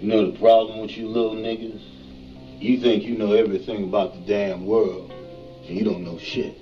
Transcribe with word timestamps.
You 0.00 0.06
know 0.06 0.30
the 0.30 0.38
problem 0.38 0.80
with 0.80 0.96
you 0.96 1.08
little 1.08 1.34
niggas? 1.34 1.82
You 2.60 2.78
think 2.78 3.02
you 3.02 3.18
know 3.18 3.32
everything 3.32 3.82
about 3.82 4.14
the 4.14 4.20
damn 4.20 4.64
world, 4.64 5.12
and 5.66 5.76
you 5.76 5.84
don't 5.84 6.04
know 6.04 6.18
shit. 6.18 6.56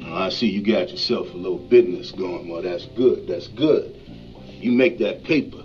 Now, 0.00 0.14
I 0.16 0.30
see 0.30 0.48
you 0.48 0.62
got 0.62 0.90
yourself 0.90 1.32
a 1.32 1.36
little 1.36 1.58
business 1.58 2.10
going. 2.10 2.48
Well, 2.48 2.62
that's 2.62 2.86
good. 2.86 3.28
That's 3.28 3.46
good. 3.46 3.94
You 4.50 4.72
make 4.72 4.98
that 4.98 5.22
paper. 5.22 5.62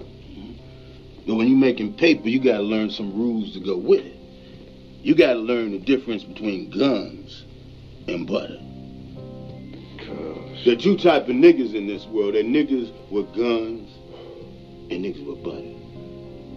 But 1.25 1.35
when 1.35 1.47
you're 1.47 1.57
making 1.57 1.93
paper, 1.93 2.29
you 2.29 2.39
gotta 2.39 2.61
learn 2.61 2.91
some 2.91 3.11
rules 3.15 3.53
to 3.53 3.59
go 3.59 3.75
with 3.75 4.05
it. 4.05 4.17
You 5.01 5.15
gotta 5.15 5.39
learn 5.39 5.71
the 5.71 5.79
difference 5.79 6.23
between 6.23 6.69
guns 6.69 7.45
and 8.07 8.27
butter. 8.27 8.59
There 10.65 10.73
are 10.73 10.79
two 10.79 10.97
type 10.97 11.23
of 11.23 11.35
niggas 11.35 11.73
in 11.73 11.87
this 11.87 12.05
world. 12.05 12.35
There 12.35 12.41
are 12.41 12.43
niggas 12.43 12.91
with 13.09 13.33
guns 13.33 13.89
and 14.91 15.03
niggas 15.03 15.25
with 15.25 15.43
butter. 15.43 15.78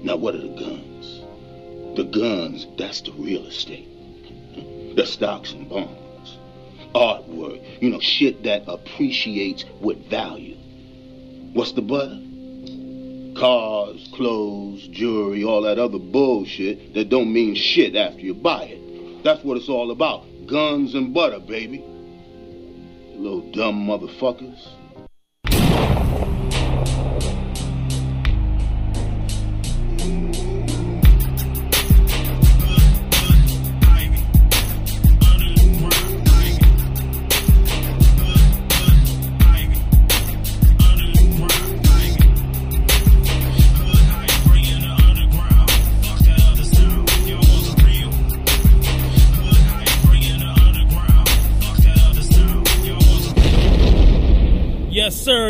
Now, 0.03 0.17
what 0.17 0.35
are 0.35 0.39
the 0.39 0.49
guns? 0.49 1.23
The 1.97 2.03
guns, 2.03 2.67
that's 2.77 3.03
the 3.03 3.13
real 3.13 3.47
estate. 3.47 3.89
The 4.97 5.07
stocks 5.07 5.53
and 5.53 5.71
bonds. 5.71 6.37
Artwork. 6.95 7.63
You 7.81 7.89
know, 7.89 8.01
shit 8.01 8.43
that 8.43 8.65
appreciates 8.67 9.65
with 9.81 10.05
value. 10.11 10.57
What's 11.55 11.73
the 11.73 11.81
butter? 11.81 12.21
Cars, 13.41 14.07
clothes, 14.13 14.87
jewelry, 14.89 15.45
all 15.45 15.63
that 15.63 15.79
other 15.79 15.99
bullshit 15.99 16.93
that 16.93 17.09
don't 17.09 17.33
mean 17.33 17.55
shit 17.55 17.97
after 17.97 18.21
you 18.21 18.35
buy 18.35 18.65
it. 18.65 19.25
That's 19.25 19.43
what 19.45 19.57
it's 19.57 19.71
all 19.71 19.91
about. 19.93 20.27
Guns 20.47 20.95
and 20.95 21.15
butter, 21.15 21.39
baby. 21.39 21.79
Little 23.15 23.51
dumb 23.53 23.87
motherfuckers. 23.87 24.69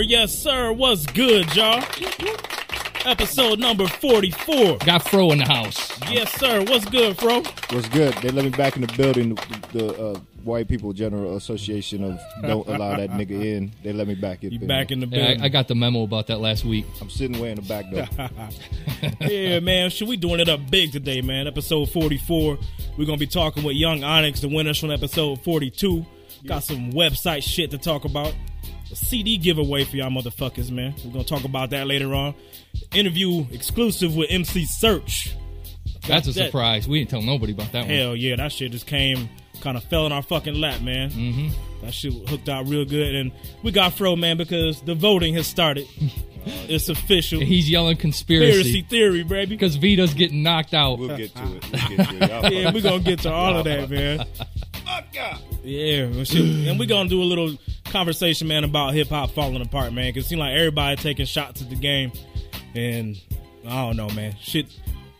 Yes, 0.02 0.34
sir. 0.36 0.72
What's 0.72 1.06
good, 1.06 1.54
y'all? 1.54 1.82
Episode 3.04 3.58
number 3.58 3.86
44. 3.86 4.78
Got 4.78 5.08
Fro 5.08 5.30
in 5.32 5.38
the 5.38 5.44
house. 5.44 5.98
Yes, 6.10 6.32
sir. 6.34 6.62
What's 6.64 6.84
good, 6.84 7.16
Fro? 7.18 7.42
What's 7.70 7.88
good? 7.88 8.14
They 8.14 8.30
let 8.30 8.44
me 8.44 8.50
back 8.50 8.76
in 8.76 8.82
the 8.82 8.92
building. 8.96 9.34
The, 9.34 9.68
the 9.72 10.02
uh, 10.02 10.18
White 10.44 10.68
People 10.68 10.92
General 10.92 11.36
Association 11.36 12.04
of 12.04 12.20
don't 12.42 12.66
allow 12.68 12.96
that 12.96 13.10
nigga 13.10 13.30
in. 13.30 13.72
They 13.82 13.92
let 13.92 14.06
me 14.06 14.14
back 14.14 14.44
in. 14.44 14.52
You 14.52 14.60
back 14.60 14.90
in 14.90 15.00
the 15.00 15.06
Yeah, 15.06 15.18
building. 15.18 15.42
I, 15.42 15.46
I 15.46 15.48
got 15.48 15.68
the 15.68 15.74
memo 15.74 16.02
about 16.02 16.26
that 16.28 16.38
last 16.40 16.64
week. 16.64 16.84
I'm 17.00 17.10
sitting 17.10 17.40
way 17.40 17.50
in 17.50 17.56
the 17.56 17.62
back 17.62 17.90
door. 17.90 18.06
yeah, 19.28 19.60
man. 19.60 19.90
Should 19.90 20.08
we 20.08 20.16
doing 20.16 20.40
it 20.40 20.48
up 20.48 20.70
big 20.70 20.92
today, 20.92 21.22
man? 21.22 21.46
Episode 21.46 21.90
44. 21.90 22.58
We're 22.98 23.04
going 23.06 23.18
to 23.18 23.24
be 23.24 23.26
talking 23.26 23.62
with 23.62 23.76
Young 23.76 24.04
Onyx, 24.04 24.40
the 24.40 24.48
winners 24.48 24.78
from 24.78 24.90
episode 24.90 25.42
42. 25.42 26.04
Got 26.46 26.64
some 26.64 26.92
website 26.92 27.42
shit 27.42 27.70
to 27.70 27.78
talk 27.78 28.04
about. 28.04 28.34
A 28.92 28.96
CD 28.96 29.38
giveaway 29.38 29.84
for 29.84 29.96
y'all 29.96 30.10
motherfuckers, 30.10 30.70
man. 30.70 30.94
We're 31.04 31.12
going 31.12 31.24
to 31.24 31.28
talk 31.34 31.44
about 31.44 31.70
that 31.70 31.86
later 31.86 32.14
on. 32.14 32.34
Interview 32.94 33.46
exclusive 33.50 34.14
with 34.14 34.28
MC 34.30 34.64
Serch. 34.64 35.32
That's 36.06 36.28
a 36.28 36.32
that- 36.32 36.46
surprise. 36.46 36.86
We 36.86 36.98
didn't 36.98 37.10
tell 37.10 37.22
nobody 37.22 37.52
about 37.52 37.72
that 37.72 37.86
one. 37.86 37.90
Hell 37.90 38.14
yeah, 38.16 38.36
that 38.36 38.52
shit 38.52 38.70
just 38.72 38.86
came, 38.86 39.28
kind 39.62 39.76
of 39.76 39.84
fell 39.84 40.04
in 40.06 40.12
our 40.12 40.22
fucking 40.22 40.54
lap, 40.54 40.82
man. 40.82 41.10
Mm-hmm. 41.10 41.84
That 41.84 41.94
shit 41.94 42.12
hooked 42.28 42.48
out 42.48 42.68
real 42.68 42.84
good, 42.84 43.14
and 43.14 43.32
we 43.62 43.72
got 43.72 43.94
Fro, 43.94 44.14
man, 44.14 44.36
because 44.36 44.82
the 44.82 44.94
voting 44.94 45.34
has 45.34 45.46
started. 45.46 45.86
it's 46.44 46.88
official. 46.88 47.40
He's 47.40 47.70
yelling 47.70 47.96
Conspiracy 47.96 48.52
conspiracy 48.52 48.82
theory, 48.82 49.22
baby. 49.24 49.46
because 49.56 49.76
Vita's 49.76 50.12
getting 50.14 50.42
knocked 50.42 50.74
out. 50.74 50.98
We'll 50.98 51.16
get 51.16 51.34
to 51.34 51.42
it. 51.44 51.48
We'll 51.72 51.96
get 51.96 52.08
to 52.08 52.16
it. 52.16 52.52
Yeah, 52.52 52.72
we're 52.72 52.82
gonna 52.82 53.00
get 53.00 53.20
to 53.20 53.32
all 53.32 53.56
of 53.56 53.64
that, 53.64 53.88
man. 53.88 54.26
Yeah, 55.64 56.06
well, 56.10 56.24
shit. 56.24 56.68
and 56.68 56.78
we're 56.78 56.86
gonna 56.86 57.08
do 57.08 57.22
a 57.22 57.24
little 57.24 57.56
conversation, 57.92 58.48
man, 58.48 58.64
about 58.64 58.94
hip 58.94 59.08
hop 59.08 59.30
falling 59.30 59.62
apart, 59.62 59.92
man. 59.92 60.12
Cause 60.12 60.24
it 60.24 60.28
seems 60.28 60.38
like 60.40 60.54
everybody 60.54 60.96
taking 60.96 61.26
shots 61.26 61.62
at 61.62 61.70
the 61.70 61.76
game, 61.76 62.10
and 62.74 63.20
I 63.66 63.82
don't 63.86 63.96
know, 63.96 64.08
man. 64.10 64.34
Shit, 64.40 64.66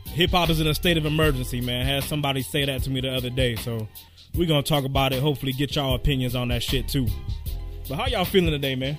hip 0.07 0.31
hop 0.31 0.51
is 0.51 0.61
in 0.61 0.67
a 0.67 0.75
state 0.75 0.97
of 0.97 1.07
emergency, 1.07 1.61
man. 1.61 1.87
Had 1.87 2.03
somebody 2.05 2.43
say 2.43 2.65
that 2.65 2.83
to 2.85 2.91
me 2.91 3.01
the 3.01 3.15
other 3.15 3.31
day, 3.31 3.55
so 3.57 3.87
we're 4.35 4.49
gonna 4.49 4.63
talk 4.63 4.85
about 4.85 5.13
it. 5.13 5.21
Hopefully, 5.23 5.53
get 5.53 5.77
y'all 5.77 5.95
opinions 5.95 6.35
on 6.35 6.49
that 6.49 6.63
shit 6.63 6.89
too. 6.89 7.07
But 7.89 7.97
how 7.97 8.07
y'all 8.07 8.25
feeling 8.25 8.51
today, 8.51 8.75
man? 8.75 8.97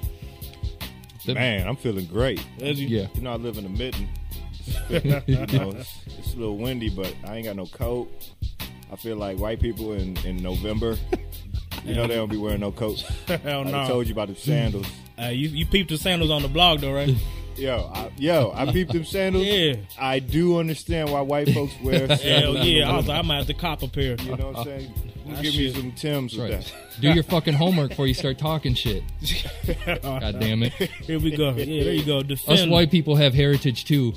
Man, 1.36 1.68
I'm 1.68 1.76
feeling 1.78 2.06
great. 2.06 2.46
As 2.62 2.80
you- 2.80 2.88
Yeah. 2.90 3.08
You 3.16 3.22
know, 3.22 3.32
I 3.32 3.36
live 3.38 3.58
in 3.58 3.64
the 3.64 3.70
mitten. 3.70 4.10
you 4.90 5.38
know, 5.58 5.70
it's, 5.72 5.96
it's 6.20 6.34
a 6.34 6.38
little 6.38 6.58
windy, 6.58 6.90
but 6.90 7.14
I 7.26 7.38
ain't 7.38 7.46
got 7.46 7.56
no 7.56 7.66
coat. 7.66 8.10
I 8.92 8.96
feel 8.98 9.16
like 9.16 9.38
white 9.38 9.60
people 9.62 9.94
in, 9.94 10.18
in 10.26 10.38
November, 10.44 10.98
you 11.84 11.94
know, 11.96 12.08
they 12.08 12.16
don't 12.16 12.30
be 12.30 12.38
wearing 12.38 12.60
no 12.62 12.72
coats. 12.72 13.02
Hell 13.28 13.64
no. 13.66 13.82
I 13.84 13.88
told 13.88 14.08
you 14.08 14.14
about 14.14 14.30
the 14.30 14.36
sandals. 14.36 14.88
Uh, 15.16 15.26
you 15.28 15.48
you 15.50 15.64
peeped 15.68 15.92
the 15.92 15.98
sandals 15.98 16.32
on 16.32 16.42
the 16.42 16.48
blog 16.48 16.80
though, 16.82 16.92
right? 16.92 17.16
Yo, 17.56 17.88
I, 17.94 18.10
yo, 18.18 18.52
I 18.56 18.72
peeped 18.72 18.94
them 18.94 19.06
sandals. 19.06 19.46
Yeah. 19.48 19.76
I 20.00 20.18
do 20.18 20.58
understand 20.58 21.12
why 21.12 21.22
white 21.22 21.50
folks 21.54 21.72
wear 21.84 22.08
Hell 22.08 22.58
yeah! 22.66 22.90
I 22.90 22.96
was 22.98 23.08
like, 23.08 23.20
I 23.20 23.22
might 23.22 23.38
have 23.38 23.46
to 23.46 23.54
cop 23.54 23.84
a 23.84 23.88
pair. 23.88 24.16
You 24.20 24.36
know 24.36 24.48
what 24.50 24.58
I'm 24.58 24.64
saying? 24.66 24.94
You 25.28 25.36
That 25.36 25.42
give 25.44 25.54
me 25.56 25.72
some 25.72 25.92
Tims 25.92 26.36
with 26.36 26.50
Right. 26.50 26.62
that. 26.64 26.74
Do 27.00 27.14
your 27.14 27.22
fucking 27.24 27.54
homework 27.54 27.90
before 27.90 28.08
you 28.08 28.16
start 28.16 28.40
talking 28.40 28.74
shit. 28.74 29.04
God 30.02 30.40
damn 30.40 30.64
it. 30.64 30.74
Here 30.74 31.20
we 31.20 31.38
go. 31.38 31.52
Yeah, 31.52 31.84
there 31.84 31.94
you 31.94 32.04
go. 32.06 32.18
Us 32.18 32.24
Defend. 32.26 32.72
white 32.72 32.90
people 32.90 33.16
have 33.16 33.36
heritage 33.36 33.86
too. 33.86 34.14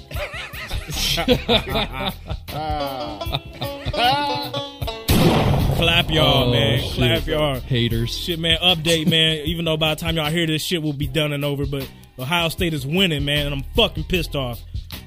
Clap 5.76 6.10
y'all, 6.10 6.48
Oh, 6.48 6.52
man. 6.52 6.80
shit. 6.80 6.92
Clap 6.94 7.26
y'all. 7.26 7.60
Haters. 7.60 8.16
Shit, 8.16 8.38
man. 8.38 8.58
Update, 8.62 9.08
man. 9.08 9.42
Even 9.46 9.64
though 9.66 9.76
by 9.76 9.94
the 9.94 10.00
time 10.00 10.16
y'all 10.16 10.30
hear 10.30 10.46
this, 10.46 10.62
shit 10.62 10.82
will 10.82 10.92
be 10.94 11.06
done 11.06 11.32
and 11.32 11.44
over. 11.44 11.66
But 11.66 11.88
Ohio 12.18 12.48
State 12.48 12.72
is 12.72 12.86
winning, 12.86 13.24
man, 13.26 13.46
and 13.46 13.54
I'm 13.54 13.62
fucking 13.74 14.04
pissed 14.04 14.34
off. 14.34 14.60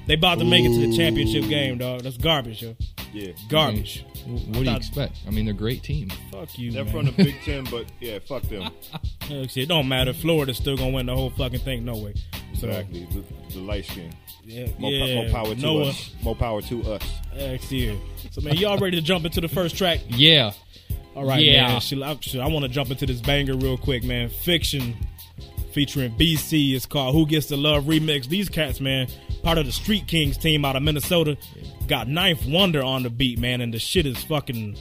They 0.06 0.14
about 0.14 0.38
to 0.38 0.44
make 0.44 0.64
it 0.64 0.68
to 0.72 0.86
the 0.86 0.96
championship 0.96 1.48
game, 1.48 1.78
dog. 1.78 2.02
That's 2.02 2.16
garbage, 2.16 2.62
yo. 2.62 2.76
Yeah. 3.12 3.32
Garbage. 3.48 4.04
What 4.26 4.52
do 4.52 4.62
you 4.70 4.76
expect? 4.76 5.16
I 5.26 5.30
mean, 5.30 5.46
they're 5.46 5.54
a 5.54 5.56
great 5.56 5.82
team. 5.82 6.10
Fuck 6.30 6.56
you, 6.56 6.70
They're 6.70 6.84
man. 6.84 6.92
from 6.92 7.06
the 7.06 7.12
Big 7.12 7.34
Ten, 7.44 7.64
but 7.64 7.86
yeah, 7.98 8.18
fuck 8.20 8.42
them. 8.42 8.62
Hell, 9.22 9.44
shit, 9.46 9.64
it 9.64 9.68
don't 9.68 9.88
matter. 9.88 10.12
Florida's 10.12 10.58
still 10.58 10.76
gonna 10.76 10.90
win 10.90 11.06
the 11.06 11.14
whole 11.16 11.30
fucking 11.30 11.60
thing. 11.60 11.84
No 11.84 11.96
way. 11.96 12.14
So, 12.54 12.68
Exactly. 12.68 13.08
The, 13.10 13.54
the 13.54 13.60
light 13.60 13.86
skin. 13.86 14.12
Yeah, 14.44 14.68
More, 14.78 14.90
yeah. 14.92 15.04
po- 15.06 15.22
more 15.22 15.30
power 15.32 15.54
to 15.54 15.60
Noah, 15.60 15.88
us. 15.88 16.10
More 16.22 16.36
power 16.36 16.62
to 16.62 16.92
us. 16.92 17.02
X 17.34 17.64
here. 17.68 17.96
So, 18.30 18.40
man, 18.40 18.56
y'all 18.56 18.78
ready 18.78 18.96
to 18.96 19.02
jump 19.02 19.24
into 19.24 19.40
the 19.40 19.48
first 19.48 19.76
track? 19.76 20.00
Yeah. 20.08 20.52
All 21.16 21.24
right, 21.24 21.42
Yeah. 21.42 21.66
man. 21.68 21.80
Shit, 21.80 22.00
I, 22.02 22.16
I 22.40 22.46
want 22.48 22.64
to 22.64 22.68
jump 22.68 22.90
into 22.90 23.06
this 23.06 23.20
banger 23.20 23.56
real 23.56 23.76
quick, 23.76 24.04
man. 24.04 24.28
Fiction 24.28 24.94
featuring 25.72 26.12
BC 26.16 26.74
is 26.74 26.86
called 26.86 27.14
Who 27.14 27.26
Gets 27.26 27.46
the 27.46 27.56
Love 27.56 27.84
Remix. 27.84 28.26
These 28.28 28.48
cats, 28.48 28.80
man, 28.80 29.08
part 29.42 29.58
of 29.58 29.66
the 29.66 29.72
Street 29.72 30.06
Kings 30.06 30.36
team 30.38 30.64
out 30.64 30.76
of 30.76 30.82
Minnesota, 30.82 31.36
got 31.88 32.08
Ninth 32.08 32.46
Wonder 32.46 32.82
on 32.82 33.02
the 33.02 33.10
beat, 33.10 33.38
man, 33.38 33.60
and 33.60 33.74
the 33.74 33.78
shit 33.78 34.06
is 34.06 34.22
fucking 34.24 34.76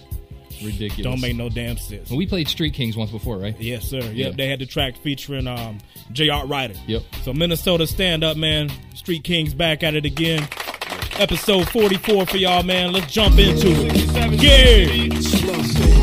Ridiculous. 0.64 1.04
don't 1.04 1.22
make 1.22 1.36
no 1.36 1.48
damn 1.50 1.78
sense. 1.78 2.10
Well, 2.10 2.18
we 2.18 2.28
played 2.28 2.48
Street 2.48 2.74
Kings 2.74 2.96
once 2.98 3.12
before, 3.12 3.38
right? 3.38 3.56
Yes, 3.60 3.86
sir. 3.88 4.00
Yep, 4.00 4.14
Yeah. 4.16 4.30
they 4.32 4.48
had 4.48 4.60
the 4.60 4.66
track 4.66 4.98
featuring 4.98 5.48
um, 5.48 5.80
J. 6.12 6.30
Art 6.30 6.48
Ryder. 6.50 6.76
Yep. 6.88 7.04
So 7.24 7.34
Minnesota 7.34 7.88
stand 7.88 8.24
up, 8.24 8.36
man. 8.38 8.70
Street 8.96 9.24
Kings 9.24 9.54
back 9.54 9.82
at 9.84 9.96
it 9.96 10.06
again. 10.06 10.48
Episode 11.20 11.68
44 11.72 12.26
for 12.28 12.38
y'all, 12.38 12.64
man. 12.64 12.94
Let's 12.94 13.12
jump 13.12 13.38
into 13.40 13.68
it. 13.68 14.42
Yeah. 14.42 15.99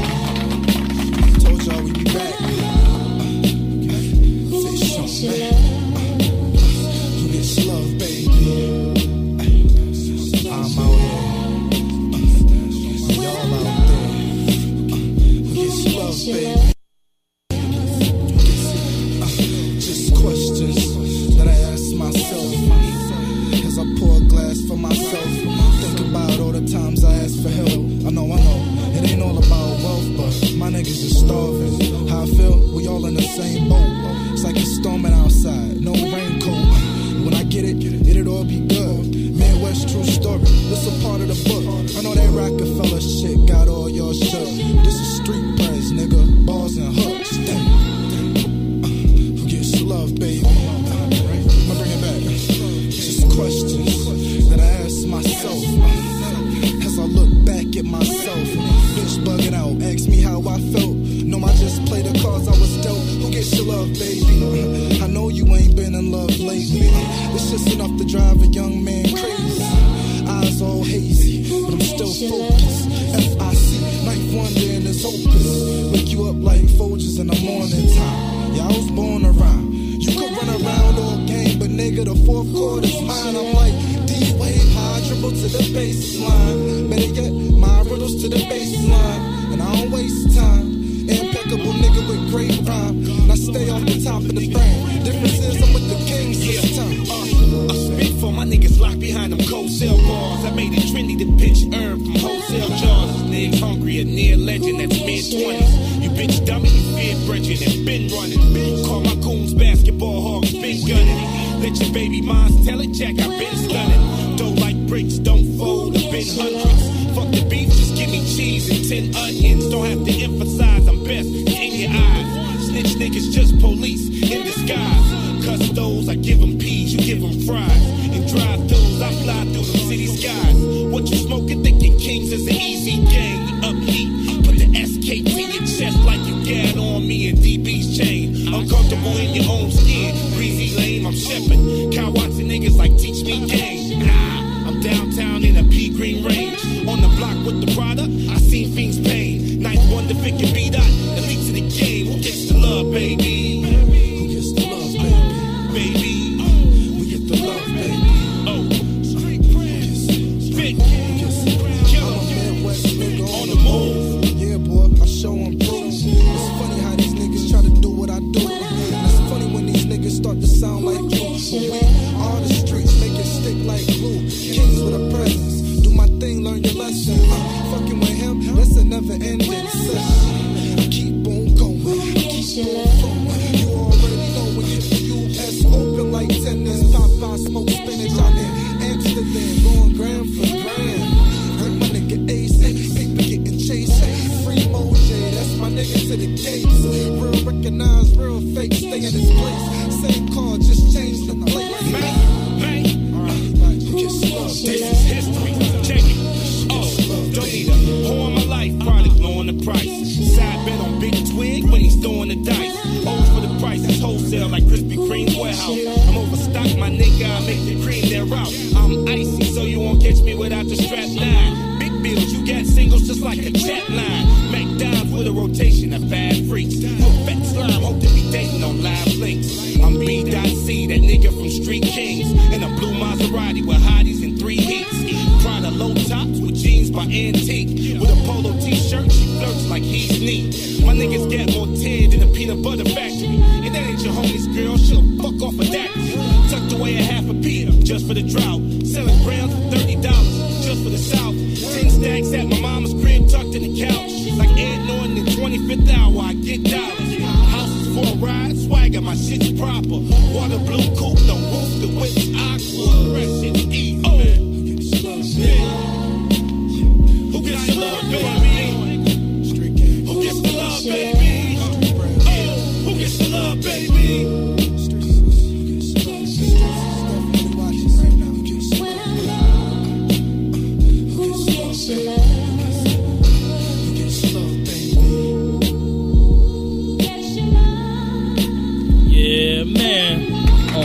Be 150.52 150.70
that 150.70 150.90
elite 151.19 151.46
to 151.46 151.52
the 151.52 151.69
game. 151.69 152.06
Who 152.06 152.20
gets 152.20 152.48
the 152.48 152.58
love, 152.58 152.93
baby? 152.93 153.36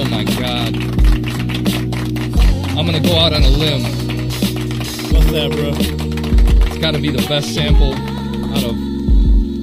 Oh 0.04 0.06
my 0.06 0.24
god. 0.24 0.76
I'm 2.76 2.88
gonna 2.88 3.00
go 3.00 3.20
out 3.20 3.34
on 3.34 3.44
a 3.44 3.50
limb. 3.50 3.84
What's 5.14 5.32
that, 5.32 5.52
bro? 5.52 5.74
It's 6.66 6.78
gotta 6.80 6.98
be 6.98 7.12
the 7.12 7.24
best 7.28 7.54
sample 7.54 7.94
out 7.94 8.64
of 8.64 8.76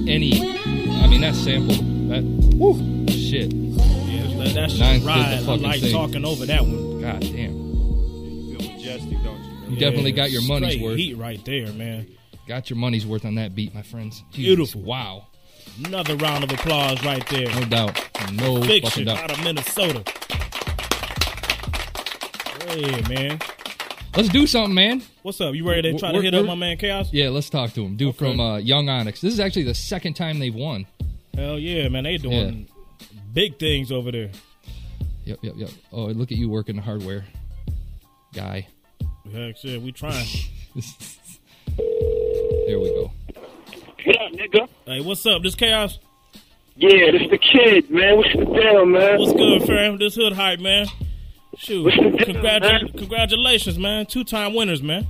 any. 0.07 0.39
I 1.03 1.07
mean, 1.07 1.19
that 1.19 1.35
sample. 1.35 1.75
That. 2.07 2.23
Woo! 2.55 3.05
Shit. 3.09 3.51
Yeah, 3.51 4.45
that, 4.45 4.53
that 4.53 4.71
shit 4.71 5.03
ride. 5.03 5.43
I 5.45 5.55
like 5.55 5.81
thing. 5.81 5.91
talking 5.91 6.23
over 6.23 6.45
that 6.45 6.61
one. 6.61 7.01
God 7.01 7.19
damn. 7.19 7.53
You 7.53 8.57
feel 8.57 8.71
majestic, 8.71 9.21
don't 9.21 9.43
you? 9.43 9.51
You 9.51 9.75
yeah, 9.75 9.79
definitely 9.79 10.13
got 10.13 10.31
your 10.31 10.43
money's 10.43 10.81
worth. 10.81 10.95
heat 10.95 11.15
right 11.15 11.43
there, 11.43 11.73
man. 11.73 12.07
Got 12.47 12.69
your 12.69 12.77
money's 12.77 13.05
worth 13.05 13.25
on 13.25 13.35
that 13.35 13.55
beat, 13.55 13.75
my 13.75 13.81
friends. 13.81 14.23
Beautiful. 14.31 14.83
Wow. 14.83 15.27
Another 15.83 16.15
round 16.15 16.45
of 16.45 16.51
applause 16.53 17.03
right 17.03 17.27
there. 17.27 17.49
No 17.59 17.65
doubt. 17.65 18.09
No 18.31 18.61
Fiction 18.61 18.89
fucking 18.89 19.05
doubt. 19.05 19.17
out 19.17 19.31
of 19.31 19.43
Minnesota. 19.43 20.03
Hey, 22.69 23.01
man. 23.09 23.39
Let's 24.15 24.29
do 24.29 24.45
something, 24.45 24.75
man. 24.75 25.01
What's 25.23 25.41
up? 25.41 25.55
You 25.55 25.67
ready 25.67 25.91
to 25.91 25.97
try 25.97 26.11
we're, 26.11 26.21
to 26.21 26.25
hit 26.25 26.35
up 26.35 26.45
my 26.45 26.53
man 26.53 26.77
Chaos? 26.77 27.11
Yeah, 27.11 27.29
let's 27.29 27.49
talk 27.49 27.73
to 27.73 27.83
him. 27.83 27.95
Dude 27.95 28.09
okay. 28.09 28.17
from 28.19 28.39
uh, 28.39 28.57
Young 28.57 28.89
Onyx. 28.89 29.21
This 29.21 29.33
is 29.33 29.39
actually 29.39 29.63
the 29.63 29.73
second 29.73 30.13
time 30.13 30.37
they've 30.37 30.53
won. 30.53 30.85
Hell 31.33 31.57
yeah, 31.57 31.89
man. 31.89 32.03
They 32.03 32.17
doing 32.17 32.67
yeah. 32.99 33.07
big 33.33 33.57
things 33.57 33.91
over 33.91 34.11
there. 34.11 34.29
Yep, 35.25 35.39
yep, 35.41 35.53
yep. 35.57 35.69
Oh, 35.91 36.05
look 36.05 36.31
at 36.31 36.37
you 36.37 36.47
working 36.47 36.75
the 36.75 36.83
hardware. 36.83 37.25
Guy. 38.35 38.67
Heck 39.33 39.63
yeah, 39.63 39.79
we 39.79 39.91
trying. 39.91 40.27
there 41.75 42.79
we 42.79 42.89
go. 42.91 43.11
Nigga? 44.05 44.69
Hey, 44.85 45.01
what's 45.01 45.25
up? 45.25 45.41
This 45.41 45.55
Chaos? 45.55 45.97
Yeah, 46.75 47.11
this 47.13 47.31
the 47.31 47.39
kid, 47.39 47.89
man. 47.89 48.17
What's 48.17 48.31
the 48.33 48.45
deal, 48.45 48.85
man? 48.85 49.19
What's 49.19 49.33
good, 49.33 49.63
fam? 49.63 49.97
This 49.97 50.13
hood 50.13 50.33
hype, 50.33 50.59
man. 50.59 50.85
Shoot, 51.59 51.83
What's 51.83 51.97
the 51.97 52.03
deal, 52.11 52.25
congratu- 52.41 52.97
congratulations, 52.97 53.77
man. 53.77 54.05
Two 54.05 54.23
time 54.23 54.53
winners, 54.53 54.81
man. 54.81 55.07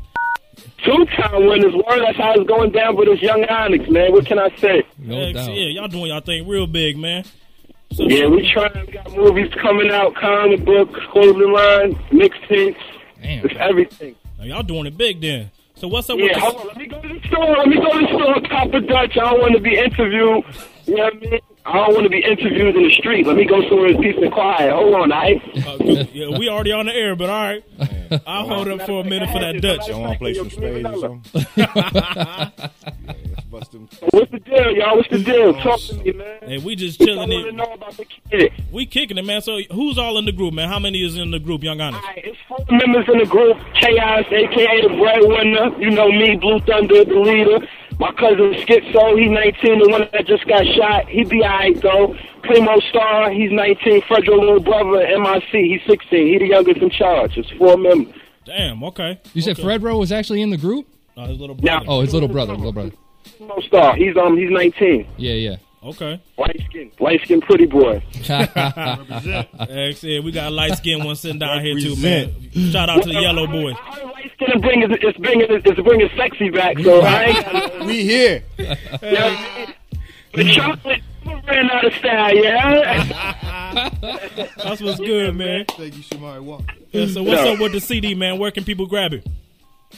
Two 0.83 1.05
time 1.15 1.45
winners, 1.45 1.73
word. 1.73 2.01
That's 2.01 2.17
how 2.17 2.33
it's 2.33 2.47
going 2.47 2.71
down 2.71 2.95
with 2.95 3.07
this 3.07 3.21
young 3.21 3.43
Onyx, 3.45 3.87
man. 3.89 4.11
What 4.11 4.25
can 4.25 4.39
I 4.39 4.49
say? 4.57 4.83
No 4.97 5.25
Heck, 5.27 5.35
doubt. 5.35 5.49
Yeah, 5.53 5.67
y'all 5.67 5.87
doing 5.87 6.07
y'all 6.07 6.21
thing 6.21 6.47
real 6.47 6.67
big, 6.67 6.97
man. 6.97 7.23
So, 7.93 8.03
Yeah, 8.07 8.27
we 8.27 8.49
trying. 8.51 8.85
We 8.87 8.93
got 8.93 9.15
movies 9.15 9.51
coming 9.61 9.89
out, 9.91 10.15
comic 10.15 10.65
books, 10.65 10.99
clothing 11.11 11.51
line, 11.51 11.93
mixtapes. 12.11 12.75
Damn. 13.21 13.45
It's 13.45 13.55
everything. 13.59 14.15
y'all 14.41 14.63
doing 14.63 14.85
it 14.87 14.97
big 14.97 15.21
then. 15.21 15.51
So 15.75 15.87
what's 15.87 16.09
up 16.09 16.17
Yeah, 16.17 16.25
with 16.25 16.35
hold 16.37 16.55
this? 16.55 16.61
on. 16.61 16.67
Let 16.67 16.77
me 16.77 16.85
go 16.87 17.01
to 17.01 17.07
the 17.07 17.27
store. 17.27 17.55
Let 17.57 17.67
me 17.67 17.75
go 17.77 17.93
to 17.93 17.99
the 17.99 18.07
store. 18.07 18.41
Cop 18.49 18.73
a 18.73 18.81
Dutch. 18.81 19.17
I 19.17 19.29
don't 19.31 19.39
want 19.39 19.53
to 19.55 19.61
be 19.61 19.77
interviewed. 19.77 20.43
You 20.85 20.95
know 20.95 21.03
what 21.03 21.13
I 21.13 21.17
mean? 21.19 21.39
I 21.65 21.73
don't 21.73 21.93
want 21.93 22.03
to 22.05 22.09
be 22.09 22.19
interviewed 22.23 22.75
in 22.75 22.83
the 22.83 22.91
street. 22.93 23.27
Let 23.27 23.35
me 23.35 23.45
go 23.45 23.61
somewhere 23.69 23.87
in 23.89 24.01
peace 24.01 24.15
and 24.19 24.31
quiet. 24.31 24.71
Hold 24.73 24.93
on, 24.95 25.11
all 25.11 25.19
right? 25.19 25.41
Uh, 25.55 26.05
yeah, 26.13 26.37
we 26.37 26.49
already 26.49 26.71
on 26.71 26.87
the 26.87 26.93
air, 26.93 27.15
but 27.15 27.29
all 27.29 27.41
right. 27.41 27.63
I'll 28.25 28.47
hold 28.47 28.67
up 28.69 28.81
for 28.87 29.01
a 29.01 29.03
minute 29.03 29.29
for 29.29 29.39
that 29.39 29.61
Dutch. 29.61 29.87
Y'all 29.87 30.01
want 30.01 30.13
to 30.13 30.19
play 30.19 30.33
some 30.33 30.49
spades 30.49 30.87
or 30.89 30.99
something? 30.99 31.45
yeah, 31.55 32.49
bust 33.51 33.71
them. 33.71 33.87
What's 34.09 34.31
the 34.31 34.39
deal, 34.39 34.71
y'all? 34.75 34.97
What's 34.97 35.09
the 35.09 35.19
deal? 35.23 35.53
Talk 35.61 35.79
to 35.81 35.95
me, 35.95 36.11
man. 36.13 36.39
Hey, 36.41 36.57
we 36.57 36.75
just 36.75 36.99
I 37.01 37.05
chilling 37.05 37.29
want 37.29 37.31
to 37.43 37.47
it. 37.49 37.55
know 37.55 37.73
about 37.73 37.97
the 37.97 38.05
kid. 38.05 38.51
We 38.71 38.85
kicking 38.87 39.17
it, 39.17 39.25
man. 39.25 39.41
So 39.41 39.59
who's 39.71 39.97
all 39.99 40.17
in 40.17 40.25
the 40.25 40.31
group, 40.31 40.53
man? 40.53 40.69
How 40.69 40.79
many 40.79 41.03
is 41.05 41.17
in 41.17 41.29
the 41.31 41.39
group, 41.39 41.61
Young 41.61 41.79
Onyx? 41.81 42.03
Alright, 42.03 42.25
it's 42.25 42.37
four 42.47 42.65
members 42.71 43.05
in 43.11 43.19
the 43.19 43.25
group. 43.25 43.57
Chaos, 43.79 44.25
aka 44.31 44.81
the 44.81 44.95
breadwinner. 44.97 45.77
You 45.79 45.91
know 45.91 46.09
me, 46.11 46.35
Blue 46.37 46.59
Thunder, 46.61 47.03
the 47.05 47.13
leader. 47.19 47.67
My 47.99 48.11
cousin 48.13 48.53
Schizo, 48.53 49.19
he's 49.19 49.29
19, 49.29 49.79
the 49.79 49.89
one 49.89 50.07
that 50.13 50.25
just 50.25 50.47
got 50.47 50.65
shot. 50.65 51.07
He 51.09 51.25
be 51.25 51.41
alright 51.43 51.79
though. 51.81 52.15
Primo 52.43 52.79
Star, 52.89 53.29
he's 53.31 53.51
19. 53.51 54.01
Fredro, 54.03 54.39
little 54.39 54.59
brother, 54.61 55.05
MIC, 55.19 55.43
he's 55.51 55.81
16. 55.85 56.27
He 56.27 56.37
the 56.39 56.47
youngest 56.47 56.81
in 56.81 56.89
charge. 56.89 57.37
It's 57.37 57.49
four 57.51 57.75
members. 57.77 58.13
Damn. 58.45 58.81
Okay. 58.85 59.19
You 59.33 59.41
said 59.41 59.59
okay. 59.59 59.63
Fredro 59.67 59.99
was 59.99 60.11
actually 60.13 60.41
in 60.41 60.49
the 60.49 60.57
group? 60.57 60.87
Uh, 61.17 61.27
his 61.27 61.39
little 61.39 61.57
Yeah. 61.59 61.79
brother. 61.79 61.85
Oh, 61.89 62.01
his 62.01 62.13
little 62.13 62.29
brother, 62.29 62.55
little 62.55 62.71
brother. 62.71 62.91
Primo 63.37 63.59
Star, 63.61 63.95
he's 63.97 64.15
um, 64.15 64.37
he's 64.37 64.49
19. 64.49 65.05
Yeah, 65.17 65.33
yeah. 65.33 65.55
Okay. 65.81 66.21
Light 66.37 66.61
skin, 66.69 66.91
light 66.99 67.21
skin, 67.23 67.39
pretty 67.41 67.65
boy. 67.65 68.03
Like 68.29 69.95
said, 69.97 70.23
we 70.25 70.31
got 70.33 70.47
a 70.47 70.49
light 70.49 70.75
skin 70.77 71.03
one 71.05 71.15
sitting 71.15 71.39
down 71.39 71.63
here 71.63 71.79
too, 71.79 71.95
man. 71.95 72.33
Shout 72.71 72.89
out 72.89 73.01
to 73.03 73.07
the 73.09 73.13
yellow 73.21 73.47
boys. 73.47 73.75
I 73.79 73.95
heard 73.95 74.03
light 74.05 74.31
skin 74.33 74.47
is 74.55 74.61
bringing, 74.61 74.91
is 74.91 75.17
bringing, 75.17 75.49
is 75.49 75.79
bringing 75.83 76.09
sexy 76.17 76.49
back. 76.49 76.77
So 76.79 76.99
I 77.01 77.23
ain't 77.23 77.45
got 77.45 77.85
We 77.85 78.03
here. 78.03 78.43
the 78.57 79.73
chocolate 80.53 81.01
ran 81.25 81.69
out 81.71 81.85
of 81.85 81.93
style. 81.93 82.35
Yeah. 82.35 83.89
That's 84.57 84.81
what's 84.81 84.99
good, 84.99 85.35
man. 85.35 85.65
Thank 85.69 85.95
you, 85.95 86.03
Shamari 86.03 86.41
Walker. 86.41 86.65
Yeah, 86.91 87.05
so 87.07 87.23
what's 87.23 87.45
Yeah. 87.45 87.51
up 87.53 87.59
with 87.59 87.71
the 87.71 87.79
CD, 87.79 88.15
man? 88.15 88.37
Where 88.37 88.51
can 88.51 88.63
people 88.65 88.85
grab 88.85 89.13
it? 89.13 89.25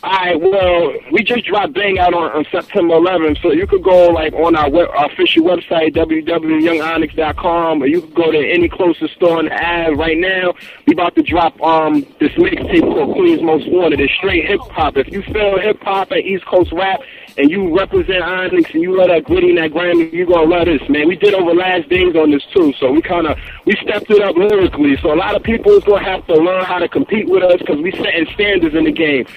All 0.04 0.10
right, 0.10 0.40
well, 0.40 0.94
we 1.12 1.22
just 1.22 1.46
dropped 1.46 1.74
Bang 1.74 2.00
out 2.00 2.16
on, 2.16 2.32
on 2.32 2.44
September 2.50 2.96
11th, 2.96 3.40
so 3.42 3.52
you 3.52 3.68
could 3.68 3.84
go 3.84 4.08
like 4.08 4.34
on 4.34 4.56
our, 4.56 4.68
web, 4.68 4.90
our 4.98 5.12
official 5.12 5.44
website 5.44 5.94
www.youngonyx.com, 5.94 7.84
or 7.84 7.86
you 7.86 8.02
could 8.02 8.16
go 8.16 8.32
to 8.32 8.40
any 8.40 8.68
closest 8.68 9.14
store 9.16 9.42
in 9.42 9.46
the 9.46 9.54
Ave 9.54 9.94
right 9.96 10.18
now. 10.18 10.56
We 10.88 10.94
about 10.94 11.14
to 11.16 11.22
drop 11.22 11.62
um 11.62 12.02
this 12.20 12.32
mixtape 12.32 12.82
called 12.82 13.16
Queens 13.16 13.44
Most 13.44 13.70
Wanted. 13.70 14.00
It's 14.00 14.12
straight 14.14 14.48
hip 14.48 14.62
hop. 14.72 14.98
If 14.98 15.12
you 15.12 15.22
feel 15.22 15.60
hip 15.60 15.84
hop 15.84 16.10
and 16.10 16.26
East 16.26 16.46
Coast 16.48 16.72
rap, 16.72 17.02
and 17.38 17.52
you 17.52 17.78
represent 17.78 18.24
Onyx 18.24 18.74
and 18.74 18.82
you 18.82 18.98
love 18.98 19.10
that 19.10 19.24
gritty 19.26 19.50
and 19.50 19.58
that 19.60 19.72
grimy, 19.72 20.10
you 20.10 20.26
gonna 20.26 20.50
love 20.50 20.66
this, 20.66 20.82
man. 20.90 21.08
We 21.08 21.16
did 21.16 21.34
over 21.34 21.54
last 21.54 21.90
days 21.90 22.16
on 22.16 22.32
this 22.32 22.44
too, 22.54 22.74
so 22.80 22.92
we 22.92 23.02
kind 23.02 23.28
of 23.28 23.38
we 23.66 23.74
stepped 23.84 24.10
it 24.10 24.22
up 24.24 24.36
lyrically. 24.36 24.98
So 25.02 25.14
a 25.14 25.16
lot 25.16 25.36
of 25.36 25.44
people 25.44 25.74
is 25.74 25.84
gonna 25.84 26.04
have 26.04 26.26
to 26.28 26.34
learn 26.34 26.66
how 26.66 26.80
to 26.80 26.88
compete 26.88 27.30
with 27.30 27.44
us 27.44 27.60
because 27.60 27.80
we 27.82 27.92
setting 27.92 28.28
standards 28.34 28.76
in 28.76 28.86
the 28.86 28.92
game. 28.92 29.28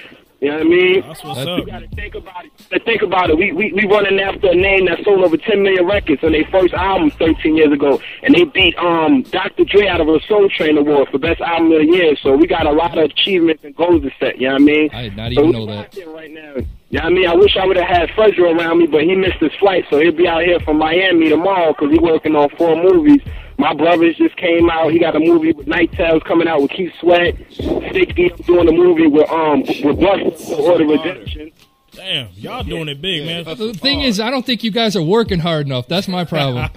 You 0.45 0.51
know 0.51 0.57
what 0.57 0.67
I 0.67 0.69
mean? 0.69 1.01
That's 1.01 1.23
what's 1.23 1.39
That's- 1.39 1.59
up. 1.59 1.65
You 1.65 1.71
gotta 1.71 1.87
think 1.87 2.13
about 2.13 2.45
it. 2.45 2.51
You 2.71 2.79
think 2.85 3.01
about 3.01 3.29
it. 3.31 3.37
We, 3.39 3.51
we 3.51 3.73
we 3.73 3.87
running 3.87 4.19
after 4.19 4.51
a 4.51 4.55
name 4.55 4.85
that 4.85 5.03
sold 5.03 5.23
over 5.23 5.37
10 5.37 5.63
million 5.63 5.87
records 5.87 6.23
on 6.23 6.33
their 6.33 6.45
first 6.51 6.71
album 6.75 7.09
13 7.09 7.57
years 7.57 7.73
ago, 7.73 7.99
and 8.21 8.35
they 8.35 8.43
beat 8.43 8.77
um 8.77 9.23
Dr. 9.23 9.65
Dre 9.65 9.87
out 9.87 10.01
of 10.01 10.07
a 10.07 10.19
Soul 10.27 10.47
Train 10.49 10.77
Award 10.77 11.09
for 11.09 11.17
best 11.17 11.41
album 11.41 11.71
of 11.71 11.79
the 11.79 11.87
year. 11.87 12.15
So 12.21 12.37
we 12.37 12.45
got 12.45 12.67
a 12.67 12.71
lot 12.71 12.95
of 12.95 13.05
achievements 13.05 13.63
and 13.63 13.75
goals 13.75 14.03
to 14.03 14.11
set. 14.19 14.37
You 14.39 14.49
know 14.49 14.53
what 14.53 14.61
I 14.61 14.65
mean? 14.65 14.89
I 14.93 15.01
did 15.01 15.17
not 15.17 15.31
even 15.31 15.45
we 15.47 15.51
know 15.51 15.65
that. 15.65 15.95
rocking 15.95 16.13
Right 16.13 16.31
now. 16.31 16.53
You 16.57 16.61
know 16.61 16.65
what 16.91 17.05
I 17.05 17.09
mean? 17.09 17.27
I 17.27 17.33
wish 17.33 17.57
I 17.57 17.65
would 17.65 17.77
have 17.77 17.87
had 17.87 18.09
Fredro 18.09 18.55
around 18.55 18.77
me, 18.77 18.85
but 18.85 19.01
he 19.01 19.15
missed 19.15 19.39
his 19.39 19.51
flight, 19.59 19.85
so 19.89 19.99
he'll 19.99 20.11
be 20.11 20.27
out 20.27 20.43
here 20.43 20.59
from 20.59 20.77
Miami 20.77 21.29
tomorrow 21.29 21.73
because 21.73 21.89
he's 21.89 22.01
working 22.01 22.35
on 22.35 22.49
four 22.49 22.75
movies. 22.75 23.19
My 23.57 23.73
brothers 23.73 24.17
just 24.17 24.35
came 24.37 24.69
out. 24.69 24.91
He 24.91 24.99
got 24.99 25.15
a 25.15 25.19
movie 25.19 25.53
with 25.53 25.67
Night 25.67 25.91
Tales 25.93 26.21
coming 26.23 26.47
out 26.47 26.61
with 26.61 26.71
Keith 26.71 26.91
Sweat. 26.99 27.35
Sticky 27.51 28.29
doing 28.45 28.67
a 28.67 28.71
movie 28.71 29.07
with 29.07 29.29
um 29.29 29.61
with 29.61 29.99
Buster 29.99 30.55
Order 30.55 30.85
Redemption. 30.85 31.51
Damn, 31.91 32.29
y'all 32.35 32.63
doing 32.63 32.89
it 32.89 33.01
big, 33.01 33.25
man. 33.25 33.45
The 33.45 33.73
thing 33.73 34.01
is, 34.01 34.19
I 34.19 34.29
don't 34.29 34.45
think 34.45 34.65
you 34.65 34.71
guys 34.71 34.97
are 34.97 35.01
working 35.01 35.39
hard 35.39 35.65
enough. 35.65 35.87
That's 35.87 36.09
my 36.09 36.25
problem. 36.25 36.69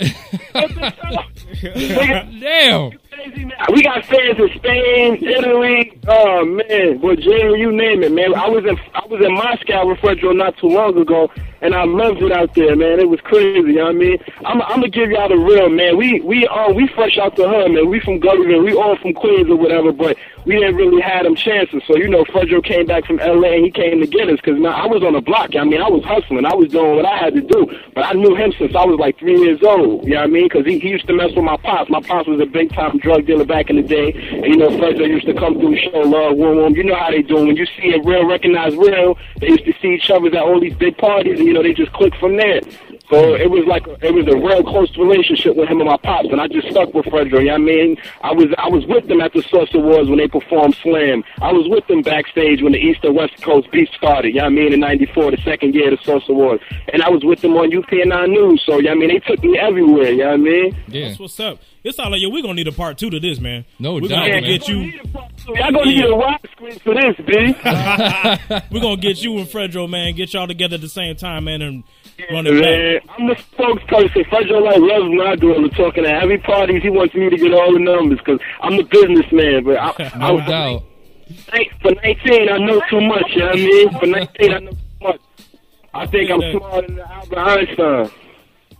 Damn. 1.62 2.92
We 3.70 3.82
got 3.82 4.04
fans 4.06 4.38
in 4.38 4.50
Spain, 4.56 5.18
Italy. 5.22 5.98
Oh 6.08 6.44
man, 6.44 6.98
Virginia, 6.98 7.56
you 7.56 7.70
name 7.70 8.02
it, 8.02 8.12
man. 8.12 8.34
I 8.34 8.48
was 8.48 8.64
in 8.64 8.78
I 8.94 9.04
was 9.06 9.24
in 9.24 9.34
Moscow 9.34 9.86
with 9.86 9.98
Fredro 9.98 10.34
not 10.34 10.56
too 10.56 10.68
long 10.68 10.96
ago, 10.96 11.30
and 11.60 11.74
I 11.74 11.84
loved 11.84 12.22
it 12.22 12.32
out 12.32 12.54
there, 12.54 12.74
man. 12.74 13.00
It 13.00 13.08
was 13.08 13.20
crazy. 13.20 13.60
You 13.60 13.72
know 13.74 13.84
what 13.84 13.96
I 13.96 13.98
mean? 13.98 14.18
I'm 14.44 14.62
I'm 14.62 14.80
gonna 14.80 14.88
give 14.88 15.10
y'all 15.10 15.28
the 15.28 15.36
real, 15.36 15.68
man. 15.68 15.96
We 15.96 16.20
we 16.20 16.46
uh 16.46 16.72
we 16.72 16.88
fresh 16.88 17.18
out 17.18 17.36
the 17.36 17.48
hood, 17.48 17.72
man. 17.72 17.88
We 17.88 18.00
from 18.00 18.18
Gulliver, 18.18 18.62
we 18.62 18.74
all 18.74 18.96
from 18.96 19.12
Queens 19.12 19.48
or 19.48 19.56
whatever, 19.56 19.92
but 19.92 20.16
we 20.44 20.54
didn't 20.54 20.76
really 20.76 21.00
have 21.00 21.24
them 21.24 21.36
chances. 21.36 21.82
So 21.86 21.96
you 21.96 22.08
know, 22.08 22.24
Fredro 22.24 22.64
came 22.64 22.86
back 22.86 23.04
from 23.04 23.20
L.A. 23.20 23.56
and 23.56 23.64
he 23.64 23.70
came 23.70 24.00
to 24.00 24.06
get 24.06 24.28
us 24.28 24.36
because 24.36 24.58
man, 24.58 24.72
I 24.72 24.86
was 24.86 25.02
on 25.02 25.12
the 25.12 25.20
block. 25.20 25.54
I 25.54 25.64
mean, 25.64 25.80
I 25.80 25.88
was 25.88 26.02
hustling. 26.04 26.46
I 26.46 26.54
was 26.54 26.70
doing 26.70 26.96
what 26.96 27.06
I 27.06 27.16
had 27.16 27.34
to 27.34 27.42
do, 27.42 27.78
but 27.94 28.04
I 28.04 28.12
knew 28.12 28.34
him 28.34 28.52
since 28.58 28.74
I 28.74 28.84
was 28.84 28.98
like 28.98 29.18
three 29.18 29.38
years 29.38 29.62
old. 29.62 30.04
You 30.04 30.14
know 30.14 30.20
what 30.20 30.24
I 30.24 30.32
mean? 30.32 30.48
Because 30.48 30.66
he, 30.66 30.78
he 30.78 30.88
used 30.88 31.06
to 31.06 31.14
mess 31.14 31.30
with 31.36 31.44
my 31.44 31.56
pops. 31.58 31.90
My 31.90 32.00
pops 32.00 32.26
was 32.26 32.40
a 32.40 32.46
big 32.46 32.72
time 32.72 32.98
drug 33.02 33.26
dealer 33.26 33.44
back 33.44 33.70
in 33.70 33.76
the 33.76 33.82
day, 33.82 34.12
and 34.12 34.46
you 34.46 34.56
know, 34.56 34.70
Fredro 34.70 35.06
used 35.06 35.26
to 35.26 35.34
come 35.34 35.58
through, 35.58 35.74
the 35.74 35.80
show 35.80 35.98
love, 35.98 36.36
woo 36.36 36.56
woo. 36.56 36.74
You 36.74 36.84
know 36.84 36.96
how 36.96 37.10
they 37.10 37.22
do. 37.22 37.36
When 37.36 37.56
you 37.56 37.66
see 37.80 37.92
a 37.92 38.00
real, 38.02 38.26
recognize 38.26 38.74
real, 38.76 39.18
they 39.40 39.48
used 39.48 39.64
to 39.64 39.74
see 39.80 39.94
each 39.94 40.10
other 40.10 40.28
at 40.28 40.36
all 40.36 40.60
these 40.60 40.74
big 40.74 40.96
parties, 40.98 41.38
and 41.38 41.46
you 41.46 41.54
know, 41.54 41.62
they 41.62 41.74
just 41.74 41.92
click 41.92 42.14
from 42.16 42.36
there. 42.36 42.60
So 43.10 43.34
it 43.34 43.50
was 43.50 43.66
like 43.66 43.86
it 44.00 44.14
was 44.14 44.26
a 44.26 44.36
real 44.36 44.64
close 44.64 44.96
relationship 44.96 45.54
with 45.54 45.68
him 45.68 45.80
and 45.80 45.90
my 45.90 45.98
pops, 45.98 46.28
and 46.30 46.40
I 46.40 46.48
just 46.48 46.70
stuck 46.70 46.94
with 46.94 47.04
Fredro. 47.06 47.40
You 47.40 47.46
know 47.46 47.52
what 47.52 47.54
I 47.54 47.58
mean? 47.58 47.96
I 48.22 48.32
was 48.32 48.46
I 48.56 48.68
was 48.68 48.86
with 48.86 49.06
them 49.06 49.20
at 49.20 49.34
the 49.34 49.42
Source 49.42 49.68
Awards 49.74 50.08
when 50.08 50.18
they 50.18 50.28
performed 50.28 50.76
Slam. 50.76 51.22
I 51.42 51.52
was 51.52 51.68
with 51.68 51.86
them 51.88 52.00
backstage 52.00 52.62
when 52.62 52.72
the 52.72 52.78
East 52.78 53.04
and 53.04 53.14
West 53.14 53.42
Coast 53.42 53.70
beef 53.70 53.90
started. 53.96 54.28
You 54.28 54.36
know 54.36 54.44
what 54.44 54.52
I 54.52 54.62
mean? 54.64 54.72
In 54.72 54.80
'94, 54.80 55.32
the 55.32 55.42
second 55.42 55.74
year 55.74 55.92
of 55.92 55.98
the 55.98 56.04
Source 56.04 56.24
Awards, 56.28 56.62
and 56.92 57.02
I 57.02 57.10
was 57.10 57.22
with 57.22 57.42
them 57.42 57.54
on 57.54 57.70
UPN9 57.70 58.30
News. 58.30 58.62
So 58.64 58.76
you 58.76 58.84
know 58.84 58.90
what 58.90 58.96
I 58.96 59.00
mean? 59.00 59.08
They 59.08 59.18
took 59.18 59.44
me 59.44 59.58
everywhere. 59.58 60.10
You 60.10 60.18
know 60.18 60.26
what 60.28 60.34
I 60.34 60.36
mean? 60.38 60.76
Yeah. 60.88 61.08
That's 61.08 61.20
what's 61.20 61.40
up. 61.40 61.58
It's 61.84 61.98
all 61.98 62.10
like, 62.10 62.20
yo, 62.20 62.28
we're 62.28 62.42
gonna 62.42 62.54
need 62.54 62.68
a 62.68 62.72
part 62.72 62.96
two 62.96 63.10
to 63.10 63.18
this, 63.18 63.40
man. 63.40 63.64
No 63.80 63.94
we're 63.94 64.02
doubt, 64.02 64.28
gonna 64.28 64.40
man. 64.40 64.44
get 64.44 64.68
you. 64.68 64.92
Y'all 65.48 65.72
gonna 65.72 65.84
need 65.84 66.04
a 66.04 66.08
widescreen 66.08 66.80
for 66.80 66.94
this, 66.94 67.16
B. 67.26 68.70
We're 68.70 68.80
gonna 68.80 68.96
get 69.00 69.20
you 69.20 69.38
and 69.38 69.48
Fredro, 69.48 69.90
man. 69.90 70.14
Get 70.14 70.32
y'all 70.32 70.46
together 70.46 70.76
at 70.76 70.80
the 70.80 70.88
same 70.88 71.16
time, 71.16 71.44
man, 71.44 71.60
and 71.62 71.82
run 72.30 72.46
it 72.46 72.52
back. 73.02 73.16
I'm 73.18 73.26
the 73.26 73.34
spokesperson. 73.34 74.24
Fredro 74.28 74.62
like 74.62 74.78
loves 74.78 75.08
when 75.08 75.20
I 75.26 75.34
do 75.34 75.50
it. 75.52 75.60
We're 75.62 75.68
talking 75.70 76.06
at 76.06 76.22
every 76.22 76.38
party. 76.38 76.78
He 76.78 76.88
wants 76.90 77.14
me 77.16 77.28
to 77.28 77.36
get 77.36 77.52
all 77.52 77.72
the 77.72 77.80
numbers 77.80 78.18
because 78.18 78.38
I'm 78.60 78.76
the 78.76 78.84
businessman. 78.84 79.64
But 79.64 79.78
I, 79.78 80.12
No 80.18 80.38
I, 80.38 80.46
doubt. 80.46 80.84
For 81.80 81.90
19, 81.90 82.48
I 82.48 82.58
know 82.58 82.80
too 82.88 83.00
much. 83.00 83.24
You 83.30 83.38
know 83.40 83.46
what 83.46 83.54
I 83.54 83.56
mean? 83.56 83.90
For 83.98 84.06
19, 84.06 84.52
I 84.52 84.58
know 84.60 84.70
too 84.70 84.76
much. 85.02 85.20
I 85.94 86.06
think 86.06 86.30
I'm 86.30 86.40
smarter 86.52 86.86
than 86.86 87.00
Albert 87.00 87.38
Einstein. 87.38 88.10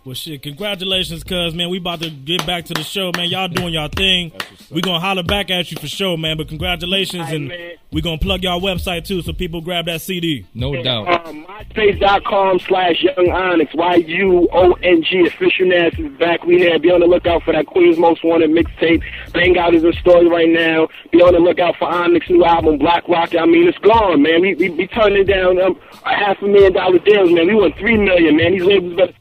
Well, 0.05 0.15
shit, 0.15 0.41
congratulations, 0.43 1.23
cuz, 1.23 1.55
man. 1.55 1.69
We 1.69 1.77
about 1.77 2.01
to 2.01 2.09
get 2.09 2.45
back 2.45 2.65
to 2.65 2.73
the 2.73 2.83
show, 2.83 3.13
man. 3.15 3.29
Y'all 3.29 3.47
doing 3.47 3.73
y'all 3.73 3.87
thing. 3.87 4.33
we 4.69 4.81
going 4.81 4.99
to 4.99 5.05
holler 5.05 5.23
back 5.23 5.49
at 5.49 5.71
you 5.71 5.77
for 5.79 5.87
sure, 5.87 6.17
man. 6.17 6.35
But 6.35 6.49
congratulations, 6.49 7.27
Aight, 7.27 7.35
and 7.35 7.47
man. 7.47 7.71
we 7.89 8.01
going 8.01 8.19
to 8.19 8.25
plug 8.25 8.43
y'all 8.43 8.59
website, 8.59 9.07
too, 9.07 9.21
so 9.21 9.31
people 9.31 9.61
grab 9.61 9.85
that 9.85 10.01
CD. 10.01 10.45
No 10.53 10.75
doubt. 10.83 11.25
Um, 11.25 11.45
MySpace.com 11.45 12.59
slash 12.59 13.01
Young 13.01 13.31
Onyx. 13.31 13.73
Y-U-O-N-G. 13.75 15.25
Official 15.27 15.67
Nass 15.67 15.93
is 15.97 16.11
back. 16.17 16.43
We 16.43 16.57
here. 16.57 16.77
Be 16.79 16.91
on 16.91 16.99
the 16.99 17.05
lookout 17.07 17.43
for 17.43 17.53
that 17.53 17.67
Queen's 17.67 17.97
Most 17.97 18.25
Wanted 18.25 18.49
mixtape. 18.49 19.01
Bang 19.31 19.57
Out 19.57 19.73
is 19.73 19.85
in 19.85 19.93
story 19.93 20.27
right 20.27 20.49
now. 20.49 20.89
Be 21.13 21.21
on 21.21 21.31
the 21.31 21.39
lookout 21.39 21.77
for 21.77 21.87
Onyx 21.87 22.29
new 22.29 22.43
album, 22.43 22.77
Black 22.77 23.07
Rock. 23.07 23.33
I 23.35 23.45
mean, 23.45 23.69
it's 23.69 23.77
gone, 23.77 24.21
man. 24.21 24.41
We 24.41 24.53
we, 24.55 24.69
we 24.69 24.85
turning 24.87 25.25
down 25.25 25.61
um, 25.61 25.79
a 26.05 26.13
half 26.13 26.41
a 26.41 26.45
million 26.45 26.73
dollar 26.73 26.99
deals, 26.99 27.31
man. 27.31 27.47
We 27.47 27.55
want 27.55 27.77
three 27.77 27.95
million, 27.95 28.35
man. 28.35 28.51
These 28.51 28.63
labels 28.65 28.95
better 28.97 29.13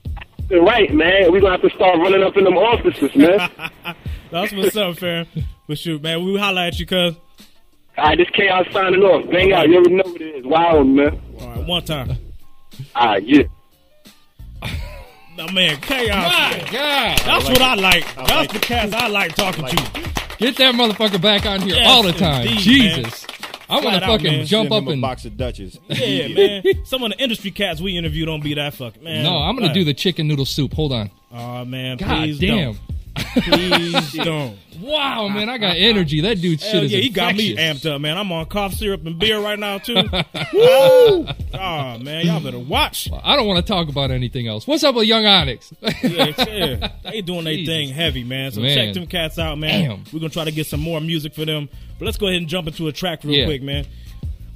right, 0.61 0.93
man. 0.93 1.33
we 1.33 1.41
going 1.41 1.53
to 1.59 1.61
have 1.61 1.63
to 1.63 1.71
start 1.77 1.99
running 1.99 2.23
up 2.23 2.37
in 2.37 2.45
them 2.45 2.57
offices, 2.57 3.15
man. 3.17 3.51
That's 4.31 4.53
what's 4.53 4.77
up, 4.77 4.99
fam. 4.99 5.27
But 5.69 5.79
shoot, 5.79 6.03
man, 6.03 6.25
we 6.25 6.39
holler 6.39 6.63
at 6.63 6.79
you, 6.79 6.87
cuz. 6.87 7.15
All 7.99 8.05
right, 8.05 8.17
this 8.17 8.29
chaos 8.31 8.67
signing 8.73 9.03
off. 9.03 9.31
Bang 9.31 9.53
out. 9.53 9.69
You 9.69 9.77
already 9.77 9.95
know 9.95 10.03
what 10.11 10.21
it 10.21 10.37
is. 10.37 10.45
Wow, 10.47 10.83
man. 10.83 11.21
All 11.41 11.49
right, 11.49 11.67
one 11.67 11.83
time. 11.85 12.11
All 12.11 12.17
right, 12.17 12.19
ah, 12.95 13.17
yeah. 13.17 13.43
No 15.35 15.47
man, 15.49 15.79
chaos. 15.81 16.31
My 16.31 16.59
God. 16.71 17.19
That's 17.25 17.49
what 17.49 17.63
I 17.63 17.75
like. 17.75 18.05
That's 18.17 18.31
like 18.31 18.53
the 18.53 18.59
cats 18.59 18.93
I 18.93 19.07
like 19.09 19.35
talking 19.35 19.65
to. 19.65 19.77
Get 20.37 20.57
that 20.57 20.75
motherfucker 20.75 21.21
back 21.23 21.47
on 21.47 21.63
here 21.63 21.75
Yes, 21.77 21.87
all 21.89 22.03
the 22.03 22.13
time. 22.13 22.47
indeed, 22.49 22.59
Jesus. 22.61 23.27
I 23.73 23.77
want 23.77 23.85
Flat 23.87 24.01
to 24.01 24.07
fucking 24.07 24.33
man. 24.39 24.47
jump 24.47 24.71
up 24.71 24.83
him 24.83 24.89
a 24.89 24.93
and. 24.93 25.01
box 25.03 25.25
of 25.25 25.37
Dutches. 25.37 25.79
Yeah, 25.89 26.29
man. 26.29 26.85
Some 26.85 27.03
of 27.03 27.11
the 27.11 27.19
industry 27.23 27.51
cats 27.51 27.81
we 27.81 27.97
interview 27.97 28.25
don't 28.27 28.43
be 28.43 28.55
that 28.55 28.75
fucking 28.75 29.03
man. 29.03 29.25
No, 29.25 29.39
I'm 29.39 29.57
going 29.57 29.69
to 29.69 29.75
do 29.75 29.85
the 29.85 29.95
chicken 29.95 30.29
noodle 30.29 30.45
soup. 30.45 30.75
Hold 30.75 30.93
on. 30.93 31.11
Oh 31.33 31.65
man, 31.65 31.97
God 31.97 32.09
please 32.25 32.39
damn. 32.39 32.73
don't. 32.75 32.79
Please 33.15 34.13
don't. 34.15 34.57
Wow, 34.81 35.29
man, 35.29 35.49
I 35.49 35.59
got 35.59 35.77
energy. 35.77 36.21
That 36.23 36.41
dude 36.41 36.61
shit 36.61 36.73
Hell 36.73 36.83
is 36.85 36.93
yeah, 36.93 36.99
he 37.01 37.09
got 37.11 37.35
me 37.37 37.51
infectious. 37.53 37.85
amped 37.85 37.95
up, 37.95 38.01
man. 38.01 38.17
I'm 38.19 38.33
on 38.33 38.47
cough 38.47 38.75
syrup 38.75 39.07
and 39.07 39.19
beer 39.19 39.39
right 39.39 39.59
now 39.59 39.79
too. 39.79 39.95
Woo! 40.55 41.27
Oh 41.55 41.99
man, 41.99 42.27
y'all 42.27 42.41
better 42.41 42.59
watch. 42.59 43.09
I 43.23 43.37
don't 43.37 43.47
want 43.47 43.65
to 43.65 43.71
talk 43.71 43.89
about 43.89 44.11
anything 44.11 44.49
else. 44.49 44.67
What's 44.67 44.83
up 44.83 44.95
with 44.95 45.07
Young 45.07 45.25
Onyx? 45.27 45.73
Yeah, 46.03 46.33
yeah. 46.39 46.89
They 47.05 47.21
doing 47.21 47.45
their 47.45 47.65
thing 47.65 47.91
heavy, 47.91 48.25
man. 48.25 48.51
So 48.53 48.61
Man. 48.61 48.75
check 48.75 48.95
them 48.95 49.07
cats 49.07 49.39
out, 49.39 49.59
man. 49.59 49.89
Damn. 49.89 50.05
We're 50.13 50.21
gonna 50.21 50.31
try 50.31 50.45
to 50.45 50.51
get 50.53 50.67
some 50.67 50.81
more 50.81 51.01
music 51.01 51.35
for 51.35 51.45
them. 51.45 51.69
But 51.99 52.07
let's 52.07 52.17
go 52.19 52.27
ahead 52.27 52.39
and 52.41 52.49
jump 52.49 52.67
into 52.67 52.89
a 52.89 52.93
track 52.93 53.25
real 53.25 53.35
Yeah. 53.35 53.45
quick, 53.45 53.63
man. 53.63 53.85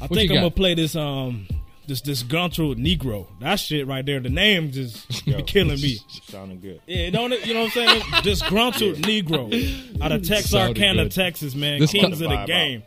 I 0.00 0.04
What 0.06 0.16
think 0.16 0.30
you 0.30 0.36
I'm 0.36 0.42
got? 0.42 0.48
gonna 0.48 0.50
play 0.56 0.74
this 0.74 0.96
um 0.96 1.46
this 1.86 2.00
disgruntled 2.00 2.78
Negro. 2.78 3.26
That 3.40 3.56
shit 3.56 3.86
right 3.86 4.04
there. 4.04 4.20
The 4.20 4.28
name 4.28 4.72
just 4.72 5.24
be 5.26 5.42
killing 5.42 5.80
me. 5.80 5.98
Sounding 6.28 6.60
good. 6.60 6.80
Yeah, 6.86 7.10
don't 7.10 7.32
it? 7.32 7.46
You 7.46 7.54
know 7.54 7.64
what 7.64 7.76
I'm 7.76 7.88
saying? 7.88 8.02
Disgruntled 8.22 8.96
Negro 8.96 10.00
out 10.02 10.12
of 10.12 10.26
Texarkana. 10.26 11.08
Texas, 11.08 11.54
man. 11.54 11.80
This 11.80 11.92
Kings 11.92 12.20
of 12.20 12.30
the 12.30 12.44
game, 12.46 12.82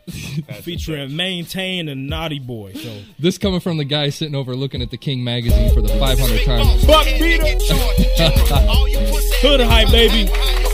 featuring 0.62 1.16
Maintain 1.16 1.88
and 1.88 2.06
Naughty 2.06 2.38
Boy. 2.38 2.72
So 2.74 3.00
this 3.18 3.38
coming 3.38 3.60
from 3.60 3.78
the 3.78 3.84
guy 3.84 4.10
sitting 4.10 4.34
over 4.34 4.54
looking 4.54 4.82
at 4.82 4.90
the 4.90 4.98
King 4.98 5.24
magazine 5.24 5.72
for 5.74 5.82
the 5.82 5.88
500th 5.88 6.44
time. 6.44 6.86
Buck 6.86 7.04
beat 7.06 7.40
Hood 9.42 9.60
hype, 9.60 9.90
baby. 9.90 10.69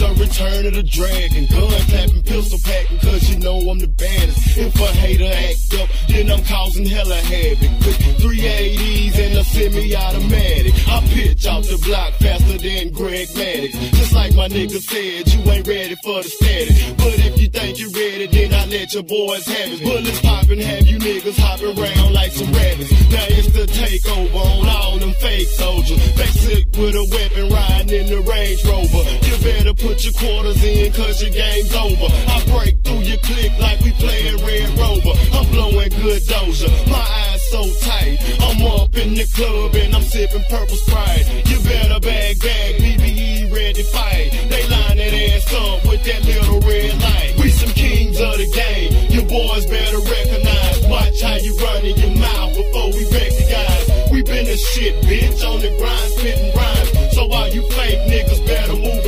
The 0.00 0.08
return 0.16 0.64
of 0.64 0.72
the 0.72 0.82
dragon. 0.82 1.44
Gun 1.44 1.68
clapping, 1.92 2.22
pistol 2.22 2.58
packing, 2.64 2.98
cause 3.00 3.28
you 3.28 3.38
know 3.38 3.60
I'm 3.68 3.78
the 3.78 3.86
baddest. 3.86 4.56
If 4.56 4.74
a 4.80 4.86
hater 4.96 5.28
act 5.28 5.76
up, 5.76 5.88
then 6.08 6.30
I'm 6.30 6.42
causing 6.42 6.86
hella 6.86 7.16
havoc. 7.16 7.68
With 7.84 8.00
380s 8.24 9.18
and 9.20 9.36
a 9.36 9.44
semi-automatic. 9.44 10.72
I 10.88 11.04
pitch 11.12 11.46
off 11.46 11.68
the 11.68 11.76
block 11.84 12.14
faster 12.14 12.56
than 12.56 12.92
Greg 12.96 13.28
Maddux. 13.36 13.72
Just 13.92 14.14
like 14.14 14.34
my 14.34 14.48
nigga 14.48 14.80
said, 14.80 15.28
you 15.28 15.40
ain't 15.52 15.68
ready 15.68 15.96
for 16.02 16.22
the 16.22 16.30
static. 16.32 16.96
But 16.96 17.20
if 17.20 17.38
you 17.38 17.48
think 17.48 17.78
you're 17.78 17.92
ready, 17.92 18.26
then 18.26 18.54
I 18.54 18.64
let 18.72 18.94
your 18.94 19.02
boys 19.02 19.44
have 19.44 19.68
it. 19.68 19.82
Bullets 19.84 20.20
popping, 20.22 20.60
have 20.60 20.86
you 20.86 20.98
niggas 20.98 21.36
hopping 21.36 21.76
around 21.76 22.14
like 22.14 22.32
some 22.32 22.50
rabbits. 22.52 22.90
Now 23.12 23.36
it's 23.36 23.52
the 23.52 23.68
takeover 23.68 24.32
on 24.32 24.68
all 24.68 24.98
them 24.98 25.12
fake 25.20 25.48
soldiers. 25.48 26.00
Basic 26.16 26.64
with 26.76 26.96
a 26.96 27.04
weapon 27.12 27.52
riding 27.52 28.00
in 28.00 28.06
the 28.06 28.20
Range 28.22 28.64
Rover. 28.64 29.04
You 29.28 29.36
better 29.44 29.74
put 29.74 29.89
your 29.98 30.14
quarters 30.14 30.62
in, 30.62 30.92
cause 30.92 31.20
your 31.20 31.32
game's 31.32 31.74
over. 31.74 32.06
I 32.06 32.38
break 32.46 32.78
through 32.84 33.02
your 33.02 33.18
click 33.18 33.50
like 33.58 33.80
we 33.80 33.90
playing 33.98 34.38
Red 34.46 34.70
Rover. 34.78 35.18
I'm 35.34 35.50
blowing 35.50 35.90
good 35.98 36.22
doja. 36.22 36.70
My 36.88 37.02
eyes 37.02 37.42
so 37.50 37.66
tight. 37.82 38.18
I'm 38.40 38.62
up 38.62 38.94
in 38.96 39.14
the 39.14 39.26
club 39.34 39.74
and 39.74 39.94
I'm 39.94 40.02
sipping 40.02 40.44
purple 40.48 40.76
sprite. 40.76 41.26
You 41.46 41.58
better 41.66 41.98
bag 41.98 42.38
bag, 42.38 42.74
BBE 42.78 43.52
ready 43.52 43.82
fight. 43.82 44.30
They 44.48 44.62
line 44.70 44.96
that 44.96 45.12
ass 45.12 45.52
up 45.54 45.82
with 45.90 46.04
that 46.04 46.24
little 46.24 46.60
red 46.60 46.94
light. 47.02 47.34
We 47.42 47.50
some 47.50 47.74
kings 47.74 48.20
of 48.20 48.38
the 48.38 48.46
game. 48.54 48.94
You 49.10 49.22
boys 49.26 49.66
better 49.66 49.98
recognize. 49.98 50.86
Watch 50.86 51.20
how 51.20 51.34
you 51.34 51.58
running 51.58 51.98
your 51.98 52.14
mouth 52.16 52.54
before 52.54 52.94
we 52.94 53.04
recognize. 53.10 54.10
We 54.12 54.22
been 54.22 54.46
the 54.46 54.56
shit, 54.56 55.02
bitch, 55.02 55.42
on 55.42 55.60
the 55.60 55.74
grind, 55.78 56.10
spitting 56.14 56.54
rhymes. 56.54 57.14
So 57.14 57.26
all 57.26 57.48
you 57.48 57.62
fake 57.74 57.98
niggas 58.06 58.46
better 58.46 58.76
move 58.76 58.99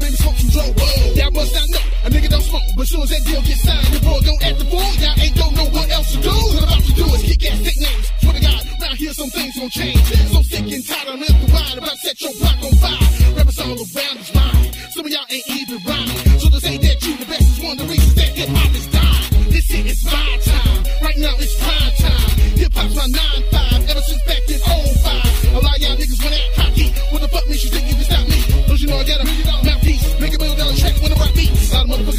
smoke 0.00 0.36
some 0.36 0.48
dope. 0.48 0.76
Y'all 1.16 1.30
must 1.32 1.52
not 1.52 1.68
know. 1.68 1.84
A 2.04 2.10
nigga 2.10 2.30
don't 2.30 2.42
smoke. 2.42 2.62
But 2.76 2.86
soon 2.88 3.02
as 3.02 3.10
that 3.10 3.24
deal 3.24 3.42
gets 3.42 3.62
signed, 3.62 3.88
your 3.92 4.00
boy 4.00 4.20
don't 4.24 4.42
act 4.44 4.58
the 4.58 4.64
fool. 4.64 4.80
Y'all 4.80 5.20
ain't 5.20 5.36
don't 5.36 5.54
know 5.54 5.68
what 5.68 5.90
else 5.90 6.12
to 6.12 6.18
do. 6.22 6.30
What 6.30 6.62
I'm 6.62 6.68
about 6.68 6.84
to 6.84 6.92
do 6.94 7.04
is 7.12 7.22
kick 7.22 7.44
ass, 7.52 7.60
take 7.60 7.80
names. 7.80 8.06
Swear 8.20 8.32
to 8.32 8.40
God, 8.40 8.96
here 8.96 9.12
some 9.12 9.30
things 9.30 9.56
gon' 9.58 9.70
change. 9.70 10.00
So 10.32 10.42
sick 10.42 10.64
and 10.72 10.86
tired 10.86 11.08
of 11.08 11.20
the 11.20 11.52
wine. 11.52 11.78
About 11.78 11.90
to 11.90 11.96
set 11.98 12.20
your 12.20 12.32
block 12.40 12.58
on 12.64 12.74
fire. 12.80 13.36
Rappers 13.36 13.58
all 13.60 13.76
around 13.76 14.16
is 14.16 14.34
mine. 14.34 14.72
Some 14.92 15.04
of 15.04 15.10
y'all 15.12 15.26
ain't 15.28 15.48
even 15.48 15.78
rhyming. 15.84 16.11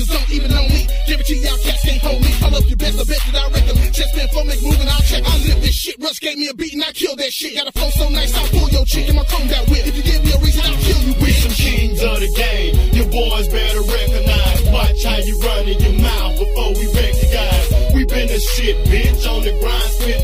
A 0.04 0.06
motherfuckers 0.06 0.12
don't 0.12 0.32
even 0.32 0.52
know 0.52 0.68
me. 0.68 0.88
Give 1.08 1.20
it 1.20 1.26
to 1.28 1.36
y'all 1.36 1.58
cats 1.64 1.84
can't 1.84 2.02
hold 2.02 2.22
me. 2.22 2.32
I 2.44 2.50
love 2.50 2.68
you 2.68 2.76
best, 2.76 3.00
I 3.00 3.04
bet 3.04 3.20
that 3.32 3.36
I 3.36 3.50
reckon. 3.52 3.94
Chest 3.94 4.16
been 4.16 4.28
flow, 4.30 4.44
make 4.44 4.62
move 4.62 4.80
and 4.80 4.90
I'll 4.90 5.02
check. 5.02 5.24
I 5.26 5.38
live 5.48 5.62
this 5.62 5.76
shit. 5.76 5.96
Russ 6.00 6.20
gave 6.20 6.38
me 6.38 6.48
a 6.50 6.54
beat 6.54 6.74
and 6.74 6.84
I 6.84 6.92
killed 6.92 7.20
that 7.20 7.32
shit. 7.32 7.56
Got 7.56 7.68
a 7.68 7.72
flow 7.72 7.90
so 7.92 8.10
nice, 8.10 8.36
I'll 8.36 8.48
pull 8.48 8.70
your 8.70 8.86
chick 8.86 9.08
in 9.10 9.16
my 9.16 9.24
chrome 9.26 9.48
that 9.48 9.70
whip. 9.70 9.86
If 9.88 9.96
you 9.96 10.04
give 10.04 10.24
me 10.24 10.32
a 10.34 10.40
reason, 10.40 10.64
I'll 10.66 10.82
kill 10.84 11.02
you, 11.08 11.14
We 11.22 11.32
some 11.32 11.52
kings 11.52 12.02
of 12.04 12.20
the 12.20 12.32
game. 12.36 12.74
Your 12.94 13.08
boys 13.08 13.48
better 13.48 13.84
recognize. 13.84 14.60
Watch 14.72 15.04
how 15.04 15.18
you 15.18 15.40
running 15.40 15.80
your 15.80 15.98
mouth 16.02 16.40
before 16.40 16.72
we 16.76 16.86
recognize. 16.92 17.68
We 17.94 18.06
been 18.06 18.28
the 18.28 18.40
shit, 18.40 18.76
bitch, 18.90 19.24
on 19.30 19.44
the 19.44 19.54
grind, 19.60 19.92
spitting 20.00 20.23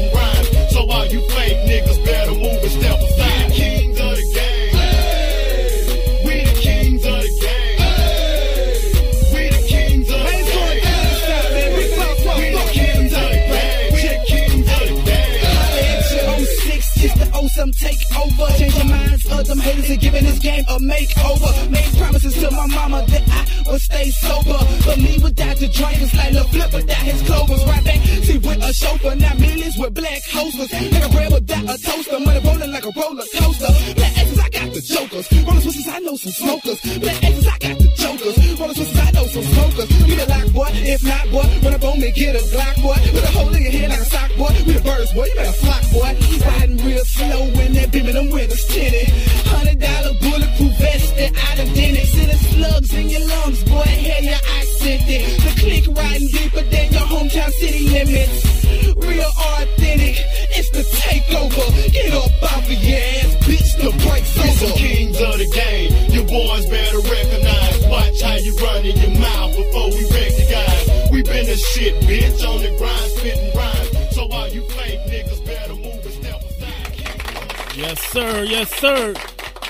haters 19.70 19.90
and 19.90 20.02
giving 20.02 20.24
this 20.24 20.40
game 20.40 20.64
a 20.68 20.78
makeover. 20.80 21.52
Made 21.70 21.98
promises 21.98 22.34
to 22.42 22.52
my 22.52 22.68
mama 22.68 23.06
that 23.08 23.24
I 23.30 23.72
would 23.72 23.82
stay 23.82 24.10
sober. 24.12 24.60
But 24.86 24.98
me 24.98 25.20
without 25.22 25.58
the 25.58 25.68
drink 25.68 26.02
is 26.02 26.14
like 26.16 26.34
a 26.34 26.44
flip 26.46 26.74
without 26.74 27.06
his 27.10 27.22
clovers. 27.24 27.64
Right 27.66 27.84
back, 27.84 28.00
see 28.26 28.38
with 28.38 28.64
a 28.64 28.74
chauffeur. 28.74 29.16
Now 29.16 29.34
millions 29.36 29.78
with 29.78 29.94
black 29.94 30.22
hosters. 30.26 30.72
A 30.74 31.10
bread 31.10 31.32
without 31.32 31.64
a 31.64 31.76
toaster. 31.82 32.20
Money 32.20 32.42
rolling 32.46 32.72
like 32.72 32.86
a 32.86 32.92
roller 32.96 33.28
coaster. 33.38 33.72
Black 33.96 34.18
X's, 34.18 34.40
I 34.40 34.50
got 34.50 34.74
the 34.74 34.82
jokers. 34.82 35.26
Rollers 35.46 35.88
I 35.88 36.00
know 36.00 36.16
some 36.16 36.32
smokers. 36.32 36.80
Black 37.00 37.24
X's, 37.24 37.48
I 37.48 37.58
got 37.58 37.78
the 37.78 37.90
jokers. 37.98 38.60
Rollers 38.60 38.98
I 38.98 39.09
some 39.44 39.54
smokers. 39.54 39.90
We 40.06 40.16
the 40.16 40.26
lock 40.28 40.48
boy, 40.54 40.70
if 40.74 41.04
not 41.04 41.26
boy, 41.32 41.48
run 41.64 41.74
up 41.74 41.84
on 41.84 42.00
me, 42.00 42.12
get 42.12 42.36
a 42.36 42.44
Glock 42.52 42.76
boy. 42.82 43.00
With 43.14 43.24
a 43.24 43.32
hole 43.32 43.54
in 43.54 43.62
your 43.64 43.72
head 43.72 43.90
like 43.90 44.00
a 44.00 44.06
sock 44.06 44.32
boy. 44.36 44.54
We 44.66 44.74
the 44.74 44.82
birds 44.82 45.14
boy, 45.14 45.26
you 45.26 45.36
better 45.36 45.58
flock 45.64 45.84
boy. 45.92 46.12
Riding 46.46 46.78
real 46.86 47.06
slow 47.06 47.42
when 47.56 47.74
that 47.74 47.92
beaming 47.92 48.16
them 48.16 48.30
windows 48.30 48.66
tinted. 48.66 49.08
Hundred 49.48 49.80
dollar 49.80 50.14
bulletproof 50.20 50.74
vest 50.80 51.16
that 51.16 51.32
I 51.36 51.56
done 51.56 51.74
did 51.74 51.96
it. 51.96 52.08
Sending 52.08 52.44
slugs 52.52 52.94
in 52.94 53.10
your 53.10 53.26
lungs, 53.28 53.64
boy. 53.64 53.88
Hell 53.88 54.24
yeah, 54.24 54.40
I 54.58 54.62
sent 54.80 55.04
it. 55.08 55.24
The 55.44 55.52
click 55.60 55.86
riding 55.96 56.28
deeper 56.28 56.64
than 56.64 56.88
your 56.92 57.08
hometown 57.08 57.52
city 57.60 57.88
limits. 57.90 58.60
Real 58.98 59.32
authentic, 59.56 60.16
it's 60.58 60.70
the 60.72 60.84
takeover. 60.84 61.66
Get 61.92 62.14
up 62.14 62.44
off 62.44 62.66
of 62.66 62.84
your 62.84 63.00
ass, 63.00 63.32
bitch. 63.48 63.70
The 63.80 63.92
break's 64.04 64.36
over. 64.38 64.76
kings 64.76 65.22
of 65.22 65.38
the 65.40 65.48
game. 65.56 66.12
Your 66.12 66.26
boys 66.28 66.66
better 66.68 67.00
recognize. 67.00 67.88
Watch 67.88 68.22
how 68.22 68.36
you 68.36 68.56
running 68.58 68.98
your 68.98 69.20
mouth 69.20 69.29
before 69.56 69.90
we 69.90 70.04
recognize. 70.12 71.12
We 71.12 71.24
been 71.24 71.46
the 71.46 71.56
shit, 71.56 71.96
bitch, 72.04 72.48
on 72.48 72.62
the 72.62 72.76
grind, 72.78 73.12
spitting 73.12 73.56
rhymes. 73.56 74.16
So 74.16 74.30
all 74.30 74.48
you 74.48 74.62
fake 74.70 75.00
niggas 75.08 75.46
better 75.46 75.76
move 75.76 76.06
and 76.06 76.14
step 76.14 76.42
aside. 76.42 77.78
Yes, 77.78 78.00
sir. 78.00 78.44
Yes, 78.44 78.70
sir. 78.76 79.14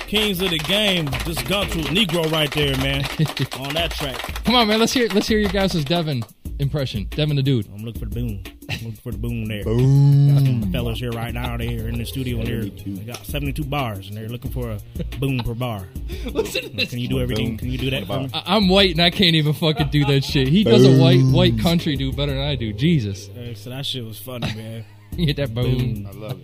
Kings 0.08 0.41
of 0.41 0.50
the 0.50 0.58
game. 0.60 1.06
This 1.26 1.38
Guntrue 1.38 1.86
Negro 1.86 2.32
right 2.32 2.52
there, 2.52 2.76
man. 2.78 3.04
on 3.60 3.74
that 3.76 3.91
track. 3.91 4.17
Come 4.43 4.56
on, 4.56 4.67
man. 4.67 4.80
Let's 4.80 4.93
hear 4.93 5.08
let's 5.10 5.28
hear 5.28 5.39
your 5.39 5.52
guys' 5.52 5.84
Devin 5.86 6.24
impression. 6.60 7.06
Devin 7.12 7.36
the 7.36 7.43
dude. 7.43 7.67
I'm 7.67 7.84
looking 7.84 8.00
for 8.00 8.10
the 8.10 8.15
boom. 8.15 8.43
Looking 8.71 8.91
for 8.93 9.12
the 9.12 9.17
boom 9.17 9.45
there. 9.45 9.63
Boom. 9.63 10.62
The 10.62 10.67
fellas 10.71 10.99
here 10.99 11.12
right 11.12 11.34
now. 11.34 11.58
They're 11.58 11.88
in 11.88 11.97
the 11.97 12.05
studio 12.05 12.39
and 12.39 12.47
they're 12.47 12.63
they 12.65 13.03
got 13.05 13.25
72 13.25 13.63
bars 13.65 14.08
and 14.08 14.17
they're 14.17 14.29
looking 14.29 14.51
for 14.51 14.71
a 14.71 14.79
boom 15.19 15.39
per 15.39 15.53
bar. 15.53 15.88
Listen 16.25 16.63
to 16.63 16.69
this. 16.69 16.89
Can 16.91 16.99
you 16.99 17.08
do 17.08 17.19
everything? 17.19 17.49
Boom. 17.49 17.58
Can 17.58 17.71
you 17.71 17.77
do 17.77 17.89
that 17.91 18.05
for 18.05 18.19
me? 18.21 18.29
I- 18.34 18.55
I'm 18.55 18.69
white 18.69 18.91
and 18.91 19.01
I 19.01 19.10
can't 19.10 19.36
even 19.36 19.53
fucking 19.53 19.89
do 19.89 20.05
that 20.05 20.23
shit. 20.23 20.47
He 20.47 20.63
does 20.63 20.86
a 20.86 20.97
white 21.01 21.21
white 21.23 21.60
country 21.60 21.95
dude 21.95 22.15
better 22.15 22.34
than 22.34 22.41
I 22.41 22.55
do. 22.55 22.73
Jesus, 22.73 23.29
Uh, 23.29 23.53
So 23.55 23.69
that 23.71 23.86
shit 23.86 24.05
was 24.05 24.19
funny, 24.19 24.53
man. 24.55 24.86
you 25.17 25.25
get 25.27 25.38
that 25.38 25.53
boom. 25.53 26.08
I 26.08 26.12
love 26.15 26.39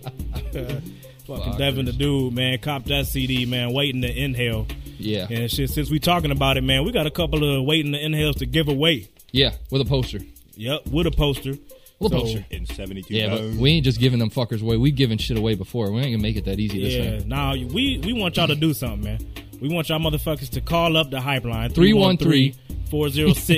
it. 0.54 0.82
Fucking 1.26 1.56
Devin 1.58 1.86
the 1.86 1.92
dude, 1.92 2.34
man. 2.34 2.58
Cop 2.58 2.84
that 2.84 3.06
CD, 3.06 3.46
man. 3.46 3.72
Waiting 3.72 4.02
to 4.02 4.16
inhale. 4.16 4.66
Yeah, 4.98 5.26
And 5.28 5.50
shit, 5.50 5.70
since 5.70 5.90
we 5.90 5.98
talking 5.98 6.30
about 6.30 6.56
it, 6.56 6.62
man, 6.62 6.84
we 6.84 6.92
got 6.92 7.06
a 7.06 7.10
couple 7.10 7.42
of 7.58 7.64
waiting 7.66 7.92
to 7.92 8.02
inhales 8.02 8.36
to 8.36 8.46
give 8.46 8.68
away. 8.68 9.08
yeah, 9.32 9.52
with 9.70 9.82
a 9.82 9.84
poster. 9.84 10.20
Yep, 10.54 10.86
with 10.86 11.06
a 11.06 11.10
poster. 11.10 11.54
With 11.98 12.12
a 12.12 12.16
So, 12.16 12.22
poster. 12.22 12.44
In 12.50 12.66
72 12.66 13.14
Yeah, 13.14 13.28
but 13.30 13.40
we 13.54 13.70
ain't 13.72 13.84
just 13.84 13.98
giving 13.98 14.18
them 14.18 14.28
fuckers 14.30 14.60
away. 14.62 14.76
We 14.76 14.90
giving 14.90 15.16
shit 15.18 15.38
away 15.38 15.54
before. 15.54 15.90
We 15.90 15.98
ain't 16.00 16.12
gonna 16.12 16.18
make 16.22 16.36
it 16.36 16.44
that 16.44 16.58
easy 16.60 16.82
this 16.82 16.94
Yeah, 16.94 17.18
time. 17.20 17.28
now 17.28 17.52
we 17.54 17.98
we 18.04 18.12
want 18.12 18.36
y'all 18.36 18.48
to 18.48 18.54
do 18.54 18.74
something, 18.74 19.02
man. 19.02 19.18
We 19.60 19.68
want 19.70 19.88
y'all 19.88 19.98
motherfuckers 19.98 20.50
to 20.50 20.60
call 20.60 20.96
up 20.98 21.10
the 21.10 21.20
hype 21.20 21.44
line 21.46 21.70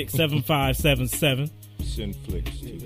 313-406-7577. 0.09 1.49
Send 1.83 2.15
flicks 2.17 2.59
too. 2.59 2.79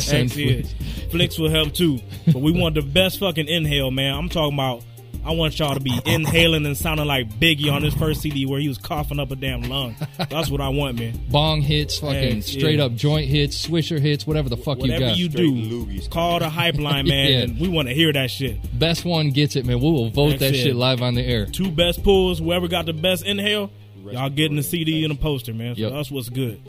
Send 0.00 0.32
Heck, 0.32 0.36
yeah. 0.38 0.62
Flicks 1.10 1.38
will 1.38 1.50
help 1.50 1.72
too. 1.72 2.00
But 2.26 2.36
we 2.40 2.50
want 2.52 2.74
the 2.74 2.82
best 2.82 3.18
fucking 3.20 3.46
inhale, 3.48 3.90
man. 3.90 4.14
I'm 4.14 4.28
talking 4.28 4.54
about 4.54 4.82
I 5.24 5.32
want 5.32 5.58
y'all 5.58 5.74
to 5.74 5.80
be 5.80 5.92
inhaling 6.06 6.64
and 6.64 6.76
sounding 6.76 7.06
like 7.06 7.28
Biggie 7.38 7.70
on 7.70 7.82
his 7.82 7.92
first 7.94 8.22
CD 8.22 8.46
where 8.46 8.58
he 8.58 8.68
was 8.68 8.78
coughing 8.78 9.20
up 9.20 9.30
a 9.30 9.36
damn 9.36 9.62
lung. 9.62 9.94
That's 10.30 10.48
what 10.50 10.60
I 10.62 10.70
want, 10.70 10.98
man. 10.98 11.20
Bong 11.28 11.60
hits, 11.60 11.98
fucking 11.98 12.36
Yeah, 12.36 12.40
straight 12.42 12.78
yeah. 12.78 12.86
up 12.86 12.94
joint 12.94 13.28
hits, 13.28 13.66
swisher 13.66 14.00
hits, 14.00 14.26
whatever 14.26 14.48
the 14.48 14.56
fuck 14.56 14.78
you 14.78 14.82
Whatever 14.84 15.00
got. 15.06 15.16
you 15.18 15.30
Straight 15.30 15.44
do, 15.44 15.84
loogies. 15.84 16.10
call 16.10 16.38
the 16.38 16.48
hype 16.48 16.78
line, 16.78 17.06
man. 17.06 17.26
Yeah. 17.30 17.38
and 17.40 17.60
we 17.60 17.68
want 17.68 17.88
to 17.88 17.94
hear 17.94 18.12
that 18.14 18.30
shit. 18.30 18.56
Best 18.78 19.04
one 19.04 19.30
gets 19.30 19.56
it, 19.56 19.66
man. 19.66 19.78
We 19.80 19.90
will 19.90 20.08
vote 20.10 20.30
That's 20.30 20.40
that 20.40 20.54
it. 20.54 20.62
shit 20.62 20.74
live 20.76 21.02
on 21.02 21.14
the 21.14 21.22
air. 21.22 21.44
Two 21.46 21.70
best 21.70 22.02
pulls, 22.02 22.38
whoever 22.38 22.66
got 22.66 22.86
the 22.86 22.92
best 22.94 23.24
inhale, 23.26 23.70
y'all 24.10 24.30
getting 24.30 24.56
the 24.56 24.62
CD 24.62 25.04
and 25.04 25.12
a 25.12 25.16
poster, 25.16 25.52
man. 25.52 25.74
So 25.76 25.82
Yep. 25.82 25.92
that's 25.92 26.10
what's 26.10 26.28
good. 26.30 26.60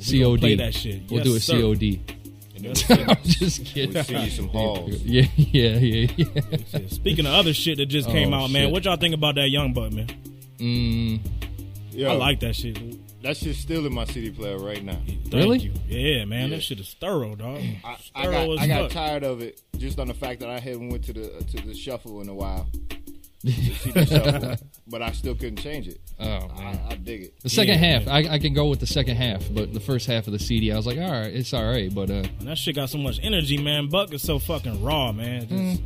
COD. 0.00 0.38
play 0.40 0.54
that 0.56 0.74
shit. 0.74 1.02
We'll 1.08 1.20
Yes, 1.20 1.26
do 1.26 1.36
a 1.36 1.40
sir. 1.40 1.60
COD. 1.60 1.98
And 2.66 2.76
then 2.76 2.96
send- 2.98 3.10
I'm 3.10 3.16
just 3.24 3.58
We'll 3.76 3.92
kidding. 3.92 4.22
you 4.24 4.30
some 4.30 4.48
halls. 4.48 4.90
Yeah, 5.02 5.22
yeah, 5.36 5.70
yeah, 5.78 6.08
yeah. 6.16 6.78
Speaking 6.88 7.26
of 7.26 7.32
other 7.34 7.52
shit 7.54 7.78
that 7.78 7.86
just 7.86 8.08
came 8.08 8.32
Oh, 8.32 8.44
out, 8.44 8.50
man, 8.50 8.64
shit. 8.66 8.72
what 8.72 8.84
y'all 8.84 8.96
think 8.96 9.14
about 9.14 9.34
that 9.36 9.50
Young 9.50 9.72
Buck, 9.72 9.92
man? 9.92 10.08
Mm, 10.58 11.20
Yo, 11.92 12.10
I 12.10 12.14
like 12.14 12.40
that 12.40 12.54
shit. 12.56 12.78
that 13.22 13.36
shit's 13.36 13.58
still 13.58 13.84
in 13.86 13.92
my 13.94 14.04
CD 14.04 14.30
player 14.30 14.58
right 14.58 14.82
now. 14.84 14.96
Thank 15.06 15.32
Really? 15.32 15.58
you. 15.58 15.72
Yeah, 15.88 16.24
man, 16.24 16.50
Yeah. 16.50 16.56
that 16.56 16.62
shit 16.62 16.80
is 16.80 16.94
thorough, 17.00 17.34
dog. 17.34 17.60
I, 17.84 17.96
I 18.14 18.22
Thorough 18.24 18.32
got 18.32 18.50
as 18.50 18.58
I 18.60 18.66
got 18.66 18.82
fuck. 18.82 18.90
tired 18.92 19.24
of 19.24 19.40
it 19.42 19.60
just 19.78 19.98
on 19.98 20.08
the 20.08 20.14
fact 20.14 20.40
that 20.40 20.48
I 20.50 20.58
haven't 20.58 20.90
went 20.90 21.04
to 21.04 21.12
the 21.12 21.28
to 21.44 21.66
the 21.66 21.74
shuffle 21.74 22.20
in 22.20 22.28
a 22.28 22.34
while. 22.34 22.66
The 23.44 23.52
CD 23.52 24.06
shuffle, 24.06 24.56
but 24.86 25.02
I 25.02 25.12
still 25.12 25.34
couldn't 25.34 25.58
change 25.58 25.86
it. 25.88 26.00
oh 26.18 26.24
man. 26.24 26.80
I, 26.88 26.92
I 26.92 26.94
dig 26.96 27.22
it. 27.24 27.40
The 27.42 27.50
second 27.50 27.80
Yeah, 27.80 27.98
half, 28.00 28.08
I, 28.08 28.34
I 28.34 28.38
can 28.38 28.54
go 28.54 28.66
with 28.68 28.80
the 28.80 28.86
second 28.86 29.16
half, 29.16 29.42
but 29.52 29.72
the 29.74 29.80
first 29.80 30.06
half 30.06 30.26
of 30.26 30.32
the 30.32 30.38
CD, 30.38 30.72
I 30.72 30.76
was 30.76 30.86
like, 30.86 30.98
all 30.98 31.10
right, 31.10 31.32
it's 31.32 31.52
all 31.52 31.64
right, 31.64 31.94
but 31.94 32.10
uh, 32.10 32.24
And 32.38 32.48
that 32.48 32.56
shit 32.58 32.74
got 32.76 32.88
so 32.90 32.98
much 32.98 33.20
energy, 33.22 33.58
man. 33.58 33.88
Buck 33.88 34.12
is 34.14 34.22
so 34.22 34.38
fucking 34.38 34.82
raw, 34.82 35.12
man. 35.12 35.46
Just, 35.48 35.82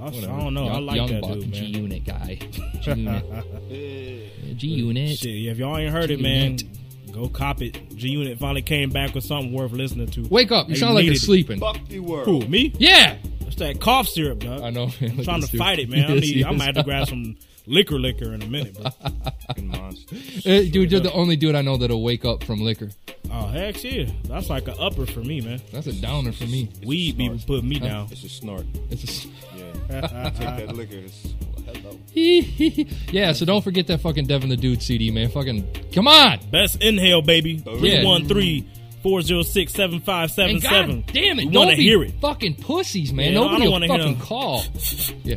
I, 0.00 0.06
I 0.06 0.10
don't 0.40 0.54
know. 0.54 0.68
I 0.68 0.78
like 0.78 0.96
young 0.96 1.08
that 1.08 1.22
buck, 1.22 1.32
dude, 1.34 1.52
G 1.52 1.72
man. 1.72 1.82
Unit 1.82 2.04
guy, 2.04 2.38
G 2.80 2.90
Unit, 2.92 4.56
G 4.56 4.66
Unit. 4.68 5.18
Shit, 5.18 5.30
if 5.52 5.58
y'all 5.58 5.76
ain't 5.76 5.92
heard 5.92 6.10
it, 6.10 6.20
man, 6.20 6.58
go 7.12 7.28
cop 7.28 7.62
it. 7.62 7.94
G 7.96 8.08
Unit 8.10 8.38
finally 8.38 8.62
came 8.62 8.90
back 8.90 9.14
with 9.14 9.24
something 9.24 9.52
worth 9.52 9.72
listening 9.72 10.08
to. 10.08 10.22
Wake 10.28 10.52
up! 10.52 10.68
You 10.68 10.74
They 10.74 10.80
sound 10.80 10.94
like 10.94 11.04
you're 11.04 11.12
needed 11.12 11.22
it. 11.22 11.26
sleeping. 11.26 11.60
Fuck 11.60 11.84
the 11.88 12.00
world. 12.00 12.26
Who, 12.26 12.46
me? 12.48 12.72
Yeah, 12.78 13.16
It's 13.54 13.60
that 13.60 13.80
cough 13.80 14.08
syrup, 14.08 14.40
dog. 14.40 14.62
I 14.62 14.70
know. 14.70 14.86
Man. 15.00 15.12
I'm 15.18 15.22
trying 15.24 15.42
to 15.42 15.56
fight 15.56 15.78
it, 15.78 15.88
man. 15.88 16.10
I, 16.10 16.14
need, 16.16 16.44
I 16.44 16.50
might 16.50 16.64
have 16.64 16.74
to 16.74 16.82
grab 16.82 17.06
some 17.06 17.36
liquor 17.68 18.00
liquor 18.00 18.34
in 18.34 18.42
a 18.42 18.46
minute, 18.48 18.74
bro. 18.76 18.90
Monster. 19.62 20.16
Uh, 20.38 20.62
dude, 20.72 20.90
you're 20.90 21.00
the 21.00 21.12
only 21.12 21.36
dude 21.36 21.54
I 21.54 21.62
know 21.62 21.76
that'll 21.76 22.02
wake 22.02 22.24
up 22.24 22.42
from 22.42 22.62
liquor. 22.62 22.90
Oh, 23.30 23.46
heck 23.46 23.80
yeah. 23.84 24.06
That's 24.24 24.50
like 24.50 24.66
an 24.66 24.74
upper 24.80 25.06
for 25.06 25.20
me, 25.20 25.40
man. 25.40 25.60
That's 25.72 25.86
a 25.86 25.92
downer 25.92 26.32
for 26.32 26.46
me. 26.46 26.68
Weed 26.84 27.16
be 27.16 27.26
snort. 27.26 27.46
putting 27.46 27.68
me 27.68 27.78
down. 27.78 28.08
It's 28.10 28.24
a 28.24 28.28
snort. 28.28 28.66
It's 28.90 29.04
a 29.04 29.08
s- 29.08 29.26
Yeah. 29.54 30.30
Take 30.30 30.66
that 30.66 30.74
liquor. 30.74 30.96
It's, 30.96 31.34
hello. 31.64 31.96
yeah, 33.12 33.30
so 33.32 33.44
don't 33.44 33.62
forget 33.62 33.86
that 33.86 34.00
fucking 34.00 34.26
Devin 34.26 34.48
the 34.48 34.56
Dude 34.56 34.82
CD, 34.82 35.12
man. 35.12 35.30
Fucking 35.30 35.90
come 35.92 36.08
on. 36.08 36.40
Best 36.50 36.82
inhale, 36.82 37.22
baby. 37.22 37.62
Yeah. 37.64 38.00
313 38.02 38.68
406 39.04 39.72
7577. 39.74 41.00
God 41.02 41.12
damn 41.12 41.38
it, 41.38 41.44
We 41.46 41.52
don't 41.52 41.68
be 41.76 41.82
hear 41.82 42.02
it. 42.02 42.14
fucking 42.22 42.54
pussies, 42.56 43.12
man. 43.12 43.32
Yeah, 43.34 43.38
Nobody 43.40 43.56
don't 43.56 43.64
will 43.66 43.72
wanna 43.72 43.86
fucking 43.88 44.18
them. 44.18 44.20
call. 44.20 44.62
Yeah, 45.24 45.36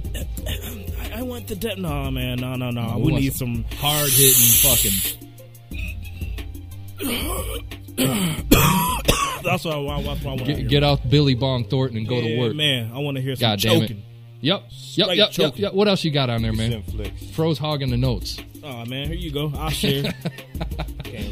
I, 1.13 1.19
I 1.19 1.21
want 1.23 1.47
the 1.47 1.55
de- 1.55 1.75
No, 1.75 2.09
man. 2.09 2.37
No, 2.39 2.55
no, 2.55 2.69
no. 2.71 2.97
we 2.97 3.11
we 3.11 3.19
need 3.19 3.33
some. 3.33 3.65
hard 3.77 4.09
hitting 4.09 4.53
fucking. 4.63 5.27
That's 9.43 9.63
why, 9.63 9.71
I, 9.77 10.01
that's 10.03 10.23
what 10.23 10.25
I 10.25 10.27
want 10.27 10.39
to 10.39 10.45
Get, 10.45 10.57
hear. 10.57 10.67
get 10.67 10.83
out 10.83 11.09
Billy 11.09 11.33
Bong 11.35 11.63
Thornton 11.63 11.97
and 11.97 12.07
go 12.07 12.15
Yeah, 12.19 12.35
to 12.35 12.39
work. 12.39 12.55
Man, 12.55 12.91
I 12.93 12.99
want 12.99 13.15
to 13.17 13.21
hear 13.23 13.35
some 13.35 13.49
God 13.51 13.59
damn 13.59 13.77
it. 13.77 13.79
choking. 13.87 14.03
Yep, 14.41 14.63
yep, 14.69 15.07
yep, 15.07 15.17
yep, 15.17 15.31
choking. 15.31 15.61
yep. 15.63 15.73
What 15.73 15.87
else 15.87 16.03
you 16.03 16.11
got 16.11 16.29
on 16.29 16.41
there, 16.41 16.51
man? 16.53 16.71
Send 16.71 16.85
flicks. 16.85 17.29
Froze 17.31 17.57
hogging 17.57 17.89
the 17.89 17.97
notes. 17.97 18.37
Oh, 18.63 18.83
man. 18.85 19.07
Here 19.07 19.15
you 19.15 19.31
go. 19.31 19.51
I'll 19.55 19.69
share. 19.69 20.03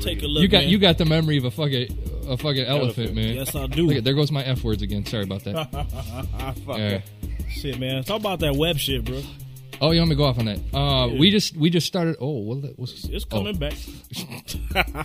Take 0.01 0.23
a 0.23 0.27
look. 0.27 0.41
you 0.41 0.47
got 0.47 0.61
man. 0.63 0.69
you 0.69 0.77
got 0.79 0.97
the 0.97 1.05
memory 1.05 1.37
of 1.37 1.45
a 1.45 1.51
fucking 1.51 1.87
a 2.27 2.37
fucking 2.37 2.65
elephant, 2.65 3.15
man. 3.15 3.35
Yes, 3.35 3.55
I 3.55 3.67
do. 3.67 3.87
Look 3.87 3.97
at 3.97 4.03
there 4.03 4.13
goes 4.13 4.31
my 4.31 4.43
f 4.43 4.63
words 4.63 4.81
again. 4.81 5.05
Sorry 5.05 5.23
about 5.23 5.43
that. 5.43 6.55
Fuck 6.65 6.77
Yeah. 6.77 7.01
Shit, 7.49 7.79
man. 7.79 8.03
Talk 8.03 8.19
about 8.19 8.39
that 8.39 8.55
web 8.55 8.77
shit, 8.77 9.05
bro. 9.05 9.21
Oh, 9.81 9.91
you 9.91 9.99
want 9.99 10.09
me 10.09 10.15
to 10.15 10.17
go 10.17 10.23
off 10.25 10.39
on 10.39 10.45
that? 10.45 10.59
Uh, 10.73 11.07
we 11.07 11.31
just 11.31 11.55
we 11.57 11.69
just 11.69 11.87
started. 11.87 12.15
Oh, 12.19 12.39
what 12.39 12.61
that 12.61 12.79
was? 12.79 13.05
It's 13.05 13.25
oh. 13.31 13.37
coming 13.37 13.57
back. 13.57 13.75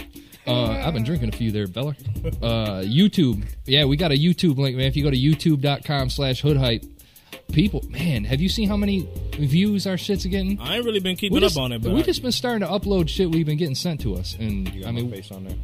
Uh, 0.47 0.71
I've 0.71 0.95
been 0.95 1.05
drinking 1.05 1.29
a 1.29 1.37
few 1.37 1.53
there, 1.53 1.69
Beller. 1.69 1.95
Uh, 2.43 2.81
YouTube. 2.81 3.47
Yeah, 3.67 3.85
we 3.85 3.97
got 3.97 4.11
a 4.11 4.15
YouTube 4.15 4.57
link, 4.57 4.75
man. 4.75 4.87
If 4.87 4.97
you 4.97 5.05
go 5.05 5.11
to 5.11 5.17
youtube.com 5.17 6.09
slash 6.09 6.41
hood 6.41 6.57
hype, 6.57 6.83
people, 7.53 7.85
man, 7.91 8.25
have 8.25 8.41
you 8.41 8.49
seen 8.49 8.69
how 8.69 8.77
many 8.77 9.07
views 9.33 9.87
our 9.87 9.99
shit's 9.99 10.25
getting? 10.25 10.59
I 10.59 10.77
ain't 10.77 10.85
really 10.85 10.99
been 10.99 11.17
keeping 11.17 11.35
We 11.35 11.41
just, 11.41 11.57
up 11.57 11.63
on 11.63 11.73
it, 11.73 11.83
but 11.83 11.93
we 11.93 12.01
I- 12.01 12.05
just 12.05 12.23
been 12.23 12.33
starting 12.33 12.67
to 12.67 12.73
upload 12.73 13.09
shit 13.09 13.31
we've 13.31 13.47
been 13.47 13.59
getting 13.59 13.75
sent 13.75 14.01
to 14.01 14.15
us. 14.17 14.35
And 14.41 14.69
I 14.87 14.91
mean, 14.91 15.11
face 15.11 15.31
on 15.31 15.45
there. 15.45 15.57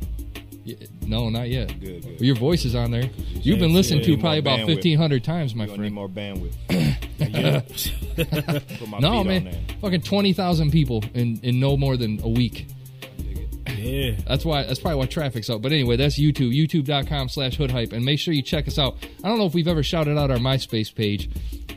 No, 1.06 1.28
not 1.30 1.48
yet. 1.48 1.78
Good, 1.80 2.02
good. 2.02 2.20
Your 2.20 2.36
voice 2.36 2.64
is 2.64 2.74
on 2.74 2.90
there. 2.90 3.08
You've 3.42 3.58
been 3.58 3.72
listened 3.74 4.04
to 4.04 4.16
probably 4.18 4.38
about 4.38 4.60
bandwidth. 4.60 4.84
1,500 4.84 5.24
times, 5.24 5.54
my 5.54 5.64
You 5.64 5.70
gonna 5.70 5.82
need 5.88 5.92
friend. 5.92 5.94
more 5.94 6.08
bandwidth. 6.08 6.54
No, 9.00 9.22
man. 9.24 9.54
Fucking 9.80 10.02
20,000 10.02 10.70
people 10.70 11.02
in, 11.14 11.38
in 11.42 11.60
no 11.60 11.76
more 11.76 11.96
than 11.96 12.20
a 12.22 12.28
week. 12.28 12.66
Yeah. 13.86 14.16
That's 14.26 14.44
why. 14.44 14.64
That's 14.64 14.80
probably 14.80 14.98
why 14.98 15.06
traffic's 15.06 15.48
up. 15.50 15.62
But 15.62 15.72
anyway, 15.72 15.96
that's 15.96 16.18
YouTube. 16.18 16.54
YouTube.com 16.56 17.28
slash 17.28 17.56
hood 17.56 17.70
hype. 17.70 17.92
And 17.92 18.04
make 18.04 18.18
sure 18.18 18.34
you 18.34 18.42
check 18.42 18.68
us 18.68 18.78
out. 18.78 18.96
I 19.24 19.28
don't 19.28 19.38
know 19.38 19.46
if 19.46 19.54
we've 19.54 19.68
ever 19.68 19.82
shouted 19.82 20.18
out 20.18 20.30
our 20.30 20.38
MySpace 20.38 20.94
page. 20.94 21.30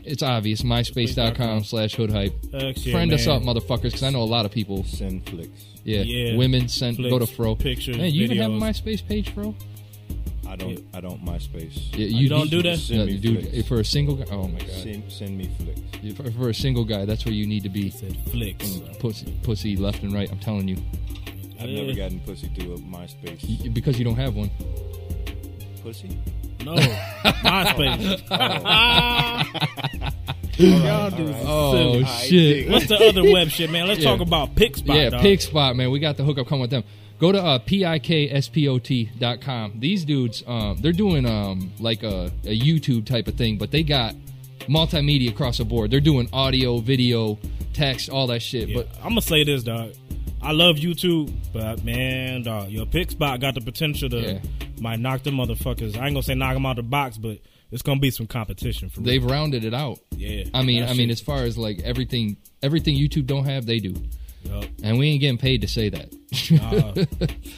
It's 0.04 0.22
obvious. 0.22 0.62
MySpace.com 0.62 1.64
slash 1.64 1.94
hood 1.94 2.10
hype. 2.10 2.32
Heck 2.52 2.84
yeah, 2.84 2.92
Friend 2.92 3.12
us 3.12 3.26
up, 3.26 3.42
motherfuckers, 3.42 3.82
because 3.82 4.02
I 4.02 4.10
know 4.10 4.22
a 4.22 4.24
lot 4.24 4.44
of 4.44 4.50
people. 4.50 4.84
Send 4.84 5.28
flicks. 5.28 5.64
Yeah. 5.84 6.02
Yeah. 6.02 6.36
Women 6.36 6.68
send 6.68 6.98
go 6.98 7.18
to 7.18 7.26
Fro. 7.26 7.54
pictures, 7.54 7.96
Man, 7.96 8.12
you 8.12 8.24
even 8.24 8.38
have 8.38 8.50
a. 8.52 8.54
MySpace 8.54 9.06
page, 9.06 9.32
Fro? 9.32 9.54
I 10.48 10.56
don't. 10.56 10.84
I 10.92 11.00
don't 11.00 11.24
MySpace. 11.24 11.96
Yeah, 11.96 12.06
oh, 12.06 12.18
You 12.20 12.28
don't 12.28 12.50
do 12.50 12.62
that? 12.62 12.78
Yeah, 12.78 12.96
Send 12.98 13.06
me 13.06 13.18
dude, 13.18 13.48
flicks. 13.48 13.68
for 13.68 13.80
a 13.80 13.84
single 13.84 14.16
guy. 14.16 14.24
Oh 14.32 14.48
my 14.48 14.58
god. 14.58 14.70
Send, 14.70 15.12
send 15.12 15.38
me 15.38 15.48
flicks. 15.58 15.80
Yeah, 16.02 16.14
For, 16.14 16.30
for 16.32 16.48
a 16.48 16.54
single 16.54 16.84
guy, 16.84 17.04
that's 17.04 17.24
where 17.24 17.34
you 17.34 17.46
need 17.46 17.62
to 17.62 17.68
be. 17.68 17.90
Said 17.90 18.16
flicks. 18.30 18.66
Mm, 18.66 18.98
pussy, 18.98 19.38
pussy 19.42 19.76
left 19.76 20.02
and 20.02 20.12
right. 20.12 20.30
I'm 20.30 20.40
telling 20.40 20.66
you, 20.66 20.76
I've 21.60 21.68
Yeah. 21.68 21.82
never 21.82 21.94
gotten 21.94 22.20
pussy 22.20 22.48
through 22.54 22.74
a 22.74 22.78
MySpace. 22.78 23.44
Y- 23.62 23.68
because 23.68 23.98
you 23.98 24.04
don't 24.04 24.16
have 24.16 24.34
one. 24.34 24.50
Pussy? 25.82 26.08
No, 26.64 26.74
MySpace. 26.74 28.20
Y'all 30.58 31.10
do 31.10 31.32
Oh 31.46 32.04
shit! 32.04 32.68
What's 32.68 32.86
the 32.86 32.96
other 32.96 33.22
web 33.24 33.48
shit, 33.48 33.70
man? 33.70 33.88
Let's 33.88 34.00
Yeah. 34.00 34.10
talk 34.10 34.20
about 34.20 34.54
Pixspot. 34.54 34.94
yeah, 34.94 35.08
dog. 35.10 35.22
Pig 35.22 35.40
Spot, 35.40 35.74
man. 35.74 35.90
We 35.90 35.98
got 36.00 36.16
the 36.18 36.24
hookup 36.24 36.46
coming 36.48 36.60
with 36.62 36.70
them. 36.70 36.84
Go 37.18 37.32
to 37.32 37.42
uh, 37.42 37.58
pikspot.com. 37.60 39.72
These 39.80 40.04
dudes, 40.04 40.42
um, 40.46 40.76
they're 40.80 40.92
doing 40.92 41.24
um, 41.26 41.72
like 41.78 42.02
a, 42.02 42.30
a 42.44 42.58
YouTube 42.58 43.06
type 43.06 43.26
of 43.28 43.34
thing, 43.36 43.56
but 43.58 43.70
they 43.70 43.82
got 43.82 44.14
multimedia 44.68 45.30
across 45.30 45.58
the 45.58 45.64
board. 45.64 45.90
They're 45.90 46.00
doing 46.00 46.28
audio, 46.32 46.78
video, 46.78 47.38
text, 47.72 48.08
all 48.10 48.26
that 48.28 48.40
shit. 48.40 48.68
Yeah, 48.68 48.76
But 48.76 48.88
I'm 49.02 49.10
gonna 49.10 49.22
say 49.22 49.44
this, 49.44 49.62
dog. 49.62 49.92
I 50.42 50.52
love 50.52 50.76
YouTube, 50.76 51.32
but 51.52 51.84
man, 51.84 52.42
dog, 52.42 52.70
your 52.70 52.86
Pixspot 52.86 53.40
got 53.40 53.54
the 53.54 53.60
potential 53.60 54.08
to 54.10 54.20
Yeah. 54.20 54.38
might 54.80 54.98
knock 55.00 55.22
the 55.22 55.30
motherfuckers. 55.30 55.96
I 55.96 56.06
ain't 56.06 56.14
gonna 56.14 56.22
say 56.22 56.34
knock 56.34 56.54
them 56.54 56.64
out 56.66 56.78
of 56.78 56.84
the 56.84 56.90
box, 56.90 57.18
but 57.18 57.38
it's 57.70 57.82
gonna 57.82 58.00
be 58.00 58.10
some 58.10 58.26
competition 58.26 58.88
for 58.88 58.96
them. 58.96 59.04
they've 59.04 59.24
rounded 59.24 59.64
it 59.64 59.74
out. 59.74 59.98
Yeah, 60.16 60.44
I 60.54 60.62
mean, 60.62 60.82
I 60.84 60.94
mean, 60.94 61.10
as 61.10 61.20
far 61.20 61.42
as 61.44 61.58
like 61.58 61.80
everything, 61.80 62.36
everything 62.62 62.96
YouTube 62.96 63.26
don't 63.26 63.44
have, 63.44 63.66
they 63.66 63.78
do. 63.80 63.94
Yup. 64.42 64.64
and 64.82 64.98
we 64.98 65.08
ain't 65.10 65.20
getting 65.20 65.36
paid 65.36 65.60
to 65.60 65.68
say 65.68 65.90
that. 65.90 66.14
Uh, 66.62 67.04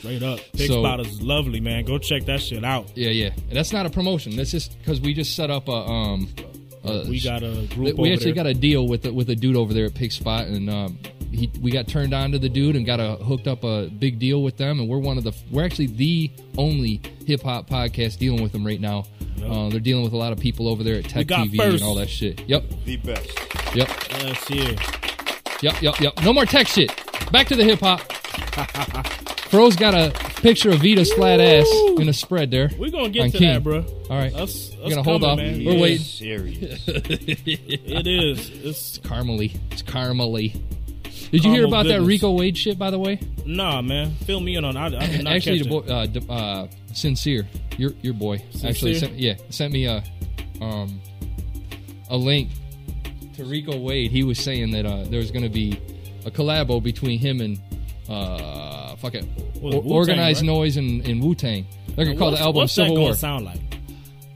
straight 0.01 0.23
up. 0.25 0.41
Pig 0.53 0.67
So- 0.67 0.83
Spot 0.83 0.99
is 1.07 1.23
lovely, 1.23 1.61
man. 1.61 1.85
Go 1.85 1.97
check 1.99 2.25
that 2.25 2.41
shit 2.43 2.65
out. 2.65 2.91
yeah, 2.97 3.11
yeah. 3.11 3.31
And 3.49 3.53
that's 3.57 3.73
not 3.73 3.87
a 3.87 3.91
promotion. 3.91 4.35
That's 4.35 4.51
just 4.51 4.77
because 4.79 5.01
we 5.01 5.15
just 5.15 5.37
set 5.37 5.49
up 5.51 5.69
a 5.69 5.73
um. 5.73 6.29
A- 6.85 7.05
We 7.09 7.21
got 7.21 7.43
a 7.43 7.67
group 7.75 7.97
we 7.99 8.09
over 8.09 8.13
actually 8.13 8.33
there. 8.33 8.45
got 8.45 8.47
a 8.47 8.55
deal 8.55 8.87
with 8.87 9.05
a, 9.07 9.13
with 9.13 9.31
a 9.31 9.37
dude 9.37 9.57
over 9.57 9.73
there 9.75 9.87
at 9.87 9.95
Pig 9.95 10.13
Spot, 10.13 10.47
and 10.47 10.69
um, 10.71 10.99
he 11.31 11.51
we 11.61 11.71
got 11.71 11.87
turned 11.89 12.13
on 12.13 12.33
to 12.33 12.39
the 12.39 12.49
dude 12.49 12.77
and 12.77 12.85
got 12.85 13.01
a 13.01 13.17
hooked 13.17 13.47
up 13.49 13.65
a 13.65 13.89
big 13.89 14.19
deal 14.19 14.43
with 14.43 14.57
them, 14.57 14.81
and 14.81 14.89
we're 14.89 14.99
one 14.99 15.19
of 15.19 15.25
the 15.25 15.33
we're 15.51 15.65
actually 15.65 15.87
the 15.87 16.31
only 16.59 17.01
hip 17.27 17.43
hop 17.43 17.69
podcast 17.69 18.19
dealing 18.19 18.43
with 18.43 18.53
them 18.53 18.67
right 18.67 18.81
now. 18.81 19.05
Uh, 19.43 19.69
they're 19.71 19.81
dealing 19.81 20.05
with 20.05 20.13
a 20.13 20.17
lot 20.17 20.33
of 20.33 20.39
people 20.39 20.69
over 20.69 20.85
there 20.85 20.97
at 20.99 21.05
Tech 21.09 21.27
TV 21.27 21.57
first. 21.57 21.75
and 21.77 21.83
all 21.83 21.95
that 21.97 22.09
shit. 22.09 22.47
Yep, 22.49 22.65
The 22.85 22.97
best. 22.99 23.31
yep, 23.75 23.89
Yes, 24.21 24.51
yeah. 24.51 24.77
yep, 25.63 25.83
yep, 25.83 26.01
yep. 26.01 26.23
No 26.23 26.33
more 26.33 26.45
tech 26.47 26.69
shit. 26.69 26.93
Back 27.33 27.49
to 27.49 27.57
the 27.57 27.65
hip 27.65 27.81
hop. 27.81 28.01
Fro's 29.51 29.75
got 29.77 29.95
a 29.95 30.11
picture 30.43 30.71
of 30.71 30.81
Vita's 30.81 31.13
flat 31.13 31.41
ass 31.41 31.67
in 31.99 32.09
a 32.09 32.13
spread 32.13 32.51
there. 32.51 32.71
We're 32.79 32.91
gonna 32.91 33.09
get 33.09 33.33
to 33.33 33.39
King. 33.39 33.53
that, 33.55 33.65
bro. 33.65 33.85
All 34.11 34.19
right, 34.19 34.33
That's, 34.33 34.71
that's 34.71 34.81
We're 34.83 34.91
gonna 34.91 35.03
hold 35.03 35.23
coming, 35.23 35.47
off. 35.47 35.57
Man. 35.57 35.65
We're 35.65 35.81
waiting. 35.81 35.99
Serious. 36.05 36.85
It 36.89 38.07
is. 38.07 38.51
It's 38.51 38.99
caramely. 38.99 39.57
It's 39.71 39.83
caramely. 39.83 40.61
Did 41.31 41.45
you 41.45 41.53
hear 41.53 41.65
about 41.65 41.87
that. 41.87 42.03
Rico 42.03 42.33
Wade 42.33 42.59
shit? 42.59 42.79
By 42.79 42.91
the 42.91 42.99
way, 42.99 43.19
nah, 43.47 43.81
man. 43.81 44.15
Fill 44.27 44.41
me 44.41 44.57
in 44.57 44.65
on. 44.65 44.77
I, 44.77 44.87
I 44.87 45.07
did 45.07 45.25
not 45.25 45.33
actually, 45.35 45.63
the 45.63 45.69
boy, 45.69 45.79
uh, 45.89 46.33
uh, 46.33 46.69
sincere, 46.93 47.49
your 47.79 47.93
your 48.03 48.13
boy, 48.13 48.43
actually, 48.65 48.95
sent, 48.97 49.15
yeah, 49.15 49.37
sent 49.49 49.73
me 49.73 49.87
a 49.87 50.03
um 50.61 51.01
a 52.11 52.17
link 52.17 52.51
to 53.35 53.45
Rico 53.45 53.79
Wade. 53.79 54.11
He 54.11 54.25
was 54.25 54.39
saying 54.39 54.73
that 54.73 54.85
uh, 54.85 55.05
there 55.05 55.19
was 55.19 55.31
going 55.31 55.45
to 55.45 55.49
be 55.49 55.81
a 56.27 56.31
collabo 56.31 56.83
between 56.83 57.19
him 57.19 57.41
and 57.41 57.59
uh, 58.09 58.82
fuck 59.03 59.15
it, 59.15 59.27
Well, 59.61 59.83
Organized 59.85 60.41
right? 60.41 60.47
Noise 60.47 60.77
and, 60.79 61.07
and 61.07 61.23
Wu 61.23 61.35
Tang. 61.35 61.67
They're 61.97 62.05
gonna 62.07 62.17
call 62.17 62.31
the 62.31 62.41
album 62.41 62.61
what's 62.63 62.73
Civil 62.73 62.95
that 62.95 63.01
War. 63.01 63.15
sound 63.15 63.45
like? 63.45 63.61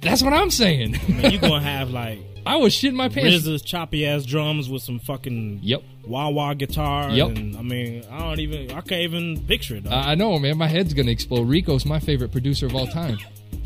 That's 0.03 0.23
what 0.23 0.33
I'm 0.35 0.51
saying. 0.51 0.99
Man, 1.09 1.31
you 1.33 1.39
gonna 1.39 1.61
have 1.63 1.91
like 1.91 2.21
I 2.47 2.57
was 2.57 2.73
shitting 2.75 2.95
my 2.95 3.09
pants. 3.09 3.45
RZA's 3.47 3.63
choppy 3.63 4.07
ass 4.07 4.25
drums 4.25 4.69
with 4.69 4.83
some 4.83 4.99
fucking 5.01 5.61
Yep. 5.63 5.83
wah 6.07 6.29
wah 6.29 6.55
guitar. 6.55 7.11
Yep. 7.11 7.29
And 7.29 7.57
I 7.57 7.63
mean, 7.63 8.05
I 8.11 8.19
don't 8.21 8.39
even. 8.39 8.71
I 8.71 8.81
can't 8.83 9.03
even 9.03 9.41
picture 9.47 9.77
it. 9.77 9.85
Though. 9.85 9.91
I 9.91 10.13
I 10.13 10.15
know, 10.15 10.39
man. 10.39 10.57
My 10.59 10.69
head's 10.69 10.95
gonna 10.95 11.11
explode. 11.11 11.49
Rico's 11.49 11.85
my 11.87 11.99
favorite 11.99 12.31
producer 12.31 12.67
of 12.67 12.75
all 12.77 12.87
time, 12.87 13.19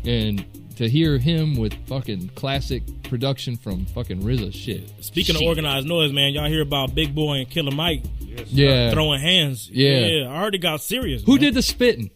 and 0.05 0.43
to 0.81 0.89
hear 0.89 1.19
him 1.19 1.57
with 1.57 1.75
fucking 1.87 2.29
classic 2.29 2.81
production 3.03 3.55
from 3.55 3.85
fucking 3.85 4.19
RZA, 4.23 4.51
shit. 4.51 4.91
Speaking 5.03 5.35
Shit. 5.35 5.43
of 5.43 5.47
organized 5.47 5.87
noise, 5.87 6.11
man, 6.11 6.33
y'all 6.33 6.49
hear 6.49 6.63
about 6.63 6.95
Big 6.95 7.13
Boi 7.13 7.41
and 7.41 7.49
Killer 7.49 7.71
Mike 7.71 8.01
yeah. 8.47 8.89
throwing 8.89 9.21
hands? 9.21 9.69
Yeah. 9.69 10.27
I 10.27 10.41
already 10.41 10.57
got 10.57 10.81
serious. 10.81 11.23
Who 11.23 11.33
man. 11.33 11.41
did 11.41 11.53
the 11.53 11.61
spitting? 11.61 12.09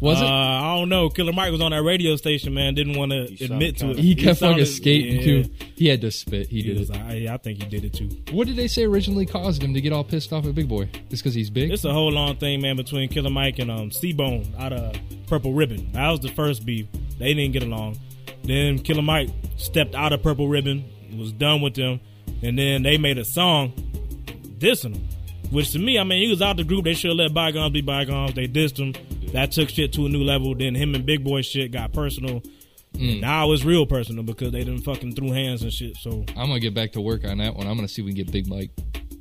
Was 0.00 0.20
uh, 0.20 0.24
it? 0.24 0.28
I 0.28 0.76
don't 0.76 0.88
know. 0.88 1.08
Killer 1.08 1.32
Mike 1.32 1.52
was 1.52 1.60
on 1.60 1.70
that 1.70 1.82
radio 1.82 2.16
station, 2.16 2.52
man. 2.54 2.74
Didn't 2.74 2.96
want 2.98 3.12
to 3.12 3.44
admit 3.44 3.78
to 3.78 3.90
it. 3.90 3.98
He 3.98 4.14
kept 4.14 4.40
fucking 4.40 4.64
sounded- 4.64 4.66
skating 4.66 5.16
yeah. 5.16 5.22
too. 5.22 5.50
He 5.76 5.88
had 5.88 6.00
to 6.02 6.10
spit. 6.10 6.48
He, 6.48 6.56
He 6.56 6.62
did 6.68 6.78
was 6.78 6.90
it. 6.90 6.96
like, 6.96 7.20
yeah, 7.22 7.34
I 7.34 7.36
think 7.38 7.62
he 7.62 7.68
did 7.68 7.84
it 7.84 7.92
too. 7.92 8.08
What 8.32 8.46
did 8.46 8.56
they 8.56 8.68
say 8.68 8.84
originally 8.84 9.26
caused 9.26 9.62
him 9.62 9.74
to 9.74 9.80
get 9.80 9.92
all 9.92 10.04
pissed 10.04 10.32
off 10.32 10.46
at 10.46 10.54
Big 10.54 10.68
Boi? 10.68 10.88
Just 11.08 11.22
because 11.22 11.34
he's 11.34 11.50
big? 11.50 11.70
It's 11.70 11.84
a 11.84 11.92
whole 11.92 12.10
long 12.10 12.36
thing, 12.36 12.60
man, 12.60 12.76
between 12.76 13.08
Killer 13.08 13.30
Mike 13.30 13.58
and 13.58 13.70
um, 13.70 13.90
C-Bone 13.90 14.54
out 14.58 14.72
of 14.72 14.96
Purple 15.26 15.52
Ribbon. 15.52 15.92
That 15.92 16.10
was 16.10 16.20
the 16.20 16.28
first 16.28 16.64
beef. 16.64 16.86
They 17.18 17.34
didn't 17.34 17.52
get 17.52 17.62
along. 17.62 17.98
Then 18.44 18.78
Killer 18.78 19.02
Mike 19.02 19.30
stepped 19.56 19.94
out 19.94 20.12
of 20.12 20.22
Purple 20.22 20.48
Ribbon, 20.48 20.84
was 21.16 21.32
done 21.32 21.60
with 21.62 21.74
them, 21.74 22.00
and 22.42 22.58
then 22.58 22.82
they 22.82 22.96
made 22.98 23.18
a 23.18 23.24
song 23.24 23.72
dissing 24.58 24.94
him. 24.96 25.08
Which 25.50 25.70
to 25.72 25.78
me, 25.78 25.98
I 25.98 26.04
mean, 26.04 26.22
he 26.22 26.28
was 26.28 26.42
out 26.42 26.56
the 26.56 26.64
group. 26.64 26.84
They 26.84 26.94
should 26.94 27.10
have 27.10 27.18
let 27.18 27.32
bygones 27.34 27.72
be 27.72 27.80
bygones. 27.80 28.34
They 28.34 28.48
dissed 28.48 28.78
him. 28.78 28.94
That 29.32 29.52
took 29.52 29.68
shit 29.68 29.92
to 29.94 30.06
a 30.06 30.08
new 30.08 30.22
level. 30.22 30.54
Then 30.54 30.74
him 30.74 30.94
and 30.94 31.04
Big 31.04 31.24
Boi 31.24 31.42
shit 31.42 31.72
got 31.72 31.92
personal. 31.92 32.40
Mm. 32.94 33.12
And 33.12 33.20
now 33.20 33.52
it's 33.52 33.64
real 33.64 33.84
personal 33.86 34.22
because 34.24 34.52
they 34.52 34.64
didn't 34.64 34.82
fucking 34.82 35.14
threw 35.14 35.30
hands 35.32 35.62
and 35.62 35.72
shit. 35.72 35.96
So 35.98 36.24
I'm 36.30 36.46
gonna 36.48 36.60
get 36.60 36.74
back 36.74 36.92
to 36.92 37.00
work 37.00 37.24
on 37.26 37.38
that 37.38 37.54
one. 37.54 37.66
I'm 37.66 37.76
gonna 37.76 37.88
see 37.88 38.02
if 38.02 38.06
we 38.06 38.12
can 38.14 38.24
get 38.24 38.32
Big 38.32 38.46
Mike. 38.48 38.70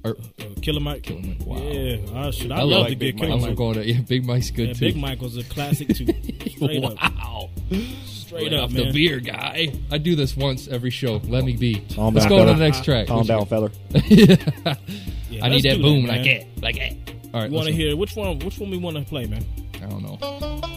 Or, 0.06 0.12
uh, 0.40 0.44
Killer 0.62 0.80
Mike, 0.80 1.02
Killer 1.02 1.20
Mike, 1.22 1.44
wow. 1.48 1.58
yeah, 1.58 1.98
I 2.14 2.30
should. 2.30 2.52
I, 2.52 2.58
I 2.58 2.62
love 2.62 2.70
love 2.70 2.88
to 2.90 2.96
Big 2.96 3.18
get 3.18 3.22
Mike. 3.22 3.28
Killer 3.30 3.42
I'm 3.42 3.50
Mike. 3.50 3.58
going 3.58 3.74
to 3.74 3.86
yeah. 3.92 4.02
Big 4.02 4.24
Mike's 4.24 4.52
good 4.52 4.68
Yeah, 4.68 4.74
too. 4.74 4.80
Big 4.80 4.98
Mike 4.98 5.20
was 5.20 5.36
a 5.36 5.44
classic 5.46 5.88
too. 5.90 6.06
Straight 6.56 6.84
up, 6.84 6.94
wow. 7.02 7.50
Straight 8.06 8.44
Right 8.52 8.54
up, 8.54 8.66
off 8.66 8.72
man. 8.74 8.88
the 8.88 8.92
beer 8.94 9.20
guy. 9.20 9.74
I 9.92 9.98
do 9.98 10.16
this 10.16 10.38
once 10.38 10.68
every 10.68 10.92
show. 10.92 11.18
Let 11.26 11.44
me 11.44 11.56
be. 11.58 11.84
Calm 11.96 12.14
Let's 12.14 12.28
down, 12.28 12.38
go 12.38 12.46
to 12.46 12.54
the 12.54 12.60
next 12.60 12.84
track. 12.84 13.08
Calm 13.08 13.18
What 13.20 13.28
down, 13.28 13.46
fella. 13.48 13.70
got? 13.92 14.80
Yeah, 15.30 15.44
I 15.44 15.50
need 15.50 15.64
that 15.64 15.82
boom 15.82 16.06
man. 16.06 16.18
like 16.18 16.24
that, 16.26 16.62
like 16.62 16.76
that. 16.78 16.94
All 17.34 17.42
right, 17.42 17.50
You 17.50 17.56
want 17.56 17.68
to 17.68 17.74
hear 17.74 17.96
which 17.98 18.16
one? 18.16 18.38
Which 18.40 18.60
one 18.60 18.70
we 18.70 18.78
want 18.78 18.98
to 18.98 19.04
play, 19.04 19.26
man? 19.26 19.44
I 19.86 19.90
don't 19.90 20.04
know 20.04 20.18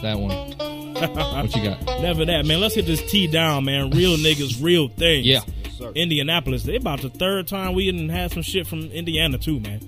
that 0.01 0.17
one. 0.19 0.55
What 0.99 1.55
you 1.55 1.63
got? 1.63 1.81
Never 2.01 2.25
that, 2.25 2.45
man. 2.45 2.59
Let's 2.59 2.75
hit 2.75 2.85
this 2.85 3.01
T 3.09 3.25
down, 3.27 3.63
man. 3.65 3.89
Real 3.91 4.17
niggas, 4.17 4.61
real 4.61 4.89
things. 4.89 5.25
Yeah. 5.25 5.39
sir. 5.77 5.91
Indianapolis. 5.95 6.63
They 6.63 6.75
about 6.75 7.01
the 7.01 7.09
third 7.09 7.47
time 7.47 7.73
we 7.73 7.89
didn't 7.89 8.09
have 8.09 8.33
some 8.33 8.41
shit 8.41 8.67
from 8.67 8.81
Indiana 8.91 9.37
too, 9.37 9.61
man. 9.61 9.79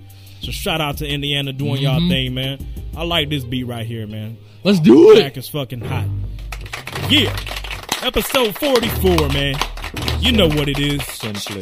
So 0.42 0.52
shout 0.52 0.80
out 0.80 0.98
to 0.98 1.08
Indiana 1.08 1.52
doing 1.52 1.82
y'all 1.82 2.00
Mhm. 2.00 2.10
thing, 2.10 2.34
man. 2.34 2.66
I 2.96 3.04
like 3.04 3.30
this 3.30 3.44
beat 3.44 3.66
right 3.66 3.86
here, 3.86 4.08
man. 4.08 4.38
Let's 4.64 4.80
do 4.80 5.14
Back 5.16 5.34
it. 5.36 5.40
is 5.40 5.50
fucking 5.50 5.82
hot. 5.82 6.06
Yeah. 7.10 7.36
Episode 8.04 8.56
44, 8.58 9.28
man. 9.30 9.56
You 10.22 10.32
know 10.32 10.48
what 10.48 10.70
it 10.70 10.80
is. 10.80 11.04
Simply. 11.06 11.62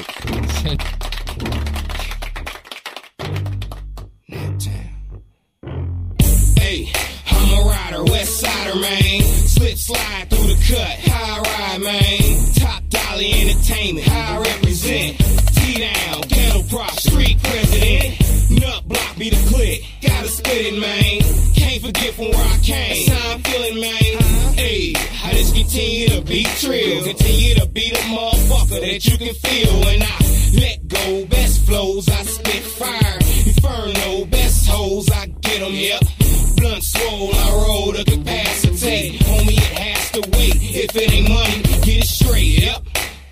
Slide 9.89 10.29
through 10.29 10.47
the 10.53 10.59
cut, 10.69 10.95
high 11.09 11.39
ride, 11.41 11.81
man. 11.81 12.21
Top 12.61 12.81
dolly 12.89 13.33
entertainment, 13.41 14.05
high 14.05 14.37
represent. 14.37 15.17
T 15.57 15.81
down, 15.81 16.21
ghetto 16.29 16.61
prop, 16.69 16.93
street 16.99 17.41
president. 17.41 18.61
Nut 18.61 18.87
block 18.87 19.17
be 19.17 19.29
the 19.31 19.41
click, 19.49 19.81
gotta 20.01 20.27
spit 20.27 20.73
it, 20.73 20.77
man. 20.77 21.25
Can't 21.55 21.81
forget 21.81 22.13
from 22.13 22.29
where 22.29 22.47
I 22.53 22.57
came. 22.61 23.07
That's 23.07 23.17
how 23.17 23.33
I'm 23.33 23.41
feeling, 23.41 23.81
man. 23.81 24.11
Hey, 24.61 24.93
I 25.25 25.33
just 25.33 25.55
continue 25.55 26.09
to 26.09 26.21
be 26.21 26.43
trill. 26.61 27.03
Continue 27.03 27.55
to 27.55 27.67
be 27.67 27.89
the 27.89 28.03
motherfucker 28.13 28.81
that 28.85 29.01
you 29.09 29.17
can 29.17 29.33
feel 29.33 29.73
when 29.85 30.03
I 30.03 30.17
let 30.61 30.87
go. 30.87 31.25
Best 31.25 31.65
flows, 31.65 32.07
I 32.09 32.21
spit 32.29 32.63
fire. 32.77 33.17
Inferno, 33.49 34.25
best 34.25 34.69
hoes, 34.69 35.09
I 35.09 35.25
get 35.41 35.61
them, 35.61 35.73
yep. 35.73 36.01
Blunt 36.57 36.83
swole, 36.83 37.33
I 37.33 37.65
roll 37.65 37.91
the 37.93 38.03
capacity. 38.03 38.58
If 40.81 40.95
it 40.95 41.11
ain't 41.11 41.27
money, 41.27 41.61
get 41.83 41.99
it 41.99 42.07
straight, 42.07 42.63
yep. 42.63 42.81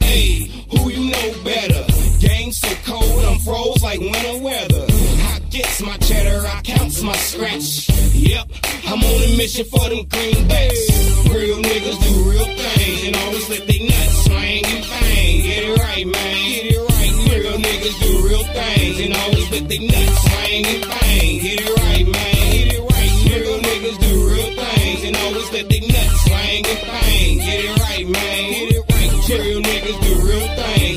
Hey, 0.01 0.51
who 0.69 0.91
you 0.91 1.09
know 1.09 1.43
better? 1.45 1.79
Game 2.19 2.51
so 2.51 2.67
cold, 2.83 3.23
I'm 3.23 3.39
froze 3.39 3.81
like 3.81 4.01
winter 4.01 4.43
weather. 4.43 4.83
I 5.31 5.39
gets 5.49 5.81
my 5.81 5.95
cheddar, 6.03 6.45
I 6.45 6.59
counts 6.63 7.01
my 7.01 7.15
scratch. 7.15 7.87
Yep, 8.11 8.51
I'm 8.87 8.99
on 8.99 9.21
a 9.23 9.37
mission 9.37 9.63
for 9.63 9.79
them 9.87 10.03
greenbacks. 10.11 11.31
Real 11.31 11.63
niggas 11.63 11.97
do 12.03 12.29
real 12.29 12.43
things 12.51 13.07
and 13.07 13.15
always 13.15 13.49
let 13.49 13.65
they 13.65 13.79
nuts 13.79 14.25
swing 14.25 14.65
and 14.67 14.83
bang. 14.83 15.41
Get 15.47 15.63
it 15.63 15.79
right, 15.79 16.05
man. 16.05 16.51
Get 16.51 16.65
it 16.67 16.83
right. 16.83 17.31
Real 17.31 17.57
niggas 17.63 17.97
do 18.03 18.27
real 18.27 18.43
things 18.43 18.99
and 18.99 19.15
always 19.23 19.51
let 19.51 19.69
they 19.69 19.87
nuts 19.87 20.19
swing 20.19 20.65
and 20.67 20.83
bang. 20.83 21.39
Get 21.39 21.61
it 21.63 21.71
right, 21.79 21.96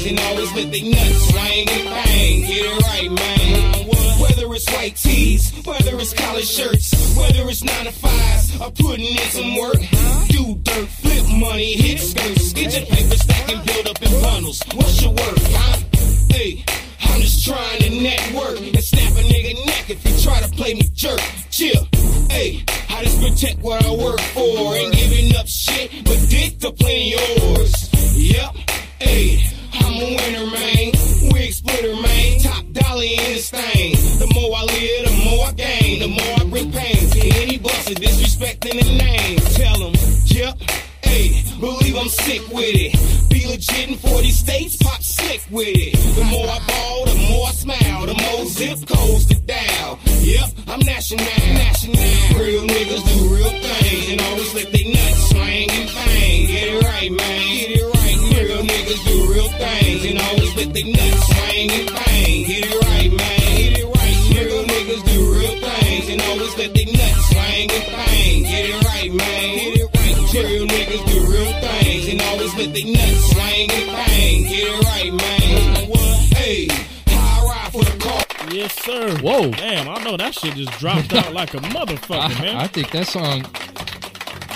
and 0.07 0.19
always 0.21 0.53
let 0.55 0.73
they 0.73 0.83
nuts 0.91 1.29
swing 1.31 1.69
and 1.69 1.85
bang. 1.89 2.41
Get 2.43 2.65
it 2.65 2.83
right, 2.83 3.11
man. 3.11 3.87
Whether 4.21 4.55
it's 4.55 4.71
white 4.73 4.97
tees, 4.97 5.53
whether 5.65 5.97
it's 5.99 6.15
collar 6.15 6.43
shirts, 6.43 7.17
whether 7.17 7.49
it's 7.49 7.65
nine 7.65 7.85
to 7.87 7.93
fives, 7.93 8.61
or 8.61 8.71
putting 8.71 9.07
in 9.07 9.29
some 9.31 9.57
work. 9.57 9.81
Do 10.29 10.57
dirt, 10.63 10.89
flip 10.89 11.27
money, 11.39 11.75
hit 11.75 11.99
skirts, 11.99 12.53
get 12.53 12.77
your 12.77 12.87
paper 12.87 13.17
stack 13.17 13.49
and 13.51 13.67
build 13.67 13.89
up 13.89 14.03
in 14.03 14.23
bundles. 14.23 14.63
What's 14.75 15.03
your 15.03 15.13
worth, 15.13 15.55
huh? 15.55 15.79
Hey, 16.31 16.65
I'm 17.01 17.21
just 17.21 17.45
trying 17.45 17.81
to 17.81 17.91
network 18.03 18.59
and 18.61 18.83
snap 18.83 19.13
a 19.13 19.23
nigga 19.29 19.67
neck 19.67 19.91
if 19.91 20.03
he 20.03 20.23
try 20.23 20.41
to 20.41 20.49
play 20.51 20.75
me 20.75 20.83
jerk. 20.95 21.21
Chill, 21.51 21.87
hey, 22.31 22.65
I 22.89 23.05
just 23.05 23.21
protect 23.21 23.61
what 23.61 23.85
I 23.85 23.91
work 23.91 24.21
for. 24.21 24.75
Ain't 24.77 24.95
giving 24.95 25.37
up 25.37 25.47
shit, 25.47 26.05
but 26.05 26.19
dick 26.29 26.59
to 26.61 26.73
plenty 26.73 27.11
yours. 27.13 27.91
Yep, 28.15 28.57
hey, 29.01 29.51
I'm 29.73 29.95
a 29.95 30.17
winner, 30.17 30.47
man. 30.51 30.93
Wig 31.33 31.53
splitter, 31.53 31.95
man. 31.97 32.39
Top 32.41 32.65
dollar 32.73 33.03
in 33.03 33.17
this 33.33 33.51
thing. 33.51 33.95
The 34.19 34.31
more 34.35 34.57
I 34.57 34.63
live, 34.65 35.09
the 35.09 35.25
more 35.25 35.47
I 35.47 35.53
gain. 35.53 36.01
The 36.01 36.09
more 36.09 36.35
I 36.41 36.45
bring 36.51 36.73
pain 36.73 37.11
to 37.11 37.21
any 37.41 37.59
busted 37.59 37.99
disrespecting 37.99 38.79
the 38.83 38.99
name. 38.99 39.39
Tell 39.55 39.79
them, 39.79 39.95
yep. 40.27 40.59
Hey, 41.03 41.43
believe 41.59 41.97
I'm 41.97 42.09
sick 42.09 42.43
with 42.49 42.75
it. 42.75 43.31
Be 43.31 43.47
legit 43.47 43.89
in 43.89 43.97
40 43.97 44.31
states, 44.31 44.77
pop 44.77 45.03
slick 45.03 45.43
with 45.51 45.69
it. 45.69 45.97
The 46.17 46.25
more 46.25 46.47
I 46.47 46.59
ball, 46.67 47.05
the 47.07 47.15
more 47.31 47.47
I 47.49 47.53
smile. 47.53 48.07
The 48.07 48.15
more 48.15 48.47
zip 48.47 48.87
codes 48.87 49.27
to 49.27 49.35
dial. 49.41 49.99
Yep, 50.21 50.51
I'm 50.69 50.81
national. 50.81 51.40
Sir. 78.81 79.17
Whoa. 79.21 79.51
Damn, 79.51 79.89
I 79.89 80.03
know 80.03 80.17
that 80.17 80.35
shit 80.35 80.55
just 80.55 80.73
dropped 80.79 81.13
out 81.13 81.33
like 81.35 81.55
a 81.55 81.59
motherfucker, 81.59 82.41
man. 82.41 82.57
I, 82.57 82.67
think 82.67 82.91
that 82.93 83.07
song. 83.07 83.45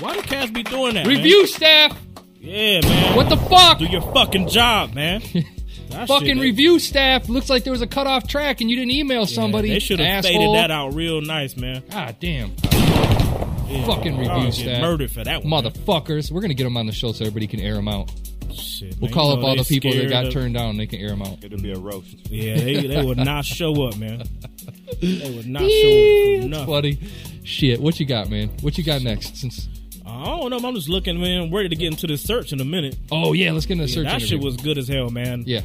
Why 0.00 0.14
do 0.14 0.22
cats 0.22 0.50
be 0.50 0.62
doing 0.62 0.94
that? 0.94 1.06
Review 1.06 1.46
staff. 1.46 1.96
Yeah, 2.40 2.80
man. 2.82 3.16
What 3.16 3.28
the 3.28 3.36
fuck? 3.36 3.78
Do 3.78 3.86
your 3.86 4.02
fucking 4.12 4.48
job, 4.48 4.94
man. 4.94 5.20
Fucking 6.08 6.26
shit, 6.26 6.38
review 6.38 6.80
staff. 6.80 7.28
Looks 7.28 7.48
like 7.48 7.62
there 7.62 7.70
was 7.70 7.80
a 7.80 7.86
cut 7.86 8.08
off 8.08 8.26
track 8.26 8.60
and 8.60 8.68
you 8.68 8.74
didn't 8.74 8.90
email 8.90 9.20
Yeah, 9.20 9.26
somebody. 9.26 9.68
They 9.68 9.78
should 9.78 10.00
have 10.00 10.24
faded 10.24 10.52
that 10.56 10.72
out 10.72 10.92
real 10.92 11.20
nice, 11.20 11.56
man. 11.56 11.84
God 11.88 12.16
damn. 12.18 12.52
Yeah, 12.72 13.84
Fucking 13.86 14.18
review 14.18 14.50
staff. 14.50 14.80
murdered 14.80 15.12
for 15.12 15.22
that 15.22 15.44
one. 15.44 15.50
man. 15.50 15.62
Motherfuckers. 15.62 16.32
We're 16.32 16.40
going 16.40 16.48
to 16.50 16.54
get 16.56 16.64
them 16.64 16.76
on 16.76 16.86
the 16.86 16.92
show 16.92 17.12
so 17.12 17.24
everybody 17.24 17.46
can 17.46 17.60
air 17.60 17.74
them 17.74 17.86
out. 17.86 18.10
Shit, 18.54 18.94
We'll 19.00 19.08
man, 19.08 19.12
call 19.14 19.32
you 19.32 19.38
up 19.38 19.44
all 19.44 19.56
the 19.56 19.64
people 19.64 19.92
that 19.92 20.08
got 20.08 20.26
of- 20.26 20.32
turned 20.32 20.54
down 20.54 20.70
and 20.70 20.80
they 20.80 20.86
can 20.86 21.00
air 21.00 21.08
them 21.10 21.22
out. 21.22 21.42
It'll 21.42 21.60
be 21.60 21.72
a 21.72 21.78
roast. 21.78 22.14
Yeah, 22.30 22.56
they 22.56 22.86
they 22.86 23.02
would 23.04 23.18
not 23.18 23.44
show 23.44 23.82
up, 23.84 23.96
man. 23.96 24.22
They 25.00 25.34
would 25.36 25.46
not 25.46 25.62
show 25.62 25.66
up 25.66 26.42
for 26.42 26.48
That's 26.48 26.64
funny. 26.66 26.98
Shit. 27.44 27.80
What 27.80 27.98
you 28.00 28.06
got, 28.06 28.30
man? 28.30 28.48
What 28.60 28.78
you 28.78 28.84
got 28.84 29.02
next? 29.02 29.36
Since 29.36 29.68
I 30.06 30.24
don't 30.24 30.50
know. 30.50 30.58
I'm 30.68 30.74
just 30.74 30.88
looking, 30.88 31.20
man. 31.20 31.52
Ready 31.52 31.68
to 31.70 31.76
get 31.76 31.88
into 31.92 32.06
this 32.06 32.24
Serch 32.24 32.52
in 32.52 32.60
a 32.60 32.64
minute. 32.64 32.96
Oh, 33.10 33.32
yeah. 33.32 33.52
Let's 33.52 33.66
get 33.66 33.78
into 33.80 33.86
the 33.86 33.90
Yeah, 33.92 33.96
Serch 33.98 34.04
that 34.04 34.14
interview. 34.22 34.26
shit 34.28 34.40
was 34.44 34.56
good 34.58 34.78
as 34.78 34.86
hell, 34.88 35.10
man. 35.10 35.42
Yeah. 35.46 35.60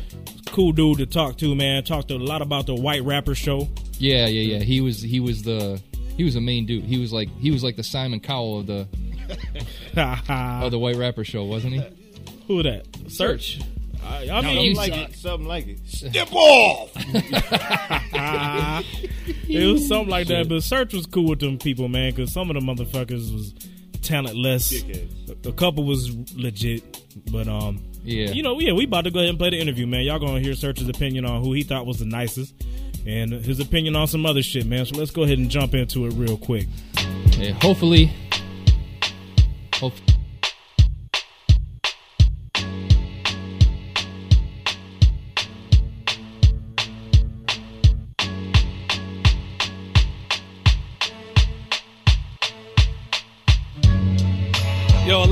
Cool 0.47 0.71
dude 0.71 0.97
to 0.99 1.06
talk 1.06 1.38
to, 1.38 1.54
man. 1.56 1.84
Talked 1.84 2.12
a 2.12 2.17
lot 2.17 2.41
about 2.41 2.65
the 2.65 2.73
white 2.75 3.04
rapper 3.04 3.36
show. 3.36 3.67
Yeah, 3.97 4.28
yeah, 4.28 4.58
yeah. 4.58 4.63
He 4.63 4.82
was 4.82 5.02
he 5.02 5.19
was 5.19 5.43
the 5.43 5.80
he 6.17 6.23
was 6.23 6.34
the 6.34 6.41
main 6.41 6.65
dude. 6.65 6.84
He 6.86 6.97
was 6.97 7.13
like 7.13 7.30
he 7.38 7.52
was 7.52 7.63
like 7.63 7.75
the 7.75 7.84
Simon 7.84 8.19
Cowell 8.19 8.60
of 8.62 8.67
the 8.67 8.88
of 10.63 10.71
the 10.71 10.80
White 10.80 10.95
Rapper 10.95 11.23
show, 11.23 11.43
wasn't 11.43 11.73
he? 11.75 11.82
Who 12.50 12.64
that? 12.64 12.92
Serch. 13.06 13.64
I, 14.04 14.24
I 14.24 14.42
No, 14.42 14.44
mean, 14.50 14.66
you 14.66 14.76
Something 14.76 14.92
like 14.98 15.10
it. 15.12 15.16
Something 15.16 15.48
like 15.48 15.68
it. 15.68 15.80
Step 15.88 16.30
off. 16.34 16.92
it 19.48 19.72
was 19.72 19.88
something 19.88 20.10
like 20.10 20.28
that. 20.28 20.50
But 20.50 20.56
Serch 20.64 20.94
was 20.94 21.06
cool 21.06 21.30
with 21.30 21.40
them 21.40 21.58
people, 21.60 21.88
man, 21.88 22.12
because 22.12 22.34
some 22.34 22.50
of 22.50 22.56
the 22.56 22.62
motherfuckers 22.62 23.32
was 23.34 23.54
talentless. 24.02 24.74
Dickheads. 24.82 25.46
A 25.46 25.52
couple 25.54 25.84
was 25.84 26.12
legit, 26.36 27.04
but 27.32 27.48
um, 27.48 27.84
Yeah. 28.04 28.32
you 28.32 28.42
know, 28.42 28.60
yeah, 28.60 28.74
we 28.74 28.86
about 28.86 29.04
to 29.04 29.12
go 29.12 29.20
ahead 29.20 29.30
and 29.30 29.38
play 29.38 29.52
the 29.52 29.60
interview, 29.60 29.86
man. 29.86 30.02
Y'all 30.02 30.18
gonna 30.20 30.40
hear 30.40 30.54
Serch's 30.54 30.90
opinion 30.90 31.26
on 31.26 31.44
who 31.44 31.54
he 31.54 31.62
thought 31.64 31.86
was 31.86 32.00
the 32.00 32.06
nicest, 32.06 32.56
and 33.06 33.32
his 33.32 33.60
opinion 33.60 33.96
on 33.96 34.08
some 34.08 34.26
other 34.26 34.42
shit, 34.42 34.66
man. 34.66 34.86
So 34.88 34.98
let's 34.98 35.12
go 35.12 35.22
ahead 35.24 35.38
and 35.38 35.52
jump 35.52 35.76
into 35.76 36.08
it 36.08 36.14
real 36.14 36.38
quick. 36.38 36.68
Yeah, 37.38 37.52
hopefully. 37.62 38.12
Hope, 39.76 39.94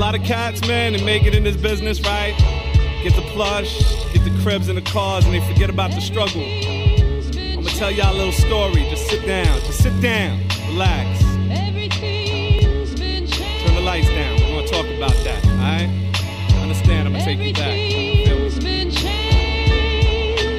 lot 0.07 0.15
of 0.15 0.23
cats, 0.23 0.65
man, 0.65 0.95
and 0.95 1.05
make 1.05 1.23
it 1.23 1.35
in 1.35 1.43
this 1.43 1.57
business, 1.57 1.99
right? 1.99 2.33
Get 3.03 3.13
the 3.13 3.23
plush, 3.33 3.77
get 4.13 4.23
the 4.23 4.31
cribs 4.41 4.69
and 4.69 4.77
the 4.77 4.81
cars, 4.81 5.25
and 5.25 5.33
they 5.33 5.45
forget 5.51 5.69
about 5.69 5.91
the 5.91 5.99
struggle. 5.99 6.41
I'm 6.41 7.55
gonna 7.55 7.67
tell 7.71 7.91
y'all 7.91 8.13
a 8.13 8.15
little 8.15 8.31
story. 8.31 8.87
Just 8.89 9.05
sit 9.09 9.27
down. 9.27 9.59
Just 9.65 9.83
sit 9.83 10.01
down. 10.01 10.39
Relax. 10.69 11.19
Turn 13.59 13.75
the 13.75 13.81
lights 13.81 14.07
down. 14.07 14.39
We're 14.39 14.63
gonna 14.63 14.67
talk 14.67 14.85
about 14.95 15.17
that, 15.25 15.45
alright? 15.45 15.89
Understand, 16.61 17.09
I'm 17.09 17.11
gonna 17.11 17.25
take 17.25 17.39
you 17.39 17.53
back. 17.53 17.77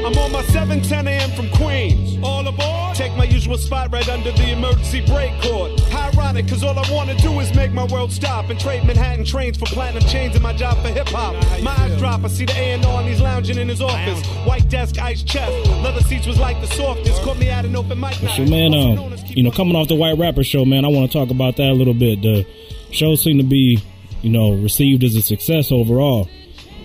I'm 0.05 0.19
on 0.19 0.31
my 0.31 0.43
7:10 0.43 1.07
a.m. 1.07 1.31
from 1.31 1.49
Queens. 1.53 2.19
All 2.23 2.47
aboard. 2.47 2.97
Take 2.97 3.17
my 3.17 3.25
usual 3.49 3.67
spot 3.67 3.91
right 3.91 4.09
under 4.11 4.31
the 4.33 4.53
emergency 4.53 5.01
brake 5.07 5.33
cord. 5.41 5.81
How 5.91 6.11
ironic, 6.11 6.49
cause 6.49 6.63
all 6.63 6.79
I 6.79 6.85
wanna 6.93 7.15
do 7.15 7.41
is 7.41 7.55
make 7.55 7.73
my 7.73 7.85
world 7.85 8.13
stop 8.13 8.51
and 8.51 8.61
trade 8.61 8.85
Manhattan 8.85 9.25
trains 9.25 9.57
for 9.57 9.65
platinum 9.67 10.03
chains 10.03 10.37
in 10.37 10.43
my 10.43 10.53
job 10.53 10.77
for 10.83 10.89
hip 10.89 11.09
hop. 11.09 11.35
My 11.63 11.71
eyes 11.79 11.99
drop, 11.99 12.25
I 12.25 12.29
see 12.29 12.45
the 12.45 12.53
A&R 12.53 13.01
and 13.01 13.09
he's 13.09 13.21
lounging 13.23 13.57
in 13.57 13.69
his 13.69 13.81
office. 13.81 14.25
White 14.47 14.69
desk, 14.69 14.99
ice 14.99 15.23
chest. 15.23 15.51
Leather 15.83 16.03
seats 16.03 16.27
was 16.27 16.39
like 16.39 16.61
the 16.61 16.67
softest. 16.67 17.23
Caught 17.23 17.39
me 17.39 17.49
at 17.49 17.65
an 17.65 17.75
open 17.75 17.99
mic 17.99 18.23
night. 18.23 18.37
So, 18.37 18.45
man, 18.45 18.75
Also 18.75 19.07
um, 19.07 19.15
you 19.29 19.43
know, 19.43 19.51
coming 19.51 19.77
off 19.77 19.89
the 19.89 19.95
White 19.95 20.19
Rapper 20.19 20.45
show, 20.45 20.65
man, 20.67 20.85
I 20.85 20.89
want 20.89 21.11
to 21.11 21.19
talk 21.19 21.31
about 21.31 21.57
that 21.57 21.71
a 21.71 21.75
little 21.75 21.95
bit. 21.95 22.21
The 22.21 22.47
show 22.91 23.15
seemed 23.15 23.41
to 23.41 23.47
be, 23.47 23.83
you 24.21 24.31
know, 24.31 24.53
received 24.53 25.05
as 25.05 25.15
a 25.17 25.23
success 25.23 25.73
overall. 25.73 26.29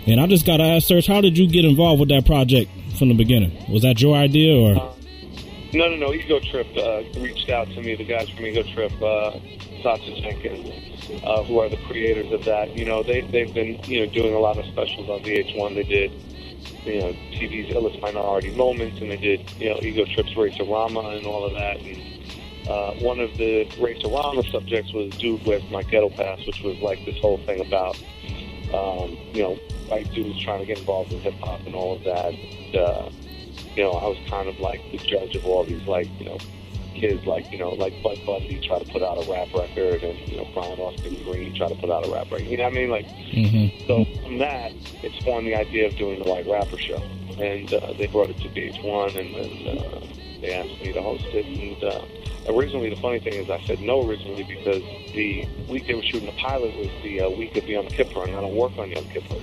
And 0.07 0.19
I 0.19 0.27
just 0.27 0.45
got 0.45 0.57
to 0.57 0.63
ask, 0.63 0.87
Serch, 0.87 1.07
how 1.07 1.19
did 1.21 1.37
you 1.37 1.47
get 1.47 1.65
involved 1.65 1.99
with 1.99 2.09
that 2.09 2.25
project 2.25 2.69
from 2.97 3.09
the 3.09 3.15
beginning? 3.15 3.51
Was 3.71 3.81
that 3.81 4.01
your 4.01 4.15
idea 4.15 4.55
or? 4.55 4.93
No, 5.73 5.89
no, 5.89 5.95
no. 5.95 6.13
Ego 6.13 6.39
Trip 6.39 6.67
uh, 6.77 7.01
reached 7.19 7.49
out 7.49 7.67
to 7.69 7.81
me. 7.81 7.95
The 7.95 8.03
guys 8.03 8.29
from 8.29 8.45
Ego 8.45 8.61
Trip, 8.61 8.91
uh, 9.01 9.31
Sacha 9.81 10.21
Jenkins, 10.21 10.69
uh, 11.23 11.43
who 11.43 11.59
are 11.59 11.67
the 11.67 11.77
creators 11.87 12.31
of 12.31 12.45
that. 12.45 12.77
You 12.77 12.85
know, 12.85 13.01
they 13.01 13.21
they've 13.21 13.51
been 13.51 13.79
you 13.85 14.05
know 14.05 14.13
doing 14.13 14.35
a 14.35 14.39
lot 14.39 14.59
of 14.59 14.65
specials 14.65 15.09
on 15.09 15.21
VH1. 15.21 15.73
They 15.73 15.83
did 15.83 16.11
you 16.85 16.99
know 16.99 17.13
TV's 17.31 17.73
Illest 17.73 17.99
Minority 18.01 18.55
Moments, 18.55 19.01
and 19.01 19.09
they 19.09 19.17
did 19.17 19.51
you 19.59 19.71
know 19.71 19.79
Ego 19.81 20.05
Trip's 20.05 20.33
Racerama 20.33 21.17
and 21.17 21.25
all 21.25 21.43
of 21.43 21.53
that. 21.53 21.77
And 21.77 22.69
uh, 22.69 22.93
one 23.03 23.19
of 23.19 23.35
the 23.37 23.65
Racerama 23.79 24.49
subjects 24.51 24.93
was 24.93 25.09
Dude 25.17 25.43
Where's 25.43 25.67
My 25.71 25.81
Ghetto 25.81 26.09
Pass, 26.09 26.45
which 26.45 26.61
was 26.61 26.77
like 26.81 27.03
this 27.03 27.17
whole 27.17 27.39
thing 27.47 27.61
about 27.61 27.97
um, 28.75 29.17
you 29.33 29.41
know 29.41 29.55
white 29.87 30.11
dudes 30.13 30.39
trying 30.39 30.59
to 30.59 30.67
get 30.67 30.77
involved 30.77 31.11
in 31.11 31.19
hip 31.21 31.33
hop 31.41 31.65
and 31.65 31.73
all 31.73 31.95
of 31.95 32.03
that. 32.03 32.33
And, 32.33 32.75
uh, 32.75 33.09
you 33.75 33.83
know, 33.83 33.93
I 33.93 34.07
was 34.07 34.17
kind 34.29 34.47
of 34.47 34.59
like 34.59 34.81
the 34.91 34.97
judge 34.97 35.35
of 35.35 35.45
all 35.45 35.63
these 35.63 35.85
like, 35.87 36.07
you 36.19 36.25
know, 36.25 36.37
kids 36.95 37.25
like, 37.25 37.51
you 37.51 37.57
know, 37.57 37.71
like 37.71 37.93
Bud 38.03 38.19
Bundy 38.25 38.59
try 38.67 38.79
to 38.79 38.85
put 38.91 39.01
out 39.01 39.17
a 39.25 39.31
rap 39.31 39.47
record 39.53 40.03
and, 40.03 40.17
you 40.27 40.37
know, 40.37 40.47
Brian 40.53 40.79
Austin 40.79 41.15
Green 41.23 41.55
try 41.55 41.67
to 41.67 41.75
put 41.75 41.89
out 41.89 42.07
a 42.07 42.11
rap 42.11 42.31
record. 42.31 42.47
You 42.47 42.57
know 42.57 42.63
what 42.65 42.73
I 42.73 42.75
mean? 42.75 42.89
Like, 42.89 43.07
Mm-hmm. 43.33 43.87
so 43.87 44.05
from 44.23 44.37
that, 44.37 44.71
it 45.01 45.11
spawned 45.19 45.47
the 45.47 45.55
idea 45.55 45.87
of 45.87 45.95
doing 45.95 46.21
the 46.21 46.29
White 46.29 46.45
Rapper 46.47 46.77
Show. 46.77 47.01
And 47.39 47.73
uh, 47.73 47.93
they 47.97 48.05
brought 48.05 48.29
it 48.29 48.37
to 48.41 48.49
VH1 48.49 49.17
and 49.17 49.35
then 49.35 49.77
uh, 49.79 49.99
they 50.43 50.53
asked 50.53 50.81
me 50.81 50.91
to 50.91 51.01
host 51.01 51.25
it. 51.27 51.45
And 51.45 51.83
uh, 51.83 52.53
originally, 52.53 52.89
the 52.89 53.01
funny 53.01 53.19
thing 53.19 53.33
is 53.33 53.49
I 53.49 53.61
said 53.65 53.79
no 53.79 54.07
originally 54.07 54.43
because 54.43 54.83
the 55.13 55.47
week 55.69 55.87
they 55.87 55.95
were 55.95 56.03
shooting 56.03 56.27
the 56.27 56.39
pilot 56.41 56.75
was 56.75 56.89
the 57.01 57.21
uh, 57.21 57.29
week 57.29 57.55
of 57.55 57.63
the 57.63 57.71
Yom 57.71 57.87
Kippur 57.87 58.23
and 58.23 58.35
I 58.35 58.41
don't 58.41 58.55
work 58.55 58.77
on 58.77 58.91
Yom 58.91 59.05
Kippur. 59.05 59.35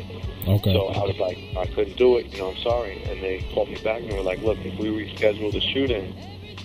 Okay. 0.46 0.72
So 0.72 0.88
I 0.88 1.04
was 1.04 1.16
like, 1.18 1.38
I 1.56 1.66
couldn't 1.74 1.96
do 1.96 2.18
it. 2.18 2.32
You 2.32 2.38
know, 2.38 2.50
I'm 2.50 2.56
sorry. 2.58 3.02
And 3.04 3.22
they 3.22 3.44
called 3.54 3.68
me 3.68 3.76
back 3.82 4.02
and 4.02 4.12
were 4.12 4.22
like, 4.22 4.40
look, 4.42 4.58
if 4.58 4.78
we 4.78 4.88
reschedule 4.88 5.52
the 5.52 5.60
shooting 5.60 6.14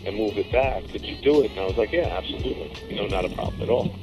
and 0.05 0.15
move 0.15 0.37
it 0.37 0.51
back, 0.51 0.87
could 0.89 1.03
you 1.03 1.15
do 1.21 1.41
it? 1.43 1.51
And 1.51 1.59
I 1.59 1.65
was 1.65 1.77
like, 1.77 1.91
yeah, 1.91 2.07
absolutely. 2.07 2.71
You 2.89 2.97
know, 2.97 3.07
not 3.07 3.25
a 3.25 3.29
problem 3.29 3.61
at 3.61 3.69
all. 3.69 3.95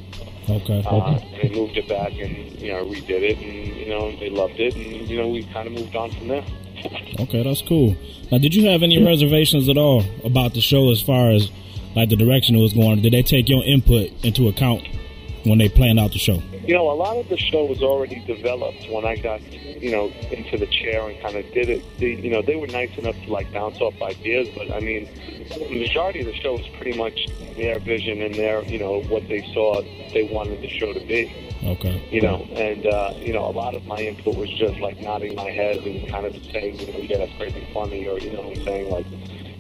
Okay. 0.49 0.83
Uh, 0.85 0.97
okay. 0.97 1.41
and 1.41 1.43
they 1.43 1.55
moved 1.55 1.77
it 1.77 1.89
back 1.89 2.13
and, 2.13 2.61
you 2.61 2.73
know, 2.73 2.85
redid 2.85 3.23
it 3.23 3.39
and, 3.39 3.77
you 3.77 3.89
know, 3.89 4.11
they 4.17 4.31
loved 4.31 4.59
it. 4.59 4.75
And, 4.75 5.09
you 5.09 5.21
know, 5.21 5.29
we 5.29 5.45
kind 5.45 5.67
of 5.67 5.75
moved 5.75 5.95
on 5.95 6.11
from 6.11 6.29
there. 6.29 6.45
Okay, 7.21 7.43
that's 7.43 7.63
cool. 7.63 7.97
Now, 8.31 8.39
did 8.39 8.55
you 8.55 8.69
have 8.69 8.83
any 8.83 9.03
reservations 9.05 9.69
at 9.69 9.77
all 9.77 10.05
about 10.25 10.55
the 10.55 10.61
show 10.61 10.91
as 10.91 11.03
far 11.03 11.31
as 11.31 11.51
like 11.95 12.09
the 12.09 12.17
direction 12.17 12.57
it 12.57 12.63
was 12.63 12.73
going? 12.73 13.03
Did 13.03 13.13
they 13.13 13.23
take 13.23 13.49
your 13.49 13.65
input 13.65 14.11
into 14.25 14.49
account 14.49 14.83
when 15.45 15.59
they 15.59 15.69
planned 15.69 16.01
out 16.01 16.13
the 16.13 16.19
show? 16.19 16.43
You 16.65 16.75
know, 16.75 16.91
a 16.91 16.95
lot 16.95 17.17
of 17.17 17.29
the 17.29 17.37
show 17.37 17.65
was 17.65 17.83
already 17.83 18.25
developed 18.25 18.89
when 18.89 19.05
I 19.05 19.17
got, 19.17 19.43
you 19.43 19.91
know, 19.91 20.13
into 20.31 20.57
the 20.57 20.67
chair 20.67 21.09
and 21.09 21.21
kind 21.21 21.37
of 21.37 21.45
did 21.53 21.69
it. 21.69 21.85
They, 21.99 22.15
you 22.15 22.31
know, 22.31 22.41
they 22.41 22.55
were 22.55 22.69
nice 22.69 22.97
enough 22.99 23.17
to 23.25 23.33
like 23.33 23.53
bounce 23.53 23.81
off 23.81 24.01
ideas, 24.01 24.49
but 24.57 24.71
I 24.71 24.79
mean, 24.79 25.09
the 25.49 25.79
majority 25.79 26.21
of 26.21 26.27
the 26.27 26.35
show 26.35 26.53
was 26.53 26.67
pretty 26.77 26.97
much 26.97 27.29
their 27.57 27.81
vision 27.81 28.23
and 28.23 28.35
their, 28.35 28.63
you 28.65 28.79
know, 28.79 29.03
what 29.03 29.27
they 29.29 29.43
saw 29.53 29.83
they 30.13 30.29
wanted 30.33 30.63
the 30.63 30.69
show 30.69 30.93
to 30.93 31.01
be. 31.01 31.33
Okay. 31.65 32.09
You 32.11 32.21
know, 32.21 32.47
and 32.53 32.87
uh, 32.87 33.15
you 33.17 33.33
know, 33.33 33.47
a 33.47 33.51
lot 33.51 33.75
of 33.75 33.85
my 33.87 33.97
input 33.97 34.37
was 34.37 34.51
just 34.51 34.79
like 34.81 35.01
nodding 35.01 35.35
my 35.35 35.51
head 35.51 35.79
and 35.79 36.09
kind 36.09 36.27
of 36.27 36.35
saying, 36.53 36.79
you 36.79 36.93
know, 36.93 36.99
yeah, 36.99 37.19
that's 37.19 37.33
crazy 37.39 37.67
funny, 37.73 38.07
or 38.07 38.19
you 38.19 38.33
know, 38.33 38.43
what 38.43 38.59
I'm 38.59 38.65
saying 38.65 38.91
like 38.91 39.07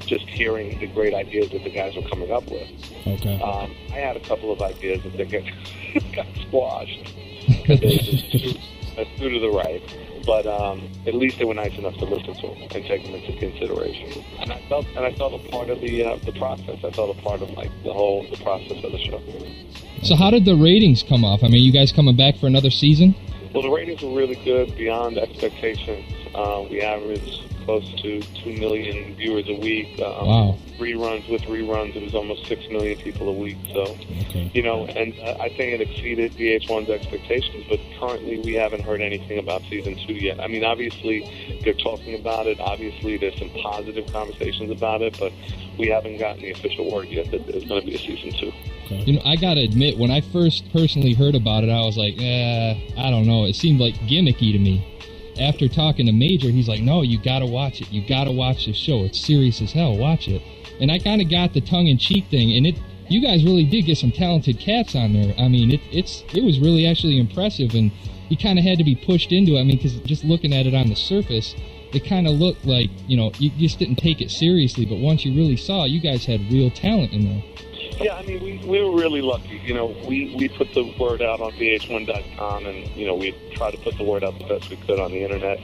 just 0.06 0.28
hearing 0.28 0.78
the 0.80 0.86
great 0.88 1.14
ideas 1.14 1.50
that 1.50 1.64
the 1.64 1.70
guys 1.70 1.94
were 1.96 2.02
coming 2.02 2.30
up 2.32 2.44
with. 2.50 2.68
Okay. 3.06 3.40
Um, 3.40 3.74
I 3.92 3.96
had 3.96 4.16
a 4.16 4.20
couple 4.20 4.52
of 4.52 4.60
ideas 4.60 5.02
that 5.04 5.16
they 5.16 5.24
got, 5.24 5.42
got 6.14 6.26
squashed 6.48 7.14
because 7.46 7.80
they 7.80 7.96
just 7.96 8.58
to 8.96 9.40
the 9.40 9.50
right. 9.50 9.82
but 10.26 10.46
um, 10.46 10.88
at 11.06 11.14
least 11.14 11.38
they 11.38 11.44
were 11.44 11.54
nice 11.54 11.76
enough 11.78 11.94
to 11.96 12.04
listen 12.04 12.34
to 12.34 12.48
them 12.48 12.62
and 12.62 12.84
take 12.84 13.04
them 13.04 13.14
into 13.14 13.32
consideration. 13.38 14.24
And 14.38 14.52
I 14.52 14.60
felt 14.68 14.86
and 14.86 15.04
I 15.04 15.12
felt 15.14 15.34
a 15.34 15.50
part 15.50 15.70
of 15.70 15.80
the 15.80 16.04
uh, 16.04 16.16
the 16.24 16.32
process. 16.32 16.78
I 16.84 16.90
felt 16.90 17.16
a 17.16 17.20
part 17.22 17.42
of 17.42 17.50
like 17.50 17.70
the 17.84 17.92
whole 17.92 18.26
the 18.30 18.36
process 18.38 18.84
of 18.84 18.92
the 18.92 18.98
show. 18.98 19.20
So 20.02 20.16
how 20.16 20.30
did 20.30 20.44
the 20.44 20.56
ratings 20.56 21.02
come 21.02 21.24
off? 21.24 21.42
I 21.42 21.48
mean, 21.48 21.62
you 21.62 21.72
guys 21.72 21.92
coming 21.92 22.16
back 22.16 22.36
for 22.36 22.46
another 22.46 22.70
season? 22.70 23.14
Well, 23.54 23.62
the 23.62 23.70
ratings 23.70 24.02
were 24.02 24.14
really 24.14 24.36
good, 24.44 24.74
beyond 24.76 25.18
expectations. 25.18 26.04
Uh, 26.34 26.64
we 26.70 26.80
averaged 26.80 27.51
close 27.64 27.84
to 28.02 28.20
two 28.42 28.52
million 28.58 29.14
viewers 29.16 29.48
a 29.48 29.54
week. 29.54 30.00
Um, 30.00 30.26
Wow. 30.26 30.58
Reruns 30.78 31.30
with 31.30 31.42
reruns, 31.42 31.94
it 31.94 32.02
was 32.02 32.14
almost 32.14 32.46
six 32.46 32.68
million 32.70 32.98
people 32.98 33.28
a 33.28 33.32
week. 33.32 33.56
So, 33.72 33.82
Okay. 34.28 34.50
you 34.52 34.62
know, 34.62 34.86
and 34.86 35.14
uh, 35.20 35.36
I 35.38 35.48
think 35.50 35.74
it 35.74 35.80
exceeded 35.80 36.32
VH1's 36.32 36.90
expectations. 36.90 37.64
But 37.68 37.78
currently, 38.00 38.40
we 38.40 38.54
haven't 38.54 38.82
heard 38.82 39.00
anything 39.00 39.38
about 39.38 39.62
season 39.70 39.96
two 40.06 40.14
yet. 40.14 40.40
I 40.40 40.48
mean, 40.48 40.64
obviously, 40.64 41.60
they're 41.62 41.74
talking 41.74 42.18
about 42.18 42.46
it. 42.46 42.58
Obviously, 42.58 43.16
there's 43.16 43.38
some 43.38 43.50
positive 43.62 44.10
conversations 44.12 44.70
about 44.70 45.02
it, 45.02 45.16
but 45.20 45.32
we 45.78 45.88
haven't 45.88 46.16
gotten 46.18 46.42
the 46.42 46.50
official 46.50 46.90
word 46.90 47.08
yet 47.08 47.30
that 47.30 47.46
there's 47.46 47.64
going 47.64 47.82
to 47.82 47.86
be 47.86 47.94
a 47.94 47.98
season 47.98 48.32
two. 48.32 48.52
You 48.90 49.14
know, 49.14 49.22
I 49.24 49.36
gotta 49.36 49.60
admit, 49.60 49.96
when 49.96 50.10
I 50.10 50.20
first 50.20 50.70
personally 50.72 51.14
heard 51.14 51.34
about 51.34 51.64
it, 51.64 51.70
I 51.70 51.80
was 51.80 51.96
like, 51.96 52.14
eh, 52.20 52.74
I 52.98 53.10
don't 53.10 53.26
know. 53.26 53.44
It 53.44 53.54
seemed 53.56 53.80
like 53.80 53.94
gimmicky 54.00 54.52
to 54.52 54.58
me. 54.58 54.84
After 55.38 55.68
talking 55.68 56.06
to 56.06 56.12
Major, 56.12 56.48
he's 56.48 56.68
like, 56.68 56.82
no, 56.82 57.02
you 57.02 57.18
gotta 57.18 57.46
watch 57.46 57.80
it. 57.80 57.90
You 57.90 58.06
gotta 58.06 58.32
watch 58.32 58.66
this 58.66 58.76
show. 58.76 59.04
It's 59.04 59.20
serious 59.20 59.62
as 59.62 59.72
hell. 59.72 59.96
Watch 59.96 60.28
it. 60.28 60.42
And 60.80 60.90
I 60.90 60.98
kind 60.98 61.22
of 61.22 61.30
got 61.30 61.54
the 61.54 61.60
tongue 61.60 61.86
in 61.86 61.98
cheek 61.98 62.26
thing, 62.30 62.56
and 62.56 62.66
it. 62.66 62.76
You 63.08 63.20
guys 63.20 63.44
really 63.44 63.64
did 63.64 63.82
get 63.82 63.98
some 63.98 64.12
talented 64.12 64.58
cats 64.58 64.94
on 64.94 65.12
there. 65.12 65.34
I 65.36 65.48
mean, 65.48 65.72
it, 65.72 65.80
it's 65.90 66.22
it 66.32 66.42
was 66.42 66.58
really 66.60 66.86
actually 66.86 67.18
impressive, 67.18 67.74
and 67.74 67.90
you 68.30 68.38
kind 68.38 68.58
of 68.58 68.64
had 68.64 68.78
to 68.78 68.84
be 68.84 68.94
pushed 68.94 69.32
into 69.32 69.56
it. 69.56 69.60
I 69.60 69.64
mean, 69.64 69.76
because 69.76 69.96
just 70.00 70.24
looking 70.24 70.54
at 70.54 70.66
it 70.66 70.74
on 70.74 70.88
the 70.88 70.94
surface, 70.94 71.54
it 71.92 72.06
kind 72.06 72.26
of 72.26 72.34
looked 72.34 72.64
like 72.64 72.90
you 73.06 73.16
know 73.16 73.32
you 73.38 73.50
just 73.58 73.78
didn't 73.78 73.96
take 73.96 74.22
it 74.22 74.30
seriously. 74.30 74.86
But 74.86 74.96
once 74.96 75.24
you 75.24 75.34
really 75.36 75.56
saw, 75.56 75.84
it, 75.84 75.88
you 75.88 76.00
guys 76.00 76.24
had 76.24 76.40
real 76.50 76.70
talent 76.70 77.12
in 77.12 77.24
there. 77.24 77.42
Yeah, 78.02 78.16
I 78.16 78.22
mean, 78.22 78.42
we, 78.42 78.58
we 78.66 78.82
were 78.82 78.96
really 78.96 79.22
lucky. 79.22 79.60
You 79.64 79.74
know, 79.74 79.86
we, 80.08 80.34
we 80.36 80.48
put 80.48 80.74
the 80.74 80.82
word 80.98 81.22
out 81.22 81.40
on 81.40 81.52
VH1.com, 81.52 82.66
and, 82.66 82.88
you 82.96 83.06
know, 83.06 83.14
we 83.14 83.30
tried 83.54 83.72
to 83.72 83.78
put 83.78 83.96
the 83.96 84.02
word 84.02 84.24
out 84.24 84.36
the 84.40 84.44
best 84.46 84.68
we 84.70 84.76
could 84.76 84.98
on 84.98 85.12
the 85.12 85.22
internet. 85.22 85.60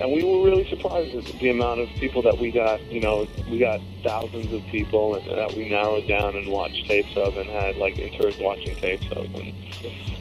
And 0.00 0.10
we 0.10 0.24
were 0.24 0.42
really 0.42 0.66
surprised 0.70 1.14
at 1.14 1.24
the 1.38 1.50
amount 1.50 1.80
of 1.80 1.88
people 1.90 2.22
that 2.22 2.38
we 2.38 2.50
got. 2.50 2.80
You 2.90 3.00
know, 3.00 3.28
we 3.50 3.58
got 3.58 3.80
thousands 4.02 4.50
of 4.50 4.62
people 4.70 5.12
that 5.12 5.54
we 5.54 5.68
narrowed 5.68 6.08
down 6.08 6.34
and 6.36 6.48
watched 6.48 6.86
tapes 6.86 7.14
of 7.16 7.36
and 7.36 7.50
had, 7.50 7.76
like, 7.76 7.98
interns 7.98 8.38
watching 8.38 8.74
tapes 8.76 9.06
of. 9.12 9.34
And 9.34 9.52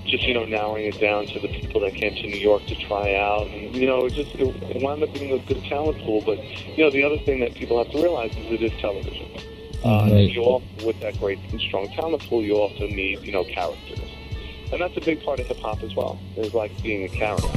just, 0.05 0.24
you 0.24 0.34
know, 0.34 0.43
narrowing 0.43 0.86
it 0.86 0.99
down 0.99 1.28
to 1.28 1.39
the 1.39 1.47
people 1.47 1.80
that 1.82 1.95
came 1.95 2.14
to 2.14 2.28
New 2.28 2.38
York 2.39 2.66
to 2.66 2.76
try 2.76 3.16
out. 3.16 3.47
And, 3.47 3.74
you 3.74 3.88
know, 3.88 4.05
it 4.05 4.14
just 4.14 4.36
it 4.36 4.84
wound 4.84 5.01
up 5.01 5.14
being 5.14 5.32
a 5.32 5.39
good 5.45 5.64
talent 5.64 5.97
pool. 5.99 6.22
But, 6.26 6.43
you 6.43 6.84
know, 6.84 6.91
the 6.91 7.03
other 7.03 7.20
thing 7.20 7.39
that 7.39 7.55
people 7.55 7.82
have 7.82 7.91
to 7.93 8.01
realize 8.01 8.36
is 8.36 8.51
it 8.51 8.61
is 8.61 8.82
television. 8.82 9.53
Uh, 9.84 10.07
Right. 10.09 10.31
You 10.31 10.43
also, 10.43 10.65
with 10.86 10.99
that 11.01 11.19
great 11.19 11.39
and 11.51 11.59
strong 11.59 11.89
talent 11.89 12.23
pool, 12.23 12.41
you 12.41 12.55
also 12.55 12.88
need, 12.88 13.21
you 13.21 13.31
know, 13.31 13.43
characters. 13.43 13.99
And 14.71 14.81
that's 14.81 14.95
a 14.97 15.01
big 15.01 15.23
part 15.23 15.39
of 15.39 15.45
hip 15.47 15.57
hop 15.57 15.84
as 15.84 15.93
well. 15.95 16.19
Is 16.38 16.53
like 16.53 16.71
being 16.81 17.03
a 17.03 17.09
character. 17.09 17.49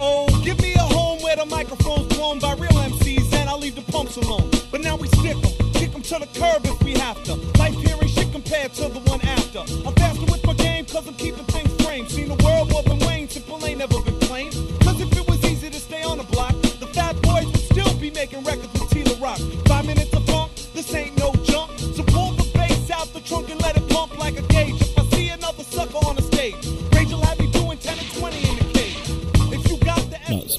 Oh, 0.00 0.26
give 0.44 0.60
me 0.60 0.74
a 0.74 0.78
home 0.80 1.20
where 1.22 1.36
the 1.36 1.46
microphone's 1.46 2.06
blown 2.14 2.38
by 2.38 2.54
real 2.54 2.70
MCs 2.70 3.32
and 3.34 3.48
I'll 3.48 3.58
leave 3.58 3.74
the 3.74 3.82
pumps 3.92 4.16
alone. 4.16 4.50
But 4.70 4.80
now 4.82 4.96
we 4.96 5.08
stick 5.08 5.36
'em, 5.36 5.72
kick 5.72 5.94
'em 5.94 6.02
to 6.02 6.18
the 6.18 6.28
curb 6.38 6.64
if 6.66 6.82
we 6.82 6.92
have 6.94 7.22
to. 7.24 7.34
Life 7.58 7.74
here 7.74 7.96
ain't 8.00 8.10
shit 8.10 8.30
compared 8.32 8.72
to 8.74 8.88
the 8.88 9.00
one 9.10 9.20
after. 9.22 9.60
I'm 9.86 9.94
faster 9.94 10.24
with 10.26 10.44
my 10.46 10.54
game 10.54 10.84
cause 10.86 11.06
I'm 11.08 11.14
keeping 11.14 11.44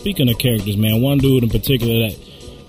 speaking 0.06 0.30
of 0.30 0.38
characters, 0.38 0.78
man, 0.78 1.02
one 1.02 1.18
dude 1.18 1.42
in 1.42 1.50
particular 1.50 2.08
that, 2.08 2.16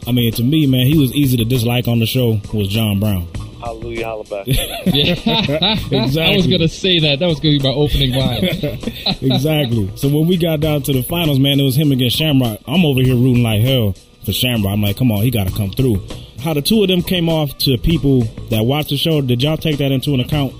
I 0.06 0.12
mean, 0.12 0.32
to 0.32 0.42
me, 0.42 0.66
man, 0.66 0.86
he 0.86 0.96
was 0.96 1.12
easy 1.12 1.36
to 1.36 1.44
dislike 1.44 1.86
on 1.86 1.98
the 1.98 2.06
show 2.06 2.40
was 2.54 2.66
John 2.68 2.98
Brown. 2.98 3.28
Hallelujah, 3.60 4.06
holla 4.06 4.24
back. 4.24 4.46
Yeah, 4.46 5.14
I 6.24 6.34
was 6.34 6.46
gonna 6.46 6.66
say 6.66 6.98
that. 7.00 7.18
That 7.18 7.26
was 7.26 7.38
gonna 7.38 7.58
be 7.58 7.62
my 7.62 7.68
opening 7.68 8.14
line. 8.14 8.42
exactly. 9.20 9.92
So 9.96 10.08
when 10.08 10.26
we 10.26 10.38
got 10.38 10.60
down 10.60 10.80
to 10.84 10.94
the 10.94 11.02
finals, 11.02 11.38
man, 11.38 11.60
it 11.60 11.62
was 11.62 11.76
him 11.76 11.92
against 11.92 12.16
Shamrock. 12.16 12.58
I'm 12.66 12.86
over 12.86 13.02
here 13.02 13.14
rooting 13.14 13.42
like 13.42 13.60
hell 13.60 13.94
for 14.24 14.32
Shamrock. 14.32 14.72
I'm 14.72 14.80
like, 14.80 14.96
come 14.96 15.12
on, 15.12 15.20
he 15.20 15.30
got 15.30 15.46
to 15.46 15.52
come 15.52 15.72
through. 15.72 16.00
How 16.40 16.54
the 16.54 16.62
two 16.62 16.80
of 16.80 16.88
them 16.88 17.02
came 17.02 17.28
off 17.28 17.58
to 17.58 17.76
people 17.76 18.22
that 18.48 18.64
watched 18.64 18.88
the 18.88 18.96
show, 18.96 19.20
did 19.20 19.42
y'all 19.42 19.58
take 19.58 19.76
that 19.76 19.92
into 19.92 20.14
an 20.14 20.20
account 20.20 20.54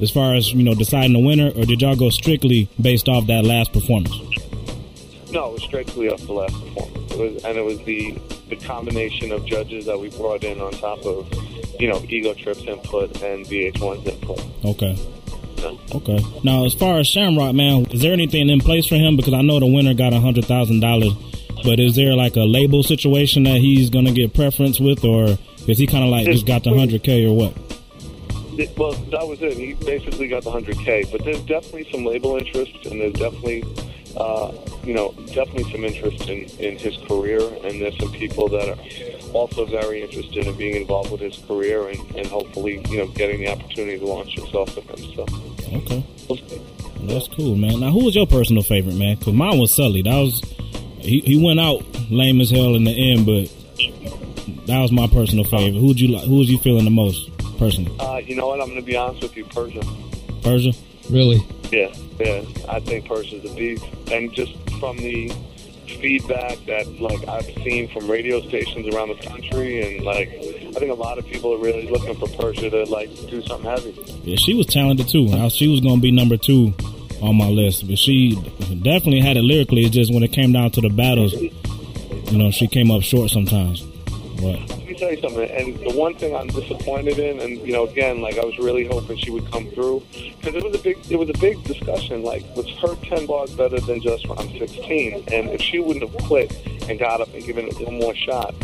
as 0.00 0.10
far 0.10 0.34
as, 0.34 0.54
you 0.54 0.62
know, 0.62 0.74
deciding 0.74 1.12
the 1.12 1.18
winner, 1.18 1.48
or 1.48 1.66
did 1.66 1.82
y'all 1.82 1.96
go 1.96 2.08
strictly 2.08 2.70
based 2.80 3.10
off 3.10 3.26
that 3.26 3.44
last 3.44 3.74
performance? 3.74 4.14
No, 5.34 5.48
it 5.50 5.52
was 5.54 5.62
strictly 5.64 6.08
off 6.08 6.20
the 6.22 6.32
last 6.32 6.54
performance. 6.54 7.12
It 7.12 7.18
was, 7.18 7.44
and 7.44 7.58
it 7.58 7.64
was 7.64 7.78
the 7.84 8.16
the 8.48 8.56
combination 8.56 9.32
of 9.32 9.44
judges 9.46 9.86
that 9.86 9.98
we 9.98 10.10
brought 10.10 10.44
in 10.44 10.60
on 10.60 10.70
top 10.72 11.04
of, 11.06 11.26
you 11.80 11.88
know, 11.88 12.00
Ego 12.08 12.34
Trip's 12.34 12.62
input 12.62 13.20
and 13.22 13.44
VH1's 13.46 14.06
input. 14.06 14.40
Okay. 14.64 14.96
Okay. 15.94 16.18
Now, 16.44 16.66
as 16.66 16.74
far 16.74 16.98
as 16.98 17.06
Shamrock, 17.06 17.54
man, 17.54 17.86
is 17.86 18.02
there 18.02 18.12
anything 18.12 18.50
in 18.50 18.60
place 18.60 18.86
for 18.86 18.96
him? 18.96 19.16
Because 19.16 19.32
I 19.32 19.40
know 19.40 19.58
the 19.60 19.66
winner 19.66 19.94
got 19.94 20.12
a 20.12 20.20
hundred 20.20 20.44
thousand 20.44 20.80
dollars, 20.80 21.14
but 21.64 21.80
is 21.80 21.96
there 21.96 22.14
like 22.14 22.36
a 22.36 22.40
label 22.44 22.82
situation 22.82 23.44
that 23.44 23.60
he's 23.60 23.88
gonna 23.90 24.12
get 24.12 24.34
preference 24.34 24.78
with, 24.78 25.04
or 25.04 25.38
is 25.66 25.78
he 25.78 25.86
kind 25.86 26.04
of 26.04 26.10
like 26.10 26.26
just 26.26 26.46
got 26.46 26.64
the 26.64 26.74
hundred 26.76 27.02
k 27.02 27.24
or 27.26 27.34
what? 27.34 27.56
It- 28.58 28.76
well, 28.78 28.92
that 28.92 29.26
was 29.26 29.40
it. 29.42 29.56
He 29.56 29.72
basically 29.72 30.28
got 30.28 30.44
the 30.44 30.50
100K, 30.50 31.10
but 31.10 31.24
there's 31.24 31.40
definitely 31.40 31.88
some 31.90 32.04
label 32.04 32.36
interest, 32.36 32.72
and 32.86 33.00
there's 33.00 33.14
definitely, 33.14 33.64
uh, 34.16 34.52
you 34.84 34.94
know, 34.94 35.12
definitely 35.26 35.70
some 35.72 35.84
interest 35.84 36.28
in, 36.28 36.44
in 36.58 36.78
his 36.78 36.96
career, 37.08 37.40
and 37.64 37.80
there's 37.80 37.98
some 37.98 38.12
people 38.12 38.48
that 38.48 38.68
are 38.68 39.32
also 39.32 39.66
very 39.66 40.02
interested 40.02 40.46
in 40.46 40.56
being 40.56 40.76
involved 40.76 41.10
with 41.10 41.20
his 41.20 41.36
career 41.46 41.88
and, 41.88 41.98
and 42.16 42.26
hopefully, 42.26 42.84
you 42.88 42.98
know, 42.98 43.06
getting 43.08 43.40
the 43.40 43.48
opportunity 43.48 43.98
to 43.98 44.06
launch 44.06 44.34
himself 44.34 44.74
with 44.76 44.88
him. 44.88 45.14
So, 45.14 45.26
Okay, 45.74 46.06
that's 47.06 47.28
cool, 47.28 47.56
man. 47.56 47.80
Now, 47.80 47.90
who 47.90 48.04
was 48.04 48.14
your 48.14 48.26
personal 48.26 48.62
favorite, 48.62 48.94
man? 48.94 49.16
Because 49.16 49.34
mine 49.34 49.58
was 49.58 49.74
Sully. 49.74 50.02
That 50.02 50.14
was 50.14 50.40
he. 50.98 51.20
He 51.20 51.44
went 51.44 51.58
out 51.58 51.82
lame 52.10 52.40
as 52.40 52.50
hell 52.50 52.74
in 52.76 52.84
the 52.84 52.92
end, 52.92 53.26
but 53.26 53.50
that 54.66 54.80
was 54.80 54.92
my 54.92 55.06
personal 55.08 55.44
favorite. 55.44 55.78
Who'd 55.80 56.00
you 56.00 56.08
like? 56.08 56.24
Who 56.24 56.36
was 56.36 56.50
you 56.50 56.58
feeling 56.58 56.84
the 56.84 56.90
most 56.90 57.30
personally? 57.58 57.94
Uh, 57.98 58.18
you 58.18 58.36
know 58.36 58.46
what? 58.46 58.60
I'm 58.60 58.68
going 58.68 58.80
to 58.80 58.86
be 58.86 58.96
honest 58.96 59.22
with 59.22 59.36
you, 59.36 59.44
Persia. 59.46 59.82
Persia. 60.42 60.72
really? 61.10 61.44
Yeah, 61.72 61.92
yeah. 62.18 62.44
I 62.68 62.80
think 62.80 63.06
Persia's 63.06 63.50
a 63.50 63.54
beast, 63.54 63.84
and 64.10 64.32
just 64.32 64.52
from 64.78 64.96
the 64.96 65.32
feedback 65.86 66.58
that 66.66 67.00
like 67.00 67.26
I've 67.28 67.44
seen 67.62 67.88
from 67.88 68.10
radio 68.10 68.40
stations 68.48 68.94
around 68.94 69.08
the 69.08 69.26
country, 69.26 69.96
and 69.96 70.04
like 70.04 70.28
I 70.28 70.72
think 70.72 70.90
a 70.90 70.94
lot 70.94 71.18
of 71.18 71.26
people 71.26 71.54
are 71.54 71.58
really 71.58 71.88
looking 71.88 72.14
for 72.16 72.28
Persia 72.28 72.70
to 72.70 72.84
like 72.84 73.10
do 73.28 73.42
something 73.42 73.70
heavy. 73.70 73.94
Yeah, 74.24 74.36
she 74.36 74.54
was 74.54 74.66
talented 74.66 75.08
too. 75.08 75.26
Now, 75.26 75.48
She 75.48 75.68
was 75.68 75.80
to 75.80 76.00
be 76.00 76.10
number 76.10 76.36
two 76.36 76.74
on 77.22 77.36
my 77.36 77.48
list, 77.48 77.86
but 77.88 77.98
she 77.98 78.34
definitely 78.82 79.20
had 79.20 79.36
it 79.36 79.42
lyrically. 79.42 79.82
It's 79.84 79.94
just 79.94 80.12
when 80.12 80.22
it 80.22 80.32
came 80.32 80.52
down 80.52 80.70
to 80.72 80.80
the 80.80 80.90
battles, 80.90 81.32
you 81.34 82.38
know, 82.38 82.50
she 82.50 82.66
came 82.66 82.90
up 82.90 83.02
short 83.02 83.30
sometimes. 83.30 83.82
But 84.40 84.83
tell 85.04 85.14
you 85.14 85.20
something, 85.20 85.50
and 85.50 85.78
the 85.80 85.96
one 85.98 86.14
thing 86.14 86.34
I'm 86.34 86.48
disappointed 86.48 87.18
in, 87.18 87.40
and 87.40 87.58
you 87.66 87.72
know, 87.72 87.86
again, 87.86 88.20
like 88.20 88.38
I 88.38 88.44
was 88.44 88.58
really 88.58 88.86
hoping 88.86 89.16
she 89.18 89.30
would 89.30 89.50
come 89.50 89.66
through, 89.70 90.02
because 90.12 90.54
it 90.54 90.64
was 90.64 90.74
a 90.74 90.82
big, 90.82 90.98
it 91.10 91.16
was 91.16 91.28
a 91.28 91.38
big 91.38 91.62
discussion. 91.64 92.22
Like, 92.22 92.44
was 92.56 92.68
her 92.78 92.94
10 93.06 93.26
bars 93.26 93.52
better 93.54 93.80
than 93.80 94.00
just 94.00 94.26
I'm 94.30 94.48
16? 94.58 95.24
And 95.32 95.50
if 95.50 95.60
she 95.60 95.78
wouldn't 95.78 96.08
have 96.10 96.24
quit 96.24 96.52
and 96.88 96.98
got 96.98 97.20
up 97.20 97.32
and 97.34 97.44
given 97.44 97.66
it 97.68 97.78
one 97.80 97.98
more 97.98 98.14
shot, 98.14 98.54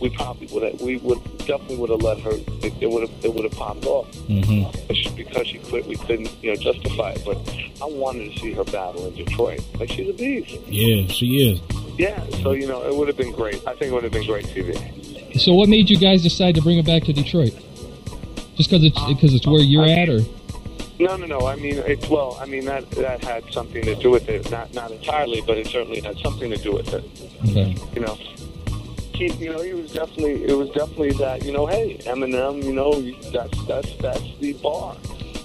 we 0.00 0.08
probably 0.10 0.46
would 0.46 0.62
have, 0.62 0.80
we 0.80 0.96
would 0.98 1.20
definitely 1.38 1.76
would 1.76 1.90
have 1.90 2.00
let 2.02 2.18
her. 2.20 2.30
It, 2.32 2.72
it 2.80 2.90
would 2.90 3.08
have, 3.08 3.24
it 3.24 3.34
would 3.34 3.44
have 3.44 3.52
popped 3.52 3.84
off. 3.84 4.06
hmm 4.26 4.62
But 4.86 4.96
she, 4.96 5.10
because 5.10 5.46
she 5.46 5.58
quit, 5.58 5.86
we 5.86 5.96
couldn't, 5.96 6.30
you 6.42 6.54
know, 6.54 6.56
justify 6.56 7.10
it. 7.10 7.22
But 7.24 7.36
I 7.82 7.86
wanted 7.86 8.32
to 8.32 8.38
see 8.40 8.52
her 8.52 8.64
battle 8.64 9.06
in 9.06 9.14
Detroit. 9.14 9.62
Like 9.78 9.90
she's 9.90 10.08
a 10.08 10.12
beast. 10.14 10.58
yeah, 10.66 11.06
she 11.08 11.50
is. 11.52 11.60
Yeah. 11.98 12.24
So 12.42 12.52
you 12.52 12.66
know, 12.66 12.82
it 12.88 12.94
would 12.96 13.08
have 13.08 13.16
been 13.18 13.32
great. 13.32 13.56
I 13.66 13.74
think 13.74 13.90
it 13.90 13.92
would 13.92 14.04
have 14.04 14.12
been 14.12 14.26
great 14.26 14.46
TV. 14.46 14.74
So 15.38 15.54
what 15.54 15.68
made 15.68 15.88
you 15.88 15.98
guys 15.98 16.22
decide 16.22 16.54
to 16.56 16.62
bring 16.62 16.78
it 16.78 16.86
back 16.86 17.04
to 17.04 17.12
Detroit? 17.12 17.54
Just 18.56 18.70
because 18.70 18.84
it's 18.84 19.04
because 19.06 19.34
it's 19.34 19.46
where 19.46 19.60
you're 19.60 19.86
at, 19.86 20.08
or 20.08 20.20
No, 20.98 21.16
no, 21.16 21.26
no. 21.26 21.46
I 21.46 21.56
mean, 21.56 21.78
it's 21.78 22.08
well. 22.08 22.36
I 22.40 22.46
mean 22.46 22.64
that 22.66 22.90
that 22.92 23.24
had 23.24 23.50
something 23.52 23.82
to 23.84 23.94
do 23.94 24.10
with 24.10 24.28
it. 24.28 24.50
Not 24.50 24.74
not 24.74 24.90
entirely, 24.90 25.40
but 25.46 25.56
it 25.56 25.66
certainly 25.66 26.00
had 26.00 26.18
something 26.18 26.50
to 26.50 26.56
do 26.56 26.72
with 26.72 26.92
it. 26.92 27.04
okay. 27.48 27.76
You 27.94 28.02
know. 28.02 28.14
he, 29.14 29.32
you 29.34 29.52
know, 29.52 29.60
he 29.62 29.74
was 29.74 29.92
definitely, 29.92 30.44
it 30.44 30.54
was 30.54 30.70
definitely 30.70 31.12
that, 31.12 31.44
you 31.44 31.52
know, 31.52 31.66
hey, 31.66 31.98
Eminem, 32.04 32.64
you 32.64 32.72
know, 32.72 33.00
that's 33.30 33.66
that's 33.66 33.94
that's 33.96 34.22
the 34.40 34.54
bar. 34.54 34.96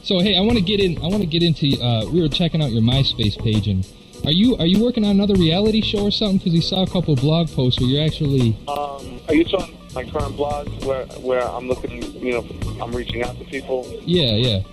So 0.02 0.20
hey, 0.20 0.36
I 0.38 0.42
want 0.42 0.58
to 0.58 0.64
get 0.64 0.80
in. 0.80 0.98
I 1.00 1.08
want 1.08 1.22
to 1.22 1.26
get 1.26 1.44
into. 1.44 1.82
Uh, 1.82 2.06
we 2.12 2.22
were 2.22 2.30
checking 2.30 2.62
out 2.62 2.72
your 2.72 2.84
MySpace 2.84 3.38
page, 3.42 3.68
and 3.68 3.86
are 4.26 4.32
you 4.32 4.58
are 4.58 4.66
you 4.66 4.84
working 4.84 5.06
on 5.06 5.12
another 5.12 5.36
reality 5.36 5.82
show 5.82 6.04
or 6.04 6.12
something? 6.12 6.38
Because 6.38 6.54
we 6.54 6.62
saw 6.62 6.84
a 6.84 6.88
couple 6.88 7.16
blog 7.16 7.50
posts 7.50 7.80
where 7.80 7.90
you're 7.90 8.06
actually. 8.06 8.58
Um, 8.68 9.20
are 9.28 9.36
you 9.36 9.44
talking 9.46 9.78
my 9.94 10.04
current 10.04 10.36
blog 10.36 10.68
where 10.84 11.06
where 11.22 11.42
I'm 11.42 11.68
looking, 11.68 12.02
you 12.20 12.34
know, 12.34 12.46
I'm 12.82 12.92
reaching 12.92 13.24
out 13.24 13.38
to 13.40 13.46
people? 13.46 13.86
Yeah, 14.02 14.36
yeah. 14.36 14.64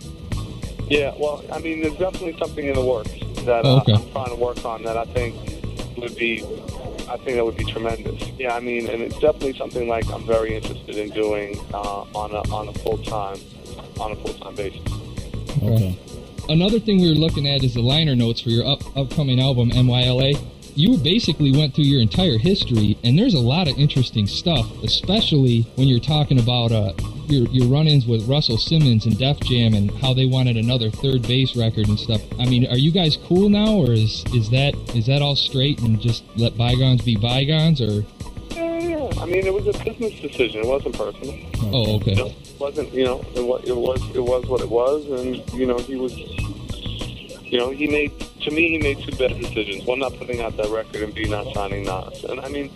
Yeah, 0.88 1.14
well, 1.16 1.42
I 1.50 1.58
mean, 1.60 1.80
there's 1.80 1.96
definitely 1.96 2.36
something 2.38 2.66
in 2.66 2.74
the 2.74 2.84
works 2.84 3.12
that 3.44 3.64
Oh, 3.64 3.76
uh, 3.76 3.80
okay. 3.80 3.94
I'm 3.94 4.10
trying 4.10 4.28
to 4.28 4.34
work 4.34 4.64
on 4.64 4.82
that 4.82 4.96
I 4.96 5.04
think 5.06 5.34
would 5.96 6.16
be, 6.16 6.42
I 7.08 7.16
think 7.18 7.36
that 7.36 7.44
would 7.44 7.56
be 7.56 7.64
tremendous. 7.64 8.20
Yeah, 8.38 8.54
I 8.54 8.60
mean, 8.60 8.88
and 8.88 9.00
it's 9.02 9.18
definitely 9.18 9.56
something 9.56 9.88
like 9.88 10.10
I'm 10.10 10.26
very 10.26 10.54
interested 10.54 10.96
in 10.96 11.10
doing 11.10 11.58
uh, 11.72 12.04
on 12.14 12.32
a 12.32 12.42
on 12.52 12.68
a 12.68 12.72
full 12.74 12.98
time 12.98 13.38
on 14.00 14.12
a 14.12 14.16
full 14.16 14.34
time 14.34 14.54
basis. 14.54 14.80
Okay. 15.62 15.98
Another 16.48 16.80
thing 16.80 17.00
we 17.00 17.08
were 17.08 17.14
looking 17.14 17.48
at 17.48 17.62
is 17.62 17.74
the 17.74 17.80
liner 17.80 18.16
notes 18.16 18.40
for 18.40 18.50
your 18.50 18.66
up, 18.66 18.80
upcoming 18.96 19.40
album 19.40 19.70
MYLA. 19.70 20.34
You 20.74 20.96
basically 20.96 21.52
went 21.52 21.74
through 21.74 21.84
your 21.84 22.00
entire 22.00 22.38
history, 22.38 22.98
and 23.04 23.18
there's 23.18 23.34
a 23.34 23.40
lot 23.40 23.68
of 23.68 23.78
interesting 23.78 24.26
stuff, 24.26 24.66
especially 24.82 25.62
when 25.76 25.86
you're 25.86 26.00
talking 26.00 26.40
about 26.40 26.72
uh, 26.72 26.94
your 27.26 27.46
your 27.48 27.66
run-ins 27.68 28.06
with 28.06 28.26
Russell 28.26 28.56
Simmons 28.56 29.06
and 29.06 29.18
Def 29.18 29.38
Jam 29.40 29.74
and 29.74 29.90
how 30.00 30.14
they 30.14 30.26
wanted 30.26 30.56
another 30.56 30.88
3rd 30.88 31.28
Bass 31.28 31.56
record 31.56 31.88
and 31.88 32.00
stuff. 32.00 32.22
I 32.40 32.46
mean, 32.46 32.66
are 32.66 32.78
you 32.78 32.90
guys 32.90 33.16
cool 33.16 33.48
now, 33.48 33.74
or 33.74 33.92
is 33.92 34.24
is 34.34 34.50
that 34.50 34.74
is 34.96 35.06
that 35.06 35.22
all 35.22 35.36
straight 35.36 35.80
and 35.80 36.00
just 36.00 36.24
let 36.36 36.56
bygones 36.56 37.02
be 37.02 37.16
bygones, 37.16 37.80
or? 37.80 38.04
I 39.22 39.26
mean, 39.26 39.46
it 39.46 39.54
was 39.54 39.68
a 39.68 39.84
business 39.84 40.18
decision. 40.20 40.62
It 40.62 40.66
wasn't 40.66 40.98
personal. 40.98 41.38
Oh, 41.72 41.96
okay. 41.96 42.12
It 42.12 42.60
wasn't 42.60 42.92
you 42.92 43.04
know 43.04 43.24
it 43.36 43.44
was 43.44 43.62
it 43.64 43.76
was 43.76 44.00
it 44.16 44.22
was 44.22 44.44
what 44.46 44.60
it 44.60 44.68
was, 44.68 45.06
and 45.06 45.36
you 45.54 45.66
know 45.66 45.78
he 45.78 45.96
was. 45.96 46.12
You 46.18 47.58
know, 47.58 47.70
he 47.70 47.86
made 47.86 48.18
to 48.18 48.50
me 48.50 48.70
he 48.70 48.78
made 48.78 48.98
two 48.98 49.14
bad 49.16 49.38
decisions. 49.38 49.84
One, 49.84 49.98
not 49.98 50.14
putting 50.14 50.40
out 50.40 50.56
that 50.56 50.70
record, 50.70 51.02
and 51.02 51.14
B, 51.14 51.24
not 51.28 51.52
signing 51.54 51.84
Nas. 51.84 52.24
And 52.24 52.40
I 52.40 52.48
mean, 52.48 52.70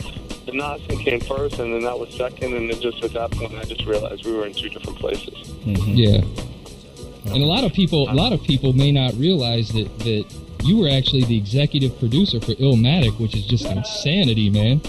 the 0.45 0.53
Nas 0.53 0.83
thing 0.83 0.99
came 0.99 1.21
first, 1.21 1.59
and 1.59 1.73
then 1.73 1.83
that 1.83 1.99
was 1.99 2.15
second, 2.15 2.55
and 2.55 2.71
then 2.71 2.81
just 2.81 3.03
at 3.03 3.13
that 3.15 3.31
point, 3.33 3.55
I 3.55 3.65
just 3.65 3.85
realized 3.87 4.25
we 4.27 4.35
were 4.35 4.47
in 4.47 4.53
two 4.53 4.69
different 4.69 4.99
places. 4.99 5.35
Mm-hmm. 5.65 5.95
Yeah. 5.95 7.33
And 7.35 7.43
a 7.43 7.47
lot 7.47 7.65
of 7.65 7.73
people, 7.73 8.09
a 8.09 8.15
lot 8.15 8.33
of 8.33 8.43
people 8.43 8.73
may 8.73 8.93
not 8.93 9.15
realize 9.15 9.71
that 9.71 9.99
that 10.01 10.27
you 10.63 10.79
were 10.79 10.89
actually 10.89 11.25
the 11.25 11.37
executive 11.37 11.99
producer 11.99 12.41
for 12.41 12.53
Illmatic, 12.53 13.19
which 13.19 13.35
is 13.35 13.47
just 13.47 13.65
insanity, 13.65 14.51
man. 14.51 14.81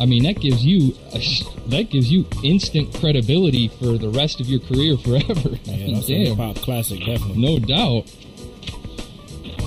I 0.00 0.06
mean, 0.06 0.22
that 0.24 0.40
gives 0.40 0.64
you 0.64 0.92
that 1.66 1.88
gives 1.90 2.10
you 2.10 2.24
instant 2.42 2.94
credibility 2.94 3.68
for 3.68 3.98
the 3.98 4.08
rest 4.08 4.40
of 4.40 4.46
your 4.48 4.60
career 4.60 4.96
forever. 4.96 5.50
Yeah, 5.64 5.94
that's 5.94 6.06
Damn, 6.06 6.26
hip 6.26 6.36
hop 6.38 6.56
classic, 6.56 7.00
definitely. 7.00 7.36
no 7.36 7.58
doubt. 7.58 8.10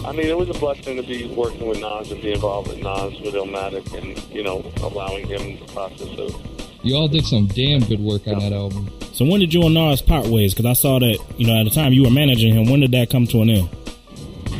I 0.05 0.11
mean, 0.11 0.27
it 0.27 0.37
was 0.37 0.49
a 0.49 0.53
blessing 0.53 0.97
to 0.97 1.03
be 1.03 1.27
working 1.33 1.65
with 1.67 1.79
Nas 1.79 2.11
and 2.11 2.21
be 2.21 2.33
involved 2.33 2.67
with 2.67 2.79
Nas 2.79 3.19
with 3.21 3.35
Illmatic, 3.35 3.93
and 3.97 4.17
you 4.33 4.43
know, 4.43 4.69
allowing 4.81 5.27
him 5.27 5.59
the 5.59 5.71
process 5.71 6.09
of 6.17 6.35
You 6.83 6.95
all 6.95 7.07
did 7.07 7.25
some 7.25 7.47
damn 7.47 7.81
good 7.81 7.99
work 8.01 8.27
on 8.27 8.39
that 8.39 8.51
album. 8.51 8.89
So 9.13 9.23
when 9.25 9.39
did 9.39 9.53
you 9.53 9.63
and 9.63 9.75
Nas 9.75 10.01
part 10.01 10.25
ways? 10.27 10.53
Because 10.53 10.65
I 10.65 10.73
saw 10.73 10.99
that 10.99 11.17
you 11.37 11.45
know 11.47 11.57
at 11.59 11.63
the 11.65 11.69
time 11.69 11.93
you 11.93 12.03
were 12.03 12.09
managing 12.11 12.53
him. 12.53 12.69
When 12.69 12.79
did 12.81 12.91
that 12.91 13.09
come 13.09 13.27
to 13.27 13.41
an 13.43 13.49
end? 13.51 13.69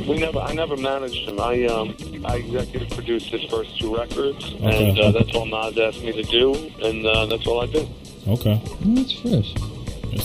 We 0.08 0.18
never, 0.20 0.40
I 0.40 0.54
never 0.54 0.76
managed 0.78 1.28
him. 1.30 1.40
I, 1.40 1.66
um, 1.66 1.96
I 2.26 2.38
executive 2.38 2.90
produced 2.90 3.28
his 3.28 3.44
first 3.50 3.80
two 3.80 3.96
records, 3.96 4.54
Okay. 4.56 4.90
and 4.90 5.00
uh, 5.00 5.12
that's 5.12 5.34
all 5.36 5.46
Nas 5.46 5.78
asked 5.78 6.02
me 6.04 6.12
to 6.12 6.24
do, 6.24 6.54
and 6.82 7.06
uh, 7.06 7.26
that's 7.28 7.46
all 7.48 7.62
I 7.62 7.68
did. 7.68 7.88
Okay. 8.28 8.62
Oh, 8.66 8.78
that's 8.96 9.14
fresh. 9.14 9.54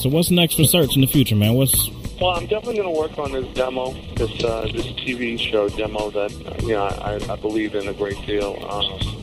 So 0.01 0.09
what's 0.09 0.31
next 0.31 0.55
for 0.55 0.63
Serch 0.63 0.95
in 0.95 1.01
the 1.01 1.07
future, 1.07 1.35
man? 1.37 1.55
What's 1.55 1.89
Well, 2.21 2.31
I'm 2.31 2.47
definitely 2.47 2.77
going 2.77 2.95
to 2.95 3.01
work 3.01 3.19
on 3.19 3.33
this 3.33 3.47
demo, 3.55 3.93
this 4.17 4.45
uh, 4.45 4.63
this 4.73 4.87
TV 5.03 5.39
show 5.39 5.69
demo 5.69 6.11
that 6.11 6.33
uh, 6.47 6.67
you 6.67 6.75
know 6.75 6.85
I, 6.85 7.21
I 7.31 7.37
believe 7.37 7.75
in 7.75 7.89
a 7.89 7.93
great 7.95 8.21
deal. 8.27 8.57
Um, 8.69 9.18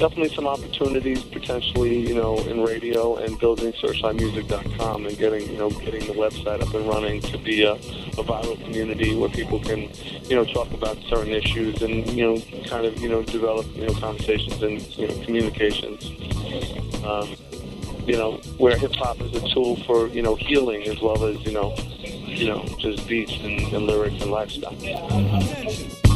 definitely 0.00 0.34
some 0.34 0.46
opportunities 0.46 1.22
potentially, 1.24 2.08
you 2.08 2.14
know, 2.14 2.38
in 2.38 2.64
radio 2.64 3.16
and 3.16 3.38
building 3.38 3.70
searchlinemusic.com 3.74 5.04
and 5.04 5.18
getting 5.18 5.46
you 5.50 5.58
know 5.58 5.68
getting 5.68 6.06
the 6.06 6.14
website 6.14 6.62
up 6.62 6.72
and 6.72 6.88
running 6.88 7.20
to 7.20 7.36
be 7.36 7.64
a, 7.64 7.74
a 7.74 8.24
viral 8.24 8.58
community 8.64 9.14
where 9.14 9.28
people 9.28 9.60
can 9.60 9.90
you 10.24 10.34
know 10.34 10.44
talk 10.46 10.72
about 10.72 10.96
certain 11.10 11.34
issues 11.34 11.82
and 11.82 12.08
you 12.12 12.24
know 12.24 12.40
kind 12.66 12.86
of 12.86 12.98
you 12.98 13.10
know 13.10 13.22
develop 13.22 13.66
you 13.76 13.86
know 13.86 13.92
conversations 13.92 14.62
and 14.62 14.80
you 14.96 15.06
know 15.06 15.24
communications. 15.24 16.02
Um, 17.04 17.36
you 18.06 18.16
know, 18.16 18.38
where 18.56 18.76
hip 18.78 18.94
hop 18.94 19.20
is 19.20 19.34
a 19.34 19.48
tool 19.50 19.76
for 19.84 20.08
you 20.08 20.22
know 20.22 20.34
healing 20.34 20.82
as 20.84 20.98
well 21.02 21.22
as 21.26 21.44
you 21.44 21.52
know, 21.52 21.76
you 22.02 22.48
know, 22.48 22.64
just 22.78 23.06
beats 23.06 23.34
and, 23.42 23.60
and 23.60 23.86
lyrics 23.86 24.22
and 24.22 24.30
lifestyle. 24.30 24.74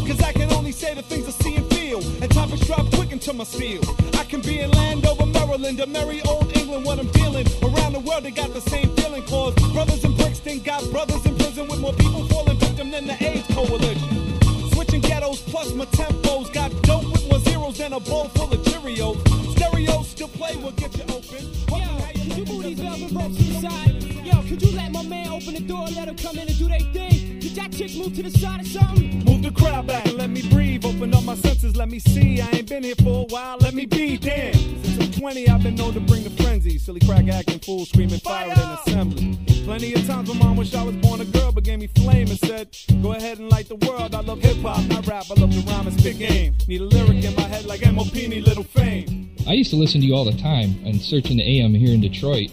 Cause 0.07 0.22
I 0.22 0.32
can 0.32 0.51
only 0.53 0.72
say 0.72 0.95
the 0.95 1.03
things 1.03 1.28
I 1.28 1.30
see 1.30 1.64
and 1.95 2.05
feel. 2.05 2.22
And 2.22 2.30
topics 2.30 2.66
drop 2.66 2.90
quick 2.92 3.12
into 3.12 3.32
my 3.32 3.45
steel. 3.45 3.80
I 4.14 4.24
can 4.24 4.40
be 4.40 4.61
in 4.61 4.70
Landover, 4.70 5.26
Maryland, 5.26 5.80
or 5.80 5.86
merry 5.86 6.20
old 6.22 6.57
England 6.57 6.84
when 6.84 6.99
I'm 7.01 7.09
dealing. 7.09 7.47
Around 7.62 7.92
the 7.92 8.01
world, 8.01 8.24
they 8.24 8.30
got 8.30 8.53
the 8.53 8.61
same 8.61 8.88
feeling. 8.97 9.22
Cause 9.24 9.55
brothers 9.72 10.05
in 10.05 10.14
Brixton 10.16 10.61
got 10.61 10.82
brothers 10.90 11.24
in 11.26 11.36
prison 11.36 11.68
with 11.68 11.80
more 11.80 11.95
people 11.95 12.26
falling 12.28 12.59
victim 12.59 12.90
than 12.90 13.07
the 13.07 13.16
AIDS 13.22 13.47
coalition. 13.55 14.40
Switching 14.72 15.01
ghettos 15.01 15.40
plus 15.42 15.72
my 15.74 15.86
tempos. 15.86 16.53
Got 16.53 16.70
dope 16.82 17.05
with 17.12 17.28
more 17.28 17.40
zeros 17.40 17.78
than 17.78 17.92
a 17.92 18.01
bowl 18.01 18.28
full 18.28 18.53
of 18.53 18.61
Cheerios. 18.62 19.16
Stereos 19.57 20.09
still 20.09 20.28
play 20.28 20.57
will 20.57 20.72
get 20.72 20.97
you 20.97 21.05
open. 21.05 21.45
Could 21.68 22.36
you 22.38 22.45
move 22.47 22.64
these 22.64 22.80
velvet 22.80 23.12
ropes 23.12 23.36
to 23.36 23.42
the 23.45 23.61
side? 23.61 24.04
Yo, 24.25 24.41
could 24.49 24.62
you 24.62 24.75
let 24.75 24.91
my 24.91 25.03
man 25.03 25.29
open 25.29 25.53
the 25.53 25.61
door, 25.61 25.87
let 25.89 26.09
him 26.09 26.16
come 26.16 26.39
in 26.39 26.49
and 26.49 26.59
do 26.59 26.66
their 26.66 26.81
thing? 26.81 27.39
Did 27.41 27.55
that 27.57 27.72
chick 27.72 27.95
move 27.97 28.14
to 28.16 28.22
the 28.22 28.31
side 28.31 28.62
or 28.62 28.64
something? 28.64 29.22
Move 29.25 29.43
the 29.43 29.51
crowd 29.51 29.87
back 29.87 30.07
and 30.07 30.16
let 30.16 30.31
me 30.31 30.49
breathe. 30.49 30.85
Open 30.87 31.12
up 31.14 31.25
my 31.25 31.35
senses, 31.35 31.77
let 31.77 31.91
me 31.91 31.99
see. 31.99 32.41
I 32.41 32.49
ain't 32.55 32.68
been 32.68 32.83
here 32.83 32.95
for 32.97 33.25
a 33.25 33.27
while, 33.33 33.59
let 33.59 33.75
me 33.75 33.85
be. 33.85 34.16
Damn. 34.16 34.55
Since 34.55 34.99
I'm 34.99 35.20
20, 35.20 35.49
I've 35.51 35.62
been 35.62 35.75
known 35.75 35.93
to 35.93 36.01
bring 36.01 36.25
the 36.25 36.31
frenzy. 36.43 36.79
Silly 36.79 37.01
crack 37.01 37.29
acting 37.29 37.59
fool, 37.59 37.85
screaming 37.85 38.20
fire 38.20 38.51
in 38.51 38.59
assembly. 38.59 39.39
Plenty 39.64 39.93
of 39.93 40.07
times 40.07 40.29
my 40.29 40.39
mom 40.39 40.57
wished 40.57 40.75
I 40.75 40.83
was 40.83 40.97
born 40.97 41.20
a 41.20 41.27
girl, 41.27 41.53
but 41.53 41.64
gave 41.64 41.81
me 41.81 41.89
flame 41.89 42.29
and 42.29 42.39
said, 42.39 42.75
Go 43.03 43.12
ahead 43.12 43.39
and 43.39 43.51
light 43.51 43.68
the 43.68 43.77
world. 43.77 44.14
I 44.14 44.20
love 44.20 44.41
hip 44.41 44.57
hop, 44.59 44.79
I 44.91 45.01
rap, 45.01 45.27
I 45.31 45.39
love 45.39 45.55
the 45.55 45.62
rhyme 45.70 45.87
and 45.87 46.01
spit 46.01 46.18
game. 46.18 46.57
Need 46.66 46.81
a 46.81 46.85
lyric 46.85 47.25
in 47.25 47.35
my 47.35 47.43
head 47.43 47.66
like 47.66 47.81
MOP, 47.93 48.14
need 48.14 48.45
little 48.45 48.64
fame. 48.64 49.34
I 49.47 49.53
used 49.53 49.70
to 49.70 49.76
listen 49.76 50.01
to 50.01 50.07
you 50.07 50.14
all 50.14 50.24
the 50.24 50.36
time 50.36 50.80
and 50.84 51.01
searching 51.01 51.36
the 51.36 51.61
AM 51.61 51.74
here 51.74 51.92
in 51.95 52.01
Detroit, 52.01 52.51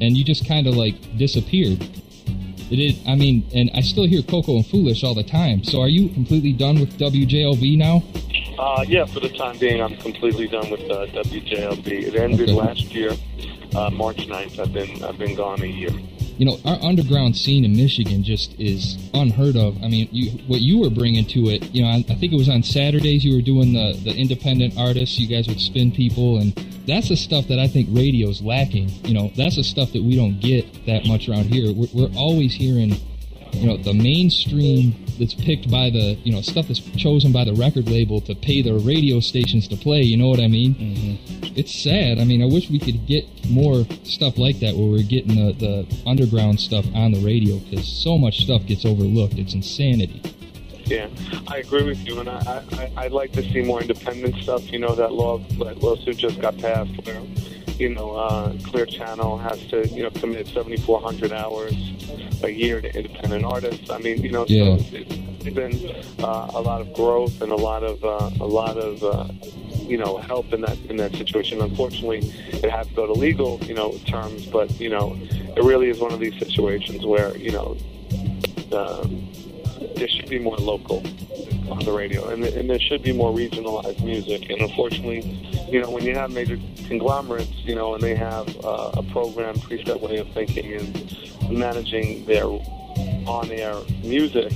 and 0.00 0.16
you 0.16 0.24
just 0.24 0.46
kind 0.46 0.66
of 0.66 0.76
like 0.76 0.94
disappeared. 1.16 1.82
It 2.70 2.78
is, 2.78 2.98
I 3.06 3.14
mean, 3.14 3.46
and 3.54 3.70
I 3.74 3.80
still 3.80 4.04
hear 4.06 4.22
Coco 4.22 4.56
and 4.56 4.66
Foolish 4.66 5.04
all 5.04 5.14
the 5.14 5.22
time. 5.22 5.62
So 5.64 5.80
are 5.80 5.88
you 5.88 6.08
completely 6.08 6.52
done 6.52 6.80
with 6.80 6.98
WJLB 6.98 7.76
now? 7.78 8.02
Uh, 8.58 8.84
yeah, 8.86 9.04
for 9.04 9.20
the 9.20 9.28
time 9.30 9.58
being, 9.58 9.82
I'm 9.82 9.96
completely 9.96 10.48
done 10.48 10.70
with 10.70 10.80
uh, 10.90 11.06
WJLB. 11.06 11.86
It 11.88 12.14
ended 12.14 12.48
Okay. 12.50 12.52
last 12.52 12.94
year, 12.94 13.12
uh, 13.74 13.90
March 13.90 14.26
9th. 14.28 14.58
I've 14.58 14.72
been 14.72 15.02
I've 15.04 15.18
been 15.18 15.34
gone 15.34 15.62
a 15.62 15.66
year. 15.66 15.90
You 16.36 16.46
know, 16.46 16.58
our 16.64 16.76
underground 16.82 17.36
scene 17.36 17.64
in 17.64 17.76
Michigan 17.76 18.24
just 18.24 18.58
is 18.58 18.98
unheard 19.14 19.56
of. 19.56 19.76
I 19.82 19.88
mean, 19.88 20.08
you, 20.10 20.30
what 20.48 20.60
you 20.60 20.80
were 20.80 20.90
bringing 20.90 21.24
to 21.26 21.48
it, 21.50 21.72
you 21.74 21.82
know, 21.82 21.88
I, 21.88 22.04
I 22.08 22.14
think 22.14 22.32
it 22.32 22.36
was 22.36 22.48
on 22.48 22.62
Saturdays 22.62 23.24
you 23.24 23.36
were 23.36 23.42
doing 23.42 23.72
the, 23.72 23.98
the 24.02 24.14
independent 24.16 24.74
artists. 24.76 25.18
You 25.18 25.28
guys 25.28 25.46
would 25.46 25.60
spin 25.60 25.92
people, 25.92 26.38
and 26.38 26.52
that's 26.86 27.08
the 27.08 27.16
stuff 27.16 27.46
that 27.48 27.58
I 27.58 27.68
think 27.68 27.88
radio's 27.92 28.42
lacking. 28.42 28.88
You 29.04 29.14
know, 29.14 29.32
that's 29.36 29.56
the 29.56 29.64
stuff 29.64 29.92
that 29.92 30.02
we 30.02 30.16
don't 30.16 30.40
get 30.40 30.86
that 30.86 31.06
much 31.06 31.28
around 31.28 31.44
here. 31.44 31.72
We're, 31.72 31.88
we're 31.94 32.16
always 32.16 32.52
hearing, 32.52 32.96
you 33.54 33.66
know, 33.66 33.76
the 33.76 33.94
mainstream 33.94 34.94
that's 35.18 35.34
picked 35.34 35.70
by 35.70 35.90
the, 35.90 36.18
you 36.24 36.32
know, 36.32 36.40
stuff 36.40 36.68
that's 36.68 36.80
chosen 36.96 37.32
by 37.32 37.44
the 37.44 37.54
record 37.54 37.88
label 37.88 38.20
to 38.22 38.34
pay 38.34 38.62
the 38.62 38.74
radio 38.74 39.20
stations 39.20 39.68
to 39.68 39.76
play. 39.76 40.02
You 40.02 40.16
know 40.16 40.28
what 40.28 40.40
I 40.40 40.48
mean? 40.48 40.74
Mm-hmm. 40.74 41.54
It's 41.56 41.82
sad. 41.82 42.18
I 42.18 42.24
mean, 42.24 42.42
I 42.42 42.46
wish 42.46 42.70
we 42.70 42.78
could 42.78 43.06
get 43.06 43.24
more 43.48 43.86
stuff 44.02 44.38
like 44.38 44.60
that 44.60 44.74
where 44.74 44.88
we're 44.88 45.02
getting 45.02 45.36
the, 45.36 45.52
the 45.52 46.02
underground 46.06 46.60
stuff 46.60 46.84
on 46.94 47.12
the 47.12 47.24
radio 47.24 47.58
because 47.58 47.86
so 47.86 48.18
much 48.18 48.42
stuff 48.42 48.66
gets 48.66 48.84
overlooked. 48.84 49.34
It's 49.34 49.54
insanity. 49.54 50.20
Yeah, 50.86 51.08
I 51.48 51.58
agree 51.58 51.82
with 51.82 52.06
you, 52.06 52.20
and 52.20 52.28
I, 52.28 52.62
I 52.72 53.04
I'd 53.04 53.12
like 53.12 53.32
to 53.32 53.42
see 53.52 53.62
more 53.62 53.80
independent 53.80 54.36
stuff. 54.42 54.70
You 54.70 54.78
know, 54.78 54.94
that 54.94 55.12
law 55.12 55.38
that 55.38 55.78
lawsuit 55.82 56.18
just 56.18 56.38
got 56.42 56.58
passed 56.58 56.92
where, 57.06 57.22
you 57.78 57.88
know, 57.94 58.12
uh, 58.12 58.52
Clear 58.64 58.86
Channel 58.86 59.38
has 59.38 59.58
to 59.68 59.86
you 59.88 60.02
know 60.02 60.10
commit 60.10 60.46
7,400 60.48 61.32
hours 61.32 61.74
a 62.42 62.50
year 62.50 62.80
to 62.80 62.94
independent 62.96 63.44
artists. 63.44 63.90
I 63.90 63.98
mean, 63.98 64.22
you 64.22 64.30
know, 64.30 64.44
Yeah. 64.48 64.76
so 64.78 64.84
it's 64.96 65.54
been 65.54 65.74
uh, 66.24 66.50
a 66.54 66.60
lot 66.60 66.80
of 66.80 66.92
growth 66.94 67.40
and 67.42 67.52
a 67.52 67.56
lot 67.56 67.82
of 67.82 68.02
uh, 68.04 68.30
a 68.40 68.46
lot 68.46 68.76
of 68.76 69.02
uh, 69.02 69.28
you 69.86 69.98
know 69.98 70.16
help 70.18 70.52
in 70.52 70.60
that 70.62 70.78
in 70.88 70.96
that 70.96 71.12
situation. 71.16 71.60
Unfortunately, 71.60 72.18
it 72.52 72.70
had 72.70 72.88
to 72.88 72.94
go 72.94 73.06
to 73.06 73.12
legal 73.12 73.60
you 73.64 73.74
know 73.74 73.92
terms, 74.06 74.46
but 74.46 74.78
you 74.80 74.88
know, 74.88 75.16
it 75.56 75.62
really 75.62 75.88
is 75.88 75.98
one 76.00 76.12
of 76.12 76.20
these 76.20 76.38
situations 76.38 77.04
where 77.04 77.36
you 77.36 77.50
know. 77.52 77.76
Um, 78.72 79.28
there 79.96 80.08
should 80.08 80.28
be 80.28 80.38
more 80.40 80.56
local 80.56 81.00
on 81.70 81.84
the 81.84 81.92
radio, 81.92 82.28
and, 82.28 82.44
and 82.44 82.68
there 82.68 82.80
should 82.80 83.02
be 83.02 83.12
more 83.12 83.32
regionalized 83.32 84.02
music. 84.04 84.50
And 84.50 84.60
unfortunately, 84.60 85.22
you 85.70 85.80
know, 85.80 85.90
when 85.90 86.04
you 86.04 86.14
have 86.14 86.30
major 86.30 86.58
conglomerates, 86.88 87.52
you 87.64 87.74
know, 87.74 87.94
and 87.94 88.02
they 88.02 88.14
have 88.14 88.48
uh, 88.64 88.90
a 88.94 89.02
program 89.04 89.54
preset 89.56 90.00
way 90.00 90.18
of 90.18 90.28
thinking 90.32 90.74
and 90.74 91.50
managing 91.50 92.24
their 92.26 92.46
on-air 93.26 93.74
music, 94.02 94.52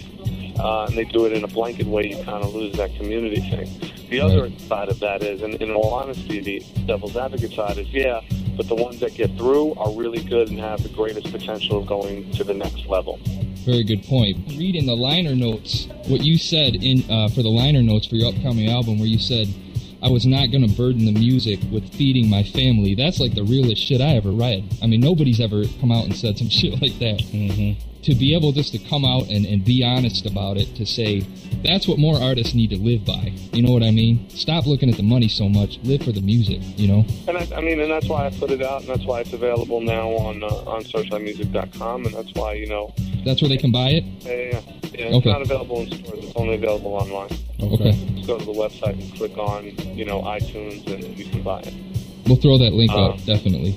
uh, 0.59 0.85
and 0.85 0.97
they 0.97 1.05
do 1.05 1.25
it 1.27 1.33
in 1.33 1.45
a 1.45 1.49
blanket 1.49 1.87
way, 1.87 2.09
you 2.09 2.17
kind 2.25 2.45
of 2.45 2.55
lose 2.55 2.77
that 2.77 2.95
community 2.97 3.41
thing. 3.51 3.69
The 4.11 4.21
other 4.21 4.51
side 4.59 4.89
of 4.89 5.01
that 5.01 5.23
is, 5.23 5.43
and 5.43 5.55
in 5.57 5.71
all 5.71 5.95
honesty, 5.95 6.41
the 6.41 6.83
devil's 6.87 7.17
advocate 7.17 7.53
side 7.53 7.79
is, 7.79 7.89
yeah, 7.91 8.21
but 8.57 8.67
the 8.67 8.75
ones 8.75 9.01
that 9.01 9.15
get 9.15 9.37
through 9.37 9.75
are 9.75 9.93
really 9.93 10.23
good 10.23 10.49
and 10.49 10.59
have 10.59 10.83
the 10.83 10.89
greatest 10.89 11.31
potential 11.31 11.79
of 11.79 11.87
going 11.87 12.31
to 12.33 12.45
the 12.45 12.55
next 12.55 12.87
level. 12.87 13.21
Very 13.69 13.85
good 13.85 14.03
point. 14.05 14.39
Reading 14.57 14.87
the 14.87 14.97
liner 14.97 15.35
notes, 15.35 15.89
what 16.07 16.25
you 16.25 16.39
said 16.39 16.75
in 16.77 17.05
uh, 17.11 17.29
for 17.29 17.43
the 17.43 17.51
liner 17.51 17.83
notes 17.83 18.07
for 18.07 18.15
your 18.15 18.33
upcoming 18.33 18.71
album, 18.71 18.99
where 18.99 19.07
you 19.07 19.19
said, 19.19 19.47
"I 20.03 20.09
was 20.09 20.25
not 20.27 20.51
going 20.51 20.67
to 20.69 20.75
burden 20.77 21.05
the 21.07 21.13
music 21.13 21.61
with 21.73 21.93
feeding 21.95 22.29
my 22.29 22.43
family." 22.43 22.95
That's 22.95 23.21
like 23.21 23.35
the 23.35 23.45
realest 23.45 23.83
shit 23.83 24.01
I 24.01 24.17
ever 24.17 24.31
read. 24.31 24.65
I 24.83 24.87
mean, 24.87 25.01
nobody's 25.01 25.41
ever 25.41 25.65
come 25.81 25.93
out 25.93 26.05
and 26.05 26.15
said 26.17 26.39
some 26.39 26.49
shit 26.59 26.81
like 26.81 26.99
that. 26.99 27.19
Mm-hmm. 27.33 27.81
To 28.03 28.15
be 28.15 28.35
able 28.35 28.53
just 28.53 28.73
to 28.73 28.79
come 28.79 29.05
out 29.05 29.29
and, 29.29 29.45
and 29.45 29.63
be 29.65 29.83
honest 29.85 30.25
about 30.25 30.57
it, 30.57 30.75
to 30.77 30.87
say 30.87 31.27
that's 31.65 31.87
what 31.89 31.99
more 31.99 32.17
artists 32.17 32.55
need 32.55 32.71
to 32.71 32.79
live 32.79 33.05
by. 33.05 33.33
You 33.53 33.61
know 33.63 33.73
what 33.73 33.83
I 33.83 33.91
mean? 33.91 34.31
Stop 34.31 34.67
looking 34.67 34.89
at 34.89 34.97
the 34.97 35.03
money 35.03 35.27
so 35.29 35.49
much. 35.49 35.79
Live 35.83 36.05
for 36.05 36.13
the 36.13 36.21
music. 36.23 36.61
You 36.79 36.89
know. 36.89 37.05
And 37.27 37.37
I, 37.37 37.49
I 37.57 37.61
mean, 37.61 37.81
and 37.81 37.91
that's 37.91 38.09
why 38.09 38.27
I 38.27 38.31
put 38.31 38.51
it 38.53 38.63
out, 38.63 38.81
and 38.83 38.89
that's 38.89 39.05
why 39.05 39.21
it's 39.21 39.33
available 39.33 39.81
now 39.81 40.11
on 40.11 40.43
uh, 40.45 40.47
on 40.47 40.85
serchlightmusic.com, 40.85 42.07
and 42.07 42.15
that's 42.15 42.33
why 42.35 42.55
you 42.55 42.67
know, 42.67 42.95
That's 43.25 43.43
where 43.43 43.49
they 43.49 43.57
can 43.59 43.73
buy 43.73 43.91
it. 43.91 44.05
yeah, 44.21 44.31
yeah, 44.33 44.61
yeah 44.95 45.07
it's 45.07 45.17
Okay. 45.17 45.31
not 45.33 45.43
available 45.43 45.81
in 45.81 45.91
stores; 45.91 46.25
it's 46.25 46.37
only 46.37 46.55
available 46.55 46.95
online. 46.95 47.31
Okay. 47.61 47.93
Just 48.15 48.27
go 48.27 48.39
to 48.39 48.45
the 48.45 48.53
website 48.53 49.01
and 49.01 49.15
click 49.15 49.37
on, 49.37 49.65
you 49.97 50.05
know, 50.05 50.23
iTunes, 50.23 50.87
and 50.87 51.19
you 51.19 51.25
can 51.25 51.43
buy 51.43 51.61
it. 51.61 51.75
We'll 52.27 52.37
throw 52.37 52.59
that 52.59 52.73
link 52.73 52.93
Uh, 52.93 53.11
up 53.11 53.25
definitely. 53.25 53.75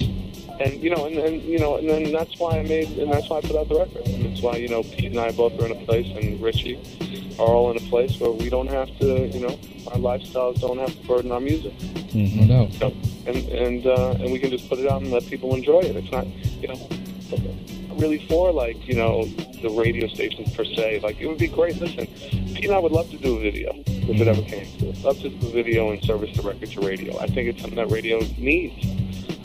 And 0.59 0.83
you 0.83 0.91
know, 0.91 1.05
and 1.05 1.17
then 1.17 1.41
you 1.41 1.57
know, 1.57 1.77
and 1.77 1.89
then 1.89 2.11
that's 2.11 2.37
why 2.37 2.59
I 2.59 2.63
made, 2.63 2.89
and 2.99 3.11
that's 3.11 3.27
why 3.29 3.37
I 3.37 3.41
put 3.41 3.55
out 3.55 3.69
the 3.69 3.79
record. 3.79 4.07
And 4.07 4.25
that's 4.25 4.41
why 4.41 4.57
you 4.57 4.67
know, 4.67 4.83
Pete 4.83 5.05
and 5.05 5.19
I 5.19 5.31
both 5.31 5.59
are 5.59 5.65
in 5.65 5.71
a 5.71 5.85
place, 5.85 6.05
and 6.15 6.39
Richie 6.39 6.77
are 7.39 7.47
all 7.47 7.71
in 7.71 7.77
a 7.77 7.89
place 7.89 8.19
where 8.19 8.29
we 8.29 8.49
don't 8.49 8.67
have 8.67 8.87
to, 8.99 9.27
you 9.27 9.39
know, 9.39 9.57
our 9.87 9.97
lifestyles 9.97 10.59
don't 10.59 10.77
have 10.77 10.93
to 10.93 11.07
burden 11.07 11.31
our 11.31 11.39
music. 11.39 11.73
No 12.13 12.45
doubt. 12.45 12.73
So, 12.73 12.93
and 13.25 13.37
and 13.49 13.87
uh, 13.87 14.11
and 14.19 14.31
we 14.31 14.37
can 14.37 14.51
just 14.51 14.69
put 14.69 14.77
it 14.77 14.87
out 14.91 15.01
and 15.01 15.11
let 15.11 15.25
people 15.25 15.55
enjoy 15.55 15.79
it. 15.79 15.95
It's 15.95 16.11
not, 16.11 16.27
you 16.61 16.67
know, 16.67 16.89
really 17.95 18.19
for 18.27 18.51
like 18.51 18.87
you 18.87 18.95
know 18.95 19.25
the 19.61 19.69
radio 19.69 20.07
stations 20.07 20.53
per 20.55 20.65
se. 20.65 20.99
Like 21.03 21.19
it 21.19 21.27
would 21.27 21.37
be 21.37 21.47
great. 21.47 21.79
Listen, 21.79 22.07
Pete 22.07 22.65
and 22.65 22.73
I 22.73 22.79
would 22.79 22.91
love 22.91 23.09
to 23.11 23.17
do 23.17 23.37
a 23.37 23.39
video 23.39 23.73
if 23.87 24.19
it 24.21 24.27
ever 24.27 24.41
came 24.41 24.65
to 24.79 24.89
it. 24.89 25.03
Love 25.03 25.19
to 25.21 25.29
do 25.29 25.47
a 25.47 25.51
video 25.51 25.91
and 25.91 26.03
service 26.03 26.35
the 26.35 26.43
record 26.43 26.71
to 26.71 26.81
radio. 26.81 27.17
I 27.19 27.27
think 27.27 27.49
it's 27.49 27.61
something 27.61 27.77
that 27.77 27.89
radio 27.91 28.19
needs, 28.37 28.85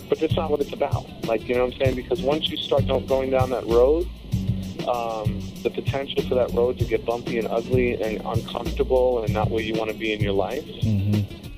but 0.08 0.18
that's 0.18 0.34
not 0.34 0.50
what 0.50 0.60
it's 0.60 0.72
about. 0.72 1.06
Like 1.24 1.48
you 1.48 1.54
know 1.54 1.64
what 1.64 1.74
I'm 1.74 1.80
saying? 1.80 1.96
Because 1.96 2.22
once 2.22 2.48
you 2.48 2.56
start 2.56 2.86
going 2.86 3.30
down 3.30 3.50
that 3.50 3.66
road. 3.66 4.08
Um, 4.86 5.42
the 5.64 5.70
potential 5.70 6.22
for 6.28 6.36
that 6.36 6.52
road 6.52 6.78
to 6.78 6.84
get 6.84 7.04
bumpy 7.04 7.40
and 7.40 7.48
ugly 7.48 8.00
and 8.00 8.22
uncomfortable 8.24 9.24
and 9.24 9.34
not 9.34 9.50
where 9.50 9.60
you 9.60 9.74
want 9.74 9.90
to 9.90 9.96
be 9.96 10.12
in 10.12 10.20
your 10.20 10.32
life 10.32 10.64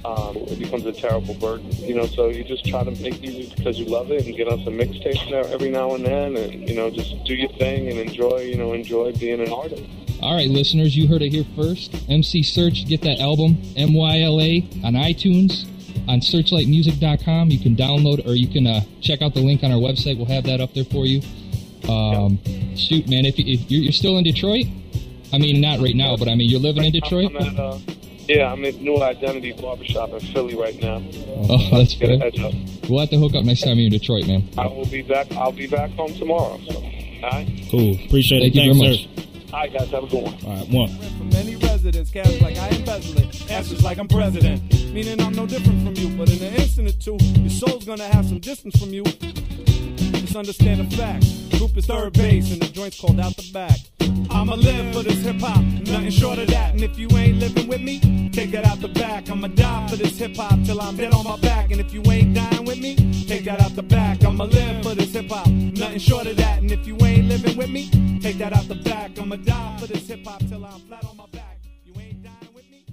um, 0.05 0.37
it 0.37 0.59
becomes 0.59 0.87
a 0.87 0.93
terrible 0.93 1.35
burden. 1.35 1.71
You 1.73 1.95
know, 1.97 2.07
so 2.07 2.29
you 2.29 2.45
just 2.45 2.65
try 2.67 2.85
to 2.85 2.91
make 3.03 3.21
music 3.21 3.57
because 3.57 3.79
you 3.79 3.87
love 3.87 4.11
it 4.11 4.27
and 4.27 4.37
get 4.37 4.49
on 4.49 4.63
some 4.65 4.75
mixtapes 4.75 5.31
now 5.31 5.41
every 5.53 5.71
now 5.71 5.95
and 5.95 6.05
then, 6.07 6.37
and 6.37 6.69
you 6.69 6.75
know, 6.77 6.91
just 6.91 7.23
do 7.25 7.35
your 7.35 7.51
thing 7.51 7.89
and 7.89 7.99
enjoy. 7.99 8.39
You 8.39 8.57
know, 8.57 8.73
enjoy 8.73 9.13
being 9.13 9.41
an 9.41 9.53
artist. 9.53 9.83
All 10.21 10.35
right, 10.35 10.49
listeners, 10.51 10.97
you 10.97 11.07
heard 11.07 11.23
it 11.23 11.31
here 11.33 11.45
first. 11.55 11.95
MC 12.09 12.43
Serch, 12.43 12.87
get 12.89 13.03
that 13.03 13.21
album, 13.21 13.55
MYLA, 13.77 14.85
on 14.85 14.95
iTunes, 14.95 15.65
on 16.09 16.19
serchlightmusic.com. 16.21 17.51
You 17.51 17.59
can 17.61 17.77
download 17.77 18.27
or 18.27 18.35
you 18.35 18.49
can 18.49 18.67
uh, 18.67 18.81
check 19.01 19.23
out 19.23 19.35
the 19.35 19.41
link 19.41 19.63
on 19.63 19.71
our 19.71 19.79
website. 19.79 20.17
We'll 20.17 20.27
have 20.27 20.43
that 20.45 20.61
up 20.61 20.75
there 20.75 20.85
for 20.85 21.07
you. 21.07 21.21
Um, 21.89 22.39
Shoot, 22.77 23.09
man, 23.09 23.25
if, 23.27 23.39
you- 23.39 23.55
if 23.55 23.71
you're, 23.71 23.83
you're 23.83 23.93
still 23.93 24.19
in 24.19 24.25
Detroit, 24.25 24.67
I 25.33 25.39
mean, 25.39 25.61
not 25.61 25.79
right 25.81 25.95
now, 25.95 26.17
but 26.17 26.29
I 26.29 26.35
mean, 26.35 26.51
you're 26.51 26.61
living 26.61 26.85
in 26.85 26.93
Detroit? 26.93 27.31
I'm 27.31 27.37
at, 27.37 27.59
uh, 27.59 27.79
yeah, 28.29 28.53
I'm 28.53 28.65
at 28.65 28.77
New 28.77 29.03
Identity 29.03 29.53
Barbershop 29.53 30.11
in 30.11 30.21
Philly 30.21 30.55
right 30.55 30.81
now. 30.81 31.03
Oh, 31.51 31.69
that's 31.79 31.95
Get 31.95 32.11
a 32.11 32.19
good. 32.19 32.21
heads 32.21 32.41
up. 32.41 32.89
We'll 32.91 33.01
have 33.01 33.11
to 33.11 33.19
hook 33.19 33.35
up 33.35 33.45
next 33.45 33.63
time 33.63 33.77
you're 33.79 33.87
in 33.87 33.93
Detroit, 33.93 34.27
man. 34.27 34.49
I 34.59 34.67
will 34.67 34.87
be 34.87 35.03
back. 35.03 35.31
I'll 35.33 35.53
be 35.53 35.67
back 35.67 35.91
home 35.93 36.15
tomorrow. 36.15 36.59
So, 36.69 36.77
all 36.77 36.83
right. 37.31 37.49
Cool. 37.71 37.95
Appreciate 38.07 38.41
Thank 38.41 38.55
it. 38.57 38.65
you 38.65 38.75
Thanks, 38.75 38.79
very 38.79 38.97
sir. 39.25 39.55
All 39.55 39.61
right, 39.61 39.73
guys. 39.73 39.91
Have 39.91 40.05
a 40.05 40.07
good 40.07 40.23
one. 40.25 40.35
All 40.45 40.57
right, 40.57 40.69
one. 40.69 40.89
from 41.19 41.31
many 41.31 41.57
residents. 41.57 42.11
Cash 42.11 42.41
like 42.43 42.59
I 42.59 42.69
embezzle 42.69 43.19
it. 43.21 43.51
Answers 43.51 43.83
like 43.83 43.99
I'm 43.99 44.09
president. 44.09 44.63
Meaning 44.93 45.21
I'm 45.21 45.33
no 45.33 45.47
different 45.47 45.83
from 45.85 45.95
you. 45.97 46.15
But 46.17 46.31
in 46.31 46.43
an 46.47 46.55
instant 46.55 46.89
or 46.89 46.93
two, 46.93 47.17
your 47.41 47.51
soul's 47.51 47.85
gonna 47.87 48.05
have 48.09 48.27
some 48.27 48.41
distance 48.41 48.79
from 48.79 48.91
you. 48.93 49.05
Just 49.05 50.37
understand 50.37 50.81
the 50.91 50.97
fact. 50.97 51.25
Group 51.59 51.77
is 51.77 51.87
3rd 51.87 52.13
Bass 52.13 52.53
and 52.53 52.61
the 52.61 52.69
joint's 52.69 53.01
called 53.01 53.19
out 53.21 53.35
the 53.37 53.51
back. 53.53 53.79
I'ma 54.31 54.55
live 54.55 54.95
for 54.95 55.03
this 55.03 55.23
hip 55.23 55.41
hop, 55.41 55.63
nothing 55.63 56.11
short 56.11 56.39
of 56.39 56.49
that. 56.49 56.73
And 56.75 56.83
if 56.83 56.99
you 56.99 57.09
ain't 57.17 57.39
living 57.39 57.67
with 57.67 57.81
me, 57.81 58.29
take 58.31 58.51
that 58.53 58.65
out 58.65 58.81
the 58.81 58.89
back. 58.89 59.31
I'ma 59.31 59.49
die 59.49 59.89
for 59.89 59.97
this 59.97 60.19
hip 60.19 60.37
hop 60.37 60.63
till 60.65 60.81
I'm 60.81 60.97
dead 60.97 61.13
on 61.15 61.25
my 61.25 61.37
back. 61.39 61.71
And 61.71 61.81
if 61.81 61.93
you 61.93 62.03
ain't 62.11 62.35
dying 62.35 62.65
with 62.65 62.79
me, 62.79 62.95
take 63.27 63.45
that 63.45 63.61
out 63.61 63.75
the 63.75 63.83
back. 63.83 64.25
I'ma 64.25 64.45
live 64.45 64.83
for 64.83 64.95
this 64.95 65.13
hip 65.13 65.31
hop, 65.31 65.47
nothing 65.49 65.99
short 65.99 66.27
of 66.27 66.37
that. 66.37 66.59
And 66.59 66.71
if 66.71 66.87
you 66.87 66.97
ain't 67.03 67.29
living 67.29 67.57
with 67.57 67.71
me, 67.71 67.91
take 68.21 68.39
that 68.39 68.53
out 68.53 68.69
the 68.69 68.75
back. 68.77 69.19
I'ma 69.19 69.37
die 69.37 69.77
for 69.79 69.87
this 69.87 70.07
hip 70.07 70.25
hop 70.27 70.41
till 70.49 70.65
I'm 70.65 70.81
flat 70.81 71.05
on 71.05 71.17
my 71.17 71.27
back. 71.33 71.59
You 71.85 71.93
ain't 72.01 72.23
dying 72.23 72.49
with 72.55 72.71
me? 72.71 72.85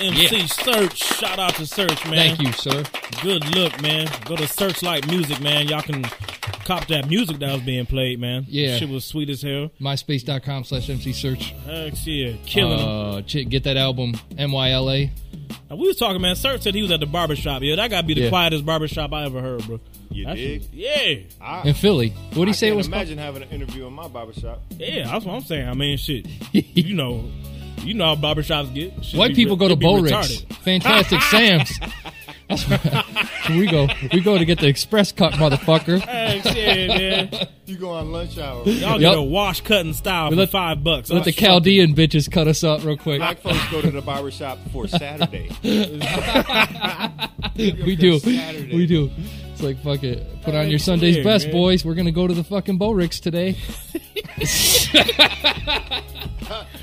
MC 0.00 0.44
Serch. 0.44 1.18
Shout 1.18 1.38
out 1.38 1.54
to 1.54 1.62
Serch, 1.62 2.04
man. 2.10 2.36
Thank 2.36 2.42
you, 2.42 2.52
sir. 2.52 2.84
Good 3.22 3.44
look, 3.54 3.80
man. 3.80 4.06
Go 4.26 4.36
to 4.36 4.44
Serchlight 4.44 5.08
Music, 5.08 5.40
man. 5.40 5.68
Y'all 5.68 5.82
can 5.82 6.04
cop 6.66 6.86
that 6.88 7.08
music 7.08 7.38
that 7.38 7.52
was 7.52 7.62
being 7.62 7.86
played, 7.86 8.20
man. 8.20 8.44
Yeah. 8.48 8.76
Shit 8.78 8.88
was 8.88 9.04
sweet 9.04 9.30
as 9.30 9.42
hell. 9.42 9.70
MySpace.com 9.80 10.64
slash 10.64 10.90
MC 10.90 11.10
Serch. 11.10 11.42
Heck 11.64 11.94
yeah. 12.06 12.32
Killing 12.44 12.80
'em. 12.80 12.88
Uh, 12.88 13.22
ch- 13.22 13.48
get 13.48 13.64
that 13.64 13.76
album, 13.76 14.12
MYLA. 14.36 15.10
Now, 15.70 15.76
we 15.76 15.86
was 15.86 15.96
talking, 15.96 16.20
man. 16.20 16.34
Serch 16.36 16.62
said 16.62 16.74
he 16.74 16.82
was 16.82 16.90
at 16.90 17.00
the 17.00 17.06
barbershop. 17.06 17.62
Yeah, 17.62 17.76
that 17.76 17.90
gotta 17.90 18.06
be 18.06 18.14
the 18.14 18.22
Yeah. 18.22 18.28
quietest 18.30 18.66
barbershop 18.66 19.12
I 19.12 19.24
ever 19.24 19.40
heard, 19.40 19.64
bro. 19.66 19.80
You 20.10 20.24
That 20.26 20.36
dig? 20.36 20.62
shit- 20.62 20.70
Yeah. 20.72 21.14
I, 21.40 21.68
In 21.68 21.74
Philly. 21.74 22.10
What 22.30 22.34
do 22.34 22.40
you 22.42 22.48
I 22.48 22.52
say 22.52 22.66
it 22.66 22.70
can't 22.70 22.76
was 22.78 22.86
called? 22.88 22.94
imagine 23.02 23.18
having 23.18 23.42
an 23.42 23.48
interview 23.50 23.86
in 23.86 23.92
my 23.92 24.08
barbershop. 24.08 24.62
Yeah, 24.78 25.04
that's 25.10 25.24
what 25.24 25.34
I'm 25.34 25.42
saying. 25.42 25.68
I 25.68 25.74
mean, 25.74 25.96
shit. 25.98 26.26
you 26.52 26.94
know, 26.94 27.24
you 27.82 27.94
know 27.94 28.06
how 28.06 28.16
barbershops 28.16 28.72
get. 28.74 28.92
Shit 29.04 29.18
White 29.18 29.28
be 29.30 29.34
people 29.44 29.56
re- 29.56 29.60
go 29.60 29.68
to 29.68 29.74
it 29.74 29.78
be 29.80 29.86
Borix. 29.86 30.10
retarded. 30.10 30.52
Fantastic 30.56 31.22
Sam's. 31.22 31.78
That's 32.48 32.68
where 33.48 33.58
we 33.58 33.66
go. 33.66 33.88
We 34.12 34.20
go 34.20 34.38
to 34.38 34.44
get 34.44 34.60
the 34.60 34.68
express 34.68 35.10
cut, 35.12 35.32
motherfucker. 35.34 35.98
Hey, 36.00 36.40
shit, 36.44 36.88
man. 36.88 37.48
You 37.66 37.76
go 37.76 37.90
on 37.90 38.12
lunch 38.12 38.38
hour. 38.38 38.62
Y'all 38.64 38.92
Yep. 38.92 39.00
get 39.00 39.18
a 39.18 39.22
wash 39.22 39.60
cutting 39.62 39.92
style 39.94 40.30
We 40.30 40.36
for 40.36 40.40
let- 40.42 40.50
five 40.50 40.84
bucks. 40.84 41.10
Let 41.10 41.22
oh, 41.22 41.24
the 41.24 41.30
Oh, 41.30 41.32
Chaldean 41.32 41.94
bitches 41.96 42.30
cut 42.30 42.46
us 42.46 42.62
up 42.62 42.84
real 42.84 42.96
quick. 42.96 43.18
Black 43.18 43.40
folks 43.40 43.58
go 43.70 43.82
to 43.82 43.90
the 43.90 44.00
barbershop 44.02 44.58
for 44.72 44.86
Saturday. 44.86 45.50
we 47.84 47.96
do. 47.96 48.18
Saturday. 48.20 48.76
We 48.76 48.86
do. 48.86 49.10
It's 49.52 49.62
like 49.62 49.82
fuck 49.82 50.04
it. 50.04 50.42
Put 50.42 50.54
on 50.54 50.68
your 50.70 50.78
Sunday's 50.78 51.14
clear, 51.16 51.24
best, 51.24 51.46
man. 51.46 51.52
boys. 51.54 51.84
We're 51.84 51.94
gonna 51.94 52.12
go 52.12 52.26
to 52.28 52.34
the 52.34 52.44
fucking 52.44 52.78
Borix 52.78 53.20
today. 53.20 53.56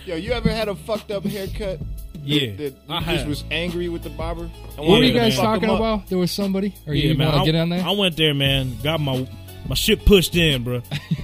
Yo, 0.06 0.16
you 0.18 0.32
ever 0.34 0.50
had 0.50 0.68
a 0.68 0.76
fucked 0.76 1.12
up 1.12 1.24
haircut? 1.24 1.80
Yeah, 2.24 2.56
That, 2.56 2.58
that 2.58 2.74
I 2.90 3.00
you 3.00 3.06
just 3.06 3.18
have. 3.20 3.28
was 3.28 3.44
angry 3.52 3.90
with 3.90 4.04
the 4.04 4.10
barber? 4.10 4.44
And 4.44 4.52
What 4.78 4.84
were 4.86 4.90
wanted 4.94 5.08
you 5.08 5.14
to 5.14 5.20
guys 5.20 5.36
fuck 5.36 5.44
talking 5.46 5.64
him 5.64 5.70
up? 5.72 5.80
about? 5.80 6.08
There 6.08 6.18
was 6.18 6.32
somebody, 6.32 6.74
or 6.88 6.94
Yeah, 6.94 7.10
you 7.12 7.18
man. 7.18 7.28
want 7.28 7.42
I, 7.42 7.46
to 7.46 7.52
get 7.52 7.60
on 7.60 7.70
there? 7.70 7.84
I 7.84 7.92
went 7.92 8.18
there, 8.18 8.34
man. 8.34 8.78
Got 8.84 9.00
my 9.02 9.28
my 9.68 9.76
shit 9.76 10.06
pushed 10.06 10.36
in, 10.36 10.64
bro. 10.64 10.82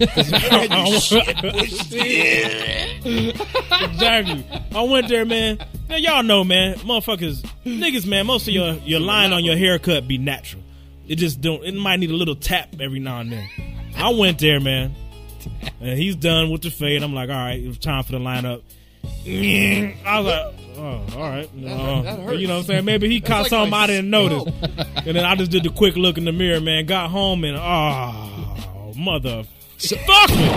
exactly. 3.81 4.45
I 4.73 4.81
went 4.83 5.07
there, 5.09 5.25
man. 5.25 5.57
Now 5.89 5.95
y'all 5.97 6.23
know, 6.23 6.43
man. 6.43 6.75
Motherfuckers, 6.79 7.41
niggas, 7.65 8.05
man. 8.05 8.25
Most 8.27 8.47
of 8.47 8.53
your 8.53 8.73
your 8.85 8.99
line 8.99 9.33
on 9.33 9.43
your 9.43 9.57
haircut 9.57 10.07
be 10.07 10.17
natural. 10.17 10.63
It 11.07 11.15
just 11.15 11.41
don't. 11.41 11.63
It 11.63 11.73
might 11.73 11.99
need 11.99 12.11
a 12.11 12.15
little 12.15 12.35
tap 12.35 12.75
every 12.79 12.99
now 12.99 13.19
and 13.19 13.31
then. 13.31 13.49
I 13.97 14.09
went 14.11 14.39
there, 14.39 14.59
man. 14.59 14.95
And 15.81 15.97
he's 15.97 16.15
done 16.15 16.51
with 16.51 16.61
the 16.61 16.69
fade. 16.69 17.01
I'm 17.03 17.13
like, 17.13 17.29
all 17.29 17.35
right, 17.35 17.59
it 17.61 17.67
was 17.67 17.77
time 17.77 18.03
for 18.03 18.11
the 18.11 18.19
lineup. 18.19 18.61
I 19.05 20.19
was 20.19 20.25
like, 20.25 20.55
oh, 20.77 21.05
all 21.15 21.29
right. 21.29 21.49
Uh, 21.65 22.01
that 22.01 22.19
hurts. 22.19 22.39
you 22.39 22.47
know 22.47 22.55
what 22.55 22.59
I'm 22.61 22.65
saying? 22.65 22.85
Maybe 22.85 23.09
he 23.09 23.21
caught 23.21 23.43
like 23.43 23.49
something 23.49 23.71
my 23.71 23.83
I 23.83 23.87
didn't 23.87 24.09
notice. 24.09 24.53
and 25.05 25.15
then 25.15 25.25
I 25.25 25.35
just 25.35 25.51
did 25.51 25.63
the 25.63 25.69
quick 25.69 25.95
look 25.95 26.17
in 26.17 26.25
the 26.25 26.31
mirror, 26.31 26.61
man. 26.61 26.85
Got 26.85 27.09
home 27.09 27.43
and, 27.43 27.57
oh, 27.57 28.93
mother. 28.95 29.43
Fuck 29.77 30.29
me. 30.31 30.49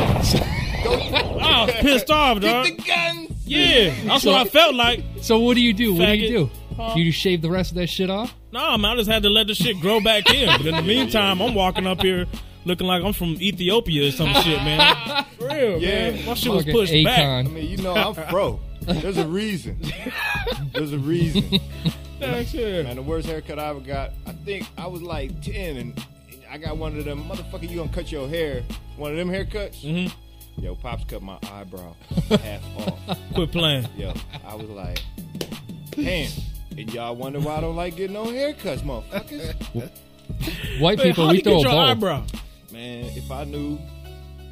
I 0.85 1.65
was 1.67 1.75
pissed 1.81 2.11
off, 2.11 2.41
dog. 2.41 2.67
Get 2.67 2.77
the 2.77 2.83
guns! 2.83 3.31
Yeah, 3.45 3.95
that's 4.05 4.25
what 4.25 4.35
I 4.35 4.45
felt 4.45 4.75
like. 4.75 5.05
So 5.21 5.39
what 5.39 5.55
do 5.55 5.61
you 5.61 5.73
do? 5.73 5.95
What 5.95 6.07
do 6.07 6.17
you 6.17 6.29
do? 6.29 6.51
Huh? 6.77 6.95
You 6.97 7.05
just 7.05 7.19
shave 7.19 7.43
the 7.43 7.51
rest 7.51 7.71
of 7.73 7.77
that 7.77 7.89
shit 7.89 8.11
off? 8.11 8.35
No, 8.51 8.77
man, 8.79 8.93
I 8.93 8.97
just 8.97 9.11
had 9.11 9.23
to 9.25 9.29
let 9.29 9.47
the 9.47 9.55
shit 9.55 9.79
grow 9.81 10.01
back 10.01 10.29
in. 10.33 10.49
But 10.57 10.67
in 10.67 10.75
the 10.75 10.83
meantime, 10.83 11.41
I'm 11.41 11.55
walking 11.55 11.87
up 11.87 12.01
here 12.01 12.27
looking 12.65 12.87
like 12.87 13.03
I'm 13.03 13.13
from 13.13 13.31
Ethiopia 13.41 14.09
or 14.09 14.11
some 14.13 14.33
shit, 14.43 14.59
man. 14.63 15.25
For 15.39 15.47
real, 15.49 15.79
Yeah. 15.81 16.11
man. 16.13 16.27
My 16.27 16.35
shit 16.35 16.53
was 16.53 16.65
Fucking 16.65 16.73
pushed 16.75 17.05
back. 17.05 17.47
I 17.47 17.49
mean, 17.49 17.71
you 17.71 17.77
know, 17.79 17.95
I'm 17.95 18.15
fro. 18.15 18.61
There's 18.83 19.19
a 19.19 19.27
reason. 19.27 19.79
There's 20.73 20.93
a 20.93 20.99
reason. 20.99 21.43
Heck 22.21 22.53
yeah. 22.55 22.83
Man, 22.83 22.97
the 22.97 23.03
worst 23.03 23.27
haircut 23.29 23.59
I 23.59 23.69
ever 23.69 23.81
got, 23.81 24.13
I 24.27 24.33
think 24.33 24.67
I 24.79 24.87
was 24.87 25.03
like 25.03 25.41
10 25.43 25.77
and 25.77 26.07
I 26.51 26.59
got 26.59 26.77
one 26.77 26.97
of 26.99 27.05
them, 27.05 27.25
motherfucker, 27.25 27.69
you 27.69 27.77
gonna 27.77 27.93
cut 27.93 28.11
your 28.13 28.29
hair. 28.29 28.63
One 28.97 29.11
of 29.13 29.17
them 29.17 29.29
haircuts? 29.31 29.81
Mm-hmm. 29.83 30.63
Yo, 30.63 30.75
Pops 30.75 31.05
cut 31.05 31.23
my 31.23 31.39
eyebrow 31.51 31.95
half 32.29 32.61
off. 32.79 33.19
Quit 33.35 33.53
playing. 33.53 33.89
Yo, 33.97 34.13
I 34.47 34.55
was 34.55 34.69
like, 34.69 35.01
damn. 35.93 36.31
And 36.77 36.93
y'all 36.93 37.15
wonder 37.17 37.41
why 37.41 37.57
I 37.57 37.61
don't 37.61 37.77
like 37.77 37.97
getting 37.97 38.15
no 38.15 38.27
haircuts, 38.27 38.81
motherfuckers. 38.81 39.91
White 40.81 40.99
people, 41.01 41.27
how 41.27 41.33
we 41.33 41.41
throw 41.41 41.61
a 41.61 41.65
ball. 41.65 41.79
eyebrow? 41.81 42.25
Man, 42.73 43.05
if 43.17 43.31
I 43.31 43.45
knew, 43.45 43.79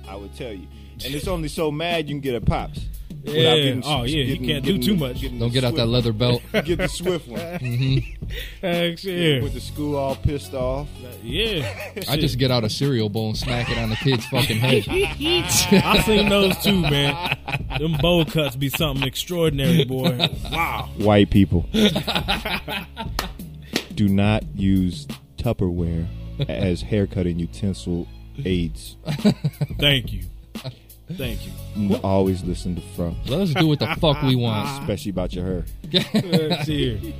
I 0.08 0.16
would 0.16 0.34
tell 0.36 0.52
you. 0.52 0.66
And 1.04 1.14
it's 1.14 1.28
only 1.28 1.48
so 1.48 1.70
mad 1.70 2.08
you 2.08 2.14
can 2.16 2.20
get 2.20 2.34
a 2.34 2.40
Pops. 2.40 2.80
Yeah. 3.22 3.54
getting- 3.56 3.82
Oh, 3.84 4.04
yeah, 4.04 4.22
you 4.24 4.38
can't 4.46 4.64
do 4.64 4.78
too 4.78 4.94
the- 4.94 5.08
much. 5.08 5.20
Don't 5.38 5.52
get 5.52 5.62
out 5.64 5.74
that 5.76 5.86
leather 5.86 6.12
belt. 6.12 6.42
Get 6.64 6.78
the 6.78 6.88
swift 6.88 7.28
one. 7.28 7.40
Mm-hmm. 7.60 8.36
Heck 8.62 9.02
yeah. 9.04 9.42
With 9.42 9.54
the 9.54 9.60
school 9.60 9.96
all 9.96 10.14
pissed 10.16 10.54
off. 10.54 10.88
Yeah. 11.22 11.68
I 12.08 12.16
just 12.16 12.38
get 12.38 12.50
out 12.52 12.62
a 12.64 12.70
cereal 12.70 13.08
bowl 13.08 13.28
and 13.30 13.36
smack 13.36 13.68
it 13.70 13.76
on 13.76 13.90
the 13.90 13.96
kid's 13.96 14.24
fucking 14.26 14.56
head. 14.58 14.84
I 14.88 16.00
seen 16.02 16.28
those 16.28 16.56
too, 16.62 16.80
man. 16.80 17.36
Them 17.78 17.96
bowl 18.00 18.24
cuts 18.24 18.54
be 18.56 18.68
something 18.68 19.06
extraordinary, 19.06 19.84
boy. 19.84 20.28
Wow. 20.52 20.90
White 20.98 21.30
people. 21.30 21.66
Do 23.94 24.08
not 24.08 24.44
use 24.56 25.06
Tupperware 25.36 26.06
as 26.48 26.82
haircutting 26.82 27.38
utensil 27.38 28.06
aids. 28.44 28.96
Thank 29.78 30.12
you. 30.12 30.22
Thank 31.12 31.40
you. 31.76 31.96
Always 32.04 32.44
listen 32.44 32.76
to 32.76 32.80
Fro. 32.94 33.14
Let 33.26 33.40
us 33.40 33.54
do 33.54 33.66
what 33.66 33.80
the 33.80 33.86
fuck 34.00 34.22
we 34.22 34.36
want. 34.36 34.68
Especially 34.82 35.10
about 35.10 35.32
your 35.34 35.44
hair. 35.44 35.64
Let's 36.24 36.66
see 36.66 36.96
here. 36.96 37.12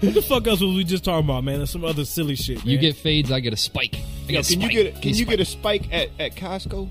What 0.00 0.14
the 0.14 0.22
fuck 0.22 0.46
else 0.46 0.60
was 0.60 0.74
we 0.74 0.84
just 0.84 1.04
talking 1.04 1.26
about, 1.28 1.42
man? 1.44 1.58
There's 1.58 1.70
some 1.70 1.84
other 1.84 2.04
silly 2.04 2.36
shit. 2.36 2.58
Man. 2.58 2.66
You 2.68 2.78
get 2.78 2.94
fades, 2.96 3.32
I 3.32 3.40
get 3.40 3.52
a 3.52 3.56
spike. 3.56 3.96
I 3.96 4.32
Yo, 4.32 4.40
get 4.42 4.48
a 4.48 4.52
can 4.52 4.60
you 4.62 4.68
get 4.70 4.86
a, 4.86 4.90
can 4.92 5.00
Get 5.00 5.04
you 5.06 5.14
spike. 5.24 5.28
get 5.28 5.40
a 5.40 5.44
spike 5.44 5.92
at, 5.92 6.08
at 6.20 6.34
Costco? 6.36 6.88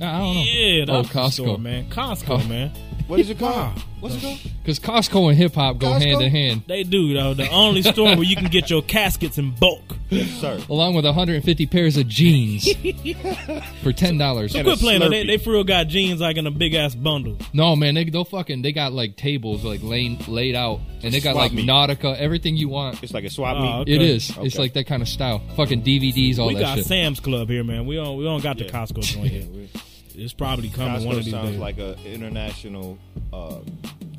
I 0.00 0.18
don't 0.18 0.34
know. 0.34 0.42
Yeah, 0.42 0.84
oh, 0.88 1.02
that's 1.02 1.08
the 1.12 1.18
Costco, 1.18 1.30
store, 1.32 1.58
man. 1.58 1.90
Costco, 1.90 2.24
Co- 2.24 2.48
man. 2.48 2.72
What 3.12 3.20
is 3.20 3.28
it 3.28 3.38
called? 3.38 3.78
What's 4.00 4.14
it 4.16 4.22
called? 4.22 4.38
Because 4.62 4.78
Costco 4.80 5.28
and 5.28 5.36
hip 5.36 5.54
hop 5.54 5.76
go 5.78 5.88
Costco? 5.88 6.00
hand 6.02 6.22
in 6.22 6.30
hand, 6.30 6.62
They 6.66 6.82
do 6.82 7.12
though. 7.12 7.34
The 7.34 7.46
only 7.50 7.82
store 7.82 8.16
where 8.16 8.22
you 8.22 8.36
can 8.36 8.46
get 8.46 8.70
your 8.70 8.80
caskets 8.80 9.36
in 9.36 9.50
bulk. 9.50 9.82
Yes, 10.08 10.30
sir. 10.40 10.58
along 10.70 10.94
with 10.94 11.04
150 11.04 11.66
pairs 11.66 11.98
of 11.98 12.08
jeans 12.08 12.66
for 13.82 13.92
ten 13.92 14.16
dollars. 14.16 14.52
So 14.52 14.62
quit 14.62 14.78
playing. 14.78 15.00
though. 15.00 15.10
They, 15.10 15.26
they 15.26 15.36
for 15.36 15.50
real 15.52 15.62
got 15.64 15.88
jeans 15.88 16.22
like 16.22 16.38
in 16.38 16.46
a 16.46 16.50
big 16.50 16.72
ass 16.74 16.94
bundle. 16.94 17.36
No 17.52 17.76
man, 17.76 17.94
they 17.94 18.04
they'll 18.04 18.24
fucking 18.24 18.62
they 18.62 18.72
got 18.72 18.92
like 18.94 19.16
tables 19.16 19.62
like 19.62 19.82
laid 19.82 20.26
laid 20.26 20.54
out, 20.54 20.80
and 21.02 21.12
they 21.12 21.20
got 21.20 21.32
Swap 21.32 21.42
like 21.44 21.52
meet. 21.52 21.68
Nautica, 21.68 22.16
everything 22.16 22.56
you 22.56 22.70
want. 22.70 23.02
It's 23.02 23.12
like 23.12 23.24
a 23.24 23.30
swap 23.30 23.56
Oh, 23.58 23.60
meet. 23.62 23.72
okay. 23.82 23.92
It 23.94 24.02
is. 24.02 24.32
It's 24.38 24.56
like 24.58 24.72
that 24.72 24.86
kind 24.86 25.02
of 25.02 25.08
style. 25.08 25.40
Fucking 25.56 25.82
DVDs, 25.82 26.38
all 26.38 26.48
we 26.48 26.54
that 26.54 26.60
got 26.60 26.78
shit. 26.78 26.86
Sam's 26.86 27.20
Club 27.20 27.48
here, 27.50 27.62
man. 27.62 27.84
We 27.84 27.96
don't 27.96 28.16
we 28.16 28.24
don't 28.24 28.42
got 28.42 28.56
the 28.56 28.64
Yeah. 28.64 28.70
Costco 28.70 29.02
joint 29.02 29.32
yet. 29.74 29.82
It's 30.14 30.32
probably 30.32 30.68
coming 30.68 31.04
one 31.04 31.16
Costco 31.16 31.18
of 31.18 31.24
these 31.24 31.32
sounds 31.32 31.50
days. 31.50 31.58
like 31.58 31.78
an 31.78 31.94
international 32.04 32.98
uh, 33.32 33.60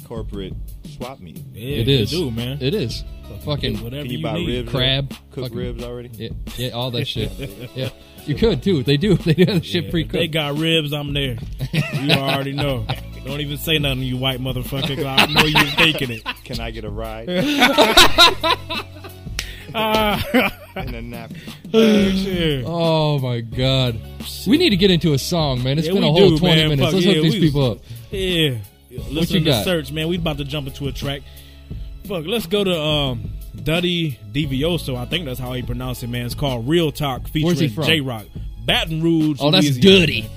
corporate 0.06 0.54
swap 0.96 1.20
meet. 1.20 1.38
yeah, 1.54 1.78
it 1.78 1.86
they 1.86 1.94
is. 2.02 2.10
do, 2.12 2.32
man. 2.32 2.58
It 2.62 2.74
is. 2.74 3.04
Fucking 3.46 3.82
whatever 3.84 4.04
Can 4.04 4.12
you, 4.12 4.18
you 4.20 4.24
buy 4.24 4.34
need. 4.36 4.48
ribs? 4.48 4.72
crab, 4.72 5.10
Cook 5.32 5.44
fucking- 5.46 5.58
ribs 5.58 5.84
already? 5.84 6.10
yeah, 6.14 6.30
yeah, 6.58 6.70
all 6.72 6.92
that 6.92 7.08
shit. 7.08 7.32
Yeah, 7.76 7.90
you 8.26 8.36
could 8.36 8.62
too. 8.64 8.84
They 8.84 8.98
do. 8.98 9.16
They 9.26 9.34
do 9.34 9.46
that 9.46 9.66
shit 9.66 9.86
Yeah, 9.86 9.92
pre 9.92 10.04
if 10.04 10.12
They 10.12 10.28
cooked. 10.28 10.34
got 10.34 10.58
ribs. 10.58 10.94
I'm 10.94 11.14
there. 11.14 11.38
You 12.02 12.12
already 12.14 12.52
know. 12.54 12.86
Don't 13.26 13.40
even 13.42 13.58
say 13.58 13.80
nothing, 13.80 14.04
you 14.04 14.18
white 14.18 14.40
motherfucker. 14.42 14.96
'cause 14.98 15.06
I 15.06 15.26
know 15.28 15.46
you're 15.46 15.72
faking 15.78 16.12
it. 16.12 16.24
Can 16.44 16.60
I 16.60 16.72
get 16.72 16.84
a 16.84 16.90
ride 16.90 17.28
and 20.76 20.96
a 20.96 21.02
napkin? 21.02 22.64
Oh 22.66 23.20
my 23.20 23.42
god, 23.42 24.00
we 24.48 24.58
need 24.58 24.70
to 24.70 24.78
get 24.78 24.92
into 24.92 25.14
a 25.14 25.18
song, 25.18 25.64
man. 25.64 25.78
It's 25.80 25.88
Yeah, 25.88 25.94
been 25.94 26.04
a 26.04 26.12
whole 26.12 26.30
do, 26.32 26.38
twenty 26.38 26.62
man. 26.62 26.70
minutes. 26.70 26.86
Fuck 26.86 26.94
Let's 26.94 27.06
yeah, 27.06 27.14
hook 27.14 27.24
these 27.24 27.34
we- 27.34 27.40
people 27.42 27.72
up. 27.72 27.78
Yeah. 28.12 28.58
Listen 29.10 29.38
you 29.38 29.44
to 29.46 29.50
got? 29.50 29.66
Serch, 29.66 29.92
man. 29.92 30.08
We 30.08 30.18
about 30.18 30.38
to 30.38 30.44
jump 30.46 30.68
into 30.68 30.88
a 30.88 30.92
track. 30.92 31.22
Fuck, 32.06 32.26
let's 32.28 32.46
go 32.46 32.64
to 32.64 32.80
um 32.80 33.32
Duddy 33.64 34.20
Divioso. 34.32 34.96
I 34.96 35.06
think 35.06 35.26
that's 35.26 35.40
how 35.40 35.54
he 35.54 35.64
pronounced 35.64 36.04
it, 36.04 36.08
man. 36.08 36.26
It's 36.28 36.36
called 36.36 36.68
Real 36.68 36.92
Talk 36.92 37.22
Where's 37.34 37.34
he 37.60 37.68
featuring 37.70 37.70
from? 37.72 37.84
J 37.86 38.02
Rock. 38.02 38.26
Baton 38.66 39.02
Rouge. 39.02 39.40
Oh, 39.42 39.50
that's 39.52 39.66
Louisiana. 39.66 40.00
Duddy. 40.00 40.30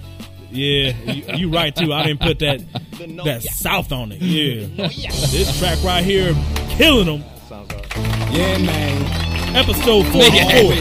Yeah, 0.50 1.12
you, 1.12 1.36
you 1.36 1.50
right 1.50 1.74
too. 1.76 1.92
I 1.92 2.04
didn't 2.04 2.20
put 2.22 2.38
that 2.38 2.60
that 3.24 3.42
South 3.42 3.92
on 3.92 4.12
it. 4.12 4.22
Yeah. 4.22 4.66
This 4.88 5.58
track 5.58 5.82
right 5.84 6.02
here, 6.04 6.34
killing 6.78 7.06
them. 7.06 7.24
Sounds. 7.48 7.70
Yeah, 8.34 8.58
man. 8.58 9.54
Episode 9.54 10.02
Make 10.12 10.32
44. 10.32 10.74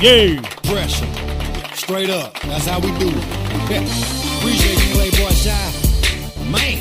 Yeah. 0.00 0.40
Pressure. 0.62 1.74
Straight 1.74 2.10
up. 2.10 2.38
That's 2.42 2.64
how 2.66 2.78
we 2.78 2.96
do 2.98 3.08
it. 3.08 3.16
Appreciate 4.38 4.78
you, 4.86 4.94
Playboy 4.94 5.32
Shy. 5.32 5.72
Man, 6.48 6.78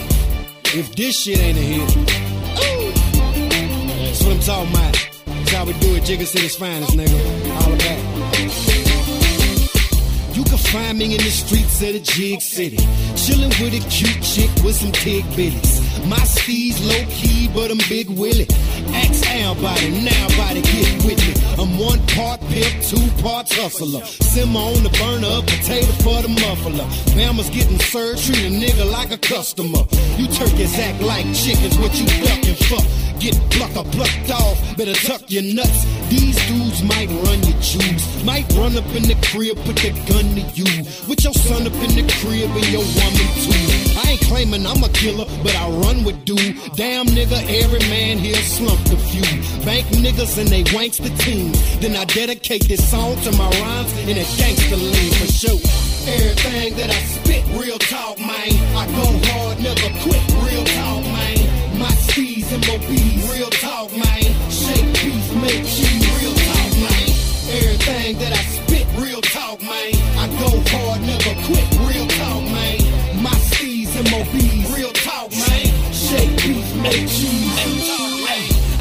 if 0.75 0.95
this 0.95 1.19
shit 1.19 1.39
ain't 1.39 1.57
a 1.57 1.61
hit. 1.61 1.97
Ooh. 1.97 2.91
That's 4.05 4.23
what 4.23 4.33
I'm 4.33 4.41
talking 4.41 4.73
about. 4.73 5.09
That's 5.25 5.51
how 5.53 5.65
we 5.65 5.73
do 5.73 5.95
it. 5.95 6.03
Jigga 6.03 6.27
City's 6.27 6.55
finest, 6.55 6.91
nigga. 6.91 7.17
All 7.55 7.73
about. 7.73 7.99
You 10.37 10.43
can 10.43 10.57
find 10.57 10.99
me 10.99 11.15
in 11.15 11.17
the 11.17 11.31
streets 11.31 11.81
of 11.81 11.93
the 11.93 11.99
Jig 11.99 12.41
City. 12.41 12.77
Chillin' 13.17 13.59
with 13.59 13.73
a 13.73 13.89
cute 13.89 14.21
chick 14.21 14.51
with 14.63 14.75
some 14.75 14.91
tig 14.91 15.25
bitties. 15.33 15.90
My 16.07 16.17
steez 16.17 16.79
low 16.81 17.05
key, 17.09 17.49
but 17.53 17.71
I'm 17.71 17.77
big 17.89 18.09
Willie. 18.09 18.47
Ask 18.93 19.23
everybody, 19.29 19.91
now 20.01 20.27
body 20.37 20.61
get 20.61 21.05
with 21.05 21.19
me. 21.19 21.33
I'm 21.61 21.77
one 21.77 21.99
part 22.07 22.41
pimp, 22.49 22.83
two 22.83 23.07
parts 23.21 23.53
hustler. 23.55 24.03
Simmer 24.05 24.59
on 24.59 24.83
the 24.83 24.89
burner, 24.97 25.41
potato 25.41 25.91
for 26.03 26.21
the 26.21 26.29
muffler. 26.29 26.85
Bama's 27.15 27.49
getting 27.49 27.79
served, 27.79 28.23
treat 28.23 28.45
a 28.45 28.51
nigga 28.51 28.89
like 28.89 29.11
a 29.11 29.17
customer. 29.17 29.83
You 30.17 30.27
turkeys 30.27 30.77
act 30.79 31.01
like 31.01 31.25
chickens, 31.33 31.77
what 31.77 31.93
you 31.99 32.07
ducking 32.25 32.55
for? 32.67 32.81
Get 33.21 33.37
plucked 33.51 33.77
or 33.77 33.85
plucked 33.93 34.31
off, 34.31 34.57
better 34.77 34.93
tuck 34.93 35.21
your 35.29 35.43
nuts. 35.43 35.85
These 36.09 36.35
dudes 36.47 36.81
might 36.81 37.07
run 37.21 37.37
your 37.43 37.59
juice, 37.61 38.23
might 38.23 38.51
run 38.53 38.75
up 38.75 38.87
in 38.97 39.03
the 39.03 39.15
crib, 39.29 39.57
put 39.63 39.77
the 39.77 39.93
gun 40.09 40.25
to 40.33 40.43
you. 40.57 40.83
With 41.07 41.23
your 41.23 41.33
son 41.33 41.67
up 41.67 41.73
in 41.85 41.93
the 41.93 42.05
crib 42.19 42.49
and 42.49 42.67
your 42.73 42.81
woman 42.81 43.27
too. 43.45 43.61
I 44.01 44.17
ain't 44.17 44.21
claiming 44.21 44.65
I'm 44.65 44.83
a 44.83 44.89
killer, 44.89 45.25
but 45.43 45.55
I 45.55 45.69
run 45.69 45.90
with 45.99 46.23
dude. 46.25 46.55
Damn 46.75 47.05
nigga, 47.07 47.39
every 47.61 47.83
man 47.89 48.17
here 48.17 48.35
slumped 48.35 48.91
a 48.91 48.97
few. 48.97 49.27
Bank 49.65 49.85
niggas 49.87 50.37
and 50.39 50.47
they 50.47 50.63
wanks 50.75 50.97
the 51.01 51.11
team. 51.23 51.51
Then 51.81 51.95
I 51.95 52.05
dedicate 52.05 52.67
this 52.67 52.81
song 52.89 53.15
to 53.23 53.31
my 53.33 53.49
rhymes 53.61 53.91
in 54.07 54.17
a 54.17 54.25
gangster 54.39 54.77
lean 54.77 55.11
for 55.19 55.27
sure. 55.27 55.61
Everything 56.07 56.75
that 56.77 56.89
I 56.89 56.99
spit, 57.13 57.43
real 57.59 57.77
talk, 57.77 58.17
man. 58.19 58.51
I 58.73 58.85
go 58.97 59.05
hard, 59.29 59.59
never 59.61 59.89
quit, 60.01 60.23
real 60.47 60.65
talk, 60.79 61.03
man. 61.03 61.79
My 61.79 61.93
C's 62.09 62.51
and 62.51 62.63
MOBs, 62.65 63.21
real 63.31 63.51
talk, 63.61 63.91
man. 63.91 64.29
Shake 64.49 64.89
beef, 65.03 65.27
make 65.43 65.63
cheese, 65.67 66.07
real 66.17 66.33
talk, 66.33 66.71
man. 66.87 67.07
Everything 67.59 68.17
that 68.19 68.33
I 68.33 68.43
spit, 68.55 68.87
real 68.97 69.21
talk, 69.21 69.61
man. 69.61 69.91
I 70.17 70.25
go 70.39 70.49
hard, 70.73 71.01
never 71.01 71.33
quit, 71.45 71.67
real 71.85 72.07
talk, 72.07 72.43
man. 72.49 73.21
My 73.21 73.35
C's 73.53 73.95
and 73.95 74.07
MOBs, 74.07 74.75
real 74.75 74.91
talk. 74.93 75.00
Shake 76.11 76.35
beef, 76.43 76.75
make 76.83 77.07
cheese. 77.07 77.55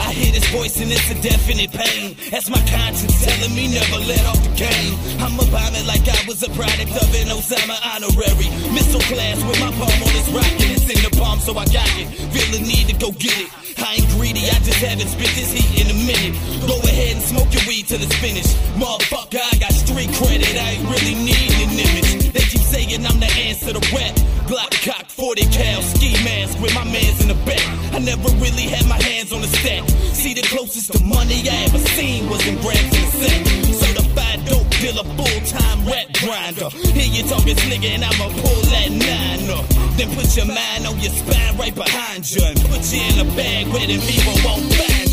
I 0.02 0.10
hear 0.10 0.34
this 0.34 0.50
voice 0.50 0.82
and 0.82 0.90
it's 0.90 1.06
a 1.14 1.18
definite 1.22 1.70
pain. 1.70 2.18
That's 2.34 2.50
my 2.50 2.58
conscience 2.66 3.22
telling 3.22 3.54
me 3.54 3.70
never 3.70 4.02
let 4.02 4.18
off 4.26 4.42
the 4.42 4.50
game. 4.58 4.98
I'm 5.22 5.38
a 5.38 5.46
bomber 5.46 5.86
like 5.86 6.02
I 6.10 6.18
was 6.26 6.42
a 6.42 6.50
product 6.50 6.90
of 6.90 7.06
an 7.14 7.30
Osama 7.30 7.78
honorary. 7.86 8.50
Missile 8.74 8.98
class 9.06 9.38
with 9.46 9.62
my 9.62 9.70
palm 9.78 9.94
on 10.02 10.10
this 10.10 10.26
rocket. 10.34 10.74
It's 10.74 10.90
in 10.90 10.98
the 11.06 11.14
palm, 11.22 11.38
so 11.38 11.54
I 11.54 11.70
got 11.70 11.86
it. 12.02 12.10
Feel 12.34 12.50
the 12.50 12.66
need 12.66 12.90
to 12.90 12.98
go 12.98 13.14
get 13.14 13.38
it. 13.38 13.46
I 13.78 14.02
ain't 14.02 14.10
greedy, 14.18 14.50
I 14.50 14.58
just 14.66 14.82
haven't 14.82 15.06
spit 15.06 15.30
this 15.38 15.54
heat 15.54 15.86
in 15.86 15.86
a 15.86 15.98
minute. 16.02 16.34
Go 16.66 16.82
ahead 16.82 17.14
and 17.14 17.22
smoke 17.22 17.54
your 17.54 17.62
weed 17.70 17.86
till 17.86 18.02
it's 18.02 18.16
finished. 18.18 18.58
Motherfucker, 18.74 19.38
I 19.38 19.54
got 19.62 19.70
street 19.70 20.10
credit, 20.18 20.50
I 20.58 20.82
ain't 20.82 20.86
really 20.90 21.14
needing 21.14 21.62
an 21.62 21.78
image. 21.78 22.19
They 22.32 22.40
keep 22.46 22.62
saying 22.62 23.04
I'm 23.06 23.18
the 23.18 23.30
answer 23.46 23.72
to 23.72 23.82
rap. 23.94 24.14
Glock 24.46 24.70
cock, 24.86 25.06
40 25.06 25.42
cal, 25.50 25.82
ski 25.82 26.12
mask 26.24 26.60
with 26.60 26.74
my 26.74 26.84
mans 26.84 27.20
in 27.22 27.28
the 27.28 27.38
back. 27.46 27.62
I 27.94 27.98
never 27.98 28.28
really 28.38 28.66
had 28.70 28.86
my 28.86 29.00
hands 29.02 29.32
on 29.32 29.40
the 29.40 29.48
stack. 29.48 29.88
See, 30.14 30.34
the 30.34 30.42
closest 30.42 30.92
to 30.92 31.02
money 31.04 31.42
I 31.48 31.66
ever 31.66 31.78
seen 31.78 32.28
was 32.28 32.46
in 32.46 32.56
grams 32.62 32.90
the 32.90 33.04
sack. 33.18 33.46
Certified 33.74 34.44
dope 34.46 34.70
dealer, 34.78 35.06
full 35.18 35.40
time 35.46 35.86
rap 35.86 36.06
grinder. 36.22 36.70
Hear 36.94 37.10
you 37.10 37.22
talking 37.28 37.56
slicker 37.56 37.90
and 37.90 38.04
I'ma 38.04 38.28
pull 38.30 38.62
that 38.74 38.90
nine 38.90 39.50
up. 39.50 39.66
Then 39.98 40.14
put 40.14 40.30
your 40.36 40.46
mind 40.46 40.86
on 40.86 40.98
your 41.00 41.12
spine 41.12 41.56
right 41.58 41.74
behind 41.74 42.30
you 42.30 42.42
and 42.44 42.58
put 42.70 42.82
you 42.92 43.02
in 43.02 43.26
a 43.26 43.28
bag 43.36 43.66
where 43.68 43.86
them 43.86 44.00
people 44.06 44.34
won't 44.46 44.66
find 44.74 45.09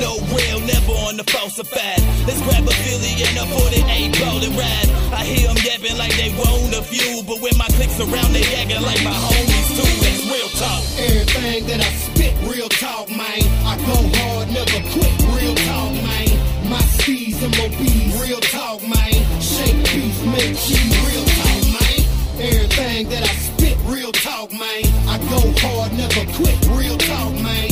know 0.00 0.16
real, 0.32 0.58
never 0.64 0.96
on 1.06 1.16
the 1.20 1.24
falsified. 1.28 2.00
Let's 2.24 2.40
grab 2.40 2.64
a 2.64 2.74
Philly 2.82 3.20
and 3.20 3.36
a 3.36 3.46
48 3.52 4.16
ball 4.18 4.40
and 4.40 4.56
ride. 4.56 4.88
I 5.12 5.22
hear 5.28 5.46
them 5.46 5.60
yapping 5.60 5.96
like 6.00 6.16
they 6.16 6.32
want 6.40 6.72
a 6.74 6.82
few, 6.82 7.22
but 7.28 7.38
when 7.44 7.52
my 7.60 7.68
clicks 7.76 8.00
around, 8.00 8.32
they 8.32 8.42
acting 8.56 8.80
like 8.80 9.04
my 9.04 9.12
homies 9.12 9.68
too. 9.76 9.92
That's 10.00 10.24
real 10.32 10.50
talk. 10.56 10.80
Everything 10.96 11.68
that 11.68 11.80
I 11.84 11.90
spit, 11.92 12.34
real 12.48 12.68
talk, 12.68 13.12
man. 13.12 13.44
I 13.68 13.76
go 13.84 13.96
hard, 14.18 14.48
never 14.48 14.80
quit, 14.96 15.12
real 15.36 15.54
talk, 15.68 15.92
man. 15.92 16.32
My 16.72 16.82
C's 17.04 17.42
and 17.44 17.52
MOBs, 17.60 18.16
real 18.24 18.40
talk, 18.40 18.80
man. 18.82 19.20
Shake 19.38 19.78
beef, 19.92 20.16
make 20.32 20.56
cheese, 20.56 20.96
real 21.04 21.26
talk, 21.44 21.62
man. 21.76 22.00
Everything 22.40 23.08
that 23.12 23.22
I 23.28 23.34
spit, 23.36 23.76
real 23.84 24.12
talk, 24.12 24.50
man. 24.50 24.82
I 25.12 25.20
go 25.28 25.40
hard, 25.60 25.92
never 25.92 26.24
quit, 26.32 26.56
real 26.72 26.96
talk, 26.96 27.34
man. 27.34 27.69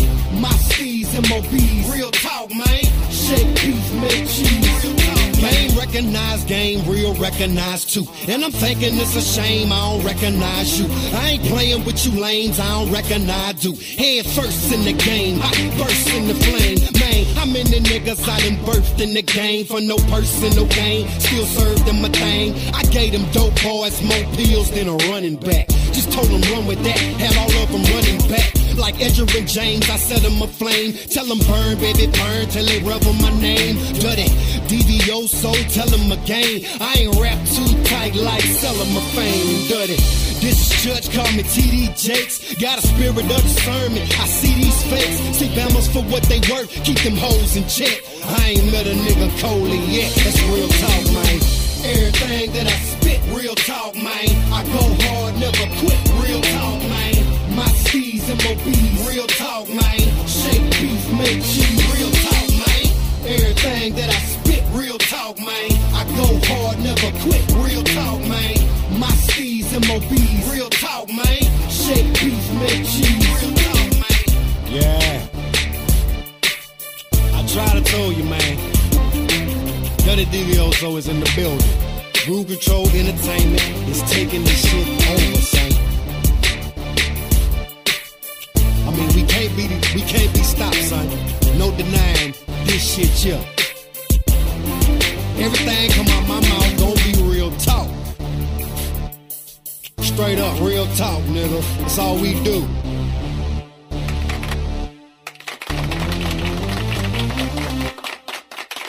MOBs, 1.18 1.92
real 1.92 2.12
talk, 2.12 2.48
man. 2.50 2.84
Shake 3.10 3.52
beef, 3.56 3.94
make 3.94 4.28
cheese, 4.28 4.82
talk, 5.02 5.42
man. 5.42 5.76
Recognize 5.76 6.44
game, 6.44 6.88
real 6.88 7.12
recognize 7.14 7.84
too. 7.84 8.06
And 8.28 8.44
I'm 8.44 8.52
thinking 8.52 8.94
it's 8.94 9.16
a 9.16 9.20
shame 9.20 9.72
I 9.72 9.80
don't 9.90 10.04
recognize 10.06 10.78
you. 10.78 10.86
I 11.18 11.30
ain't 11.30 11.42
playing 11.44 11.84
with 11.84 12.06
you 12.06 12.20
lanes, 12.20 12.60
I 12.60 12.68
don't 12.68 12.92
recognize 12.92 13.64
you. 13.64 13.72
Head 13.72 14.26
first 14.26 14.72
in 14.72 14.84
the 14.84 14.92
game, 14.92 15.40
hot 15.40 15.58
burst 15.76 16.08
in 16.14 16.28
the 16.28 16.34
flame. 16.34 16.78
Man, 17.00 17.26
I'm 17.36 17.56
in 17.56 17.66
the 17.66 17.80
niggas 17.80 18.22
I 18.28 18.38
done 18.38 18.64
birthed 18.64 19.00
in 19.00 19.12
the 19.12 19.22
game 19.22 19.66
for 19.66 19.80
no 19.80 19.96
personal 20.14 20.66
gain? 20.66 21.08
Still 21.18 21.46
served 21.46 21.84
them 21.84 22.04
a 22.04 22.10
thing. 22.10 22.54
I 22.72 22.84
gave 22.84 23.10
them 23.10 23.28
dope 23.32 23.60
boys 23.64 24.00
more 24.02 24.24
pills 24.36 24.70
than 24.70 24.86
a 24.86 24.94
running 25.10 25.34
back. 25.34 25.66
Just 25.90 26.12
told 26.12 26.28
them 26.28 26.42
run 26.52 26.66
with 26.66 26.80
that, 26.84 26.98
had 26.98 27.36
all 27.38 27.62
of 27.62 27.72
them 27.72 27.82
running 27.92 28.28
back. 28.30 28.67
Like 28.78 28.94
Edger 29.02 29.26
and 29.36 29.48
James, 29.48 29.90
I 29.90 29.96
set 29.96 30.22
them 30.22 30.40
aflame. 30.40 30.94
Tell 31.10 31.26
them 31.26 31.40
burn, 31.50 31.78
baby, 31.78 32.06
burn 32.06 32.46
till 32.46 32.64
they 32.64 32.78
on 32.78 33.20
my 33.20 33.34
name. 33.40 33.74
Dirty 33.98 34.30
DVO, 34.70 35.26
so 35.26 35.52
tell 35.74 35.88
them 35.88 36.12
again. 36.12 36.62
I 36.80 36.94
ain't 37.02 37.18
rap 37.18 37.38
too 37.48 37.66
tight 37.84 38.14
like 38.14 38.42
selling 38.42 38.94
my 38.94 39.00
fame. 39.12 39.66
Dirty. 39.66 39.96
This 40.38 40.70
is 40.70 40.84
Judge, 40.84 41.12
call 41.12 41.26
me 41.34 41.42
TD 41.42 41.98
Jakes. 41.98 42.54
Got 42.54 42.78
a 42.78 42.86
spirit 42.86 43.18
of 43.18 43.42
discernment. 43.42 44.06
I 44.20 44.26
see 44.26 44.54
these 44.54 44.82
fakes. 44.86 45.18
See 45.36 45.48
Bama's 45.58 45.90
for 45.90 46.02
what 46.04 46.22
they 46.30 46.38
worth. 46.48 46.70
Keep 46.84 47.00
them 47.00 47.16
hoes 47.16 47.56
in 47.56 47.66
check. 47.66 47.98
I 48.24 48.54
ain't 48.54 48.70
met 48.70 48.86
a 48.86 48.94
nigga 48.94 49.28
Coley 49.40 49.82
yet. 49.90 50.14
That's 50.22 50.40
real 50.54 50.68
talk, 50.68 51.04
man. 51.18 51.38
Everything 51.82 52.52
that 52.52 52.66
I 52.66 52.78
spit, 52.94 53.20
real 53.34 53.56
talk, 53.56 53.96
man. 53.96 54.30
I 54.54 54.62
go 54.70 54.84
hard, 55.02 55.34
never 55.42 55.66
quit, 55.82 55.98
real 56.22 56.40
talk, 56.40 56.78
man. 56.88 56.97
C's 58.36 59.08
real 59.08 59.26
talk, 59.26 59.66
man. 59.70 59.98
Shake 60.28 60.60
beef, 60.78 61.12
make 61.14 61.42
cheese, 61.42 61.80
real 61.96 62.10
talk, 62.10 62.50
man. 62.60 62.84
Everything 63.24 63.94
that 63.94 64.10
I 64.10 64.20
spit, 64.20 64.62
real 64.72 64.98
talk, 64.98 65.38
man. 65.38 65.70
I 65.96 66.04
go 66.14 66.38
hard, 66.44 66.78
never 66.80 67.10
quit, 67.24 67.42
real 67.56 67.82
talk, 67.82 68.20
man. 68.28 69.00
My 69.00 69.08
C's 69.32 69.72
and 69.72 69.82
MOBs, 69.86 70.52
real 70.52 70.68
talk, 70.68 71.08
man. 71.08 71.40
Shake 71.70 72.12
beef, 72.20 72.52
make 72.60 72.84
cheese, 72.84 73.26
real 73.40 73.54
talk, 73.64 73.92
man. 73.96 74.24
Yeah. 74.76 75.26
I 77.32 77.46
try 77.46 77.72
to 77.72 77.82
tell 77.82 78.12
you, 78.12 78.24
man. 78.24 78.56
Dirty 80.04 80.26
DVOso 80.26 80.98
is 80.98 81.08
in 81.08 81.20
the 81.20 81.32
building. 81.34 81.66
Rule 82.28 82.44
Control 82.44 82.86
Entertainment 82.90 83.88
is 83.88 84.02
taking 84.02 84.44
this 84.44 84.68
shit 84.68 84.86
over, 85.08 85.40
son. 85.40 85.77
Can't 89.48 89.56
be 89.56 89.94
we 89.94 90.02
can't 90.02 90.32
be 90.34 90.42
stopped, 90.42 90.76
son. 90.76 91.06
No 91.58 91.70
denying 91.76 92.34
this 92.64 92.94
shit 92.94 93.08
here. 93.08 93.44
Everything 95.38 95.90
come 95.90 96.08
out 96.08 96.28
my 96.28 96.40
mouth 96.48 96.78
gonna 96.78 96.94
be 97.04 97.22
real 97.22 97.50
talk. 97.58 97.88
Straight 100.00 100.38
up, 100.38 100.60
real 100.60 100.86
talk, 100.96 101.22
nigga. 101.24 101.60
That's 101.78 101.98
all 101.98 102.16
we 102.16 102.42
do. 102.42 102.66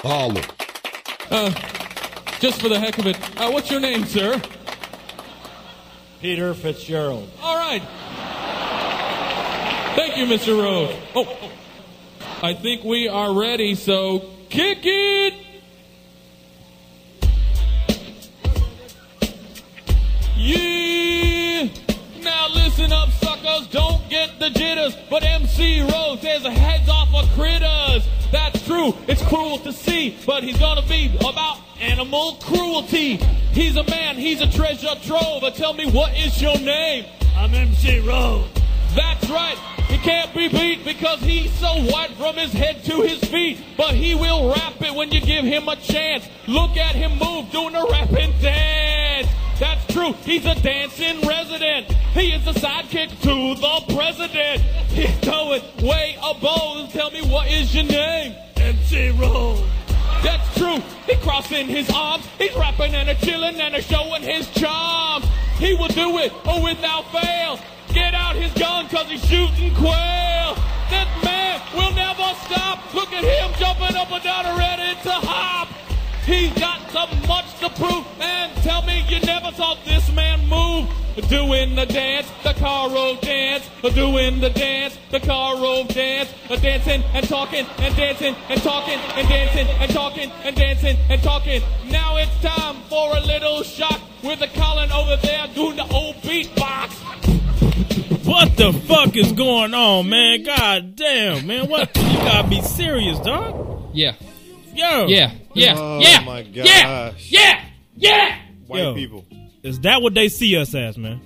Holla. 0.02 0.42
Uh, 1.30 1.52
just 2.40 2.62
for 2.62 2.70
the 2.70 2.80
heck 2.80 2.98
of 2.98 3.06
it, 3.06 3.18
uh, 3.40 3.52
what's 3.52 3.70
your 3.70 3.80
name, 3.80 4.06
sir? 4.06 4.42
Peter 6.22 6.54
Fitzgerald. 6.54 7.30
All 7.42 7.56
right. 7.56 7.84
Thank 9.96 10.18
you, 10.18 10.26
Mr. 10.26 10.62
Rove. 10.62 10.96
Oh. 11.16 11.52
I 12.42 12.54
think 12.54 12.86
we 12.86 13.10
are 13.10 13.34
ready, 13.34 13.76
so 13.76 14.24
kick 14.50 14.80
it! 14.84 15.34
Yeah! 20.38 21.68
Now 22.22 22.48
listen 22.54 22.94
up, 22.94 23.10
suckers, 23.12 23.68
don't 23.68 24.10
get 24.10 24.40
the 24.40 24.52
jitters. 24.52 24.96
But 25.10 25.24
MC 25.24 25.82
Rove 25.82 26.22
has 26.22 26.46
a 26.46 26.52
heads 26.52 26.88
off 26.88 27.14
of 27.14 27.30
critters. 27.32 28.08
That's 28.32 28.66
true, 28.66 28.96
it's 29.10 29.22
cruel 29.24 29.58
to 29.60 29.74
see, 29.74 30.18
but 30.26 30.42
he's 30.44 30.58
gonna 30.58 30.88
be 30.88 31.14
about 31.20 31.58
animal 31.82 32.38
cruelty. 32.42 33.18
He's 33.52 33.76
a 33.76 33.84
man, 33.84 34.16
he's 34.16 34.40
a 34.40 34.50
treasure 34.50 34.96
trove. 35.04 35.44
Tell 35.56 35.74
me, 35.74 35.92
what 35.92 36.16
is 36.18 36.42
your 36.42 36.58
name? 36.60 37.06
I'm 37.36 37.54
MC 37.54 38.00
Rove. 38.00 38.50
That's 38.96 39.30
right. 39.30 39.58
He 39.90 39.98
can't 39.98 40.34
be 40.34 40.48
beat 40.48 40.86
because 40.86 41.20
he's 41.20 41.52
so 41.54 41.74
white 41.92 42.12
from 42.12 42.36
his 42.36 42.54
head 42.54 42.84
to 42.86 43.02
his 43.02 43.20
feet. 43.24 43.60
But 43.76 43.96
he 43.96 44.16
will 44.16 44.54
rap 44.54 44.82
it 44.82 44.94
when 44.94 45.12
you 45.12 45.20
give 45.20 45.44
him 45.44 45.68
a 45.68 45.76
chance. 45.76 46.28
Look 46.48 46.78
at 46.78 46.96
him 46.96 47.18
move, 47.18 47.52
doing 47.52 47.76
a 47.76 47.84
rapping 47.86 48.34
dance. 48.40 49.28
That's 49.60 49.86
true. 49.92 50.14
He's 50.24 50.46
a 50.46 50.56
dancing 50.56 51.20
resident. 51.28 51.92
He 52.14 52.32
is 52.32 52.46
the 52.46 52.54
sidekick 52.54 53.10
to 53.22 53.60
the 53.60 53.96
president. 53.96 54.62
He's 54.92 55.16
going 55.20 55.62
way 55.82 56.18
above. 56.24 56.94
Tell 56.94 57.12
me 57.12 57.22
what 57.24 57.52
is 57.52 57.74
your 57.76 57.86
name? 57.86 58.36
MC 58.56 59.10
Rove. 59.12 59.68
That's 60.24 60.58
true. 60.58 60.82
He 61.08 61.16
crossing 61.16 61.68
his 61.68 61.90
arms. 61.90 62.26
He's 62.38 62.56
rapping 62.56 62.94
and 62.94 63.10
a 63.10 63.16
chilling 63.16 63.60
and 63.60 63.76
a 63.76 63.82
showing 63.82 64.22
his 64.22 64.50
charm. 64.52 65.24
He 65.58 65.74
will 65.74 65.88
do 65.90 66.18
it 66.20 66.32
oh, 66.46 66.64
without 66.64 67.12
fail. 67.12 67.60
Get 67.94 68.14
out 68.14 68.36
his 68.36 68.54
gun 68.54 68.88
cause 68.88 69.08
he's 69.08 69.24
shooting 69.26 69.74
quail. 69.74 70.56
This 70.90 71.10
man 71.24 71.62
will 71.74 71.94
never 71.96 72.34
stop. 72.46 72.94
Look 72.94 73.12
at 73.14 73.24
him 73.24 73.52
jumping 73.58 73.96
up 73.98 74.12
and 74.12 74.24
down 74.24 74.46
already 74.46 74.84
ready 74.84 75.02
to 75.02 75.12
hop. 75.12 75.70
He's 76.24 76.54
got 76.54 76.80
so 76.92 77.08
much 77.28 77.60
to 77.60 77.70
prove. 77.70 78.06
And 78.22 78.56
tell 78.64 78.84
me 78.84 79.04
you 79.10 79.20
never 79.22 79.52
saw 79.54 79.76
this 79.86 80.12
man 80.14 80.48
move. 80.48 80.88
Doing 81.28 81.76
the 81.76 81.86
dance, 81.86 82.32
the 82.44 82.54
Caro 82.54 83.16
dance. 83.22 83.68
Doing 83.82 84.40
the 84.40 84.50
dance, 84.52 84.98
the 85.10 85.20
Caro 85.20 85.84
dance. 85.86 86.30
Dancing 86.62 87.04
and 87.14 87.28
talking 87.28 87.66
and 87.80 87.96
dancing 87.96 88.36
and 88.50 88.62
talking 88.62 89.00
and 89.18 89.28
dancing 89.28 89.68
and 89.68 89.92
talking 89.92 90.32
and 90.44 90.56
dancing 90.56 90.98
and 91.10 91.24
talking. 91.24 91.62
Now 91.90 92.18
it's 92.18 92.42
time 92.42 92.76
for 92.90 93.18
a 93.18 93.22
little 93.22 93.64
shock 93.64 94.00
with 94.24 94.40
the 94.40 94.48
Colin 94.48 94.92
over 94.92 95.18
there 95.18 95.48
doing 95.56 95.78
the 95.78 95.88
old 95.92 96.16
beatbox. 96.18 97.49
What 97.64 98.56
the 98.58 98.72
fuck 98.88 99.16
is 99.18 99.32
going 99.34 99.74
on, 99.74 100.10
man? 100.10 100.44
God 100.44 100.96
damn, 100.96 101.46
man. 101.48 101.68
What? 101.70 101.96
You 101.98 102.04
gotta 102.20 102.48
be 102.48 102.62
serious, 102.62 103.20
dog. 103.20 103.90
Yeah. 103.94 104.16
Yo. 104.74 105.08
Yeah. 105.08 105.32
Yeah. 105.54 105.76
Oh 105.78 106.00
yeah. 106.00 106.20
my 106.22 106.40
Yeah. 106.42 107.12
gosh. 107.12 107.32
Yeah. 107.32 107.66
Yeah. 107.96 108.38
White 108.68 108.80
Yo. 108.84 108.94
people. 108.96 109.26
Is 109.64 109.80
that 109.82 110.02
what 110.02 110.14
they 110.14 110.30
see 110.30 110.56
us 110.56 110.74
as, 110.74 110.98
man? 110.98 111.20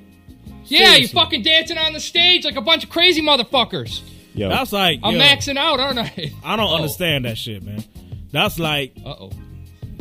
Yeah, 0.65 0.95
you 0.95 1.07
fucking 1.07 1.43
dancing 1.43 1.77
on 1.77 1.93
the 1.93 1.99
stage 1.99 2.45
like 2.45 2.55
a 2.55 2.61
bunch 2.61 2.83
of 2.83 2.89
crazy 2.89 3.21
motherfuckers. 3.21 4.01
Yo. 4.33 4.49
That's 4.49 4.71
like 4.71 4.99
I'm 5.03 5.15
yo, 5.15 5.21
maxing 5.21 5.57
out, 5.57 5.79
aren't 5.79 5.99
I? 5.99 6.31
I 6.43 6.55
don't 6.55 6.71
Oh. 6.71 6.75
understand 6.75 7.25
that 7.25 7.37
shit, 7.37 7.61
man. 7.63 7.83
That's 8.31 8.57
like 8.57 8.95
Uh 9.05 9.09
oh. 9.19 9.31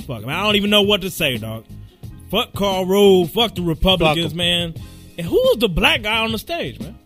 fuck. 0.07 0.22
Man, 0.24 0.30
I 0.30 0.43
don't 0.45 0.57
even 0.57 0.70
know 0.70 0.83
what 0.83 1.03
to 1.03 1.11
say, 1.11 1.37
dog. 1.37 1.66
Fuck 2.30 2.55
Karl 2.55 2.87
Rove. 2.87 3.30
Fuck 3.33 3.55
the 3.57 3.62
Republicans, 3.62 4.24
Fuck 4.26 4.30
'em. 4.33 4.37
man. 4.39 4.74
And 5.22 5.30
who's 5.30 5.56
the 5.58 5.68
black 5.68 6.02
guy 6.02 6.18
on 6.18 6.32
the 6.32 6.38
stage, 6.38 6.80
man? 6.80 6.98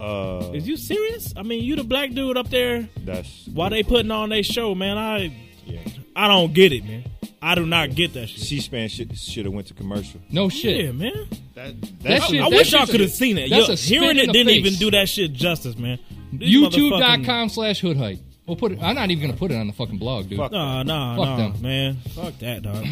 Uh, 0.00 0.50
Is 0.52 0.66
you 0.66 0.76
serious? 0.76 1.32
I 1.36 1.42
mean, 1.42 1.62
you 1.62 1.76
the 1.76 1.84
black 1.84 2.10
dude 2.10 2.36
up 2.36 2.50
there. 2.50 2.88
that's 3.04 3.46
Why 3.46 3.68
they 3.68 3.82
putting 3.82 4.10
on 4.10 4.30
their 4.30 4.42
show, 4.42 4.74
man? 4.74 4.98
I 4.98 5.32
yeah. 5.64 5.80
I 6.14 6.26
don't 6.28 6.52
get 6.52 6.72
it, 6.72 6.84
man. 6.84 7.04
I 7.40 7.54
do 7.54 7.64
not 7.64 7.94
get 7.94 8.12
that 8.14 8.28
shit. 8.28 8.40
C-SPAN 8.42 8.88
should 8.88 9.16
should 9.16 9.44
have 9.44 9.54
went 9.54 9.68
to 9.68 9.74
commercial. 9.74 10.20
No 10.30 10.48
shit. 10.48 10.84
Yeah, 10.86 10.92
man. 10.92 11.12
That 11.54 11.80
That 12.02 12.22
I, 12.22 12.26
shit- 12.26 12.40
I 12.40 12.50
that 12.50 12.56
wish 12.56 12.72
y'all 12.72 12.86
could 12.86 13.00
have 13.00 13.10
seen 13.12 13.38
it. 13.38 13.48
that's 13.50 13.68
Yo, 13.68 13.74
a 13.74 13.76
spin 13.76 14.02
hearing 14.02 14.16
it 14.18 14.32
didn't 14.32 14.48
face. 14.48 14.56
even 14.66 14.74
do 14.74 14.90
that 14.90 15.08
shit 15.08 15.32
justice, 15.32 15.78
man. 15.78 15.98
These 16.32 16.56
motherfucking- 16.66 16.90
YouTube.com 17.22 17.48
slash 17.50 17.80
hood 17.80 17.96
height. 17.96 18.18
We'll 18.46 18.56
put 18.56 18.72
it. 18.72 18.78
I'm 18.82 18.94
not 18.96 19.10
even 19.10 19.28
gonna 19.28 19.38
put 19.38 19.50
it 19.50 19.56
on 19.56 19.66
the 19.66 19.72
fucking 19.72 19.98
blog, 19.98 20.28
dude. 20.28 20.38
Fuck. 20.38 20.52
Nah, 20.52 20.82
nah, 20.82 21.16
Fuck 21.16 21.24
nah, 21.24 21.36
them. 21.36 21.62
man. 21.62 21.96
Fuck 22.14 22.38
that, 22.40 22.62
dog. 22.62 22.84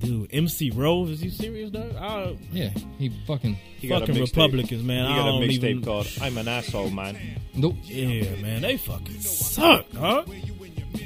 Dude, 0.00 0.30
MC 0.32 0.70
Rove, 0.70 1.10
is 1.10 1.22
you 1.22 1.30
serious, 1.30 1.70
dog? 1.70 1.94
I, 1.96 2.36
Yeah, 2.52 2.70
he 2.98 3.10
fucking. 3.26 3.54
He 3.54 3.88
got 3.88 4.02
a 4.02 4.06
fucking 4.06 4.22
mixtape. 4.22 4.28
Republicans, 4.28 4.82
man. 4.82 5.06
He 5.06 5.12
I 5.12 5.16
got 5.16 5.28
a 5.28 5.32
mixtape 5.32 5.64
even... 5.64 5.84
called 5.84 6.08
"I'm 6.22 6.38
an 6.38 6.48
Asshole, 6.48 6.90
Man." 6.90 7.18
Nope. 7.54 7.76
Yeah, 7.84 8.34
man, 8.40 8.62
they 8.62 8.78
fucking 8.78 9.20
suck, 9.20 9.86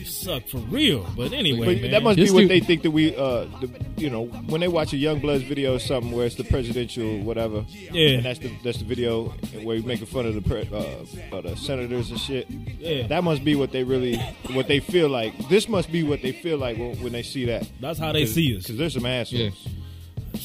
dog. 0.05 0.13
suck 0.13 0.49
for 0.49 0.59
real. 0.59 1.07
But 1.17 1.33
anyway, 1.33 1.75
But 1.75 1.83
man. 1.83 1.91
that 1.93 2.03
must 2.03 2.17
be 2.17 2.31
what 2.31 2.41
dude- 2.41 2.51
they 2.51 2.61
think 2.61 2.83
that 2.83 2.91
we, 2.91 3.15
uh, 3.17 3.45
the, 3.61 3.71
you 3.97 4.11
know, 4.11 4.25
when 4.27 4.61
they 4.61 4.69
watch 4.69 4.93
a 4.93 4.97
Young 4.97 5.19
Bloods 5.21 5.45
video 5.45 5.75
or 5.75 5.79
something 5.79 6.13
where 6.13 6.27
it's 6.27 6.37
the 6.37 6.45
presidential 6.45 7.19
whatever, 7.21 7.65
Yeah. 7.93 8.09
and 8.17 8.25
that's 8.25 8.39
the 8.39 8.51
that's 8.63 8.79
the 8.79 8.85
video 8.85 9.25
where 9.63 9.77
you're 9.77 9.87
making 9.87 10.07
fun 10.07 10.27
of 10.27 10.35
the 10.35 10.43
pre, 10.43 10.69
uh, 10.73 11.37
uh, 11.37 11.41
the 11.41 11.57
senators 11.57 12.11
and 12.11 12.21
shit. 12.21 12.47
Yeah. 12.79 13.07
That 13.07 13.25
must 13.25 13.45
be 13.45 13.55
what 13.55 13.73
they 13.73 13.85
really, 13.85 14.17
what 14.53 14.69
they 14.69 14.81
feel 14.81 15.09
like. 15.09 15.49
This 15.49 15.69
must 15.69 15.91
be 15.91 16.03
what 16.03 16.23
they 16.23 16.33
feel 16.33 16.59
like 16.59 16.79
when, 16.79 16.97
when 17.03 17.13
they 17.13 17.23
see 17.23 17.45
that. 17.47 17.67
That's 17.81 17.99
how 17.99 18.13
they 18.13 18.27
see 18.27 18.57
us. 18.57 18.63
Because 18.65 18.79
there's 18.79 18.95
some 18.95 19.07
assholes. 19.07 19.41
Yeah. 19.65 19.71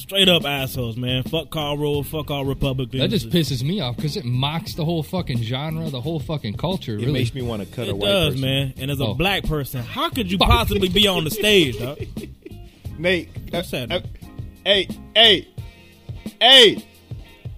Straight 0.10 0.28
up 0.28 0.43
assholes, 0.43 0.97
man. 0.97 1.22
Fuck 1.22 1.51
Karl 1.51 1.78
Rove, 1.78 2.07
fuck 2.07 2.32
all 2.32 2.43
Republicans. 2.43 2.99
That 2.99 3.10
just 3.10 3.30
pisses 3.30 3.62
me 3.62 3.80
off 3.80 3.95
because 3.95 4.18
it 4.18 4.26
mocks 4.26 4.74
the 4.74 4.84
whole 4.84 5.03
fucking 5.03 5.43
genre, 5.43 5.88
the 5.91 6.01
whole 6.01 6.20
fucking 6.20 6.55
culture. 6.57 6.93
It 6.93 7.01
really. 7.01 7.12
makes 7.14 7.36
me 7.36 7.43
want 7.43 7.62
to 7.62 7.68
cut 7.76 7.86
a 7.86 7.91
It 7.91 7.97
white 7.97 8.07
does, 8.07 8.34
person. 8.34 8.41
man. 8.41 8.74
And 8.80 8.89
as 8.89 8.99
a 8.99 9.03
Oh. 9.03 9.14
black 9.14 9.43
person, 9.43 9.84
how 9.84 10.10
could 10.10 10.32
you 10.32 10.38
possibly 10.39 10.89
be 10.89 11.07
on 11.07 11.26
the 11.26 11.30
stage, 11.30 11.78
dog? 11.78 11.99
Nate, 12.97 13.30
What's 13.51 13.72
uh, 13.72 13.86
that? 13.86 14.03
uh, 14.03 14.07
hey, 14.66 14.88
hey, 15.16 15.47
hey. 16.41 16.84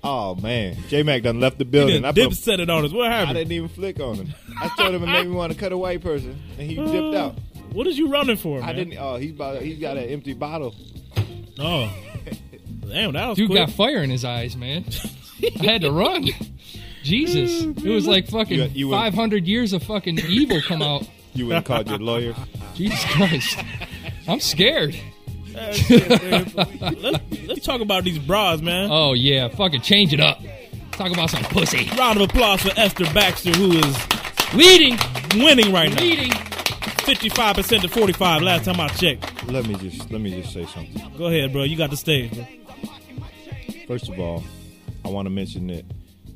Oh 0.04 0.36
man, 0.36 0.76
J 0.90 1.04
Mac 1.04 1.22
done 1.24 1.40
left 1.40 1.58
the 1.58 1.64
He 1.64 1.70
building. 1.72 2.02
done 2.02 2.10
I, 2.10 2.12
dip 2.12 2.30
put, 2.32 2.38
set 2.38 2.60
it 2.60 2.70
on 2.70 2.84
us. 2.84 2.92
What 2.92 3.10
happened? 3.10 3.38
I 3.38 3.42
didn't 3.42 3.54
even 3.54 3.70
flick 3.70 4.00
on 4.02 4.16
him. 4.16 4.34
I 4.60 4.68
told 4.76 4.94
him 4.94 5.04
it 5.04 5.08
made 5.08 5.28
me 5.28 5.34
want 5.34 5.54
to 5.54 5.58
cut 5.58 5.72
a 5.72 5.78
white 5.78 6.02
person, 6.02 6.38
and 6.60 6.70
he 6.70 6.76
dipped 6.76 7.16
out. 7.16 7.36
What 7.72 7.88
is 7.88 7.98
you 7.98 8.10
running 8.10 8.36
for, 8.36 8.60
man? 8.60 8.68
I 8.68 8.74
didn't. 8.74 8.98
Oh, 9.00 9.16
he's 9.16 9.32
about. 9.32 9.62
He's 9.62 9.80
got 9.80 9.96
an 9.98 10.04
empty 10.10 10.34
bottle. 10.34 10.76
Oh, 11.60 11.90
damn, 12.92 13.14
that 13.14 13.30
was 13.30 13.38
Dude 13.38 13.50
quick. 13.50 13.66
got 13.68 13.72
fire 13.76 14.04
in 14.04 14.10
his 14.10 14.24
eyes, 14.26 14.56
man. 14.56 14.86
I 15.60 15.64
had 15.66 15.82
to 15.82 15.92
run. 15.92 16.28
Jesus, 17.04 17.64
it 17.84 17.90
was 17.90 18.06
like 18.08 18.28
fucking 18.28 18.58
You- 18.60 18.88
you 18.88 18.92
500 18.92 19.48
years 19.48 19.74
of 19.74 19.84
fucking 19.84 20.20
evil 20.28 20.62
come 20.62 20.82
out. 20.82 21.08
You 21.34 21.48
would 21.48 21.56
have 21.56 21.64
called 21.66 21.90
your 21.90 21.98
lawyer. 22.00 22.36
Jesus 22.76 23.04
Christ, 23.06 23.58
I'm 24.28 24.40
scared. 24.40 24.96
Shit, 25.74 26.10
man. 26.24 26.52
let's, 27.02 27.20
let's 27.48 27.66
talk 27.66 27.82
about 27.82 28.04
these 28.04 28.20
bras, 28.20 28.62
man. 28.62 28.90
Oh 28.92 29.14
yeah, 29.14 29.48
fucking 29.50 29.82
change 29.82 30.14
it 30.14 30.20
up. 30.20 30.40
Talk 30.92 31.12
about 31.12 31.30
some 31.30 31.44
pussy. 31.46 31.90
Round 31.98 32.22
of 32.22 32.30
applause 32.30 32.62
for 32.62 32.72
Esther 32.80 33.06
Baxter, 33.14 33.52
who 33.52 33.72
is 33.74 33.98
Leading, 34.54 34.98
winning 35.36 35.72
right 35.74 35.90
now. 35.94 36.02
leading. 36.02 36.30
55% 36.32 37.82
to 37.82 37.88
45 37.88 38.42
last 38.42 38.66
time 38.66 38.80
I 38.80 38.88
checked. 38.90 39.46
Let 39.48 39.66
me 39.66 39.76
just. 39.76 40.12
Let 40.12 40.22
me 40.22 40.42
just 40.42 40.54
say 40.54 40.66
something. 40.68 41.12
Go 41.18 41.26
ahead, 41.28 41.52
bro. 41.52 41.64
You 41.64 41.76
got 41.78 41.90
the 41.90 41.98
stage, 41.98 42.32
bro. 42.34 42.46
First 43.92 44.08
of 44.08 44.18
all, 44.22 44.42
I 45.04 45.10
want 45.10 45.26
to 45.26 45.30
mention 45.30 45.68
that 45.68 45.84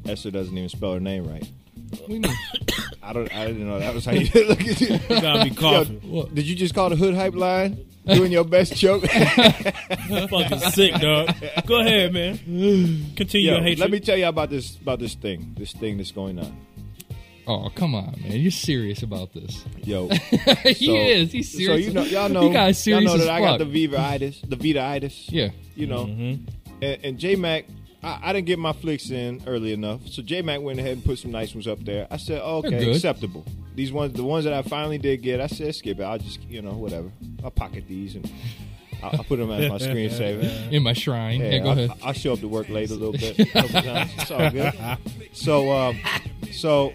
Esther 0.06 0.30
doesn't 0.30 0.58
even 0.58 0.68
spell 0.68 0.94
her 0.94 1.00
name 1.00 1.26
right. 1.26 1.48
What 2.06 2.22
do? 2.22 2.30
I 3.02 3.14
don't. 3.14 3.34
I 3.34 3.48
didn't 3.48 3.66
know 3.66 3.80
that 3.80 3.94
was 3.94 4.04
how 4.06 4.12
you 4.12 4.28
look 4.50 4.60
at 4.60 4.82
you. 4.82 4.88
You 4.96 5.22
gotta 5.22 5.50
be 5.50 5.56
coughing. 5.56 6.02
Yo, 6.04 6.26
did 6.26 6.46
you 6.46 6.54
just 6.56 6.76
call 6.76 6.90
the 6.90 6.98
hood 6.98 7.16
hype 7.16 7.34
line? 7.34 7.78
Doing 8.06 8.34
your 8.34 8.44
best 8.44 8.76
joke. 8.76 9.08
fucking 9.10 10.60
sick, 10.72 10.96
dog. 10.96 11.34
Go 11.66 11.80
ahead, 11.80 12.12
man. 12.14 12.38
Continue 13.16 13.48
Yo, 13.52 13.54
your 13.56 13.62
hatred. 13.64 13.80
let 13.80 13.92
me 13.92 14.02
tell 14.02 14.18
you 14.18 14.26
about 14.28 14.50
this 14.50 14.76
about 14.76 15.00
this 15.00 15.16
thing. 15.16 15.56
This 15.58 15.72
thing 15.72 15.96
that's 15.96 16.12
going 16.12 16.38
on. 16.40 16.58
Oh 17.48 17.70
come 17.74 17.96
on, 17.96 18.16
man! 18.22 18.34
You're 18.34 18.52
serious 18.52 19.02
about 19.02 19.32
this? 19.34 19.64
Yo, 19.84 20.08
he 20.10 20.74
So- 20.88 20.96
is. 20.96 21.32
He's 21.32 21.52
serious. 21.52 21.52
So 21.52 21.56
serious. 21.56 21.88
you 21.88 21.94
know, 21.94 22.04
y'all 22.04 22.28
know, 22.28 22.48
You 22.48 22.54
guys 22.54 22.86
y'all 22.86 23.00
serious 23.00 23.12
know 23.14 23.16
as 23.20 23.26
that 23.28 23.30
I 23.34 23.40
got 23.40 23.60
the 23.60 23.66
Viva-itis, 23.66 24.42
the 24.42 24.56
Vita-itis. 24.58 25.30
Yeah. 25.32 25.50
You 25.76 25.88
know, 25.88 26.06
Mm-hmm. 26.06 26.46
And, 26.82 27.00
and 27.04 27.18
J 27.18 27.36
Mac, 27.36 27.66
I, 28.04 28.20
I 28.24 28.34
didn't 28.34 28.48
get 28.48 28.60
my 28.60 28.74
flicks 28.74 29.10
in 29.10 29.42
early 29.48 29.74
enough, 29.74 30.08
so 30.08 30.22
J 30.22 30.42
Mac 30.42 30.62
went 30.62 30.80
ahead 30.80 30.94
and 30.94 31.06
put 31.06 31.20
some 31.20 31.32
nice 31.32 31.54
ones 31.54 31.68
up 31.68 31.84
there. 31.84 32.08
I 32.10 32.18
said, 32.18 32.42
oh, 32.44 32.58
okay, 32.58 32.92
acceptable. 32.92 33.46
These 33.76 33.92
ones, 33.92 34.14
the 34.14 34.24
ones 34.24 34.46
that 34.46 34.54
I 34.54 34.62
finally 34.62 34.98
did 34.98 35.22
get, 35.22 35.42
I 35.42 35.48
said, 35.48 35.76
skip 35.76 36.00
it. 36.00 36.04
I'll 36.04 36.18
just, 36.18 36.42
you 36.44 36.62
know, 36.62 36.74
whatever. 36.74 37.12
I'll 37.44 37.52
pocket 37.52 37.86
these 37.88 38.16
and 38.16 38.32
I'll, 39.04 39.18
I'll 39.18 39.24
put 39.24 39.38
them 39.38 39.52
as 39.52 39.70
my 39.70 39.78
screensaver. 39.78 40.72
in 40.72 40.84
my 40.84 40.94
shrine. 40.94 41.42
Yeah, 41.42 41.60
go 41.60 41.70
I'll, 41.70 41.80
ahead. 41.80 42.00
I'll 42.04 42.14
show 42.14 42.34
up 42.34 42.40
to 42.40 42.48
work 42.48 42.70
late 42.70 42.90
a 42.92 42.96
little 42.96 43.12
bit. 43.12 43.38
a 43.56 43.82
times. 43.82 44.12
It's 44.18 44.32
all 44.32 44.50
good. 44.50 44.74
So, 45.34 45.72
um, 45.74 46.00
so 46.52 46.94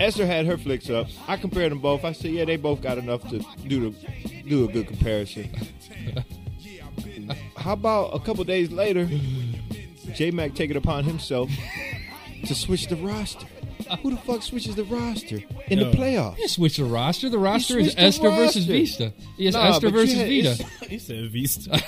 Esther 0.00 0.26
had 0.26 0.46
her 0.46 0.58
flicks 0.58 0.90
up. 0.90 1.06
I 1.28 1.36
compared 1.36 1.72
them 1.72 1.78
both. 1.78 2.04
I 2.04 2.12
said, 2.12 2.32
yeah, 2.32 2.44
they 2.44 2.56
both 2.56 2.82
got 2.82 2.98
enough 2.98 3.26
to 3.30 3.38
do 3.66 3.90
the 3.90 4.42
do 4.48 4.68
a 4.68 4.72
good 4.72 4.86
comparison. 4.86 5.50
How 7.62 7.72
about 7.74 8.10
a 8.14 8.18
couple 8.20 8.44
days 8.44 8.70
later, 8.72 9.08
J 10.14 10.30
Mac 10.30 10.54
take 10.54 10.70
it 10.70 10.76
upon 10.76 11.04
himself 11.04 11.50
to 12.46 12.54
switch 12.54 12.88
the 12.88 12.96
roster. 12.96 13.46
Who 14.02 14.10
the 14.10 14.16
fuck 14.16 14.42
switches 14.42 14.74
the 14.74 14.84
roster 14.84 15.40
in 15.66 15.78
Yo. 15.78 15.90
the 15.90 15.96
playoffs? 15.96 16.38
You 16.38 16.48
switch 16.48 16.76
the 16.78 16.84
roster. 16.84 17.28
The 17.28 17.38
roster 17.38 17.78
is 17.78 17.94
the 17.94 18.00
Esther 18.00 18.30
versus 18.30 18.62
roster. 18.66 18.72
Vista. 18.72 19.12
Yes, 19.36 19.52
Nah, 19.54 19.68
Esther 19.68 19.90
versus 19.90 20.14
had- 20.16 20.28
Vita. 20.28 20.48
it's- 20.52 20.80
he 20.88 20.98
said 20.98 21.30
Vista. 21.30 21.70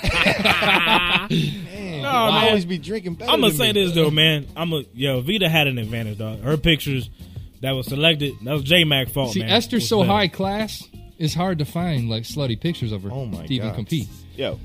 Man, 1.29 2.01
No, 2.01 2.09
I 2.09 2.47
always 2.49 2.65
be 2.65 2.77
drinking. 2.77 3.17
I'm 3.27 3.41
gonna 3.41 3.51
say 3.51 3.71
me. 3.73 3.83
this 3.85 3.93
though, 3.95 4.11
man. 4.11 4.45
I'm 4.55 4.71
a 4.73 4.83
yo. 4.93 5.21
Vita 5.21 5.49
had 5.49 5.67
an 5.67 5.77
advantage, 5.79 6.17
dog. 6.19 6.41
Her 6.41 6.57
pictures 6.57 7.09
that 7.61 7.71
was 7.71 7.87
selected. 7.87 8.33
That 8.43 8.53
was 8.53 8.63
J 8.63 8.83
Mac 8.83 9.09
fault, 9.09 9.33
See, 9.33 9.39
man. 9.39 9.49
Esther's 9.49 9.87
so 9.87 9.99
better. 10.01 10.11
high 10.11 10.27
class. 10.27 10.87
It's 11.17 11.33
hard 11.33 11.59
to 11.59 11.65
find 11.65 12.09
like 12.09 12.23
slutty 12.23 12.59
pictures 12.59 12.91
of 12.91 13.03
her 13.03 13.09
Oh 13.11 13.25
my 13.25 13.45
to 13.47 13.53
even 13.53 13.73
compete. 13.73 14.07
Yo, 14.35 14.59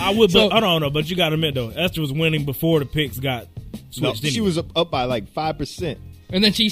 I 0.00 0.12
would, 0.16 0.30
So- 0.30 0.48
but 0.48 0.56
I 0.56 0.60
don't 0.60 0.80
know. 0.80 0.90
But 0.90 1.08
you 1.10 1.16
got 1.16 1.30
to 1.30 1.34
admit 1.34 1.54
though, 1.54 1.70
Esther 1.70 2.00
was 2.00 2.12
winning 2.12 2.44
before 2.44 2.78
the 2.80 2.86
picks 2.86 3.18
got 3.18 3.46
no, 4.00 4.12
switched. 4.12 4.22
she 4.22 4.28
anyway. 4.28 4.44
was 4.46 4.58
up, 4.58 4.66
up 4.76 4.90
by 4.90 5.04
like 5.04 5.28
five 5.32 5.58
percent. 5.58 5.98
And 6.30 6.42
then 6.42 6.52
she 6.52 6.68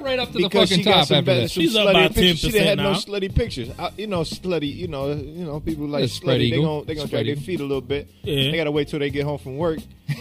right 0.00 0.18
up 0.18 0.28
to 0.32 0.38
the 0.38 0.48
because 0.48 0.68
fucking 0.70 0.84
top 0.84 1.06
some, 1.06 1.18
after 1.18 1.26
better, 1.26 1.40
that. 1.42 1.50
She's 1.50 1.76
up 1.76 1.92
by. 1.92 2.08
She 2.08 2.32
10% 2.32 2.52
didn't 2.52 2.66
have 2.66 2.78
no 2.78 2.92
slutty 2.92 3.32
pictures. 3.32 3.70
I, 3.78 3.90
you 3.96 4.06
know, 4.08 4.20
slutty. 4.22 4.74
You 4.74 4.88
know, 4.88 5.12
you 5.12 5.44
know, 5.44 5.60
people 5.60 5.86
like 5.86 6.00
Yeah, 6.00 6.06
slutty. 6.06 6.38
They 6.50 6.56
eagle. 6.56 6.64
gonna 6.80 6.86
they 6.86 6.94
gonna 6.96 7.08
drag 7.08 7.26
their 7.26 7.36
feet 7.36 7.60
a 7.60 7.62
little 7.62 7.80
bit. 7.80 8.08
Yeah. 8.22 8.50
They 8.50 8.56
gotta 8.56 8.72
wait 8.72 8.88
till 8.88 8.98
they 8.98 9.10
get 9.10 9.24
home 9.24 9.38
from 9.38 9.58
work 9.58 9.78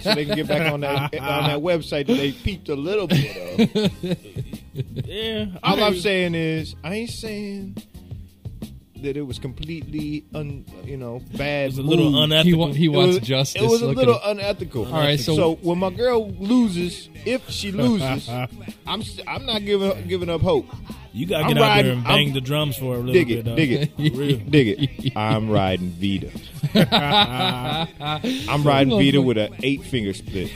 so 0.00 0.14
they 0.14 0.26
can 0.26 0.34
get 0.36 0.48
back 0.48 0.70
on 0.70 0.80
that 0.80 1.14
on 1.18 1.44
that 1.48 1.60
website 1.62 2.06
that 2.08 2.14
they 2.16 2.32
peeped 2.32 2.68
a 2.68 2.74
little 2.76 3.06
bit 3.06 3.36
of. 3.36 5.06
yeah. 5.06 5.46
I 5.62 5.70
All 5.72 5.82
I'm 5.82 5.96
saying 5.96 6.34
is, 6.34 6.74
I 6.84 6.94
ain't 6.94 7.10
saying 7.10 7.76
that 9.04 9.16
it 9.16 9.22
was 9.22 9.38
completely 9.38 10.24
un, 10.34 10.64
you 10.84 10.96
know, 10.96 11.20
bad. 11.36 11.64
It 11.64 11.66
was 11.68 11.78
a 11.78 11.82
little 11.82 12.10
move. 12.10 12.24
unethical. 12.24 12.50
He, 12.50 12.54
wa- 12.54 12.72
he 12.72 12.84
It 12.86 12.88
wants 12.88 13.18
was, 13.20 13.28
justice. 13.28 13.62
It 13.62 13.68
was 13.68 13.80
a 13.82 13.86
Look 13.86 13.96
little 13.96 14.18
him. 14.20 14.38
unethical. 14.38 14.86
All 14.86 14.92
right, 14.92 15.18
so- 15.20 15.34
so 15.36 15.54
when 15.62 15.78
my 15.78 15.90
girl 15.90 16.30
loses, 16.32 17.08
if 17.24 17.48
she 17.50 17.72
loses, 17.72 18.28
I'm 18.86 19.02
st- 19.02 19.26
I'm 19.28 19.46
not 19.46 19.64
giving 19.64 20.06
giving 20.08 20.28
up 20.28 20.40
hope. 20.40 20.66
You 21.12 21.26
gotta 21.26 21.44
I'm 21.44 21.48
get 21.54 21.58
out 21.58 21.62
riding- 21.68 21.84
there 21.86 21.94
and 21.94 22.04
bang 22.04 22.26
I'm- 22.28 22.34
the 22.34 22.40
drums 22.40 22.76
for 22.76 22.94
a 22.96 22.98
little 22.98 23.12
Dig 23.12 23.28
bit. 23.28 23.38
it, 23.38 23.42
dog. 23.44 23.56
dig 23.56 23.72
it, 23.72 23.96
dig 24.50 24.68
it. 25.04 25.16
I'm 25.16 25.48
riding 25.48 25.90
Vita. 25.90 26.30
I'm 28.48 28.62
riding 28.64 28.90
Vita 28.98 29.20
with 29.22 29.38
an 29.38 29.54
eight 29.62 29.82
finger 29.84 30.12
split. 30.12 30.50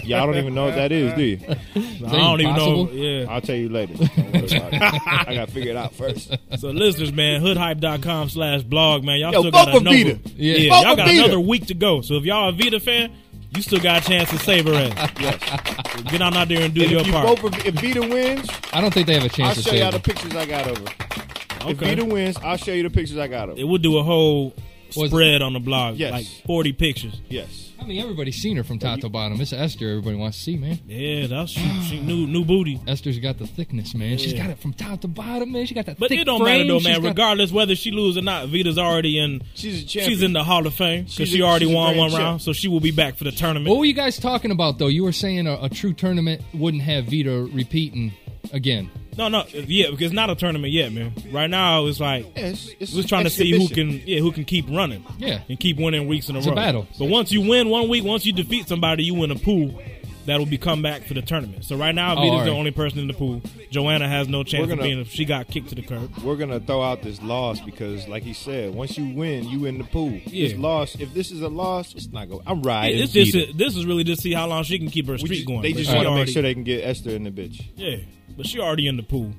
Y'all 0.04 0.26
don't 0.26 0.36
even 0.36 0.54
know 0.54 0.64
what 0.66 0.74
that 0.74 0.92
is, 0.92 1.12
do 1.14 1.22
you? 1.22 1.38
I 1.48 2.10
don't 2.10 2.40
even 2.40 2.54
know. 2.56 2.80
impossible? 2.80 2.90
Yeah. 2.94 3.26
I'll 3.28 3.40
tell 3.40 3.56
you 3.56 3.68
later. 3.68 3.94
Don't 3.94 4.32
worry 4.32 4.56
about 4.56 4.72
it. 4.74 4.82
I 5.28 5.34
got 5.34 5.48
to 5.48 5.52
figure 5.54 5.70
it 5.70 5.76
out 5.76 5.94
first. 5.94 6.34
So 6.58 6.70
listeners, 6.70 7.12
man, 7.12 7.40
hoodhype.com 7.40 8.30
slash 8.30 8.62
blog, 8.62 9.04
man. 9.04 9.20
Y'all 9.20 9.32
Yo, 9.32 9.40
still 9.40 9.50
got 9.50 9.64
fuck 9.66 9.74
with 9.74 9.82
another, 9.82 10.14
Vita. 10.14 10.30
yeah, 10.36 10.56
Yeah. 10.56 10.70
Fuck 10.70 10.82
y'all 10.82 10.90
with 10.92 10.98
got 10.98 11.06
Vita. 11.08 11.18
another 11.24 11.40
week 11.40 11.66
to 11.66 11.74
go. 11.74 12.00
So 12.00 12.14
if 12.14 12.24
y'all 12.24 12.48
a 12.48 12.52
Vita 12.52 12.80
fan, 12.80 13.12
you 13.56 13.62
still 13.62 13.80
got 13.80 14.02
a 14.04 14.08
chance 14.08 14.30
to 14.30 14.38
save 14.38 14.66
her 14.66 14.74
ass. 14.74 15.10
Yes. 15.20 16.10
Get 16.10 16.20
on 16.22 16.36
out 16.36 16.48
there 16.48 16.60
and 16.62 16.74
do 16.74 16.82
And 16.82 16.90
your 16.90 17.00
if 17.00 17.06
you 17.06 17.12
part. 17.12 17.26
vote 17.26 17.38
for 17.52 17.66
if 17.68 17.74
Vita 17.76 18.00
wins, 18.00 18.48
I 18.72 18.80
don't 18.80 18.92
think 18.92 19.06
they 19.06 19.14
have 19.14 19.22
a 19.22 19.26
I'll 19.26 19.30
chance 19.30 19.36
to 19.36 19.60
I'll 19.60 19.64
show 19.64 19.70
save 19.70 19.80
y'all 19.80 19.90
the 19.92 19.96
him. 19.98 20.02
pictures 20.02 20.34
I 20.36 20.44
got 20.46 20.68
of 20.68 20.78
her. 20.78 20.84
If 20.84 21.62
Okay. 21.80 21.94
Vita 21.94 22.04
wins, 22.04 22.36
I'll 22.38 22.56
show 22.56 22.72
you 22.72 22.82
the 22.82 22.90
pictures 22.90 23.16
I 23.16 23.28
got 23.28 23.48
of 23.48 23.54
her. 23.56 23.60
It 23.60 23.60
her. 23.60 23.66
would 23.68 23.80
do 23.82 23.96
a 23.98 24.02
whole 24.02 24.54
Was 24.96 25.04
it- 25.04 25.08
spread 25.08 25.40
on 25.40 25.52
the 25.52 25.60
blog, 25.60 25.96
Yes. 25.96 26.12
like 26.12 26.26
forty 26.46 26.72
pictures. 26.72 27.20
Yes. 27.28 27.70
I 27.84 27.86
mean, 27.86 28.00
everybody's 28.00 28.36
seen 28.36 28.56
her 28.56 28.64
from 28.64 28.78
top 28.78 29.00
to 29.00 29.08
bottom. 29.10 29.38
It's 29.40 29.52
Esther. 29.52 29.90
Everybody 29.90 30.16
wants 30.16 30.38
to 30.38 30.42
see, 30.42 30.56
man. 30.56 30.80
Yeah, 30.86 31.26
that's 31.26 31.52
she, 31.52 31.82
she 31.82 32.00
new 32.00 32.26
new 32.26 32.44
booty. 32.44 32.80
Esther's 32.86 33.18
got 33.18 33.38
the 33.38 33.46
thickness, 33.46 33.94
man. 33.94 34.16
She's 34.16 34.32
got 34.32 34.48
it 34.50 34.58
from 34.58 34.72
top 34.72 35.02
to 35.02 35.08
bottom, 35.08 35.52
man. 35.52 35.66
She 35.66 35.74
got 35.74 35.84
that 35.86 35.98
But 35.98 36.08
thick 36.08 36.20
it 36.20 36.24
don't 36.24 36.40
frame. 36.40 36.60
matter 36.60 36.68
though, 36.68 36.78
She's 36.78 36.88
man. 36.88 37.02
got- 37.02 37.08
Regardless 37.08 37.52
whether 37.52 37.74
she 37.74 37.90
lose 37.90 38.16
or 38.16 38.22
not, 38.22 38.48
Vita's 38.48 38.78
already 38.78 39.18
in. 39.18 39.42
She's 39.54 39.82
a 39.82 39.86
champion. 39.86 40.10
She's 40.10 40.22
in 40.22 40.32
the 40.32 40.42
Hall 40.44 40.66
of 40.66 40.72
Fame 40.74 41.02
because 41.02 41.14
She's 41.14 41.28
she 41.28 41.42
already 41.42 41.66
she's 41.66 41.74
a 41.74 41.76
won 41.76 41.86
grand 41.88 41.98
one 41.98 42.10
champ. 42.10 42.20
round, 42.22 42.42
so 42.42 42.52
she 42.54 42.68
will 42.68 42.80
be 42.80 42.90
back 42.90 43.16
for 43.16 43.24
the 43.24 43.32
tournament. 43.32 43.68
What 43.68 43.78
were 43.78 43.84
you 43.84 43.92
guys 43.92 44.18
talking 44.18 44.50
about, 44.50 44.78
though? 44.78 44.86
You 44.86 45.04
were 45.04 45.12
saying 45.12 45.46
a, 45.46 45.58
a 45.64 45.68
true 45.68 45.92
tournament 45.92 46.40
wouldn't 46.54 46.82
have 46.84 47.04
Vita 47.04 47.48
repeating 47.52 48.12
again. 48.52 48.90
No, 49.16 49.28
no, 49.28 49.44
yeah, 49.52 49.90
because 49.90 50.06
it's 50.06 50.12
not 50.12 50.28
a 50.28 50.34
tournament 50.34 50.72
yet, 50.72 50.92
man. 50.92 51.12
Right 51.30 51.48
now, 51.48 51.86
it's 51.86 52.00
like 52.00 52.26
Yeah, 52.36 52.46
it's, 52.46 52.68
it's 52.80 52.94
we're 52.94 53.04
trying 53.04 53.24
to 53.24 53.30
see 53.30 53.50
who 53.52 53.68
can, 53.68 54.02
yeah, 54.04 54.18
who 54.18 54.32
can 54.32 54.44
keep 54.44 54.66
running, 54.68 55.04
Yeah. 55.18 55.40
and 55.48 55.58
keep 55.60 55.76
winning 55.76 56.08
weeks 56.08 56.28
in 56.28 56.34
a 56.34 56.38
It's 56.38 56.48
a 56.48 56.50
row. 56.50 56.56
battle. 56.56 56.88
But 56.98 57.08
once 57.08 57.30
you 57.30 57.40
win 57.42 57.68
one 57.68 57.88
week, 57.88 58.02
once 58.04 58.26
you 58.26 58.32
defeat 58.32 58.66
somebody, 58.66 59.04
you 59.04 59.14
win 59.14 59.30
a 59.30 59.36
pool 59.36 59.80
that 60.26 60.38
will 60.38 60.46
be 60.46 60.58
come 60.58 60.82
back 60.82 61.04
for 61.04 61.14
the 61.14 61.22
tournament. 61.22 61.64
So 61.64 61.76
right 61.76 61.94
now, 61.94 62.12
Oh, 62.16 62.22
Vita's 62.22 62.30
all 62.40 62.44
the 62.46 62.50
only 62.50 62.70
person 62.72 62.98
in 62.98 63.06
the 63.06 63.12
pool. 63.14 63.40
Joanna 63.70 64.08
has 64.08 64.26
no 64.26 64.42
chance 64.42 64.60
We're 64.66 64.72
of 64.72 64.78
gonna- 64.78 64.82
being 64.82 64.98
if 65.00 65.10
she 65.12 65.24
got 65.26 65.46
kicked 65.48 65.68
to 65.68 65.74
the 65.76 65.82
curb. 65.82 66.10
We're 66.24 66.34
gonna 66.36 66.58
throw 66.58 66.82
out 66.82 67.02
this 67.02 67.22
loss 67.22 67.60
because, 67.60 68.08
like 68.08 68.24
he 68.24 68.32
said, 68.32 68.74
once 68.74 68.96
you 68.98 69.14
win, 69.14 69.48
you 69.48 69.66
in 69.66 69.78
the 69.78 69.84
pool. 69.84 70.10
Yeah. 70.26 70.48
This 70.48 70.58
loss, 70.58 70.96
if 70.98 71.14
this 71.14 71.30
is 71.30 71.40
a 71.42 71.48
loss, 71.48 71.94
it's 71.94 72.10
not 72.10 72.28
going. 72.30 72.42
I'm 72.48 72.62
riding. 72.62 72.98
It's 73.00 73.12
just 73.12 73.32
Vita. 73.32 73.52
this 73.52 73.76
is 73.76 73.84
really 73.86 74.02
just 74.02 74.22
see 74.22 74.32
how 74.32 74.48
long 74.48 74.64
she 74.64 74.76
can 74.78 74.88
keep 74.90 75.06
her 75.06 75.12
We 75.12 75.18
streak 75.18 75.32
just- 75.40 75.46
going. 75.46 75.62
They 75.62 75.72
just 75.72 75.88
she 75.90 75.94
want 75.94 76.08
to 76.08 76.14
make 76.16 76.28
sure 76.28 76.42
they 76.42 76.54
can 76.54 76.64
get 76.64 76.82
Esther 76.84 77.10
in 77.10 77.22
the 77.24 77.30
bitch. 77.30 77.62
Yeah, 77.76 77.96
but 78.36 78.46
she 78.46 78.58
already 78.60 78.86
in 78.88 78.96
the 78.96 79.02
pool. 79.02 79.32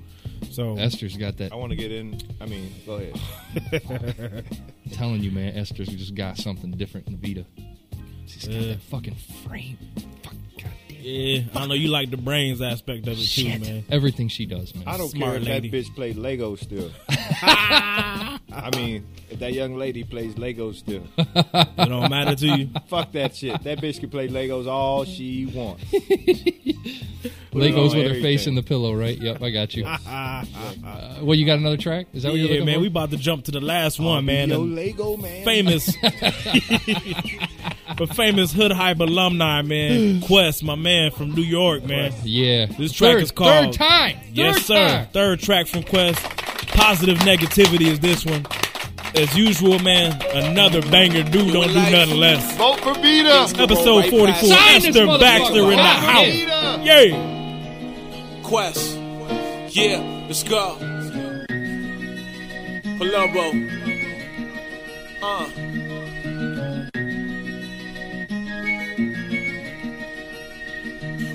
So 0.52 0.76
Esther's 0.78 1.18
got 1.18 1.38
that. 1.38 1.52
I 1.52 1.56
want 1.56 1.72
to 1.72 1.76
get 1.76 1.92
in. 1.92 2.20
I 2.42 2.46
mean, 2.46 2.74
go 2.86 2.96
ahead. 2.96 4.44
I'm 4.86 4.92
telling 4.92 5.22
you, 5.24 5.32
man, 5.32 5.56
Esther's 5.56 5.88
just 5.90 6.16
got 6.16 6.38
something 6.38 6.72
different 6.72 7.08
in 7.08 7.18
Vita. 7.18 7.46
She's 8.28 8.46
got 8.48 8.54
Yeah. 8.56 8.68
that 8.74 8.82
fucking 8.82 9.16
frame. 9.46 9.78
Yeah, 11.08 11.42
I 11.54 11.68
know 11.68 11.76
you 11.76 11.90
like 11.90 12.10
the 12.10 12.18
brains 12.18 12.64
aspect 12.64 13.08
of 13.08 13.16
it 13.20 13.26
too, 13.28 13.48
man. 13.60 13.86
Everything 13.92 14.28
she 14.28 14.48
does, 14.48 14.74
man. 14.74 14.86
I 14.88 14.98
don't 14.98 15.10
Smart 15.10 15.34
care 15.34 15.40
if 15.42 15.48
lady. 15.48 15.70
that 15.70 15.78
bitch 15.78 15.94
played 15.94 16.16
Lego 16.16 16.56
still. 16.56 16.90
I 17.10 18.40
mean, 18.76 19.06
if 19.30 19.38
that 19.38 19.54
young 19.54 19.76
lady 19.78 20.04
plays 20.04 20.36
Lego 20.38 20.72
still, 20.72 21.04
It 21.18 21.76
don't 21.78 22.10
matter 22.10 22.36
to 22.36 22.48
you. 22.58 22.70
fuck 22.88 23.12
that 23.12 23.36
shit. 23.36 23.62
That 23.64 23.82
bitch 23.82 24.00
can 24.00 24.10
play 24.10 24.30
Legos 24.30 24.66
all 24.66 25.04
she 25.06 25.46
wants. 25.46 25.84
Legos 27.54 27.92
on 27.92 27.98
with 27.98 28.08
her 28.12 28.22
face 28.22 28.48
in 28.48 28.56
the 28.56 28.64
pillow, 28.64 28.94
right? 28.96 29.18
Yep, 29.18 29.42
I 29.44 29.50
got 29.52 29.76
you. 29.76 29.86
Uh, 29.86 30.44
well, 31.22 31.36
you 31.36 31.46
got 31.46 31.60
another 31.60 31.78
track? 31.78 32.08
Is 32.14 32.24
that 32.24 32.30
what 32.30 32.38
you're 32.40 32.48
yeah, 32.48 32.52
looking 32.54 32.66
man, 32.66 32.76
for? 32.76 32.82
we 32.82 32.88
about 32.88 33.12
to 33.12 33.18
jump 33.18 33.46
to 33.46 33.52
the 33.52 33.62
last 33.62 34.00
one, 34.00 34.26
man. 34.26 34.50
Yo, 34.50 34.58
A 34.58 34.64
Lego 34.64 35.18
man. 35.18 35.46
famous, 35.46 35.96
but 37.98 38.14
famous 38.16 38.52
hood 38.52 38.72
hype 38.72 39.00
alumni, 39.00 39.62
man. 39.62 40.22
Quest, 40.22 40.64
my 40.64 40.76
man 40.76 41.12
from 41.12 41.32
New 41.34 41.42
York, 41.44 41.84
man. 41.86 42.14
Yeah. 42.24 42.66
This 42.78 42.92
track 42.92 43.14
Third- 43.14 43.24
is 43.24 43.32
called 43.32 43.66
Third 43.66 43.74
time. 43.74 44.18
Yes, 44.34 44.66
sir. 44.66 44.76
time. 44.88 45.08
Third 45.14 45.40
track 45.40 45.68
from 45.68 45.84
Quest. 45.84 46.20
Positive 46.70 47.18
negativity 47.20 47.88
is 47.88 48.00
this 48.00 48.26
one. 48.26 48.46
As 49.16 49.36
usual, 49.38 49.80
man, 49.80 50.22
another 50.34 50.82
banger. 50.82 51.24
Dude, 51.24 51.54
don't 51.54 51.68
do 51.70 51.74
nothing 51.74 52.18
less. 52.18 52.58
Vote 52.58 52.80
for 52.82 52.94
Vita. 52.96 53.48
Episode 53.62 54.06
44. 54.10 54.34
Sign 54.34 54.82
this 54.82 54.88
Esther. 54.96 55.06
Baxter 55.20 55.62
in 55.62 55.70
the 55.70 55.76
Wow. 55.76 56.12
house. 56.12 56.86
Yay. 56.86 58.42
Quest. 58.44 58.98
Yeah, 59.70 60.02
let's 60.28 60.44
go. 60.44 60.76
Palumbo. 63.00 63.46
Uh. 65.22 65.48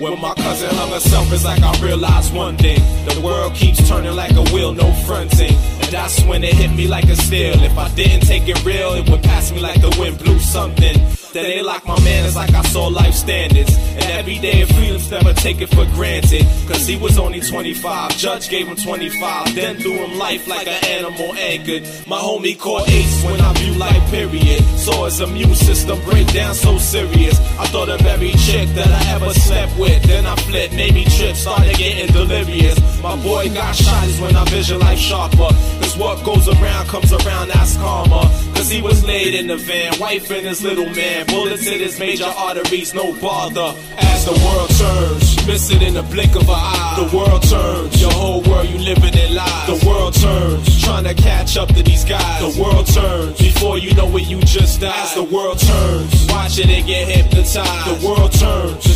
When 0.01 0.19
my 0.19 0.33
cousin 0.33 0.71
hung 0.71 0.93
herself, 0.93 1.31
it's 1.31 1.45
like 1.45 1.61
I 1.61 1.79
realized 1.85 2.33
one 2.33 2.57
thing. 2.57 2.81
The 3.05 3.21
world 3.21 3.53
keeps 3.55 3.87
turning 3.87 4.17
like 4.17 4.33
a 4.33 4.43
wheel, 4.45 4.73
no 4.73 4.91
fronting. 5.05 5.53
And 5.53 5.93
that's 5.93 6.25
when 6.25 6.43
it 6.43 6.55
hit 6.55 6.75
me 6.75 6.89
like 6.89 7.05
a 7.05 7.17
steel. 7.17 7.63
If 7.63 7.77
I 7.77 7.95
didn't 7.95 8.27
take 8.27 8.49
it 8.49 8.65
real, 8.65 8.95
it 8.95 9.11
would 9.11 9.23
pass 9.23 9.53
me 9.53 9.61
like 9.61 9.83
the 9.83 9.95
wind 10.01 10.19
blew 10.19 10.39
something. 10.39 10.97
That 11.33 11.45
ain't 11.45 11.64
like 11.64 11.87
my 11.87 11.95
man, 12.03 12.26
it's 12.26 12.35
like 12.35 12.53
I 12.55 12.62
saw 12.62 12.89
life 12.89 13.14
standards. 13.14 13.72
And 13.76 14.03
every 14.18 14.41
day 14.41 14.62
of 14.62 14.68
freedom's 14.70 15.09
never 15.12 15.33
take 15.33 15.61
it 15.61 15.68
for 15.68 15.85
granted. 15.95 16.45
Cause 16.66 16.85
he 16.89 16.97
was 16.97 17.18
only 17.18 17.41
25, 17.41 18.16
judge 18.16 18.49
gave 18.49 18.66
him 18.66 18.74
25, 18.74 19.55
then 19.55 19.76
threw 19.76 19.93
him 19.93 20.18
life 20.18 20.49
like 20.49 20.66
an 20.66 20.85
animal 20.87 21.33
anchored. 21.35 21.85
My 22.09 22.18
homie 22.18 22.59
caught 22.59 22.89
ace 22.89 23.24
when 23.24 23.41
I 23.41 23.53
view 23.55 23.74
life, 23.74 24.11
period. 24.11 24.61
Saw 24.76 25.05
his 25.05 25.20
immune 25.20 25.55
system 25.55 26.03
break 26.03 26.26
down 26.33 26.53
so 26.53 26.78
serious. 26.78 27.39
I 27.61 27.66
thought 27.66 27.91
of 27.91 28.05
every 28.07 28.33
chick 28.33 28.68
that 28.70 28.89
I 28.91 29.14
ever 29.14 29.33
slept 29.33 29.78
with. 29.78 30.03
Then 30.03 30.26
I 30.26 30.35
flipped, 30.35 30.74
made 30.74 30.95
me 30.95 31.05
trip, 31.05 31.37
started 31.37 31.76
getting 31.76 32.12
delirious. 32.12 32.76
My 33.03 33.14
boy 33.22 33.55
got 33.55 33.76
shot 33.76 34.05
is 34.09 34.20
when 34.20 34.35
I 34.35 34.45
vision 34.47 34.81
life 34.81 34.99
sharper. 34.99 35.55
Cause 35.78 35.97
what 35.97 36.24
goes 36.24 36.49
around 36.49 36.89
comes 36.89 37.12
around, 37.12 37.49
that's 37.49 37.76
karma. 37.76 38.22
Cause 38.55 38.68
he 38.68 38.83
was 38.83 39.05
laid 39.05 39.35
in 39.35 39.47
the 39.47 39.57
van, 39.57 39.99
wife 40.01 40.28
and 40.33 40.45
his 40.45 40.62
little 40.64 40.91
man. 40.91 41.20
Bullets 41.27 41.66
in 41.66 41.81
his 41.81 41.99
major 41.99 42.25
arteries, 42.25 42.95
no 42.95 43.12
bother. 43.21 43.75
As 43.99 44.25
the 44.25 44.33
world 44.33 44.71
turns, 44.71 45.47
miss 45.47 45.71
it 45.71 45.83
in 45.83 45.95
the 45.95 46.03
blink 46.03 46.35
of 46.37 46.43
an 46.43 46.55
eye. 46.57 46.97
The 46.99 47.16
world 47.16 47.43
turns, 47.43 48.01
your 48.01 48.12
whole 48.12 48.43
world 48.43 48.68
you 48.68 48.79
living 48.79 49.14
in 49.14 49.35
lies. 49.35 49.66
The 49.66 49.87
world 49.87 50.14
turns, 50.14 50.83
trying 50.83 51.05
to 51.05 51.14
catch 51.14 51.57
up 51.57 51.68
to 51.68 51.83
these 51.83 52.05
guys. 52.05 52.55
The 52.55 52.62
world 52.62 52.87
turns, 52.87 53.39
before 53.39 53.79
you 53.79 53.95
know 53.95 54.14
it, 54.16 54.29
you 54.29 54.41
just 54.41 54.81
die. 54.81 54.93
As 55.03 55.14
the 55.14 55.25
world 55.25 55.59
turns, 55.59 56.27
watch 56.29 56.59
it 56.59 56.68
and 56.68 56.87
get 56.87 57.09
hypnotized. 57.09 58.03
The 58.03 58.07
world 58.07 58.33
turns, 58.33 58.89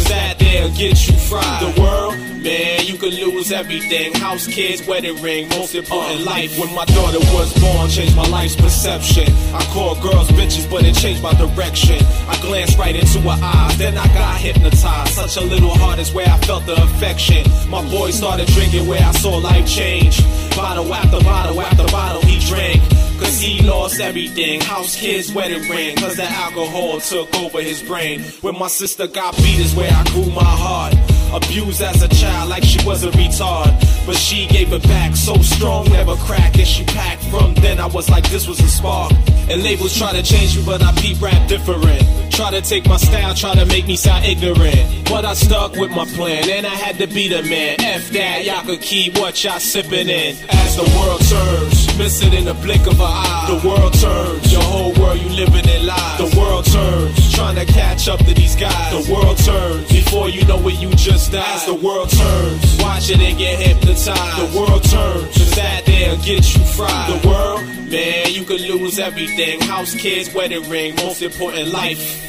there 0.68 0.76
get 0.76 1.06
you 1.06 1.14
fried. 1.14 1.62
The 1.62 1.80
world, 1.80 2.18
man, 2.42 2.86
you 2.86 2.96
could 2.96 3.12
lose 3.14 3.52
everything. 3.52 4.14
House, 4.14 4.46
kids, 4.46 4.86
wedding 4.86 5.20
ring, 5.22 5.48
most 5.48 5.74
important 5.74 6.20
uh. 6.22 6.24
life. 6.24 6.58
When 6.58 6.74
my 6.74 6.84
daughter 6.86 7.18
was 7.34 7.52
born, 7.60 7.90
changed 7.90 8.16
my 8.16 8.26
life's 8.28 8.56
perception. 8.56 9.32
I 9.54 9.62
called 9.72 10.00
girls 10.00 10.28
bitches, 10.30 10.68
but 10.70 10.84
it 10.84 10.94
changed 10.94 11.22
my 11.22 11.34
direction. 11.34 11.98
I 12.28 12.38
glanced 12.40 12.78
right 12.78 12.94
into 12.94 13.20
her 13.20 13.38
eyes, 13.42 13.78
then 13.78 13.96
I 13.96 14.06
got 14.08 14.36
hypnotized. 14.36 15.14
Such 15.14 15.36
a 15.36 15.44
little 15.44 15.74
heart 15.74 15.98
is 15.98 16.12
where 16.12 16.28
I 16.28 16.38
felt 16.38 16.66
the 16.66 16.80
affection. 16.82 17.44
My 17.68 17.82
boy 17.90 18.10
started 18.10 18.46
drinking 18.48 18.86
where 18.86 19.02
I 19.02 19.12
saw 19.12 19.36
life 19.36 19.66
change. 19.68 20.22
Bottle 20.56 20.92
after 20.92 21.22
bottle 21.24 21.60
after 21.60 21.86
bottle, 21.86 22.22
he 22.22 22.38
drank. 22.40 22.82
Cause 23.18 23.40
he 23.40 23.62
lost 23.62 24.00
everything. 24.00 24.60
House, 24.60 24.96
kids, 24.96 25.32
wedding 25.32 25.68
ring. 25.68 25.96
Cause 25.96 26.16
the 26.16 26.24
alcohol 26.24 27.00
took 27.00 27.34
over 27.36 27.62
his 27.62 27.82
brain. 27.82 28.22
When 28.42 28.58
my 28.58 28.68
sister 28.68 29.06
got 29.06 29.36
beat 29.36 29.60
is 29.60 29.74
where 29.74 29.92
I 29.92 30.04
grew 30.04 30.26
my 30.30 30.42
heart. 30.44 30.94
Abused 31.34 31.82
as 31.82 32.02
a 32.02 32.08
child 32.08 32.48
like 32.48 32.62
she 32.62 32.84
was 32.86 33.02
a 33.04 33.10
retard. 33.10 33.72
But 34.06 34.16
she 34.16 34.46
gave 34.46 34.72
it 34.72 34.82
back 34.84 35.16
so 35.16 35.34
strong, 35.38 35.90
never 35.90 36.14
crack. 36.16 36.56
And 36.56 36.66
she 36.66 36.84
packed 36.84 37.24
from 37.24 37.54
then. 37.54 37.80
I 37.80 37.86
was 37.86 38.08
like, 38.08 38.28
this 38.30 38.46
was 38.46 38.60
a 38.60 38.68
spark. 38.68 39.12
And 39.48 39.62
labels 39.62 39.96
try 39.96 40.12
to 40.12 40.22
change 40.22 40.56
me, 40.56 40.64
but 40.64 40.82
I 40.82 40.92
beat 41.00 41.20
rap 41.20 41.48
different. 41.48 42.32
Try 42.32 42.50
to 42.50 42.60
take 42.62 42.86
my 42.86 42.96
style, 42.96 43.34
try 43.34 43.54
to 43.54 43.66
make 43.66 43.86
me 43.86 43.96
sound 43.96 44.24
ignorant. 44.24 45.08
But 45.08 45.24
I 45.24 45.34
stuck 45.34 45.76
with 45.76 45.90
my 45.90 46.04
plan, 46.04 46.48
and 46.48 46.66
I 46.66 46.74
had 46.74 46.98
to 46.98 47.06
be 47.06 47.28
the 47.28 47.42
man. 47.42 47.80
F 47.80 48.10
that, 48.10 48.44
y'all 48.44 48.64
could 48.64 48.80
keep 48.80 49.18
what 49.18 49.42
y'all 49.44 49.60
sipping 49.60 50.08
in. 50.08 50.36
As 50.48 50.76
the 50.76 50.82
world 50.98 51.20
turns, 51.20 51.98
miss 51.98 52.22
it 52.22 52.34
in 52.34 52.44
the 52.46 52.54
blink 52.54 52.86
of 52.86 52.98
an 52.98 53.06
eye. 53.06 53.46
The 53.48 53.68
world 53.68 53.94
turns, 53.94 54.52
your 54.52 54.62
whole 54.62 54.92
world 54.94 55.18
you 55.20 55.28
living 55.28 55.68
in 55.68 55.86
lies. 55.86 56.18
The 56.18 56.38
world 56.38 56.64
turns, 56.64 57.34
trying 57.34 57.56
to 57.56 57.66
catch 57.66 58.08
up 58.08 58.18
to 58.20 58.34
these 58.34 58.56
guys. 58.56 59.06
The 59.06 59.12
world 59.12 59.38
turns, 59.38 59.88
before 59.88 60.28
you 60.28 60.44
know 60.46 60.66
it, 60.68 60.80
you 60.80 60.90
just 60.94 61.23
die. 61.28 61.54
As 61.54 61.66
the 61.66 61.74
world 61.74 62.10
turns, 62.10 62.78
watch 62.80 63.10
it 63.10 63.20
and 63.20 63.38
get 63.38 63.58
hypnotized. 63.60 64.08
The 64.08 64.58
world 64.58 64.82
turns, 64.84 65.34
just 65.34 65.56
that 65.56 65.84
there 65.86 66.14
and 66.14 66.22
get 66.22 66.56
you 66.56 66.64
fried. 66.64 67.22
The 67.22 67.28
world, 67.28 67.62
man, 67.90 68.26
you 68.30 68.44
could 68.44 68.60
lose 68.60 68.98
everything. 68.98 69.60
House, 69.62 69.94
kids, 69.94 70.32
wedding 70.34 70.68
ring, 70.68 70.94
most 70.96 71.22
important 71.22 71.68
life. 71.72 72.20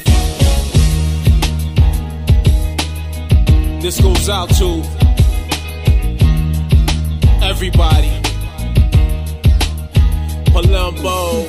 This 3.82 4.00
goes 4.00 4.28
out 4.28 4.48
to 4.58 4.82
everybody. 7.42 8.10
Palumbo, 10.52 11.46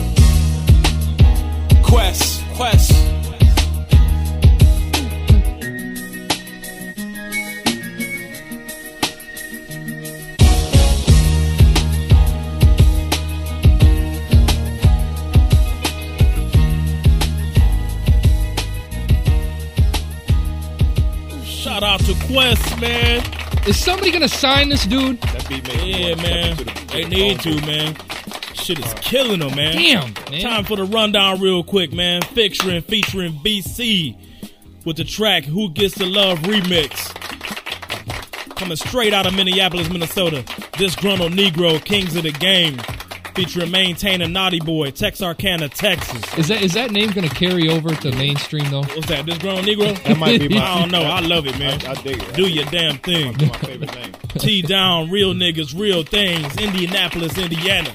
Quest, 1.83 2.43
Quest. 2.55 3.16
Shout 21.77 21.83
out 21.83 21.99
to 22.07 22.15
Quest, 22.25 22.81
man. 22.81 23.23
Is 23.67 23.77
somebody 23.77 24.09
gonna 24.09 24.27
sign 24.27 24.69
this 24.69 24.87
dude? 24.87 25.19
Yeah, 25.83 26.15
man. 26.15 26.57
They 26.87 27.05
need 27.05 27.39
to, 27.41 27.61
man. 27.67 27.95
Shit 28.55 28.79
is 28.79 28.91
killing 28.95 29.41
them, 29.41 29.55
man. 29.55 29.75
Damn, 29.75 30.11
man. 30.31 30.41
Time 30.41 30.63
for 30.65 30.75
the 30.75 30.85
rundown, 30.85 31.39
real 31.39 31.63
quick, 31.63 31.93
man. 31.93 32.23
Featuring, 32.23 32.81
featuring 32.81 33.33
BC 33.33 34.17
with 34.85 34.97
the 34.97 35.03
track 35.03 35.43
"Who 35.43 35.69
Gets 35.69 35.93
the 35.93 36.07
Love" 36.07 36.39
remix. 36.39 37.13
Coming 38.55 38.77
straight 38.77 39.13
out 39.13 39.27
of 39.27 39.35
Minneapolis, 39.35 39.87
Minnesota. 39.87 40.43
This 40.79 40.95
Disgruntled 40.95 41.33
Negro, 41.33 41.79
Kings 41.85 42.15
of 42.15 42.23
the 42.23 42.31
Game. 42.31 42.81
Featuring 43.37 43.69
Maintainer 43.69 44.27
Naughty 44.27 44.59
Boy, 44.59 44.89
Texarkana, 44.89 45.69
Texas. 45.69 46.37
Is 46.39 46.47
that 46.47 46.63
is 46.63 46.73
that 46.73 46.89
name 46.89 47.11
gonna 47.11 47.29
carry 47.29 47.69
over 47.69 47.93
to 47.93 48.11
mainstream 48.15 48.67
though? 48.71 48.81
What's 48.81 49.05
that? 49.09 49.27
This 49.27 49.37
grown 49.37 49.63
Negro? 49.63 49.95
That 50.05 50.17
might 50.17 50.39
be 50.39 50.47
my- 50.55 50.57
I 50.65 50.79
don't 50.79 50.89
know. 50.89 51.03
I 51.03 51.19
love 51.19 51.45
it, 51.45 51.57
man. 51.59 51.79
I, 51.85 51.91
I 51.91 51.93
dig 52.01 52.19
it. 52.19 52.33
Do 52.33 52.47
your 52.49 52.65
damn 52.65 52.97
thing. 52.97 53.33
my 53.37 53.47
favorite 53.59 53.93
name. 53.93 54.11
T 54.39 54.63
down, 54.63 55.11
real 55.11 55.35
niggas, 55.35 55.79
real 55.79 56.01
things. 56.01 56.57
Indianapolis, 56.57 57.37
Indiana. 57.37 57.93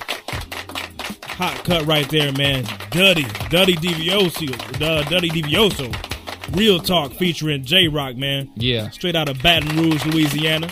Hot 1.25 1.65
cut 1.65 1.87
right 1.87 2.09
there, 2.09 2.31
man. 2.33 2.63
Duddy, 2.91 3.25
Duddy 3.51 3.75
Divioso, 3.75 4.81
uh, 4.81 5.03
Duddy 5.09 5.29
Divioso. 5.31 6.57
Real 6.57 6.79
talk 6.79 7.15
featuring 7.15 7.65
J 7.65 7.89
Rock, 7.89 8.15
man. 8.15 8.49
Yeah. 8.55 8.91
Straight 8.91 9.17
out 9.17 9.29
of 9.29 9.43
Baton 9.43 9.77
Rouge, 9.77 10.07
Louisiana. 10.07 10.69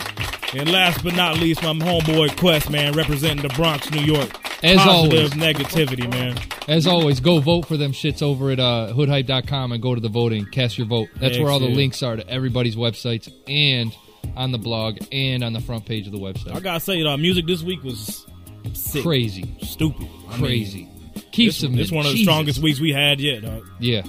And 0.53 0.71
last 0.71 1.03
but 1.03 1.15
not 1.15 1.37
least, 1.39 1.61
my 1.61 1.73
homeboy 1.73 2.37
Quest, 2.37 2.69
man, 2.69 2.93
representing 2.93 3.41
the 3.45 3.53
Bronx, 3.53 3.91
New 3.91 4.01
York. 4.01 4.29
As 4.63 4.77
Positive 4.77 5.31
always. 5.31 5.31
negativity, 5.31 6.09
man. 6.09 6.37
As 6.67 6.85
always, 6.85 7.19
go 7.19 7.39
vote 7.39 7.65
for 7.65 7.77
them 7.77 7.93
shits 7.93 8.21
over 8.21 8.51
at 8.51 8.59
uh, 8.59 8.93
hoodhype.com 8.93 9.71
and 9.71 9.81
go 9.81 9.95
to 9.95 10.01
the 10.01 10.09
voting. 10.09 10.45
Cast 10.45 10.77
your 10.77 10.85
vote. 10.87 11.09
That's 11.15 11.37
where 11.39 11.49
all 11.49 11.59
the 11.59 11.67
yeah. 11.67 11.75
links 11.75 12.03
are 12.03 12.15
to 12.15 12.27
everybody's 12.29 12.75
websites 12.75 13.31
and 13.47 13.95
on 14.35 14.51
the 14.51 14.59
blog 14.59 14.99
and 15.11 15.43
on 15.43 15.53
the 15.53 15.61
front 15.61 15.85
page 15.85 16.05
of 16.05 16.13
the 16.13 16.19
website. 16.19 16.55
I 16.55 16.59
gotta 16.59 16.79
say, 16.79 17.03
uh, 17.03 17.17
music 17.17 17.47
this 17.47 17.63
week 17.63 17.83
was 17.83 18.25
sick. 18.73 19.03
Crazy. 19.03 19.57
stupid, 19.61 20.07
I 20.29 20.33
mean, 20.33 20.45
Crazy. 20.45 20.89
Keep 21.31 21.49
this, 21.49 21.57
submitting. 21.57 21.77
This 21.83 21.91
one 21.91 22.05
of 22.05 22.11
the 22.11 22.17
Jesus. 22.17 22.31
strongest 22.31 22.59
weeks 22.59 22.79
we 22.79 22.91
had 22.91 23.19
yet, 23.19 23.41
dog. 23.41 23.67
Yeah. 23.79 24.03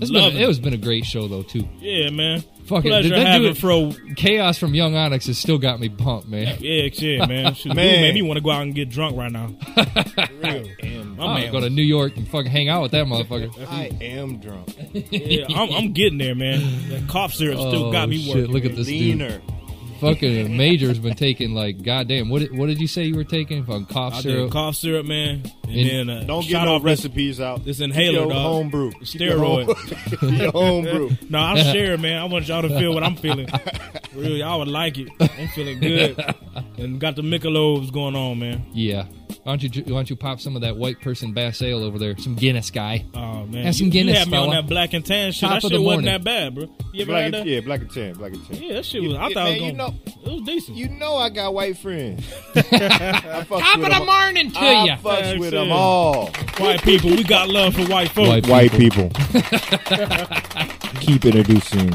It's 0.00 0.10
Love 0.10 0.32
been, 0.32 0.36
it. 0.36 0.42
it 0.42 0.46
has 0.46 0.60
been 0.60 0.74
a 0.74 0.78
great 0.78 1.04
show 1.04 1.26
though 1.28 1.42
too. 1.42 1.68
Yeah, 1.78 2.10
man. 2.10 2.44
Fucking 2.66 2.90
Pleasure 2.90 3.08
did 3.10 3.18
that 3.18 3.26
having 3.26 3.48
dude 3.48 3.58
Fro. 3.58 3.92
Chaos 4.16 4.58
from 4.58 4.74
Young 4.74 4.96
Onyx 4.96 5.26
has 5.26 5.38
still 5.38 5.58
got 5.58 5.78
me 5.78 5.88
pumped, 5.88 6.28
man. 6.28 6.56
Yeah, 6.60 6.88
shit, 6.92 7.28
man. 7.28 7.54
Shit, 7.54 7.74
Man. 7.74 7.86
dude 7.86 8.00
made 8.02 8.14
me 8.14 8.22
want 8.22 8.38
to 8.38 8.42
go 8.42 8.50
out 8.50 8.62
and 8.62 8.74
get 8.74 8.88
drunk 8.90 9.16
right 9.16 9.30
now. 9.30 9.54
Real. 10.42 10.66
am, 10.82 11.12
I'm 11.12 11.16
gonna 11.16 11.50
go 11.52 11.60
to 11.60 11.70
New 11.70 11.82
York 11.82 12.16
and 12.16 12.26
fucking 12.28 12.50
hang 12.50 12.68
out 12.68 12.82
with 12.82 12.90
that 12.92 13.06
motherfucker. 13.06 13.50
I 13.70 13.90
am 14.00 14.38
drunk. 14.38 14.68
Yeah, 15.10 15.46
I'm, 15.54 15.70
I'm 15.72 15.92
getting 15.92 16.18
there, 16.18 16.34
man. 16.34 16.88
That 16.88 17.08
cough 17.08 17.34
syrup 17.34 17.58
still 17.58 17.86
Oh, 17.86 17.92
got 17.92 18.08
me 18.08 18.18
shit, 18.18 18.34
working. 18.36 18.52
look 18.52 18.64
at 18.64 18.70
man. 18.72 18.76
this 18.76 18.88
Leaner. 18.88 19.40
Dude. 20.00 20.16
Fucking 20.16 20.56
Major's 20.56 20.98
been 20.98 21.14
taking 21.14 21.54
like 21.54 21.82
goddamn. 21.82 22.28
What 22.28 22.40
did, 22.40 22.56
what 22.56 22.66
did 22.66 22.80
you 22.80 22.86
say 22.86 23.04
you 23.04 23.14
were 23.16 23.24
taking? 23.24 23.64
Fucking 23.64 23.86
cough 23.86 24.14
I 24.14 24.20
syrup. 24.20 24.44
did 24.46 24.52
cough 24.52 24.76
syrup, 24.76 25.06
man, 25.06 25.42
and, 25.64 25.72
And- 25.74 26.08
then 26.08 26.10
uh, 26.10 26.24
Don't 26.24 26.46
get 26.46 26.64
no 26.64 26.74
off 26.76 26.82
this- 26.82 27.00
recipes 27.04 27.40
out. 27.40 27.64
This 27.64 27.78
Keep 27.78 27.84
inhaler, 27.90 28.12
your 28.20 28.28
dog. 28.28 28.42
home 28.42 28.70
brew. 28.70 28.92
Keep 28.92 29.20
your 29.20 29.38
Steroid. 29.38 30.18
home- 30.20 30.34
your 30.40 30.50
home 30.52 30.84
brew. 30.84 31.10
no, 31.28 31.38
I'm 31.38 31.56
sharing, 31.72 32.00
man. 32.00 32.18
I 32.18 32.24
want 32.24 32.46
y'all 32.48 32.62
to 32.62 32.68
feel 32.78 32.94
what 32.94 33.02
I'm 33.02 33.16
feeling. 33.16 33.48
Real, 34.14 34.36
y'all 34.36 34.58
would 34.60 34.68
like 34.68 34.98
it. 34.98 35.08
I'm 35.20 35.48
feeling 35.48 35.78
good, 35.80 36.18
and 36.78 36.98
got 37.00 37.16
the 37.16 37.22
Michelob's 37.22 37.90
going 37.90 38.16
on, 38.16 38.38
man. 38.38 38.64
Yeah. 38.72 39.06
Why 39.42 39.56
don't 39.56 39.62
you 39.76 39.82
why 39.84 39.90
don't 39.98 40.10
you 40.10 40.16
pop 40.16 40.40
some 40.40 40.56
of 40.56 40.62
that 40.62 40.76
white 40.76 41.00
person 41.00 41.32
bass 41.32 41.62
ale 41.62 41.82
over 41.84 41.98
there? 41.98 42.16
Some 42.18 42.34
Guinness 42.34 42.70
guy. 42.70 43.04
Oh 43.14 43.46
man, 43.46 43.64
Have 43.64 43.74
some 43.76 43.86
you, 43.86 43.92
Guinness, 43.92 44.14
you 44.14 44.18
had 44.20 44.28
me 44.30 44.38
on 44.38 44.50
that 44.50 44.66
black 44.66 44.92
and 44.92 45.04
tan 45.06 45.32
shit. 45.32 45.40
Top 45.42 45.50
that 45.50 45.56
of 45.64 45.70
shit 45.70 45.72
the 45.72 45.82
wasn't 45.82 46.04
morning. 46.06 46.22
that 46.22 46.24
bad, 46.24 46.54
bro. 46.54 46.64
You 46.92 47.02
ever 47.02 47.12
Black 47.12 47.22
had 47.24 47.34
that? 47.34 47.46
yeah, 47.46 47.60
black 47.60 47.80
and 47.82 47.90
tan, 47.92 48.14
black 48.14 48.32
and 48.32 48.46
tan. 48.48 48.62
Yeah, 48.62 48.72
that 48.74 48.84
shit 48.84 49.02
was. 49.02 49.12
You- 49.12 49.16
I 49.18 49.28
yeah, 49.28 49.34
thought 49.34 49.44
man, 49.44 49.46
it 49.46 49.50
was 49.60 49.60
you 49.70 49.76
gonna, 49.76 49.90
know, 49.92 49.94
it 50.24 50.32
was 50.32 50.42
decent. 50.42 50.76
you 50.78 50.88
know 50.88 51.16
I 51.16 51.28
got 51.28 51.54
white 51.54 51.76
friends. 51.78 52.26
I 52.56 52.60
fucks 52.62 53.46
Top 53.48 53.78
with 53.78 53.86
of 53.86 53.92
the 53.92 53.98
them- 53.98 54.06
morning 54.06 54.50
to 54.52 54.58
you. 54.60 54.66
I 54.66 54.84
ya. 54.84 54.96
fucks 54.96 55.20
Thanks, 55.20 55.40
with 55.40 55.52
yeah. 55.54 55.60
them 55.60 55.72
all. 55.72 56.26
White 56.58 56.82
people, 56.82 57.10
we 57.10 57.22
got 57.22 57.48
love 57.48 57.74
for 57.74 57.84
white 57.86 58.10
folks. 58.10 58.28
White 58.28 58.46
White 58.48 58.72
people. 58.72 59.10
Keep 61.00 61.24
introducing 61.26 61.90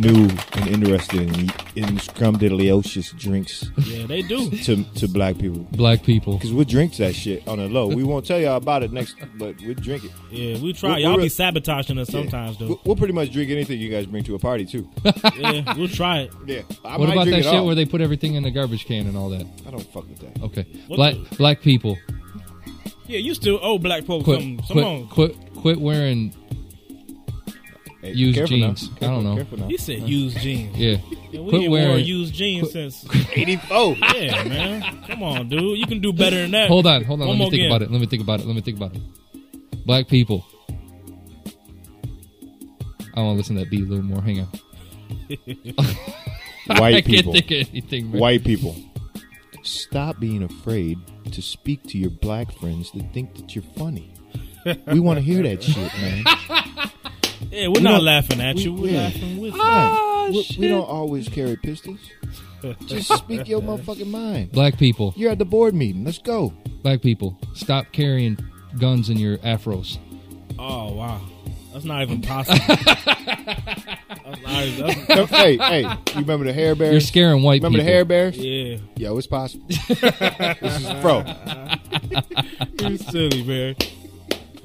new 0.00 0.28
and 0.52 0.68
interesting 0.68 1.28
and 1.76 1.98
scrumdiddlyocious 1.98 3.16
drinks 3.18 3.70
Yeah, 3.78 4.06
they 4.06 4.22
do. 4.22 4.50
to 4.50 4.84
to 4.84 5.08
black 5.08 5.38
people. 5.38 5.66
Black 5.72 6.02
people. 6.04 6.34
Because 6.34 6.52
we'll 6.52 6.64
drink 6.64 6.94
that 6.96 7.14
shit 7.14 7.46
on 7.48 7.58
the 7.58 7.68
low. 7.68 7.88
We 7.88 8.04
won't 8.04 8.24
tell 8.26 8.38
y'all 8.38 8.56
about 8.56 8.82
it 8.84 8.92
next, 8.92 9.16
but 9.36 9.56
we'll 9.60 9.74
drink 9.74 10.04
it. 10.04 10.10
Yeah, 10.30 10.58
we 10.60 10.72
try. 10.72 10.90
We're- 10.90 11.02
Y'all 11.02 11.12
we're- 11.14 11.24
be 11.24 11.28
sabotaging 11.28 11.98
us 11.98 12.08
Yeah. 12.12 12.20
sometimes, 12.22 12.58
though. 12.58 12.66
We'll, 12.68 12.80
we'll 12.84 12.96
pretty 12.96 13.14
much 13.14 13.32
drink 13.32 13.50
anything 13.50 13.80
you 13.80 13.88
guys 13.90 14.06
bring 14.06 14.22
to 14.24 14.34
a 14.34 14.38
party 14.38 14.64
too. 14.64 14.88
yeah, 15.38 15.74
we'll 15.76 15.88
try 15.88 16.20
it. 16.20 16.32
Yeah. 16.46 16.60
I 16.84 16.96
what 16.98 17.08
about 17.10 17.26
that 17.26 17.42
shit 17.42 17.46
all. 17.46 17.66
where 17.66 17.74
they 17.74 17.84
put 17.86 18.00
everything 18.00 18.34
in 18.34 18.42
the 18.44 18.50
garbage 18.50 18.84
can 18.86 19.06
and 19.08 19.16
all 19.16 19.30
that? 19.30 19.46
I 19.66 19.70
don't 19.70 19.82
fuck 19.92 20.08
with 20.08 20.20
that. 20.20 20.42
Okay. 20.42 20.66
What 20.86 20.96
Black 20.96 21.14
the- 21.14 21.36
black 21.36 21.60
people. 21.62 21.98
Yeah, 23.08 23.18
you 23.18 23.34
still 23.34 23.58
owe 23.62 23.78
black 23.78 24.04
folks 24.04 24.24
Quit 24.24 24.40
some. 24.40 24.56
Come 24.58 24.66
quit, 24.66 24.84
on. 24.84 25.08
quit 25.08 25.36
quit 25.56 25.80
wearing 25.80 26.34
Hey, 28.06 28.12
Used 28.12 28.36
careful 28.38 28.56
jeans. 28.56 28.90
I 29.00 29.06
don't 29.06 29.24
know. 29.24 29.66
He 29.66 29.76
said 29.76 30.00
used 30.08 30.38
jeans. 30.38 30.76
yeah. 30.76 30.96
Yeah, 31.30 31.40
we 31.40 31.48
Quit 31.50 31.62
ain't 31.62 31.70
wore 31.70 31.78
wearing 31.80 32.04
used 32.04 32.34
jeans 32.34 32.70
since. 32.72 33.04
84. 33.32 33.96
Yeah, 34.14 34.44
man. 34.44 35.02
Come 35.06 35.22
on, 35.22 35.48
dude. 35.48 35.78
You 35.78 35.86
can 35.86 36.00
do 36.00 36.12
better 36.12 36.36
than 36.36 36.50
that. 36.52 36.68
Hold 36.68 36.86
on, 36.86 37.04
hold 37.04 37.20
on. 37.20 37.28
One 37.28 37.28
Let 37.28 37.34
me 37.34 37.38
more 37.44 37.50
think 37.50 37.60
game. 37.62 37.70
about 37.72 37.82
it. 37.82 37.90
Let 37.90 38.00
me 38.00 38.06
think 38.06 38.22
about 38.22 38.40
it. 38.40 38.46
Let 38.46 38.54
me 38.54 38.62
think 38.62 38.76
about 38.76 38.94
it. 38.94 39.02
Black 39.86 40.08
people. 40.08 40.44
I 43.14 43.20
want 43.22 43.34
to 43.34 43.38
listen 43.38 43.56
to 43.56 43.60
that 43.64 43.70
beat 43.70 43.82
a 43.82 43.86
little 43.86 44.04
more. 44.04 44.20
Hang 44.22 44.40
on. 44.40 44.48
I 46.68 46.80
White 46.80 46.92
can't 46.92 47.06
people. 47.06 47.32
think 47.32 47.50
of 47.50 47.68
anything. 47.70 48.10
man. 48.10 48.20
White 48.20 48.44
people. 48.44 48.76
Stop 49.62 50.20
being 50.20 50.42
afraid 50.42 50.98
to 51.32 51.42
speak 51.42 51.82
to 51.88 51.98
your 51.98 52.10
black 52.10 52.52
friends 52.52 52.90
that 52.92 53.12
think 53.12 53.34
that 53.36 53.54
you're 53.54 53.64
funny. 53.76 54.12
We 54.86 55.00
want 55.00 55.18
to 55.18 55.24
hear 55.24 55.42
that 55.44 55.62
shit, 55.62 55.76
man. 56.00 56.24
Yeah, 57.50 57.68
we're 57.68 57.74
We 57.74 57.80
not 57.80 58.02
laughing 58.02 58.40
at 58.40 58.56
we- 58.56 58.62
you. 58.62 58.72
We're 58.74 58.92
yeah. 58.92 59.02
laughing 59.02 59.40
with 59.40 59.54
ah, 59.56 60.26
you. 60.28 60.38
Right. 60.38 60.46
we, 60.50 60.56
we 60.58 60.68
don't 60.68 60.88
always 60.88 61.28
carry 61.28 61.56
pistols. 61.56 62.00
Just 62.86 63.12
speak 63.14 63.48
your 63.48 63.60
motherfucking 63.60 64.08
mind. 64.10 64.52
Black 64.52 64.76
people. 64.78 65.14
You're 65.16 65.30
at 65.30 65.38
the 65.38 65.44
board 65.44 65.74
meeting. 65.74 66.04
Let's 66.04 66.18
go. 66.18 66.52
Black 66.82 67.00
people. 67.02 67.38
Stop 67.54 67.92
carrying 67.92 68.38
guns 68.78 69.08
in 69.10 69.16
your 69.18 69.38
afros. 69.38 69.98
Oh 70.58 70.94
wow, 70.94 71.20
that's 71.72 71.84
not 71.84 72.02
even 72.02 72.22
possible. 72.22 72.58
that's 72.66 74.42
not 74.42 74.64
even, 74.64 75.04
that's, 75.06 75.30
hey, 75.30 75.56
hey, 75.58 75.82
you 75.82 76.20
remember 76.20 76.46
the 76.46 76.52
hair 76.52 76.74
bears? 76.74 76.92
You're 76.92 77.00
scaring 77.00 77.42
white 77.42 77.62
Remember 77.62 77.78
people. 77.78 77.92
Remember 77.92 78.32
the 78.32 78.42
hair 78.42 78.80
bears? 78.80 78.86
yeah, 78.96 79.08
Yo, 79.10 79.18
it's 79.18 79.26
possible. 79.26 79.66
this 79.68 80.80
is 80.80 81.02
fro. 81.02 81.24
you're 82.80 82.98
silly, 82.98 83.42
man. 83.44 83.76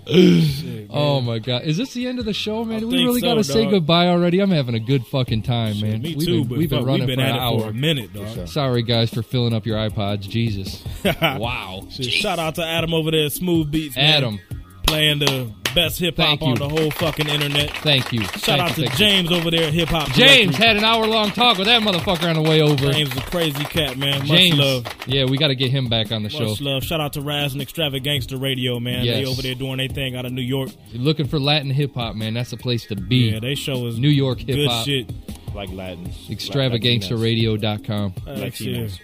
Shit. 0.07 0.87
Oh 0.89 1.21
my 1.21 1.39
god! 1.39 1.63
Is 1.63 1.77
this 1.77 1.93
the 1.93 2.07
end 2.07 2.19
of 2.19 2.25
the 2.25 2.33
show, 2.33 2.65
man? 2.65 2.83
I 2.83 2.85
we 2.85 3.03
really 3.03 3.21
so, 3.21 3.27
gotta 3.27 3.43
say 3.43 3.69
goodbye 3.69 4.07
already? 4.07 4.39
I'm 4.39 4.49
having 4.49 4.75
a 4.75 4.79
good 4.79 5.05
fucking 5.07 5.43
time, 5.43 5.79
man. 5.79 6.01
Me 6.01 6.15
we've 6.15 6.25
too, 6.25 6.39
been, 6.39 6.47
but 6.47 6.57
we've 6.57 6.69
been 6.69 6.85
running 6.85 7.07
we've 7.07 7.17
been 7.17 7.19
for 7.19 7.25
at 7.25 7.29
an 7.31 7.35
it 7.35 7.39
hour. 7.39 7.59
for 7.61 7.69
a 7.69 7.73
minute, 7.73 8.13
dog. 8.13 8.47
Sorry, 8.47 8.81
guys, 8.81 9.09
for 9.09 9.21
filling 9.21 9.53
up 9.53 9.65
your 9.65 9.77
iPods. 9.77 10.21
Jesus. 10.21 10.83
wow. 11.21 11.85
Shit, 11.89 12.07
Shout 12.07 12.39
out 12.39 12.55
to 12.55 12.65
Adam 12.65 12.93
over 12.93 13.11
there, 13.11 13.25
at 13.25 13.31
Smooth 13.31 13.71
Beats. 13.71 13.95
Man, 13.95 14.05
Adam. 14.05 14.39
playing 14.85 15.19
the 15.19 15.53
best 15.73 15.99
hip 15.99 16.18
hop 16.18 16.41
on 16.41 16.56
the 16.56 16.68
whole 16.68 16.91
fucking 16.91 17.27
internet. 17.27 17.72
Thank 17.77 18.11
you. 18.11 18.22
Shout 18.23 18.41
Thank 18.41 18.61
out 18.61 18.77
you, 18.77 18.84
to 18.84 18.89
thank 18.89 18.99
you. 18.99 19.06
James 19.06 19.31
over 19.31 19.52
there 19.52 19.68
at 19.68 19.73
Hip 19.73 19.89
Hop. 19.89 20.10
James 20.10 20.52
Directory. 20.57 20.65
had 20.68 20.77
an 20.77 20.84
hour 20.84 21.06
long 21.07 21.31
talk 21.31 21.57
with 21.57 21.68
that 21.68 21.81
motherfucker 21.81 22.30
on 22.30 22.41
the 22.41 22.49
way 22.49 22.61
over. 22.61 22.91
James 22.91 23.11
is 23.11 23.18
a 23.18 23.22
crazy 23.22 23.64
cat, 23.65 23.98
man. 23.98 24.19
Much 24.19 24.27
James. 24.27 24.57
love. 24.57 24.85
Yeah, 25.07 25.26
we 25.26 25.38
got 25.38 25.48
to 25.48 25.56
get 25.56 25.72
him 25.72 25.89
back 25.89 26.11
on 26.11 26.23
the 26.23 26.30
show. 26.30 26.49
Much 26.49 26.61
love. 26.61 26.84
Shout 26.84 27.02
out 27.02 27.14
to 27.14 27.22
Raz 27.22 27.53
and 27.53 27.61
Extravagangster 27.61 28.41
Radio, 28.41 28.80
man. 28.80 29.06
They 29.06 29.26
over 29.26 29.41
there 29.41 29.56
doing 29.56 29.77
their 29.77 29.88
thing 29.88 30.15
out 30.15 30.26
of 30.26 30.31
New 30.31 30.41
York. 30.41 30.69
You're 30.91 31.02
looking 31.03 31.27
for 31.27 31.39
Latin 31.39 31.69
hip 31.69 31.93
hop, 31.95 32.15
man. 32.15 32.34
That's 32.34 32.52
the 32.52 32.57
place 32.57 32.85
to 32.88 32.95
be. 32.95 33.31
Yeah, 33.31 33.39
they 33.39 33.56
show 33.56 33.88
us 33.88 33.98
New 33.98 34.10
York 34.10 34.39
hip 34.39 34.69
hop. 34.69 34.85
good 34.85 35.06
shit. 35.07 35.56
Like 35.56 35.69
Latins. 35.72 36.30
Extravagangsterradio.com. 36.30 38.14
Uh, 38.26 38.30
Latinos. 38.31 38.99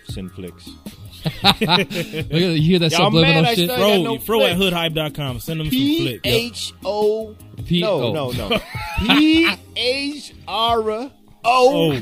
Shit. 1.24 1.44
Look 1.62 1.68
at 1.68 2.32
you 2.32 2.62
hear 2.62 2.80
that 2.80 2.92
Y'all 2.92 3.06
subliminal 3.12 3.44
mad 3.44 3.46
I 3.52 3.56
shit? 3.56 3.70
still- 3.70 3.78
Fro, 3.78 3.88
got 3.98 4.04
no 4.04 4.18
Fro 4.20 4.42
at 4.46 4.58
flick. 4.58 4.74
hoodhype.com. 4.74 5.40
Send 5.40 5.60
them 5.60 5.68
some 5.68 5.72
P 5.72 6.02
flick. 6.02 6.22
H 6.24 6.74
O. 6.86 7.36
P- 7.66 7.82
No, 7.82 7.92
oh. 8.18 8.32
no, 8.32 8.32
no. 8.50 8.60
P 9.00 9.50
H 9.76 10.34
R 10.48 10.92
O 10.92 11.12
Oh, 11.46 12.00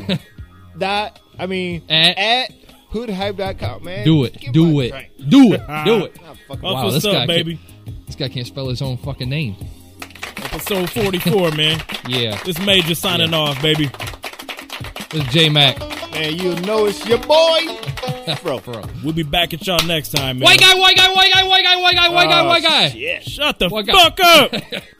dot. 0.78 1.20
I 1.38 1.46
mean, 1.46 1.84
At- 1.90 2.18
at 2.18 2.52
hoodhype.com, 2.90 3.84
man. 3.84 4.06
Do 4.06 4.24
it. 4.24 4.40
Give 4.40 4.54
Do 4.54 4.74
my 4.74 4.84
it. 4.84 4.90
drink. 4.92 5.12
Do 5.30 5.54
it. 5.54 5.62
Do 5.86 6.06
it. 6.06 6.18
Fuck 6.48 6.62
Wow, 6.62 6.84
what's 6.84 6.96
this 6.96 7.06
up, 7.06 7.14
guy 7.14 7.26
baby. 7.28 7.56
Can't, 7.86 8.06
this 8.08 8.16
guy 8.16 8.30
can't 8.30 8.48
spell 8.48 8.68
his 8.70 8.82
own 8.82 8.98
fucking 8.98 9.30
name. 9.30 9.56
Episode 10.38 10.90
44, 10.92 11.52
man. 11.52 11.82
Yeah. 12.08 12.40
It's 12.46 12.60
Major 12.60 12.96
signing 12.96 13.34
off, 13.34 13.62
baby. 13.62 13.90
It's 15.12 15.34
J 15.34 15.50
Mac. 15.50 15.80
Man, 16.12 16.36
you 16.36 16.56
know 16.62 16.86
it's 16.86 17.06
your 17.06 17.20
boy. 17.20 17.60
Bro, 18.44 18.60
Bro. 18.60 18.84
We'll 19.04 19.14
be 19.14 19.24
back 19.24 19.54
at 19.54 19.66
y'all 19.66 19.86
next 19.86 20.10
time, 20.10 20.40
man. 20.40 20.46
White 20.46 20.60
guy, 20.60 20.74
white 20.76 20.98
guy, 20.98 21.14
white 21.14 21.32
guy, 21.32 21.44
white 21.48 21.64
guy, 21.64 21.78
white 21.78 21.96
guy, 21.96 22.10
white 22.10 22.28
oh, 22.28 22.30
guy, 22.30 22.46
white 22.46 22.64
guy. 22.64 23.20
Shut 23.20 23.60
the 23.60 23.70
White 23.70 23.86
guy. 23.86 23.94
fuck 23.94 24.20
up. 24.20 24.84